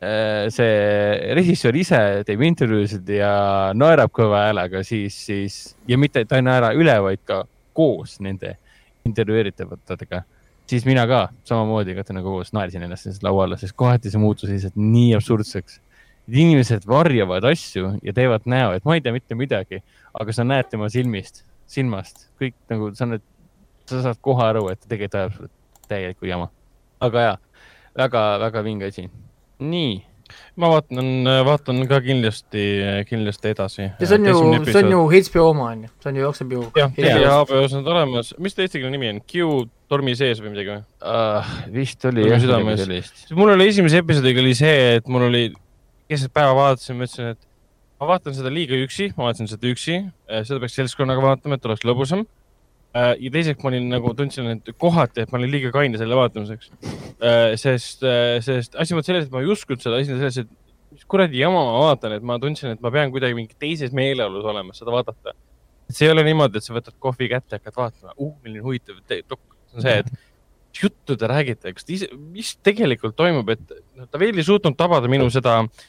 [0.00, 3.32] see režissöör ise teeb intervjuusid ja
[3.76, 7.42] naerab kõva häälega, siis, siis ja mitte, ta ei naera üle, vaid ka
[7.76, 8.54] koos nende
[9.04, 10.22] intervjueeritavatega,
[10.72, 14.48] siis mina ka samamoodi Katrin ja Koos naersin ennast laua alla, sest kohati see muutus
[14.48, 15.82] lihtsalt nii absurdseks
[16.30, 19.82] et inimesed varjavad asju ja teevad näo, et ma ei tea mitte midagi,
[20.14, 23.24] aga sa näed tema silmist, silmast, kõik nagu sa näed,
[23.90, 25.50] sa saad kohe aru, et tegelikult ajab sulle
[25.90, 26.46] täielikku jama.
[27.02, 27.34] aga ja,
[27.98, 29.08] väga-väga vinge asi.
[29.58, 30.04] nii.
[30.62, 32.66] ma vaatan, vaatan ka kindlasti,
[33.08, 33.88] kindlasti edasi.
[33.98, 36.54] ja see on ju, see on ju HBO oma on ju, see on ju jookseb
[36.54, 36.62] ju.
[36.78, 40.54] jah, ja HBO-s on ta olemas, mis ta eestikeelne nimi on, Q tormi sees või
[40.54, 41.50] midagi või uh,?
[41.74, 43.26] vist oli jah, midagi sellist.
[43.34, 45.48] mul oli esimese episoodiga oli see, et mul oli
[46.10, 47.48] keset päeva vaatasin, mõtlesin, et
[48.00, 49.98] ma vaatan seda liiga üksi, ma vaatasin seda üksi,
[50.30, 52.24] äh, seda peaks seltskonnaga vaatama, et oleks lõbusam.
[52.96, 56.16] Äh, ja teiseks ma olin nagu, tundsin, et kohati, et ma olin liiga kaine selle
[56.18, 56.72] vaatamiseks.
[57.20, 58.02] Äh, sest,
[58.46, 61.38] sest asi on selles, et ma ei uskunud seda, asi on selles, et mis kuradi
[61.38, 64.96] jama ma vaatan, et ma tundsin, et ma pean kuidagi mingi teises meeleolus olema seda
[64.96, 65.36] vaadata.
[65.90, 68.98] et see ei ole niimoodi, et sa võtad kohvi kätte hakkad vaatama, uh, milline huvitav
[69.06, 69.40] dok.
[69.70, 73.78] see on see, et mis juttu te räägite, kas te ise, mis tegelikult toimub, et
[74.10, 75.86] ta veel ei suutnud tabada minu seda äh,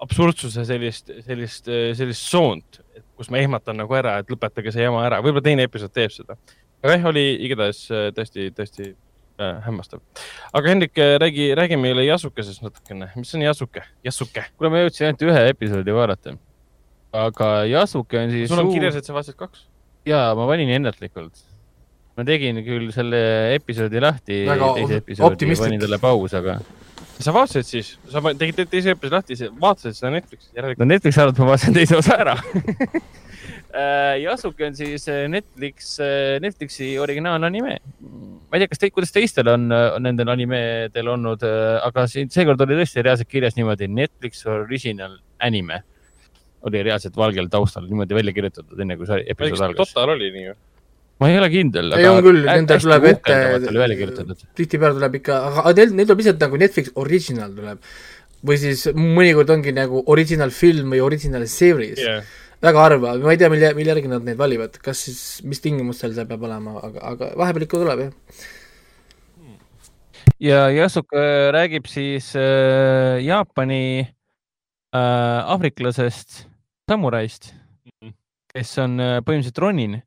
[0.00, 2.80] absurdsuse sellist, sellist, äh, sellist soont,
[3.18, 6.38] kus ma ehmatan nagu ära, et lõpetage see jama ära, võib-olla teine episood teeb seda.
[6.80, 10.00] aga jah, oli igatahes äh, tõesti, tõesti äh, hämmastav.
[10.52, 14.46] aga Hendrik, räägi, räägi meile Jasukesest natukene, mis on Jasuke, Jasuke?
[14.56, 16.36] kuule, ma jõudsin ainult ühe episoodi vaadata.
[17.26, 18.48] aga Jasuke on siis.
[18.48, 19.66] sul on kirjas, et sa vaatasid kaks?
[20.08, 21.44] ja, ma panin ennatlikult
[22.16, 23.20] ma tegin küll selle
[23.56, 26.58] episoodi lahti, teise episoodi ja panin talle paus, aga
[27.24, 30.82] sa vaatasid siis, sa tegid teise episoodi lahti, vaatasid seda Netflixis järelikult?
[30.82, 32.36] no Netflix arvab, et ma vaatasin teise osa ära
[34.24, 35.92] Yasuke on siis Netflix,
[36.42, 37.76] Netflixi originaalanime.
[37.78, 41.44] ma ei tea, kas te, kuidas teistel on, on nendel animedel olnud,
[41.86, 45.84] aga siin seekord oli tõesti reaalselt kirjas niimoodi Netflix original anime
[46.68, 49.94] oli reaalselt valgel taustal niimoodi välja kirjutatud, enne kui see episood algas.
[49.94, 50.56] Total oli nii ju?
[51.20, 51.92] Ma ei ole kindel.
[51.96, 53.38] ei, on küll, nendel tuleb ette,
[54.58, 57.90] tihtipeale tuleb ikka, aga neil, neil tuleb lihtsalt nagu Netflix original tuleb.
[58.46, 62.24] või siis mõnikord ongi nagu original film või original series yeah..
[62.64, 66.16] väga harva, ma ei tea, mille, mille järgi nad neid valivad, kas siis, mis tingimustel
[66.16, 68.48] see peab olema, aga, aga vahepeal ikka tuleb, jah
[70.40, 74.08] ja Yasuke räägib siis äh, Jaapani
[74.94, 74.98] äh,
[75.52, 76.46] aafriklasest
[76.88, 77.52] samuraist,
[78.00, 78.14] mhm.
[78.54, 80.00] kes on äh, põhimõtteliselt ronin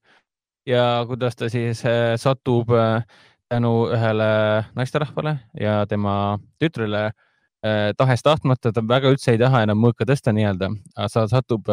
[0.68, 3.04] ja kuidas ta siis äh, satub äh,
[3.50, 4.30] tänu ühele
[4.76, 7.12] naisterahvale ja tema tütrele
[7.96, 10.68] tahes-tahtmata, ta väga üldse ei taha enam mõõka tõsta nii-öelda,
[11.00, 11.70] aga satub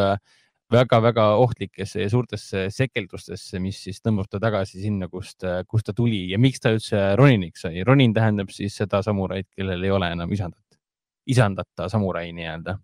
[0.71, 6.29] väga-väga ohtlikesse ja suurtesse sekeldustesse, mis siis tõmbab ta tagasi sinna, kust, kust ta tuli
[6.31, 7.83] ja miks ta üldse roniniks sai.
[7.83, 10.79] ronin tähendab siis seda samuraid, kellel ei ole enam isandat,
[11.27, 12.77] isandata samurai nii-öelda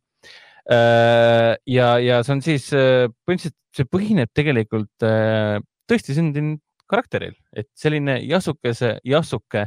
[0.67, 7.35] Äh, ja, ja see on siis äh, põhimõtteliselt, see põhineb tegelikult äh, tõesti sündinud karakteril,
[7.57, 9.67] et selline Yasukese, Yasuke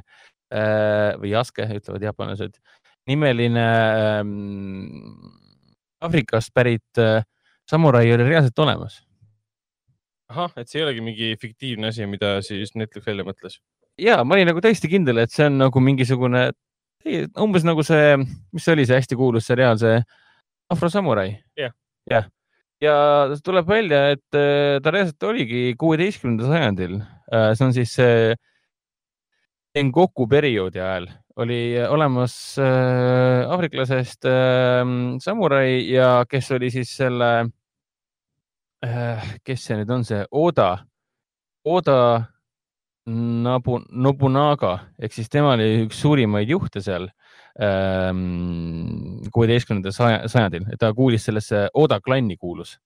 [0.50, 2.56] või Jaske ütlevad jaapanlased,
[3.10, 3.66] nimeline
[4.24, 4.32] ähm,
[6.02, 7.02] Aafrikast pärit
[7.70, 9.04] samurai oli reaalselt olemas.
[10.30, 13.60] ahah, et see ei olegi mingi fiktiivne asi, mida siis Netflix välja mõtles?
[14.00, 16.50] ja ma olin nagu täiesti kindel, et see on nagu mingisugune,
[17.42, 18.18] umbes nagu see,
[18.54, 20.00] mis see oli, see hästi kuulus seriaal, see
[20.72, 21.74] afrosamurai yeah..
[22.10, 22.30] jah,
[22.84, 22.96] ja
[23.44, 27.00] tuleb välja, et äh, ta reaalselt oligi kuueteistkümnendal sajandil.
[27.32, 28.36] Äh, see on siis see
[29.76, 31.08] Sengoku perioodi ajal.
[31.40, 34.28] Oli olemas äh, aafriklasest
[35.24, 37.30] samurai ja kes oli siis selle,
[39.46, 40.72] kes see nüüd on, see Oda,
[41.64, 42.02] Oda
[43.06, 44.74] Nobunaga.
[45.00, 47.08] Ehk siis tema oli üks suurimaid juhte seal.
[47.08, 47.19] Ähm,
[49.36, 49.92] kuueteistkümnendal
[50.32, 52.78] sajandil, et ta kuulis sellesse Oda klanni kuulus.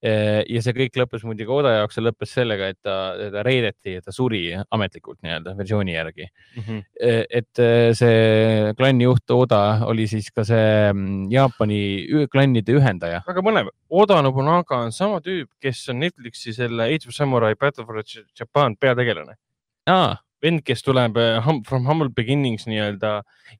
[0.00, 2.94] Äh, ja see kõik lõppes muidugi Oda jaoks, see lõppes sellega, et ta,
[3.34, 6.62] ta reedeti, ta suri ametlikult nii-öelda versiooni järgi mm.
[6.62, 6.78] -hmm.
[7.28, 11.82] et äh, see klanni juht Oda oli siis ka see mm, Jaapani
[12.32, 13.20] klannide ühendaja.
[13.28, 17.84] väga põnev, Oda Nobunaga on sama tüüp, kes on Netflixi selle Age of Samurai Battle
[17.84, 18.00] for
[18.40, 19.36] Japan peategelane.
[19.86, 23.12] aa vend, kes tuleb eh, hum, from humble beginnings nii-öelda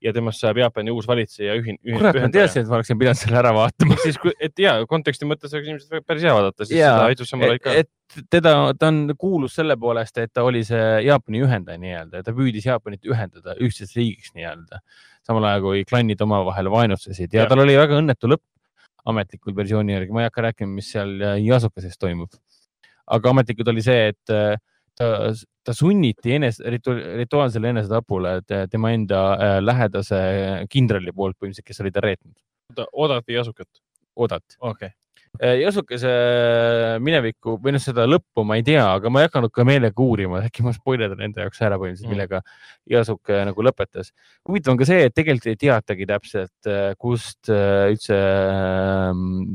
[0.02, 1.78] ja temast saab Jaapani uus valitseja ühin-.
[1.84, 3.97] kurat, ma teadsin, et ma oleksin pidanud selle ära vaatama.
[4.05, 7.60] siis, et ja konteksti mõttes oleks ilmselt päris hea vaadata, siis ja, seda Aitus Samurai
[7.62, 7.75] ka.
[7.83, 12.26] et teda, ta on kuulus selle poolest, et ta oli see Jaapani ühendaja nii-öelda ja
[12.26, 14.81] ta püüdis Jaapanit ühendada ühtseks riigiks nii-öelda.
[15.26, 18.47] samal ajal kui klannid omavahel vaenutsesid ja, ja tal oli väga õnnetu lõpp
[19.10, 22.33] ametlikul versiooni järgi, ma ei hakka rääkima, mis seal Yasukases toimub.
[23.10, 24.33] aga ametlikult oli see, et
[24.99, 25.31] ta,
[25.65, 28.39] ta sunniti enes, ritu, rituaalsele enesetapule
[28.70, 30.23] tema enda äh, lähedase
[30.70, 32.86] kindrali poolt põhimõtteliselt, kes oli ta reetnud.
[32.93, 33.70] oodati Jasukat?
[34.17, 34.44] Odat.
[34.59, 34.97] okei okay
[35.39, 39.52] Äh, Jasukese äh, minevikku või noh, seda lõppu ma ei tea, aga ma ei hakanud
[39.55, 42.41] ka meelega uurima, äkki ma spoilerdan enda jaoks ära põhimõtteliselt mm., millega
[42.91, 44.10] Jasuke nagu lõpetas.
[44.49, 48.18] huvitav on ka see, et tegelikult ei teatagi täpselt, äh, kust üldse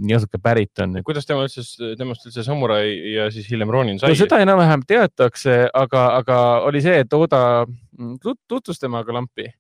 [0.10, 0.96] Jasuke ähm, pärit on.
[1.06, 1.68] kuidas tema üldse,
[2.00, 4.16] temast üldse samurai ja siis hiljem Ronin sai?
[4.16, 6.40] no seda enam-vähem teatakse, aga, aga
[6.72, 9.52] oli see, et Oda mm, tutvus temaga lampi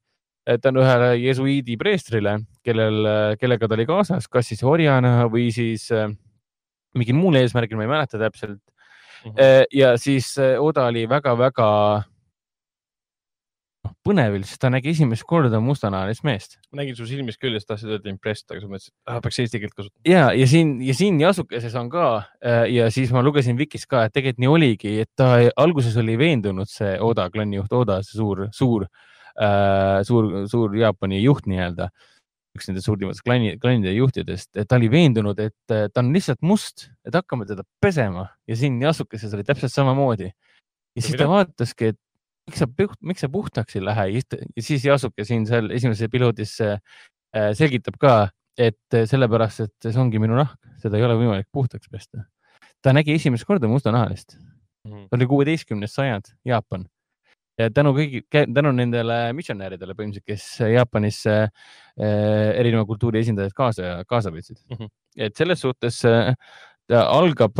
[0.46, 3.10] on ühele jesuiidi preestrile, kellel,
[3.42, 6.10] kellega ta oli kaasas, kas siis orjana või siis äh,
[6.96, 9.32] mingil muul eesmärgil, ma ei mäleta täpselt mm.
[9.32, 9.72] -hmm.
[9.74, 11.70] ja siis äh, Oda oli väga-väga
[13.86, 16.60] noh, põnevil, sest ta nägi esimest korda mustanahalist meest.
[16.72, 19.42] ma nägin su silmist küll ja sa tahtsid öelda impressed, aga sa mõtlesid, et peaks
[19.46, 20.06] eesti keelt kasutama.
[20.06, 22.24] ja, ja siin ja siin Jasukeses on ka
[22.70, 26.70] ja siis ma lugesin Vikis ka, et tegelikult nii oligi, et ta alguses oli veendunud,
[26.70, 29.15] see Oda klanni juht Oda, see suur, suur äh,
[30.08, 31.90] suur, suur Jaapani juht nii-öelda,
[32.56, 36.88] üks nendest suurtimatest klanni, klannide juhtidest, et ta oli veendunud, et ta on lihtsalt must,
[37.08, 40.32] et hakkame teda pesema ja siin Yasukeses oli täpselt samamoodi.
[40.96, 42.00] ja siis ta vaataski, et
[42.48, 42.70] miks sa,
[43.02, 46.80] miks sa puhtaks ei lähe ja siis Yasuke siin seal esimeses piloodis äh,
[47.58, 48.16] selgitab ka,
[48.56, 52.24] et sellepärast, et see ongi minu nahk, seda ei ole võimalik puhtaks pesta.
[52.82, 54.92] ta nägi esimest korda mustanahalist mm.
[54.92, 55.08] -hmm.
[55.10, 56.86] ta oli kuueteistkümnes sajand, Jaapan
[57.60, 61.52] ja tänu kõigi, tänu nendele missionäridele põhimõtteliselt, kes Jaapanisse äh,
[62.60, 64.80] erineva kultuuri esindajad kaasa, kaasa võtsid mm.
[64.80, 64.96] -hmm.
[65.28, 66.34] et selles suhtes äh,
[66.88, 67.58] ta algab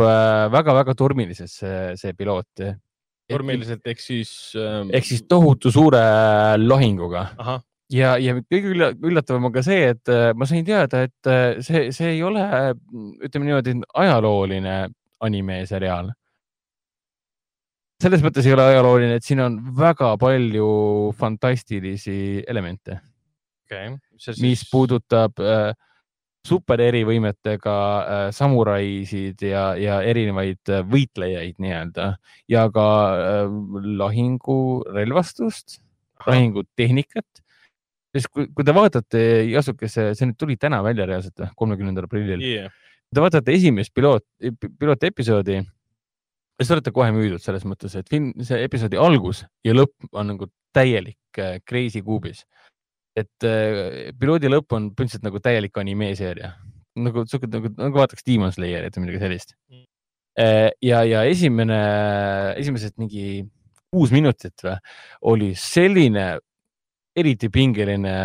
[0.52, 2.66] väga-väga äh, tormiliselt see, see piloot.
[3.28, 4.92] tormiliselt ehk siis ähm....
[4.94, 6.02] ehk siis tohutu suure
[6.60, 7.26] lahinguga.
[7.92, 11.88] ja, ja kõige üllatavam on ka see, et äh, ma sain teada, et äh, see,
[11.96, 12.44] see ei ole,
[13.24, 14.78] ütleme niimoodi, ajalooline
[15.26, 16.12] animeseriaal.
[18.02, 20.68] Selles mõttes ei ole ajalooline, et siin on väga palju
[21.18, 23.00] fantastilisi elemente.
[23.66, 23.96] Okay..
[24.20, 24.38] Siis...
[24.40, 25.72] mis puudutab äh,
[26.46, 32.12] super erivõimetega äh, samuraisid ja, ja erinevaid äh, võitlejaid nii-öelda
[32.52, 33.56] ja ka äh,
[34.02, 35.80] lahingurelvastust,
[36.26, 37.42] lahingutehnikat.
[38.16, 42.44] sest kui, kui te vaatate Yasukese, see nüüd tuli täna välja reaalselt kolmekümnendal aprillil.
[42.44, 42.70] Yeah..
[43.14, 44.24] Te vaatate esimest piloot,
[44.78, 45.60] pilootepisoodi
[46.60, 50.48] te olete kohe müüdud selles mõttes, et film, see episoodi algus ja lõpp on nagu
[50.76, 52.44] täielik äh, crazy kuubis
[53.16, 56.52] et äh, piloodi lõpp on põhimõtteliselt nagu täielik animeeseeria,
[57.00, 59.54] nagu sihuke nagu, nagu vaataks Demon Slayerit või midagi sellist.
[59.72, 59.84] Mm..
[60.36, 61.80] Äh, ja, ja esimene,
[62.60, 63.46] esimesed mingi
[63.92, 64.76] kuus minutit või,
[65.32, 66.34] oli selline
[67.16, 68.16] eriti pingeline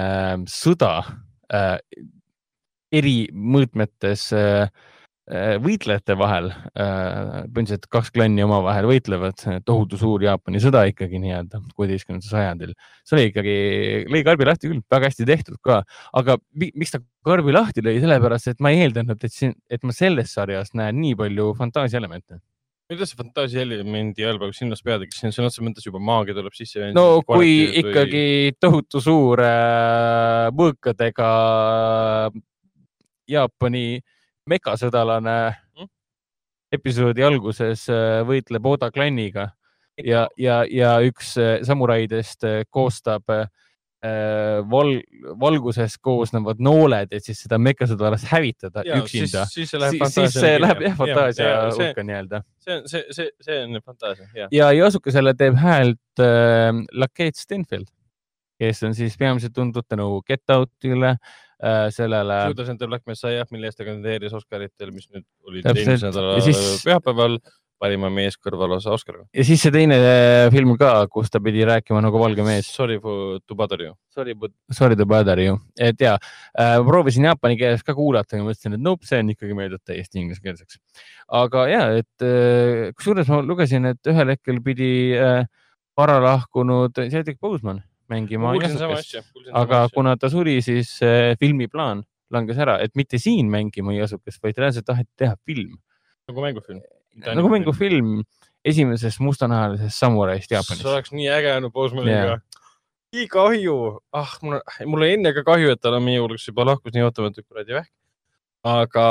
[0.52, 0.98] sõda
[1.56, 1.78] äh,
[2.92, 4.78] eri mõõtmetes äh, Äh,
[5.30, 12.32] võitlejate vahel, äh, põhimõtteliselt kaks klanni omavahel võitlevad, tohutu suur Jaapani sõda ikkagi nii-öelda kuueteistkümnendal
[12.34, 12.74] sajandil.
[13.06, 13.56] see oli ikkagi,
[14.12, 15.84] lõi karbi lahti küll, väga hästi tehtud ka,
[16.18, 19.94] aga miks ta karbi lahti lõi, sellepärast et ma ei eeldanud, et siin, et ma
[19.94, 22.42] selles sarjas näen nii palju fantaasiaelemente
[22.92, 26.56] mida see fantaasiaelemendi all praegu silmas pead, kas siin sõna otseses mõttes juba maagia tuleb
[26.58, 26.90] sisse?
[26.98, 28.56] no kui ikkagi või...
[28.60, 31.30] tohutu suur äh, mõõkadega
[33.32, 34.18] Jaapani äh,
[34.50, 35.90] mekasõdalane mm?
[36.76, 39.52] episoodi alguses äh, võitleb Oda klanniga
[40.00, 43.28] ja, ja, ja üks äh, samuraidest äh, koostab
[44.02, 44.96] val,
[45.38, 49.44] valgusest koosnevad nooled, et siis seda mekasõdalast hävitada ja, üksinda.
[49.46, 50.32] siis, see läheb fantaasia.
[50.32, 52.40] siis see läheb jah fantaasia hulka nii-öelda.
[52.66, 54.50] see on, see, see, see on fantaasia, jah.
[54.58, 57.94] ja Jasukesele teeb häält äh, Lakeet Stenfield,
[58.58, 61.51] kes on siis peamiselt tuntud tänu Get Outile Äh,
[61.94, 62.38] sellele.
[62.52, 66.40] Judas and the Black Messiah, mille eest ta kandideeris Oscaritel, mis nüüd olid eelmise nädala
[66.42, 66.62] siis...
[66.86, 67.38] pühapäeval
[67.82, 69.26] parima mees kõrvalosa Oscariga.
[69.34, 72.70] ja siis see teine äh, film ka, kus ta pidi rääkima nagu valge mees.
[72.70, 73.96] Sorry to bother you.
[74.14, 74.36] Sorry,
[74.76, 78.86] sorry to bother you, et ja äh, proovisin jaapani keeles ka kuulata ja mõtlesin, et
[78.86, 80.82] nope, see on ikkagi meeldib täiesti ingliskeelseks.
[81.42, 85.46] aga ja, et äh, kusjuures ma lugesin, et ühel hetkel pidi äh,
[85.98, 87.82] vara lahkunud Cedric Boseman
[88.12, 88.54] mängima
[89.64, 90.98] aga kuna ta suri, siis
[91.40, 95.78] filmiplaan langes ära, et mitte siin mängima Jasukest, vaid reaalselt taheti teha film.
[96.30, 96.82] nagu mängufilm?
[97.26, 98.22] nagu mängufilm
[98.66, 100.84] esimesest mustanahalisest samuraist Jaapanis.
[100.84, 102.44] see oleks nii äge olnud Postmaniga yeah..
[103.16, 103.78] nii kahju,
[104.16, 107.48] ah, mul, mul oli enne ka kahju, et ta meie juures juba lahkus nii ootamatult
[107.48, 107.92] kuradi vähk.
[108.64, 109.08] aga,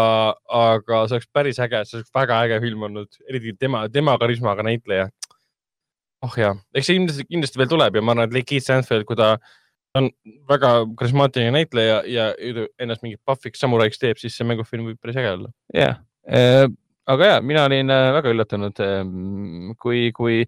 [0.62, 4.64] aga see oleks päris äge, see oleks väga äge film olnud, eriti tema, tema karismaga
[4.66, 5.10] näitleja
[6.26, 9.18] oh jaa, eks see kindlasti, kindlasti veel tuleb ja ma arvan, et Keith Stanfield, kui
[9.18, 9.34] ta
[9.98, 10.10] on
[10.50, 12.28] väga karismaatiline näitleja ja
[12.78, 15.50] ennast mingit pahviks samuraiks teeb, siis see mängufilm võib päris äge olla.
[15.74, 16.66] jah äh,,
[17.10, 19.00] aga ja mina olin äh, väga üllatunud äh,,
[19.82, 20.44] kui, kui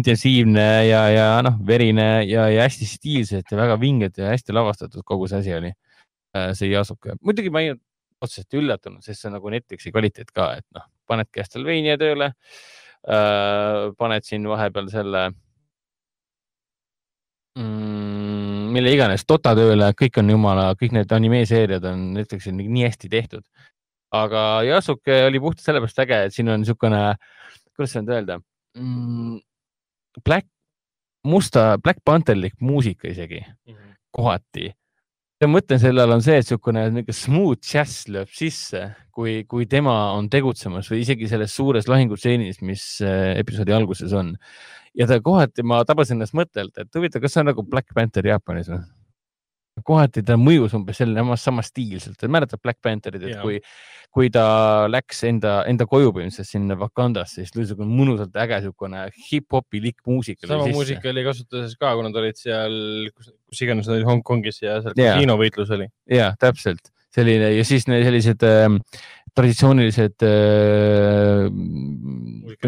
[0.00, 5.06] intensiivne ja, ja noh, verine ja, ja hästi stiilselt ja väga vinged ja hästi lavastatud
[5.06, 6.50] kogu see asi oli äh,.
[6.58, 7.76] see Yasuke, muidugi ma ei
[8.20, 12.79] otseselt üllatunud, sest see on nagu Netflixi kvaliteet ka, et noh, paned Castlevania tööle Äh,
[13.00, 15.22] paned siin vahepeal selle
[17.56, 23.10] mm, mille iganes, Dota tööle, kõik on jumala, kõik need animeeseeriad on Netflixil nii hästi
[23.12, 23.44] tehtud.
[24.12, 27.02] aga Yasuke oli puhtalt sellepärast äge, et siin on niisugune,
[27.76, 28.40] kuidas seda öelda
[28.76, 29.38] mm,,
[30.24, 30.48] Black,
[31.24, 33.96] musta, Black Pantherlik muusika isegi mm -hmm.
[34.10, 34.72] kohati
[35.48, 38.82] mõte sellel on see, et niisugune niisugune smooth jazz lööb sisse,
[39.16, 44.34] kui, kui tema on tegutsemas või isegi selles suures lahingutseenis, mis äh, episoodi alguses on.
[44.98, 48.26] ja ta kohati, ma tabasin ennast mõttelt, et huvitav, kas see on nagu Black Panther
[48.26, 48.82] Jaapanis või?
[49.86, 53.40] Kohati ta mõjus umbes selline samastiilselt, mäletad Black Pantherit, et ja.
[53.44, 53.58] kui,
[54.14, 54.44] kui ta
[54.90, 60.46] läks enda, enda koju põhimõtteliselt sinna Wakandasse, siis tuli niisugune mõnusalt äge niisugune hip-hopilik muusika.
[60.50, 62.80] sama muusika oli kasutuses ka, kui nad olid seal,
[63.14, 65.90] kus, iganes nad olid Hongkongis ja seal kasiinovõitlus oli.
[66.10, 68.68] ja täpselt selline ja siis sellised äh,
[69.36, 71.46] traditsioonilised äh,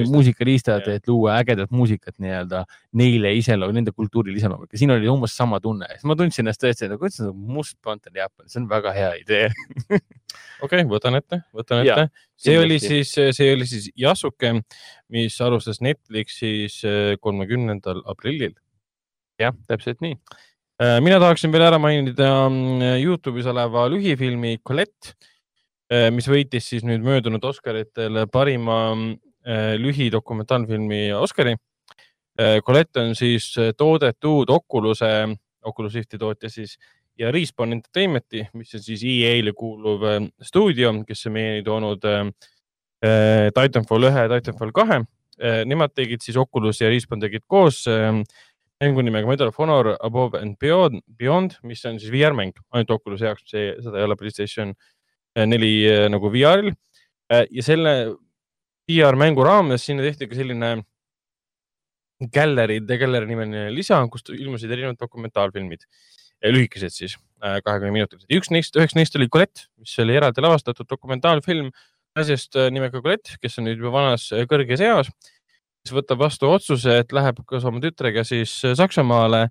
[0.08, 2.62] muusikariistad, et luua ägedat muusikat nii-öelda
[2.98, 6.62] neile iseloom, nende kultuurile iseloomulik ja siin oli umbes sama tunne, siis ma tundsin ennast
[6.62, 9.48] tõesti nagu, ütlesin nagu Must Panther Jaapanis, see on väga hea idee.
[10.62, 12.08] Okei okay,, võtan ette, võtan ette.
[12.40, 14.54] see oli siis, see oli siis Yasuke,
[15.12, 18.54] mis alustas Netflixis äh, kolmekümnendal aprillil.
[19.40, 20.14] jah, täpselt nii
[20.80, 25.12] mina tahaksin veel ära mainida mm, Youtube'is oleva lühifilmi Colette
[25.92, 31.52] Äh, mis võitis siis nüüd möödunud Oscaritel parima äh, lühidokumentaalfilmi Oscari.
[32.38, 35.12] Äh, Colette on siis toodetud Oculus'e
[35.68, 36.78] Oculus Rifti tootja siis
[37.18, 42.24] ja Respawn Entertainmenti, mis on siis EA-le kuuluv äh, stuudio, kes on meieni toonud äh,
[43.04, 45.64] äh, Titanfall ühe Titanfall kahe äh,.
[45.68, 48.22] Nemad tegid siis Oculus ja Respawn tegid koos äh,
[48.82, 53.28] mängu nimega Medal of Honor Above and Beyond, Beyond, mis on siis VR-mäng, ainult Oculus'i
[53.28, 57.44] jaoks, see, seda ei ole Playstation äh, neli äh, nagu VR-il äh,.
[57.46, 57.92] ja selle
[58.90, 60.72] VR-mängu raames sinna tehti ka selline
[62.34, 65.86] Gallery, The Gallery nimeline lisa, kust ilmusid erinevad dokumentaalfilmid
[66.52, 68.28] lühikesed siis, kahekümne minutilised.
[68.34, 71.70] üks neist, üheks neist oli Colette, mis oli eraldi lavastatud dokumentaalfilm
[72.18, 75.10] naisest nimega Colette, kes on nüüd juba vanas kõrges eas,
[75.82, 79.48] kes võtab vastu otsuse, et läheb koos oma tütrega siis Saksamaale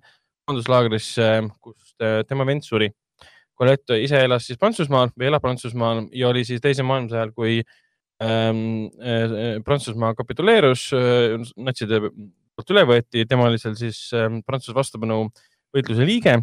[0.48, 1.28] koonduslaagrisse,
[1.62, 1.94] kus
[2.28, 2.90] tema vend suri.
[3.58, 7.58] Colette ise elas siis Prantsusmaal või elab Prantsusmaal ja oli siis teise maailmasõja ajal, kui
[8.24, 8.62] ähm,
[8.98, 15.26] äh, Prantsusmaa kapituleerus äh,, natside poolt üle võeti, tema oli seal siis äh, Prantsuse vastupanu
[15.72, 16.40] võitluse liige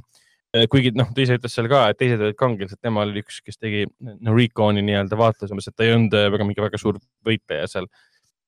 [0.49, 3.35] Äh, kuigi noh, ta ise ütles seal ka, et teised olid kangelased, tema oli üks,
[3.45, 6.79] kes tegi no, Reconi nii-öelda vaatluse, umbes, et ta ei olnud äh, väga mingi väga
[6.81, 7.85] suur võitleja seal.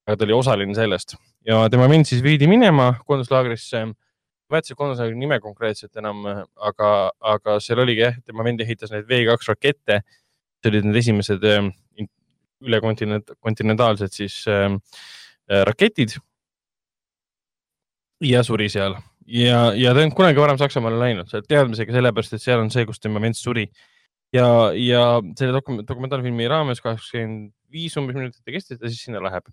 [0.07, 1.15] Aga ta oli osaline sellest
[1.47, 3.85] ja tema vend siis viidi minema koonduslaagrisse.
[3.85, 6.25] ma ei mäleta koonduslaagri nime konkreetselt enam,
[6.57, 6.89] aga,
[7.19, 10.01] aga seal oligi jah, tema vend ehitas neid V2 rakette.
[10.61, 11.69] see olid need esimesed äh,
[12.61, 14.75] ülekontinentaalsed siis äh,
[15.69, 16.17] raketid.
[18.21, 22.43] ja suri seal ja, ja ta ei olnud kunagi varem Saksamaale läinud, teadmisega sellepärast, et
[22.43, 23.65] seal on see, kus tema vend suri.
[24.33, 24.45] ja,
[24.77, 25.01] ja
[25.37, 29.47] selle dokument, dokumentaalfilmi raames kakskümmend viis umbes minutit ta kestis ja siis sinna läheb.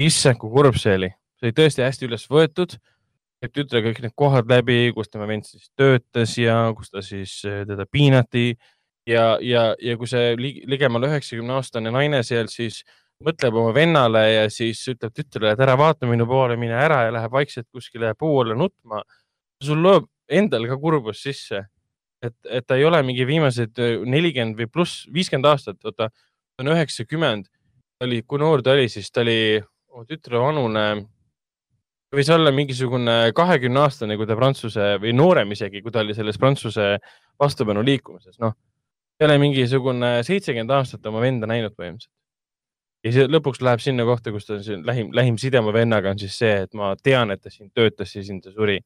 [0.00, 2.78] Issand, kui kurb see oli, see oli tõesti hästi üles võetud.
[3.42, 7.40] teeb tütre kõik need kohad läbi, kus tema vend siis töötas ja kus ta siis
[7.44, 8.52] eh, teda piinati
[9.06, 12.84] ja, ja, ja kui see ligemale üheksakümne aastane naine seal siis
[13.22, 17.14] mõtleb oma vennale ja siis ütleb tütrele, et ära vaata minu poole, mine ära ja
[17.14, 19.02] läheb vaikselt kuskile puu alla nutma.
[19.62, 21.60] sul lööb endal ka kurbus sisse,
[22.22, 26.72] et, et ta ei ole mingi viimased nelikümmend või pluss viiskümmend aastat, oota, ta on
[26.74, 27.46] üheksakümmend,
[28.02, 29.62] oli, kui noor ta oli, siis ta oli
[29.92, 30.86] oh, tütre vanune,
[32.12, 36.40] võis olla mingisugune kahekümne aastane, kui ta prantsuse või noorem isegi, kui ta oli selles
[36.40, 36.96] prantsuse
[37.40, 38.56] vastupanu liikumises, noh.
[39.20, 42.12] ei ole mingisugune seitsekümmend aastat oma venda näinud põhimõtteliselt
[43.02, 46.20] ja see lõpuks läheb sinna kohta, kus ta on lähim, lähim side oma vennaga on
[46.20, 48.78] siis see, et ma tean, et ta siin töötas ja siin ta suri.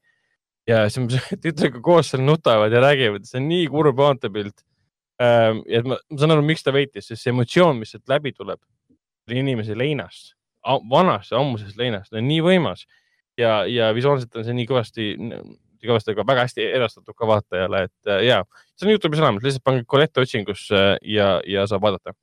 [0.66, 4.64] ja siis tütrega koos seal nutavad ja räägivad, see on nii kurb vaatepilt
[5.22, 5.62] ähm,.
[5.68, 8.60] ja ma, ma saan aru, miks ta võitis, sest see emotsioon, mis sealt läbi tuleb
[9.32, 10.35] inimese leinast,
[10.90, 12.86] vanast ja ammusest leinast, on nii võimas.
[13.36, 15.10] Ja, ja visuaalselt on see nii kõvasti
[15.86, 18.40] kõvasti, aga väga hästi edastatud ka vaatajale, et äh, ja
[18.74, 22.14] see on Youtube'is olemas, lihtsalt pange Colette otsingusse ja, ja saab vaadata.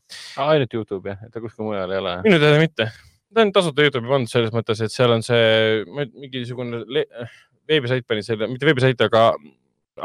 [0.43, 2.15] ainult Youtube jah, et ta kuskil mujal ei ole?
[2.27, 2.89] minu teada mitte,
[3.33, 6.83] ta on tasuta Youtube'i pandud selles mõttes, et seal on see mingisugune
[7.69, 9.31] veebisait pani selle, mitte veebisait, aga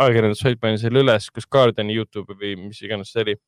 [0.04, 3.38] ajakirjandussait pani selle üles, kas Guardiani Youtube või mis iganes see oli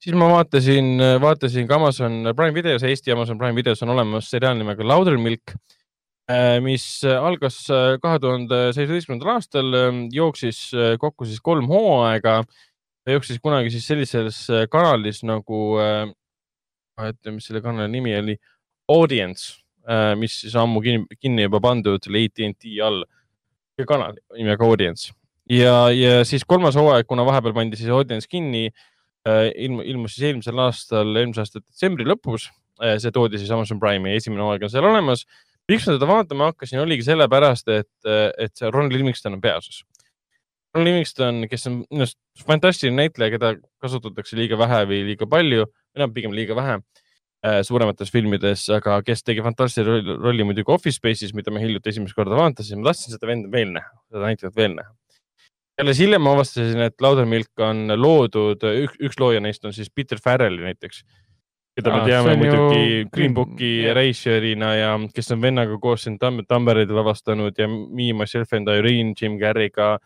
[0.00, 4.56] siis ma vaatasin, vaatasin ka Amazon Prime videos, Eesti Amazon Prime videos on olemas seriaal
[4.58, 5.56] nimega Laudermilk
[6.28, 10.58] Äh, mis äh, algas äh, kahe tuhande seitsmeteistkümnendal aastal, ähm, jooksis
[11.00, 12.42] kokku siis kolm hooaega.
[13.08, 18.34] jooksis kunagi siis sellises kanalis nagu, ma ei tea, mis selle kanali nimi oli,
[18.92, 19.62] Audience,
[20.20, 23.06] mis siis ammu kinni, kinni juba pandud AT&T all,
[23.88, 25.14] kanal nimega Audience
[25.48, 28.66] ja, ja siis kolmas hooaeg, kuna vahepeal pandi siis Audience kinni,
[29.66, 32.48] ilm, ilmus siis eelmisel aastal, eelmise aasta detsembri lõpus.
[32.78, 35.24] see toodi siis Amazon Prime'i, esimene hooaeg on seal olemas
[35.68, 37.90] miks ma teda vaatama hakkasin, oligi sellepärast, et,
[38.40, 39.82] et see Ron Livingston on peaosas.
[40.74, 45.68] Ron Livingston, kes on minu arust fantastiline näitleja, keda kasutatakse liiga vähe või liiga palju,
[45.68, 51.00] või noh, pigem liiga vähe äh, suuremates filmides, aga kes tegi fantastilise rolli muidugi Office
[51.00, 54.60] Space'is, mida me hiljuti esimest korda vaatasime, ma tahtsin seda venda veel näha, seda näitlejat
[54.60, 54.94] veel näha.
[55.78, 60.18] Alles hiljem ma avastasin, et Laudermilk on loodud, üks, üks looja neist on siis Peter
[60.22, 61.04] Farrelli näiteks
[61.78, 63.08] keda me teame muidugi ju...
[63.14, 68.54] Green Booki reisijärina ja kes on vennaga koos siin Tam Tammereid lavastanud ja Me, Myself
[68.58, 69.98] and Irene, Jim Carrey'ga.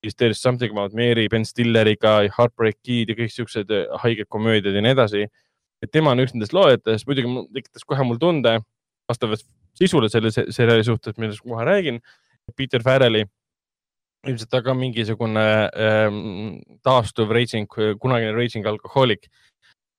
[0.00, 4.30] siis There is something about Mary, Ben Stilleriga, Heartbreak Kid ja kõik siuksed äh, haiged
[4.32, 5.26] komöödiad ja nii edasi.
[5.80, 8.58] et tema on üks nendest loojatest, muidugi tekitas kohe mul tunde
[9.08, 9.44] vastavalt
[9.76, 12.00] sisule selle seriaali suhtes, millest kohe räägin.
[12.56, 13.24] Peter Farrelli
[14.28, 17.68] ilmselt ta ka mingisugune ähm, taastuv raging,
[18.00, 19.30] kunagine raging alkohoolik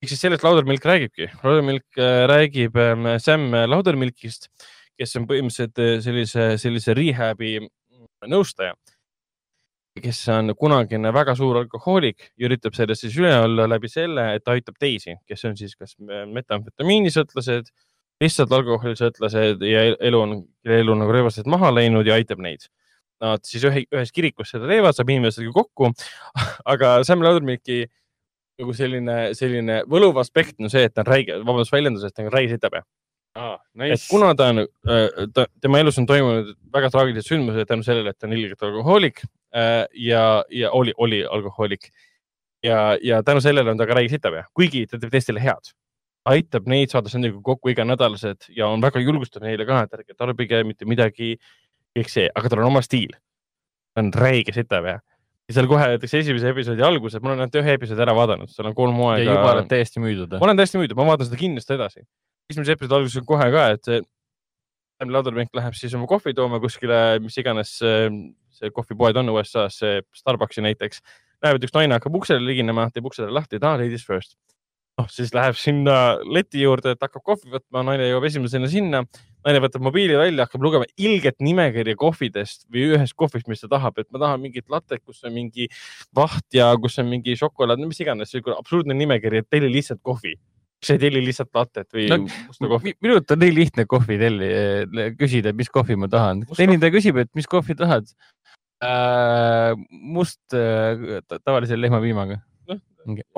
[0.02, 1.28] ehk siis sellest Laudermilk räägibki.
[1.44, 4.50] Laudermilk äh, räägib ähm, Sam Laudermilkist,
[4.98, 7.60] kes on põhimõtteliselt äh, sellise, sellise rehab'i
[8.30, 8.74] nõustaja,
[10.02, 14.46] kes on kunagine väga suur alkohoolik ja üritab sellest siis üle olla läbi selle, et
[14.46, 17.70] ta aitab teisi, kes on siis kas metamfetamiinisõltlased,
[18.22, 22.70] lihtsalt alkoholisõltlased ja elu on, elu on nagu rööbastelt maha läinud ja aitab neid.
[23.22, 25.92] Nad siis ühe, ühes kirikus seda teevad, saab inimestega kokku.
[26.74, 27.84] aga Sam Laudermilki
[28.62, 32.26] nagu selline, selline võluv aspekt on see, et ta on räige, vabandust väljenduse eest, ta
[32.26, 32.84] on räige sitapea
[33.40, 33.58] ah,.
[33.80, 33.96] Nice.
[33.96, 34.64] et kuna ta on
[35.34, 39.24] ta,, tema elus on toimunud väga traagilised sündmused tänu sellele, et ta on ilgelt alkohoolik
[39.56, 41.90] äh, ja, ja oli, oli alkohoolik
[42.66, 45.74] ja, ja tänu sellele on ta ka räige sitapea, kuigi ta teeb teistele head.
[46.30, 50.60] aitab neid saada nendega kokku iganädalased ja on väga julgustav neile ka, et ärge tarbige
[50.68, 51.32] mitte midagi,
[51.98, 53.14] kõik see, aga tal on oma stiil.
[53.92, 55.00] ta on räige sitapea
[55.52, 58.70] ja seal kohe näiteks esimese episoodi alguses, ma olen ainult ühe episoodi ära vaadanud, seal
[58.70, 59.26] on kolm hooaega.
[59.26, 60.38] ja juba oled täiesti müüdud?
[60.38, 62.06] ma olen täiesti müüdud, ma vaatan seda kindlasti edasi.
[62.52, 64.02] esimese episoodi alguses kohe ka, et see
[65.02, 70.62] Laudermink läheb siis oma kohvi tooma kuskile, mis iganes see kohvipoed on USA-s, see Starbucksi
[70.62, 71.02] näiteks
[71.42, 74.36] näeb, et üks naine hakkab uksele liginema, teeb ukse lahti, et aa, ladies first.
[75.02, 79.04] Noh, siis läheb sinna leti juurde, et hakkab kohvi võtma, naine jõuab esimesena sinna,
[79.46, 83.98] naine võtab mobiili välja, hakkab lugema ilget nimekirja kohvidest või ühest kohvist, mis ta tahab,
[84.02, 85.68] et ma tahan mingit latet, kus on mingi
[86.18, 90.38] vaht ja kus on mingi šokolaad, no mis iganes, absurdne nimekiri, et telli lihtsalt kohvi
[90.82, 92.96] sa ei telli lihtsalt latet või no, musta kohvi?
[93.06, 96.42] minu arust on nii lihtne kohvi telli, eh, küsida, mis kohvi ma tahan.
[96.58, 98.10] teenindaja küsib, et mis kohvi tahad
[98.82, 99.76] äh,?
[99.92, 102.40] must äh, tavalise lehmapiimaga
[102.70, 102.80] no,.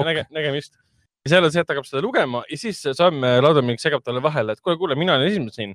[0.08, 0.80] näge, nägemist.
[1.24, 4.22] Ja seal on see, et ta hakkab seda lugema ja siis Sam Laudermink segab talle
[4.24, 5.74] vahele, et kuule, kuule, mina olen esimene siin.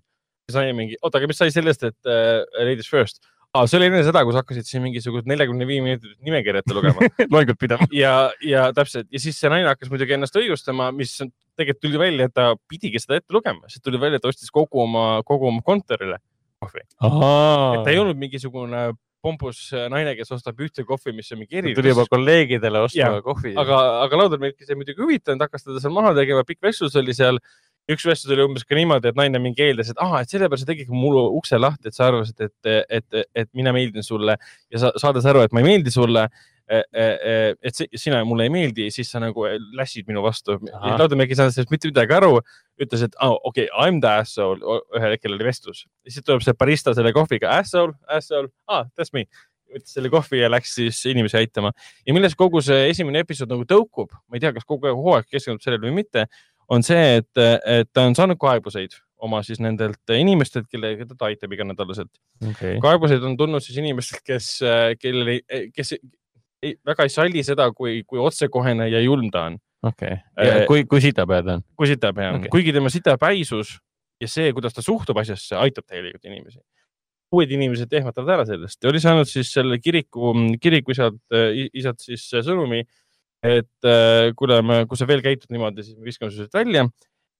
[0.48, 3.22] siis naine mingi, oota, aga mis sai sellest, et äh, ladies first
[3.56, 3.64] ah,?
[3.64, 7.60] see oli enne seda, kus hakkasid siin mingisugust neljakümne viie minutit nimekirja ette lugema loengut
[7.60, 7.88] pidama.
[7.94, 11.16] ja, ja täpselt ja siis see naine hakkas muidugi ennast õigustama, mis
[11.58, 14.52] tegelikult tuli välja, et ta pidigi seda ette lugema, sest tuli välja, et ta ostis
[14.54, 16.20] kogu oma, kogu oma kontorile
[16.62, 16.84] kohvi.
[16.84, 18.90] et ta ei olnud mingisugune
[19.24, 21.76] pompus äh, naine, kes ostab ühte kohvi, mis on mingi eriline.
[21.78, 23.54] tuli juba kolleegidele ostma kohvi.
[23.58, 27.40] aga, aga Laudermilki see muidugi huvitanud, hakkas teda seal maha tegema, pikk vestlus oli seal.
[27.88, 30.68] üks vestlus oli umbes ka niimoodi, et naine mingi eeldas, et ah, et sellepärast sa
[30.68, 34.82] tegidki mul ukse lahti, et sa arvasid, et, et, et, et mina meeldin sulle ja
[34.82, 36.26] sa saades aru, et ma ei meeldi sulle
[36.68, 40.58] et sina mulle ei meeldi, siis sa nagu lässid minu vastu.
[40.68, 42.40] Laudemägi ei saanud sellest mitte midagi aru,
[42.82, 45.86] ütles, et oh, okei okay,, I m the asshole, ühel hetkel oli vestlus.
[46.08, 49.26] siis tuleb see barista selle kohviga, asshole, asshole, ah, that's me.
[49.68, 51.72] Võttis selle kohvi ja läks siis inimesi aitama.
[52.06, 55.64] ja milles kogu see esimene episood nagu tõukub, ma ei tea, kas kogu hooaeg keskendub
[55.64, 56.24] sellele või mitte,
[56.72, 61.52] on see, et, et ta on saanud kaebuseid oma siis nendelt inimestelt, kellega ta aitab
[61.56, 62.10] iganädalaselt.
[62.52, 62.78] Okay..
[62.82, 64.50] kaebuseid on tulnud siis inimestelt, kes,
[65.02, 65.40] kellel
[65.74, 65.96] kes
[66.62, 69.58] ei, väga ei salli seda, kui, kui otsekohene ja julm ta on.
[69.86, 71.66] okei okay., äh, kui, kui sitapea ta on?
[71.78, 73.76] kui sitapea on okay., kuigi tema sitapäisus
[74.22, 76.58] ja see, kuidas ta suhtub asjasse, aitab tegelikult inimesi.
[77.34, 81.20] uued inimesed ehmatavad ära sellest ja oli saanud siis selle kiriku, kiriku isalt,
[81.76, 82.82] isalt siis sõnumi,
[83.44, 86.88] et äh, kuule, kui sa veel käitud niimoodi, siis me viskame su sealt välja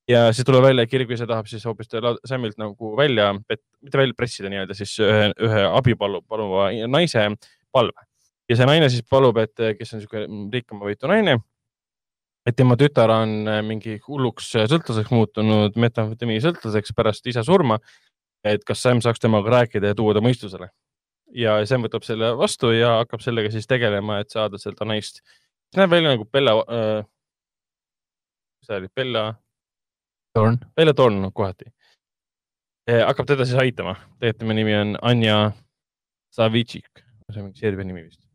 [0.08, 1.90] ja siis tuleb välja, et kiriku ise tahab siis hoopis
[2.28, 7.26] Samilt nagu välja, mitte välja pressida nii-öelda siis ühe, ühe abi palu, paluva naise
[7.74, 8.07] palve
[8.48, 11.38] ja see naine siis palub, et kes on niisugune rikkamavõitu naine,
[12.48, 17.78] et tema tütar on äh, mingi hulluks äh, sõltlaseks muutunud, metamfetamiini sõltlaseks pärast isa surma.
[18.46, 20.70] et kas Sam saaks temaga rääkida ja tuua ta mõistusele.
[21.34, 25.20] ja Sam võtab selle vastu ja hakkab sellega siis tegelema, et saada seda naist.
[25.76, 27.04] näeb välja nagu Bella äh,,
[28.60, 29.34] mis ta oli, Bella?
[30.34, 30.58] Thorn.
[30.76, 31.72] Bella Thorn kohati
[32.86, 33.04] eh,.
[33.04, 35.52] hakkab teda siis aitama, tegelikult tema nimi on Anja
[36.32, 38.27] Savitšik, see on mingi Serbia nimi vist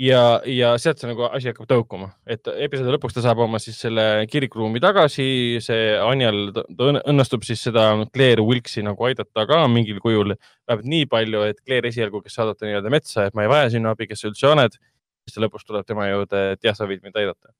[0.00, 3.78] ja, ja sealt see nagu asi hakkab tõukuma, et episoodi lõpuks ta saab oma siis
[3.82, 10.34] selle kirikuruumi tagasi, see Anjal õnnestub siis seda Claire Wilkesi nagu aidata ka mingil kujul,
[10.68, 13.72] vähemalt nii palju, et Claire esialgu, kes saadab ta nii-öelda metsa, et ma ei vaja
[13.76, 14.78] sinu abi, kes sa üldse oled,
[15.28, 17.52] siis lõpuks tuleb tema juurde, et jah, sa võid mind aidata.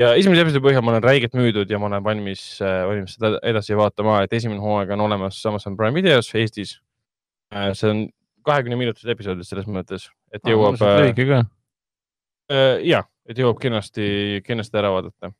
[0.00, 3.76] ja esimese episoodi põhjal ma olen räigelt müüdud ja ma olen valmis, valmis seda edasi
[3.76, 6.78] vaatama, et esimene hooaeg on olemas Amazon Prime videos Eestis.
[7.72, 8.04] see on
[8.44, 11.00] kahekümne minutilised episoodid selles mõttes, et jõuab ah,.
[11.02, 11.59] lühike ka Äh,
[12.82, 15.32] ja, et jõuab kenasti, kenasti ära vaadata.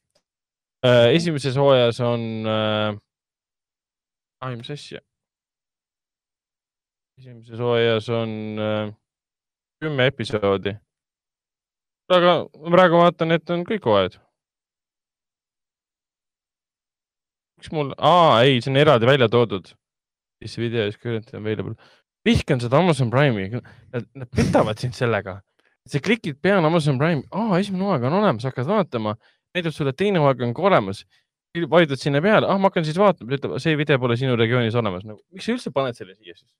[0.86, 2.94] Äh, esimeses hooajas on äh,,
[4.56, 5.02] mis asja?
[7.18, 8.92] esimeses hooajas on äh,
[9.82, 10.72] kümme episoodi.
[12.10, 14.16] aga praegu vaatan, et on kõik hooajad.
[17.60, 19.74] miks mul, aa, ei, see on eraldi välja toodud.
[20.40, 21.74] This video is currently available.
[22.24, 23.50] vihkan seda Amazon Prime'i,
[23.92, 25.42] nad, nad petavad sind sellega
[25.88, 29.16] sa klikid peale Amazon Prime, aa, esimene hooaeg on olemas, hakkad vaatama,
[29.56, 31.04] näitab sulle, et teine hooaeg on ka olemas.
[31.70, 35.06] vajutad sinna peale, ah, ma hakkan siis vaatama, ütleb, see video pole sinu regioonis olemas
[35.06, 35.18] nagu,.
[35.34, 36.52] miks sa üldse paned selle siia siis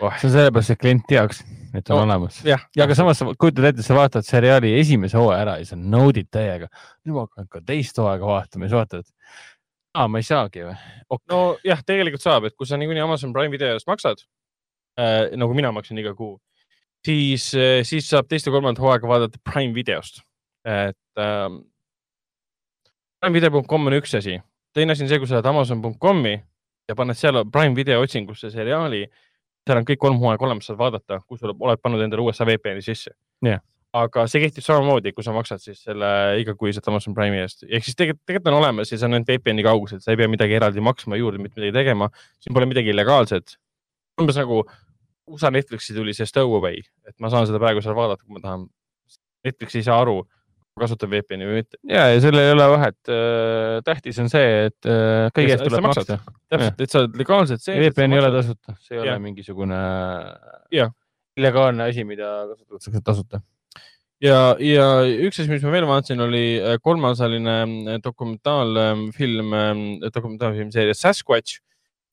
[0.00, 0.12] oh.?
[0.20, 1.42] see on sellepärast, et klient teaks,
[1.74, 2.40] et on oh, olemas.
[2.46, 6.30] ja, ja aga samas kujutad ette, sa vaatad seriaali esimese hooaja ära ja sa naudid
[6.34, 6.70] täiega.
[7.02, 9.10] nüüd ma hakkan ka teist hooaega vaatama ja siis vaatad.
[9.98, 10.76] aa, ma ei saagi või
[11.08, 11.26] okay.?
[11.34, 14.22] nojah, tegelikult saab, et kui sa niikuinii Amazon Prime video eest maksad
[15.00, 16.36] äh, nagu mina maksan iga kuu,
[17.04, 17.50] siis,
[17.88, 20.22] siis saab teist ja kolmandat hooaega vaadata Prime videost.
[20.68, 21.48] et äh,
[23.22, 24.36] primevideo.com on üks asi,
[24.74, 26.34] teine asi on see, kui sa lähed Amazon.com'i
[26.88, 29.06] ja paned seal Prime video otsingusse seriaali,
[29.66, 32.84] seal on kõik kolm hooaega olemas, saad vaadata, kui sa oled pannud endale USA VPN-i
[32.84, 33.14] sisse.
[33.46, 33.62] Yeah
[33.96, 36.08] aga see kehtib samamoodi, kui sa maksad siis selle
[36.42, 39.64] igakuiselt Amazon Prime'i eest, ehk siis tegelikult, tegelikult on olemas ja see on ainult VPN-i
[39.64, 42.10] kaugusel, sa ei pea midagi eraldi maksma juurde, mitte midagi tegema,
[42.44, 43.56] siin pole midagi illegaalset.
[44.20, 44.64] umbes nagu
[45.28, 48.66] USA Netflixi tuli see Stowaway, et ma saan seda praegu seal vaadata, kui ma tahan.
[49.46, 50.22] Netflix ei saa aru,
[50.78, 51.78] kasutab VPN-i või mitte.
[51.90, 52.98] ja, ja seal ei ole vahet.
[53.10, 56.18] Äh, tähtis on see, et äh, kõige eest tuleb maksta.
[56.50, 57.78] täpselt, et sa oled legaalselt sees.
[57.82, 59.12] VPN ei ole tasuta, see ei ja.
[59.12, 59.78] ole mingisugune
[61.38, 63.42] illegaalne asi, mida kasutatakse tasuta
[64.22, 64.88] ja, ja
[65.26, 69.54] üks asi, mis ma veel vaatasin, oli äh, kolmeosaline äh, dokumentaalfilm,
[70.04, 71.62] dokumentaalfilm seeria Sasquatch.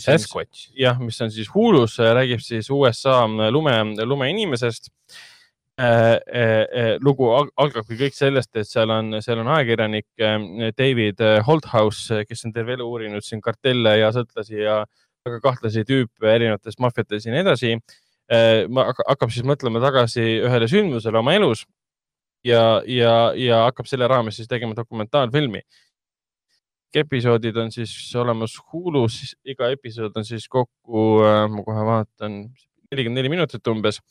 [0.02, 0.70] Sasquatch?
[0.78, 4.92] jah, mis on siis Hulus, äh, räägib siis USA lume, lumeinimesest
[5.80, 6.20] äh,.
[6.32, 10.08] Äh, lugu algabki kõik sellest, et seal on, seal on ajakirjanik
[10.78, 14.84] David Holthouse, kes on terve elu uurinud siin kartelle ja sõltlasi ja
[15.26, 18.64] väga kahtlasi tüüpe erinevates maffiates ja nii edasi äh,.
[19.08, 21.66] hakkab siis mõtlema tagasi ühele sündmusele oma elus
[22.46, 25.64] ja, ja, ja hakkab selle raames siis tegema dokumentaalfilmi.
[27.02, 32.40] Episoodid on siis olemas Hulus, iga episood on siis kokku, äh, ma kohe vaatan,
[32.92, 34.02] nelikümmend neli minutit umbes.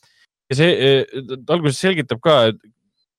[0.51, 2.61] ja see äh, alguses selgitab ka, et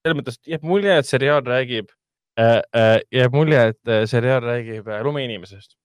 [0.05, 1.89] selles mõttes jääb mulje, et seriaal räägib
[2.39, 5.75] äh,, äh, jääb mulje, et äh, seriaal räägib lumeinimesest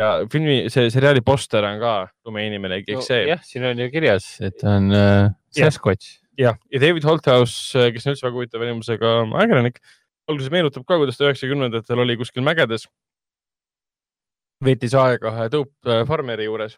[0.00, 1.94] ja filmi, see seriaali poster on ka
[2.26, 3.24] lumeinimene, kõik no, see.
[3.28, 8.06] jah, siin on ju kirjas, et on äh, Sasquatch jah, ja David Holthouse, äh, kes
[8.06, 9.80] on üldse väga huvitava inimesega ajakirjanik,
[10.30, 12.86] alguses meenutab ka, kuidas ta üheksakümnendatel oli kuskil mägedes.
[14.64, 16.76] veetis aega ühe Dope äh, Farmeri juures.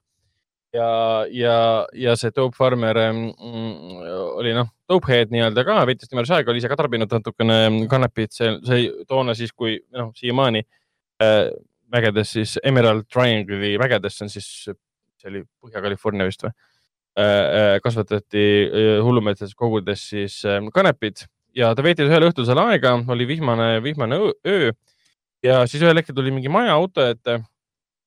[0.72, 1.56] Ja, ja,
[1.92, 3.96] ja see Dope Farmer mm,
[4.38, 7.58] oli noh, dopehead nii-öelda ka, veetis tema juures aega, oli ise ka tarbinud natukene
[7.90, 10.62] kannepit, see, see toona siis, kui noh, siiamaani
[11.20, 11.50] äh,
[11.92, 14.48] mägedes siis Emerald Triangle'i mägedes, see on siis,
[15.20, 16.54] see oli Põhja-California vist või?
[17.12, 22.60] Äh, äh, kasvatati äh, hullumeelses kogudes siis ähm, kanepit ja ta veetis ühel õhtul seal
[22.62, 24.70] aega, oli vihmane, vihmane öö
[25.44, 27.40] ja siis ühel hetkel tuli mingi maja auto ette.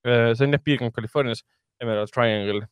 [0.06, 1.44] see on jah piirkond Californias,
[1.82, 2.68] Emerald Triangle.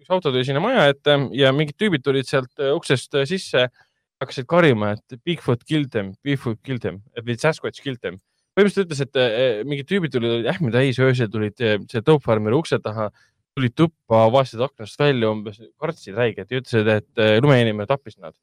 [0.00, 3.68] üks auto tuli sinna maja ette ja mingid tüübid tulid sealt uksest sisse,
[4.20, 8.20] hakkasid karjuma, et Bigfoot killed them, Bigfoot killed them või Sasquatch killed them.
[8.56, 13.10] põhimõtteliselt ütles, et mingid tüübid tulid ähmi täis öösel, tulid selle Dope Farmeri ukse taha
[13.56, 18.36] tulid tuppa, vaatasid aknast välja umbes, kartsid räigelt ja ütlesid, et äh, lumeinimene tappis nad.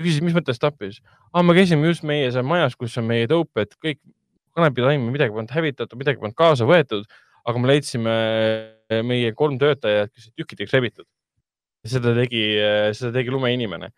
[0.00, 1.00] Küsisin, mis mõttes tappis
[1.32, 1.42] ah,?
[1.42, 4.00] me käisime just meie seal majas, kus on meie tõup, et kõik
[4.54, 7.06] kanepitaimi midagi polnud hävitatud, midagi polnud kaasa võetud,
[7.44, 11.06] aga me leidsime äh, meie kolm töötajat, kes tükkideks rebitud.
[11.84, 13.90] seda tegi, äh, seda tegi lumeinimene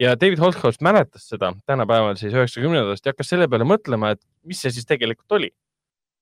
[0.00, 4.60] ja David Holthouse mäletas seda tänapäeval siis üheksakümnendatest ja hakkas selle peale mõtlema, et mis
[4.62, 5.50] see siis tegelikult oli.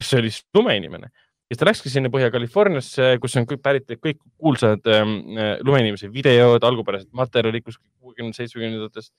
[0.01, 1.13] kas see oli lumeinimene
[1.53, 6.65] siis ta läkski sinna Põhja-Californiasse, kus on kõik pärit kõik kuulsad ähm, äh, lumeinimese videod,
[6.65, 9.13] algupärased materjalid kuskil kuuekümne, seitsmekümnendatest.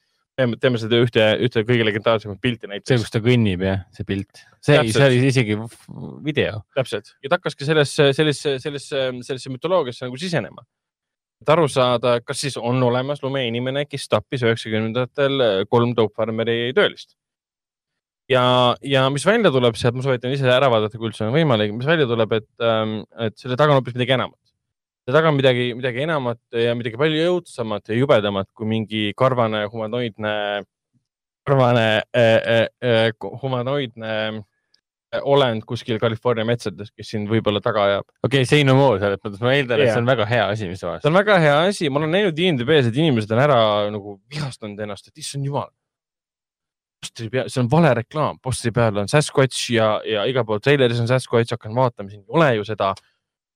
[0.59, 2.89] teeme seda ühte, ühte kõige legendaarsemat pilti näiteks.
[2.89, 5.57] see, kus ta kõnnib jah, see pilt, see, see oli isegi
[6.25, 6.63] video.
[6.73, 10.65] täpselt ja ta hakkaski sellesse, sellesse, sellesse, sellesse mütoloogiasse nagu sisenema.
[11.43, 17.13] et aru saada, kas siis on olemas lumeinimene, kes tappis üheksakümnendatel kolm Dope Farmeri töölist
[18.31, 18.43] ja,
[18.81, 21.89] ja mis välja tuleb sealt, ma soovitan ise ära vaadata, kui üldse on võimalik, mis
[21.89, 24.39] välja tuleb, et, ähm, et selle taga on hoopis midagi enamat.
[25.03, 29.65] selle taga on midagi, midagi enamat ja midagi palju jõudsamat ja jubedamat kui mingi karvane
[29.67, 30.33] humanoidne,
[31.43, 33.11] karvane äh, äh,
[33.41, 34.43] humanoidne
[35.21, 38.07] olend kuskil California metsades, kes sind võib-olla taga ajab.
[38.23, 40.47] okei okay,, say no more selles mõttes, ma eeldan yeah., et see on väga hea
[40.47, 41.03] asi, mis sa vaatasid.
[41.03, 43.59] see on väga hea asi, ma olen näinud IMDB-s, et inimesed on ära
[43.93, 45.69] nagu vihastanud ennast, et issand jumal
[47.03, 51.01] posteri peal, see on vale reklaam, posteri peal on Sasquatch ja, ja igal pool treileris
[51.03, 52.93] on Sasquatch, hakkan vaatama, siin ei ole ju seda.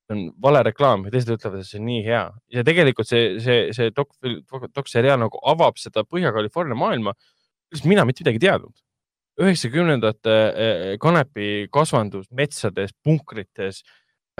[0.08, 2.22] see on vale reklaam ja teised ütlevad, et see on nii hea
[2.56, 4.14] ja tegelikult see, see, see dok,
[4.76, 7.12] dokseriaal nagu avab seda Põhja-California maailma,
[7.68, 8.76] millest mina mitte midagi teadnud.
[9.38, 13.84] üheksakümnendate eh, kanepi kasvandus metsades, punkrites,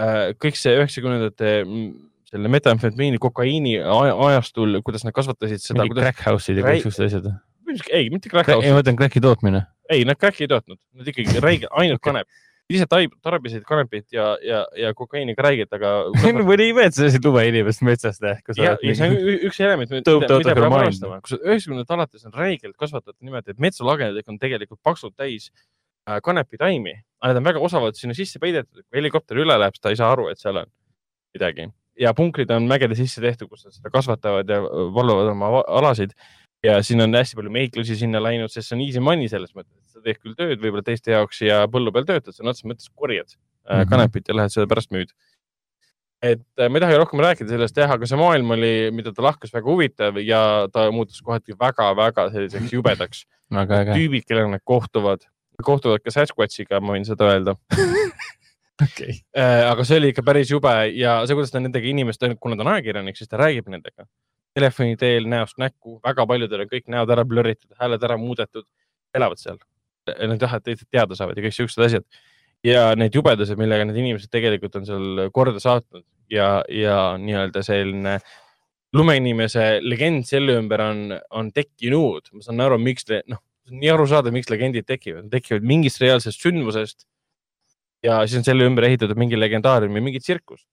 [0.01, 1.91] eh, kõik see üheksakümnendate mm,
[2.29, 5.83] selle metamfetamiini, kokaiini ajastul, kuidas nad kasvatasid seda.
[5.83, 6.09] mingid kuidas...
[6.09, 7.29] crack house'id ja kõiksugused asjad
[7.89, 8.65] ei, mitte crack house.
[8.65, 9.63] ei, ma mõtlen crack'i tootmine.
[9.89, 12.29] ei, nad crack'i ei tootnud, nad ikkagi räige, ainult kanep
[12.69, 15.93] ise tarbisid kanepit ja, ja, ja kokaiini ka räigelt, aga
[16.45, 18.53] mõni ime, et sa lasid lume inimest metsast ehk.
[18.59, 19.17] ja, ja see on
[19.49, 23.65] üks element, mida, mida peab arvestama, kui sa üheksakümnendat alates on räigelt kasvatatud niimoodi, et
[23.65, 28.85] metsalagedik on tegelikult paksult täis äh, kanepitaimi, aga need on väga osavalt sinna sisse peidetud,
[28.85, 30.69] kui helikopter üle läheb, siis ta ei saa aru, et seal on
[31.33, 34.61] midagi ja punkrid on mägede sisse tehtud, kus nad seda kasvatavad ja
[34.93, 36.13] valvavad oma alasid.
[36.65, 39.79] Ja siin on hästi palju meiklusi sinna läinud, sest see on easy money selles mõttes,
[39.79, 42.91] et sa teed küll tööd võib-olla teiste jaoks ja põllu peal töötad, sõna otseses mõttes
[42.91, 43.89] korjad mm -hmm.
[43.93, 45.13] kanepit ja lähed seda pärast müüd.
[46.21, 49.23] Et äh, ma ei taha rohkem rääkida sellest jah, aga see maailm oli, mida ta
[49.23, 53.23] lahkas, väga huvitav ja ta muutus kohati väga-väga selliseks jubedaks.
[53.95, 55.23] Tüübid, kellega nad kohtuvad,
[55.63, 57.55] kohtuvad ka Sasquatchiga, ma võin seda öelda.
[58.79, 59.11] Okay..
[59.35, 62.63] Äh, aga see oli ikka päris jube ja see, kuidas ta nendega inimest, kuna ta
[62.63, 64.05] on ajakirjanik, siis ta räägib nendega
[64.59, 68.67] telefoni teel näost näkku, väga paljudel on kõik näod ära blurritud, hääled ära muudetud,
[69.15, 69.59] elavad seal.
[70.09, 72.05] Nad jah, et teada saavad ja kõik siuksed asjad
[72.65, 78.17] ja need jubedused, millega need inimesed tegelikult on seal korda saatnud ja, ja nii-öelda selline
[78.95, 82.31] lumeinimese legend selle ümber on, on tekkinud.
[82.33, 87.05] ma saan aru, miks, noh, nii arusaadav, miks legendid tekivad, tekivad mingist reaalsest sündmusest.
[88.03, 90.63] ja siis on selle ümber ehitatud mingi legendaarium ja mingi tsirkus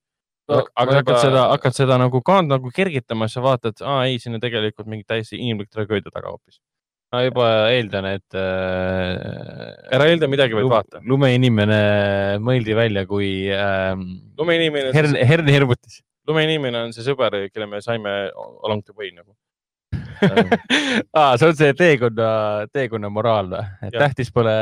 [0.48, 0.62] no,.
[0.74, 4.20] aga sa hakkad seda, hakkad seda nagu ka nagu kergitama, siis sa vaatad, aa ei,
[4.22, 6.60] siin on tegelikult mingi täiesti inimlik tragöödia taga hoopis
[7.14, 9.94] ma juba eeldan, et äh,.
[9.94, 11.00] ära eelda midagi, vaid vaata.
[11.06, 11.80] lumeinimene
[12.42, 13.94] mõeldi välja kui äh,
[14.38, 16.02] lumeinimene hern, hern hirmutis.
[16.28, 19.32] lumeinimene on see sõber, kelle me saime along the way nagu
[21.18, 22.28] ah, see on see teekonna,
[22.72, 23.90] teekonna moraal või?
[23.92, 24.54] tähtis pole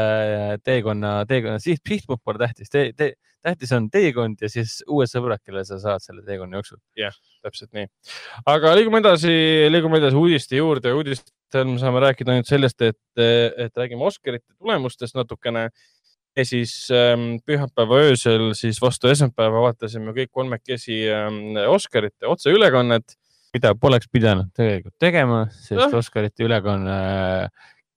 [0.66, 3.14] teekonna, teekonna siht, sihtpunkt pole tähtis te,, te,
[3.44, 6.80] tähtis on teekond ja siis uued sõbrad, kelle sa saad selle teekonna jooksul.
[6.98, 7.14] jah,
[7.44, 7.86] täpselt nii.
[8.50, 9.34] aga liigume edasi,
[9.70, 10.92] liigume edasi uudiste juurde.
[10.96, 15.70] uudist hetkel me saame rääkida ainult sellest, et, et räägime Oscarite tulemustest natukene.
[16.34, 23.14] ja siis ähm, pühapäeva öösel siis vastu esmaspäeva vaatasime kõik kolmekesi ähm, Oscarite otseülekannet.
[23.54, 25.98] mida poleks pidanud tegelikult tegema, sest ja.
[25.98, 27.48] Oscarite ülekanne,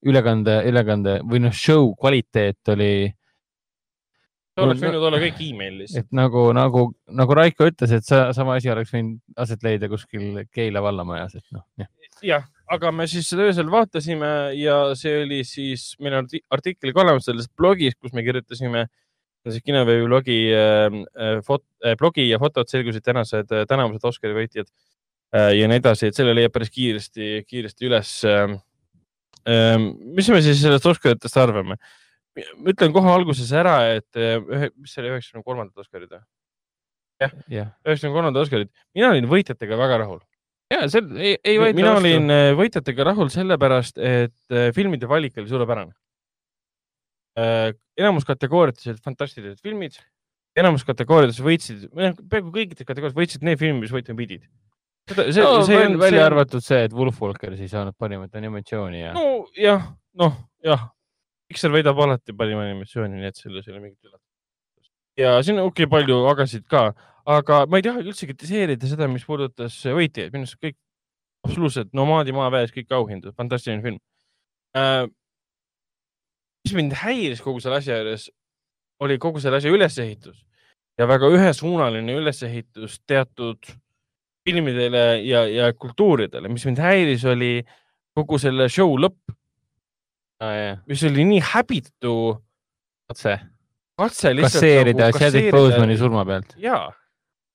[0.06, 3.10] ülekande, ülekande või noh, show kvaliteet oli
[4.58, 6.08] see oleks võinud olla kõik email lihtsalt.
[6.08, 6.84] et nagu, nagu,
[7.22, 11.46] nagu Raiko ütles, et sa, sama asi oleks võinud aset leida kuskil Keila vallamajas, et
[11.56, 11.66] noh.
[12.26, 17.06] jah, aga me siis seda öösel vaatasime ja see oli siis, meil on artikkel ka
[17.06, 18.88] olemas selles blogis, kus me kirjutasime
[19.48, 24.68] siis kinoveebi blogi äh, fot, äh, blogi ja fotod selgusid tänased äh, tänavused Oscari võitjad
[24.68, 28.58] äh, ja nii edasi, et selle leiab päris kiiresti, kiiresti üles äh,.
[29.48, 29.78] Äh,
[30.18, 31.78] mis me siis sellest Oscaritest arvame?
[32.38, 36.24] Ma ütlen kohe alguses ära, et äh, ühe, mis see oli, üheksakümne kolmandad Oscarid või?
[37.24, 40.22] jah, üheksakümne kolmandad Oscarid, mina olin võitjatega väga rahul
[40.74, 42.04] ja see ei, ei vaidle mina vastu.
[42.04, 45.96] olin äh, võitjatega rahul sellepärast, et äh, filmide valik oli suurepärane.
[47.38, 50.00] Enamus kategooriates olid fantastilised filmid,
[50.58, 54.48] enamus kategooriates võitsid, peaaegu kõikides kategooriates võitsid need filmid, mis võitma pidid.
[55.12, 56.26] see, see, no, see on välja see...
[56.32, 59.14] arvatud see, et Wolf Walkeris ei saanud parimat animatsiooni ja.
[59.16, 59.86] nojah,
[60.18, 60.34] noh
[60.66, 60.90] jah,
[61.48, 64.26] Pixar võidab alati parima animatsiooni, nii et selles ei ole mingit üllatust.
[65.18, 66.90] ja siin okei okay,, palju agasid ka
[67.28, 70.78] aga ma ei taha üldse kritiseerida seda, mis puudutas võitjaid, minu arust kõik
[71.48, 74.00] absoluutselt Nomaadi maaväes kõik auhindad, fantastiline film.
[74.78, 75.08] Äh,.
[76.66, 78.30] mis mind häiris kogu selle asja juures,
[79.04, 80.40] oli kogu selle asja ülesehitus.
[80.98, 83.70] Ja väga ühesuunaline ülesehitus teatud
[84.48, 87.62] filmidele ja, ja kultuuridele, mis mind häiris, oli
[88.18, 89.36] kogu selle show lõpp
[90.44, 90.78] ah,.
[90.88, 92.16] mis oli nii häbitu.
[93.10, 93.40] katse.
[93.98, 94.62] katse lihtsalt.
[94.62, 96.56] kasseerida nagu, Chadwick Bosemani surma pealt.
[96.62, 96.88] jaa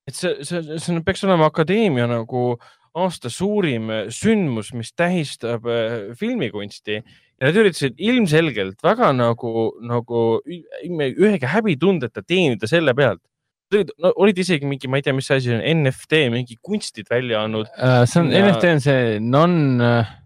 [0.08, 2.52] et see, see, see peaks olema akadeemia nagu
[2.98, 11.48] aasta suurim sündmus, mis tähistab äh, filmikunsti ja nad üritasid ilmselgelt väga nagu, nagu ühegi
[11.48, 13.22] häbitundeta teenida selle pealt.
[13.72, 17.70] No, olid isegi mingi, ma ei tea, mis asi on NFT, mingi kunstid välja andnud
[17.72, 18.02] uh,.
[18.04, 20.18] see on ja..., NFT on see non uh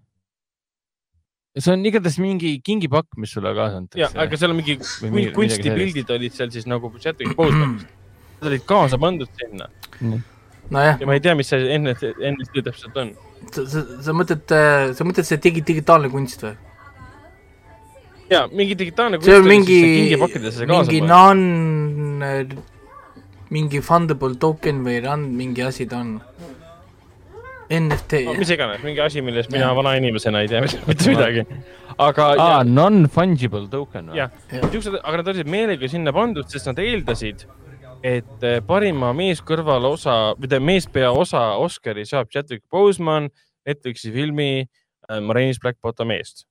[1.56, 4.02] see on igatahes mingi kingipakk, mis sulle kaasa antakse.
[4.02, 7.94] ja, aga seal on mingi kunstipildid olid seal siis nagu Chadwick Bosemanist
[8.36, 9.68] Nad olid kaasa pandud sinna
[10.00, 10.20] mm..
[10.70, 11.00] nojah.
[11.00, 13.12] ja ma ei tea, mis see NFT, NFT täpselt on.
[13.48, 14.56] sa, sa, sa mõtled,
[14.98, 16.52] sa mõtled see digi-, digitaalne kunst või?
[18.30, 19.30] ja, mingi digitaalne kunst.
[19.30, 19.80] see on mingi,
[20.68, 21.40] mingi non,
[23.54, 26.16] mingi fundable token või run, mingi asi ta on.
[27.72, 28.36] NFT no,.
[28.38, 31.46] mis iganes, mingi asi, millest mina vana inimesena ei tea mitte midagi.
[31.98, 32.58] aga ah,.
[32.66, 34.20] Non-fungible token või?
[34.22, 37.46] jah, siuksed, aga nad olid meelega sinna pandud, sest nad eeldasid
[38.06, 43.30] et eh, parima meeskõrvalosa või tähendab meespeaosa Oscari saab Chadwick Boseman
[43.66, 46.46] Netflixi filmi äh, Marines Black Bottom eest.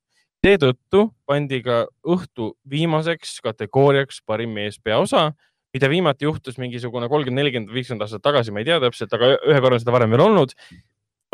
[0.45, 5.31] seetõttu pandi ka õhtu viimaseks kategooriaks parim meespeaosa,
[5.73, 9.63] mida viimati juhtus mingisugune kolmkümmend, nelikümmend, viiskümmend aastat tagasi, ma ei tea täpselt, aga ühe
[9.63, 10.53] korra on seda varem veel olnud.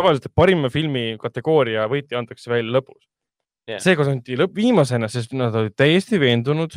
[0.02, 3.02] Tavaliselt parima filmi kategooria võitja antakse välja lõpus
[3.70, 3.82] yeah..
[3.84, 6.76] seekord anti lõpp viimasena, sest nad olid täiesti veendunud,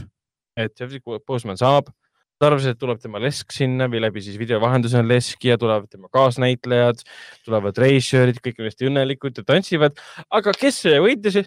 [0.61, 1.91] et Chadwick Boseman saab
[2.39, 5.57] ta arvas, et tuleb tema lesk sinna või läbi siis video vahendusel on lesk ja
[5.61, 7.05] tulevad tema kaasnäitlejad,
[7.47, 10.01] tulevad reisjöörid, kõik on hästi õnnelikud ja tantsivad.
[10.31, 11.45] aga kes võitis?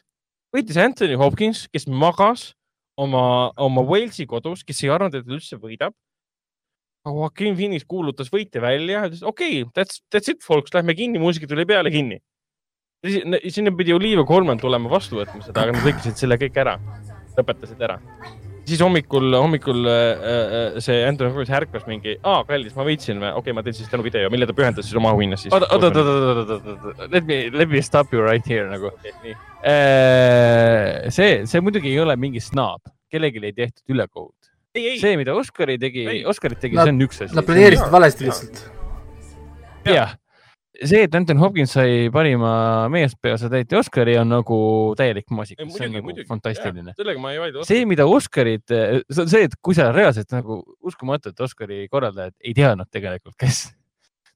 [0.56, 2.54] võitis Anthony Hopkins, kes magas
[2.98, 5.94] oma, oma Walesi kodus, kes ei arvanud, et ta üldse võidab.
[7.14, 11.50] Joaquin Phoenix kuulutas võitja välja, ütles okei okay,, that's, that's it folks, lähme kinni, muusika
[11.50, 12.20] tuli peale kinni.
[13.06, 16.80] sinna pidi Olivia Colman tulema vastu võtma seda, aga nad lõikasid selle kõik ära,
[17.38, 18.00] lõpetasid ära
[18.68, 20.26] siis hommikul, hommikul äh,
[20.76, 23.78] äh see Anthony Hopkins ärkas mingi, aa, kallis, ma võitsin või, okei okay,, ma teen
[23.78, 25.54] siis tänu video, mille ta pühendas siis oma auhinnas siis.
[25.56, 28.92] oota, oota, oota, oota, oota, oota, let me, let me stop you right here nagu
[28.92, 29.36] okay,.
[29.68, 34.52] Äh, see, see muidugi ei ole mingi snaab, kellelegi ei tehtud ülekohut.
[35.02, 37.36] See, mida Oscari tegi, Oscarit tegi, see on üks asi.
[37.38, 38.64] Nad planeerisid valesti lihtsalt.
[39.88, 40.16] jah
[40.86, 42.52] see, et Anton Hopkins sai parima
[42.94, 44.60] meespeaose täitja Oscari, on nagu
[45.00, 46.94] täielik maasikas, see on nagu muidugi, fantastiline.
[46.98, 47.66] sellega ma ei vaidle.
[47.68, 52.36] see, mida Oscarid, see on see, et kui sa reaalselt nagu uskumatu, et Oscari korraldajad
[52.44, 53.64] ei teadnud tegelikult, kes,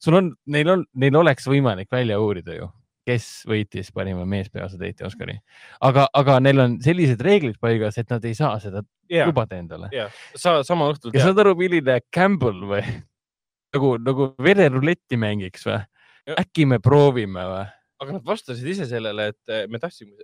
[0.02, 2.72] sul on, neil on, neil oleks võimalik välja uurida ju,
[3.08, 5.38] kes võitis parima meespeaose täitja Oscari.
[5.82, 9.30] aga, aga neil on sellised reeglid paigas, et nad ei saa seda yeah.
[9.30, 10.12] lubada endale yeah..
[10.36, 11.16] sa sama õhtul.
[11.16, 12.84] ja saad aru, milline Campbell või
[13.76, 15.82] nagu, nagu vereruletti mängiks või?
[16.38, 17.66] äkki me proovime või?
[18.02, 20.16] aga nad vastasid ise sellele, et eh, me tahtsime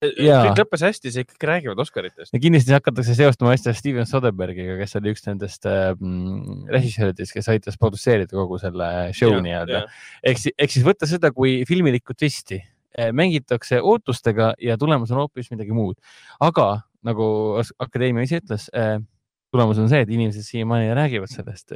[0.00, 2.32] kõik lõppes hästi, see kõik räägivad Oscaritest.
[2.34, 5.92] ja kindlasti hakatakse seostama asja Steven Soderbergiga, kes oli üks nendest äh,
[6.72, 9.84] režissööridest, kes aitas produtseerida kogu selle show nii-öelda.
[10.26, 12.60] ehk siis, ehk siis võtta seda kui filmilikku twisti,
[12.98, 15.96] äh, mängitakse ootustega ja tulemus on hoopis midagi muud.
[16.40, 17.28] aga nagu
[17.78, 18.98] akadeemia ise ütles äh,,
[19.54, 21.72] tulemus on see, et inimesed siiamaani räägivad sellest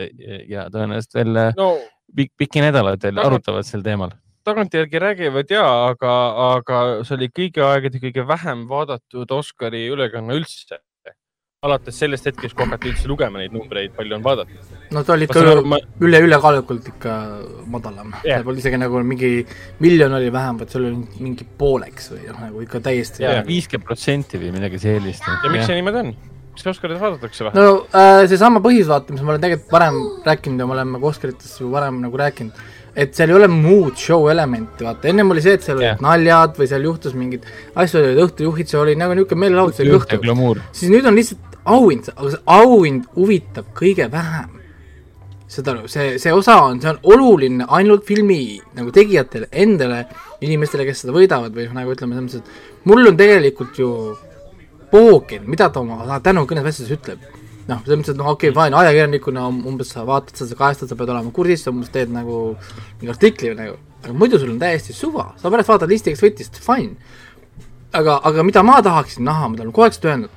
[0.51, 1.71] ja tõenäoliselt veel no,
[2.17, 4.13] pikk, pikki nädalaid veel arutavad sel teemal.
[4.47, 6.13] Tagantjärgi räägivad ja, aga,
[6.57, 10.81] aga see oli kõigi aegade kõige vähem vaadatud Oscari ülekanne üldse.
[11.61, 14.71] alates sellest hetkest, kui hakati üldse lugema neid numbreid, palju on vaadatud.
[14.97, 17.17] no ta oli ikka üle ma..., üle, ülekaalukult ikka
[17.69, 18.41] madalam yeah..
[18.47, 19.45] Polnud isegi nagu mingi
[19.85, 23.29] miljon oli vähem, vaid see oli mingi pooleks või noh, nagu ikka täiesti.
[23.49, 25.29] viiskümmend protsenti või midagi sellist.
[25.29, 26.15] ja miks see niimoodi on?
[26.57, 27.53] kas Oscarit vaadatakse või?
[27.57, 31.71] no äh, seesama põhjusvaatamise ma olen tegelikult varem rääkinud ja me oleme ka Oscaritest ju
[31.73, 32.65] varem nagu rääkinud,
[33.01, 35.97] et seal ei ole muud show elementi, vaata, ennem oli see, et seal yeah.
[35.97, 37.47] olid naljad või seal juhtus mingeid
[37.81, 40.63] asju, olid õhtujuhid, see oli nagu niisugune meelelahutus oli õhtul.
[40.77, 44.57] siis nüüd on lihtsalt auhind, aga see auhind huvitab kõige vähem.
[45.51, 50.05] saad aru, see, see osa on, see on oluline ainult filmi nagu tegijatele endale,
[50.47, 53.91] inimestele, kes seda võidavad või nagu ütleme, selles mõttes, et mul on tegelikult ju
[54.93, 57.25] poogen, mida ta oma tänukõnes asjades ütleb.
[57.71, 60.99] Noh, selles mõttes, et noh, okei okay,, fine, ajakirjanikuna umbes sa vaatad seda, kajastad, sa
[60.99, 62.41] pead olema kursis, sa umbes teed nagu
[63.01, 66.51] mingi artikli nagu, aga muidu sul on täiesti suva, sa pärast vaatad listi, kes võttis,
[66.65, 66.97] fine.
[67.97, 70.37] aga, aga mida ma tahaksin näha, ma olen kogu aeg seda öelnud,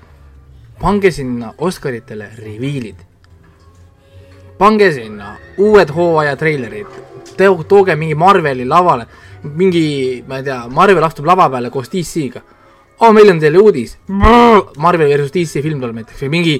[0.81, 3.09] pange sinna Oscaritele reviilid.
[4.57, 7.01] pange sinna uued hooaja treilerid,
[7.37, 9.07] tooge mingi Marveli lavale,
[9.43, 12.43] mingi, ma ei tea, Marvel astub lava peale koos DC-ga
[13.03, 16.53] oo oh,, meil on teile uudis, Marvel versus DC film tuleb näiteks või mingi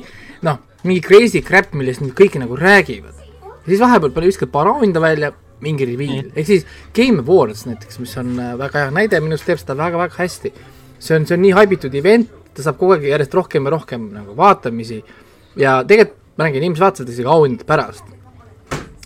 [0.84, 3.16] mingi crazy crap, millest nüüd kõik nagu räägivad.
[3.64, 5.32] ja siis vahepeal pane, viskad paar auhinda välja,
[5.64, 9.48] mingi reveal ehk siis Game Awards näiteks, mis on äh, väga hea näide, minu arust
[9.48, 10.54] teeb seda väga-väga hästi.
[11.00, 14.10] see on, see on nii haibitud event, ta saab kogu aeg järjest rohkem ja rohkem
[14.14, 15.04] nagu vaatamisi
[15.56, 18.06] ja tegelikult ma räägin, inimesed vaatavad isegi auhindade pärast.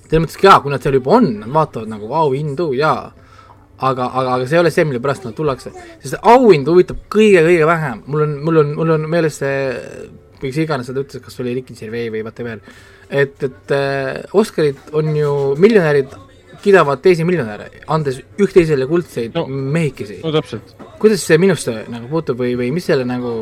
[0.08, 3.12] selles mõttes ka jaa, kui nad seal juba on, nad vaatavad nagu auhindu jaa
[3.78, 5.72] aga, aga, aga see ei ole see, mille pärast nad tullakse.
[6.02, 9.58] sest auhind huvitab kõige-kõige vähem, mul on, mul on, mul on meeles see,
[10.42, 12.62] kes iganes seda ütles, kas oli Ricky Gervais või whatever,
[13.10, 16.16] et, et äh, Oscarid on ju, miljonärid
[16.62, 20.20] kiidavad teisi miljonäre, andes üksteisele kuldseid no, mehikesi.
[20.24, 20.74] no täpselt.
[21.02, 23.34] kuidas see minusse nagu puutub või, või mis selle nagu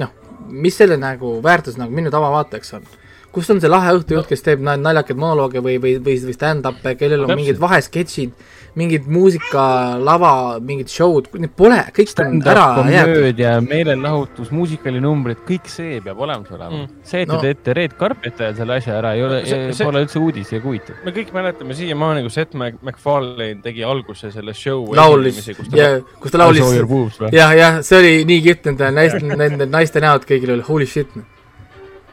[0.00, 0.12] noh,
[0.50, 2.88] mis selle nagu väärtus nagu minu tavavaatajaks on?
[3.34, 7.24] kus on see lahe õhtujuht, kes teeb naljakaid monolooge või, või, või, või stand-up'e, kellel
[7.24, 7.40] on Täpselt.
[7.40, 8.44] mingid vahesketšid
[8.78, 10.32] mingid muusikalava,
[10.64, 13.42] mingid show'd, neid pole, kõik on ära jäetud.
[13.42, 17.02] ja meelelahutus, muusikalinumbrid, kõik see peab olemas olema mm..
[17.06, 17.40] see, et te no.
[17.44, 19.42] teete Red Carpetil selle asja ära, ei ole,
[19.78, 20.98] pole üldse uudis ja huvitav.
[21.06, 24.88] me kõik mäletame siiamaani, kui Seth MacFarlane tegi alguse selle show.
[24.96, 25.38] laulis,
[25.74, 30.26] ja kus ta laulis, jah, jah, see oli nii kihvt, nende naiste, nende naiste näod
[30.28, 31.14] kõigil oli holy shit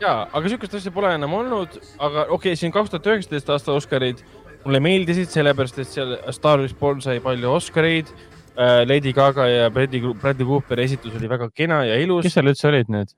[0.01, 3.75] jaa, aga sihukest asja pole enam olnud, aga okei okay,, siin kaks tuhat üheksateist aasta
[3.75, 4.22] Oscarid
[4.65, 8.11] mulle meeldisid, sellepärast et seal Star Wars pool sai palju Oscareid.
[8.51, 12.25] Äh, Lady Gaga ja Bradley, Bradley Cooperi esitus oli väga kena ja ilus.
[12.27, 13.14] kes seal üldse olid nüüd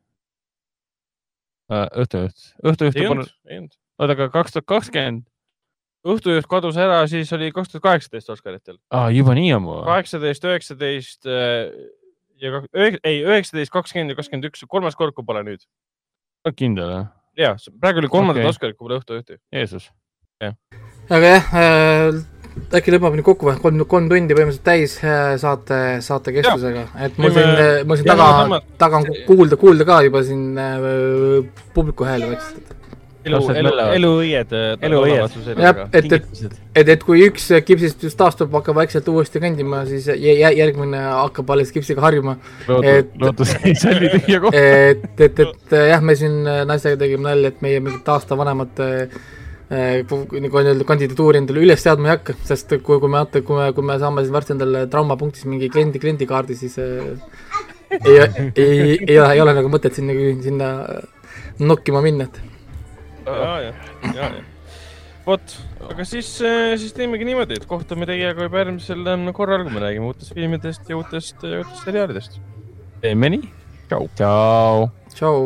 [1.73, 1.87] uh,?
[2.03, 2.99] õhtujuht, õhtujuht.
[2.99, 3.73] ei olnud, ei olnud.
[3.97, 5.25] oota, aga kaks tuhat kakskümmend?
[6.13, 8.77] õhtujuht kadus ära, siis oli kaks tuhat kaheksateist Oscaritel.
[8.93, 9.79] aa, juba nii ammu?
[9.89, 11.73] kaheksateist, üheksateist äh,
[12.43, 12.61] ja
[13.01, 15.65] ei, üheksateist, kakskümmend ja kakskümmend üks, kolmas kord, kui pole nüüd.
[16.53, 17.11] kindel jah?
[17.39, 18.53] ja, praegu oli kolmandat okay.
[18.53, 19.41] Oscarit, kui pole õhtu õhtu.
[19.53, 19.89] Jeesus.
[21.09, 22.21] Aga jah äh,,
[22.77, 27.17] äkki lõpeb nüüd kokku või, kolm, kolm tundi põhimõtteliselt täis äh, saate, saate kestusega, et
[27.21, 27.57] mul siin,
[27.89, 30.87] mul siin taga, taga on kuulda, kuulda ka juba siin äh,
[31.73, 32.79] publiku hääli vaikselt
[33.27, 34.53] elu, elu, eluõied.
[34.83, 35.35] eluõied.
[35.55, 36.33] jah, et, et,
[36.75, 41.71] et, et kui üks kipsist just taastub, hakkab vaikselt uuesti kõndima, siis järgmine hakkab alles
[41.75, 42.37] kipsiga harjuma.
[44.43, 44.65] kohta.
[44.65, 48.89] et, et, et jah, me siin naisega tegime nalja, et meie mingit aasta vanemate
[49.73, 53.85] nagu nii-öelda kandidatuuri endale üles seadma ei hakka, sest kui, kui me, kui me, kui
[53.87, 57.13] me saame siis varsti endale traumapunktis mingi kliendi, kliendikaardi, siis äh,
[57.99, 60.69] ei, ei, ei, ei ole, ei ole nagu mõtet sinna, sinna
[61.63, 62.41] nokkima minna, et
[63.25, 63.73] ja, ja,
[64.13, 64.43] ja, ja.
[65.25, 65.57] vot,
[65.89, 69.83] aga siis, eh, siis teemegi niimoodi, et kohtume teiega juba järgmisel eh, korral, kui me
[69.85, 72.41] räägime uutest filmidest ja uutest, uutest seriaalidest.
[73.03, 73.53] teeme nii.
[73.91, 74.09] tšau.
[74.17, 74.89] tšau.
[75.13, 75.45] tšau.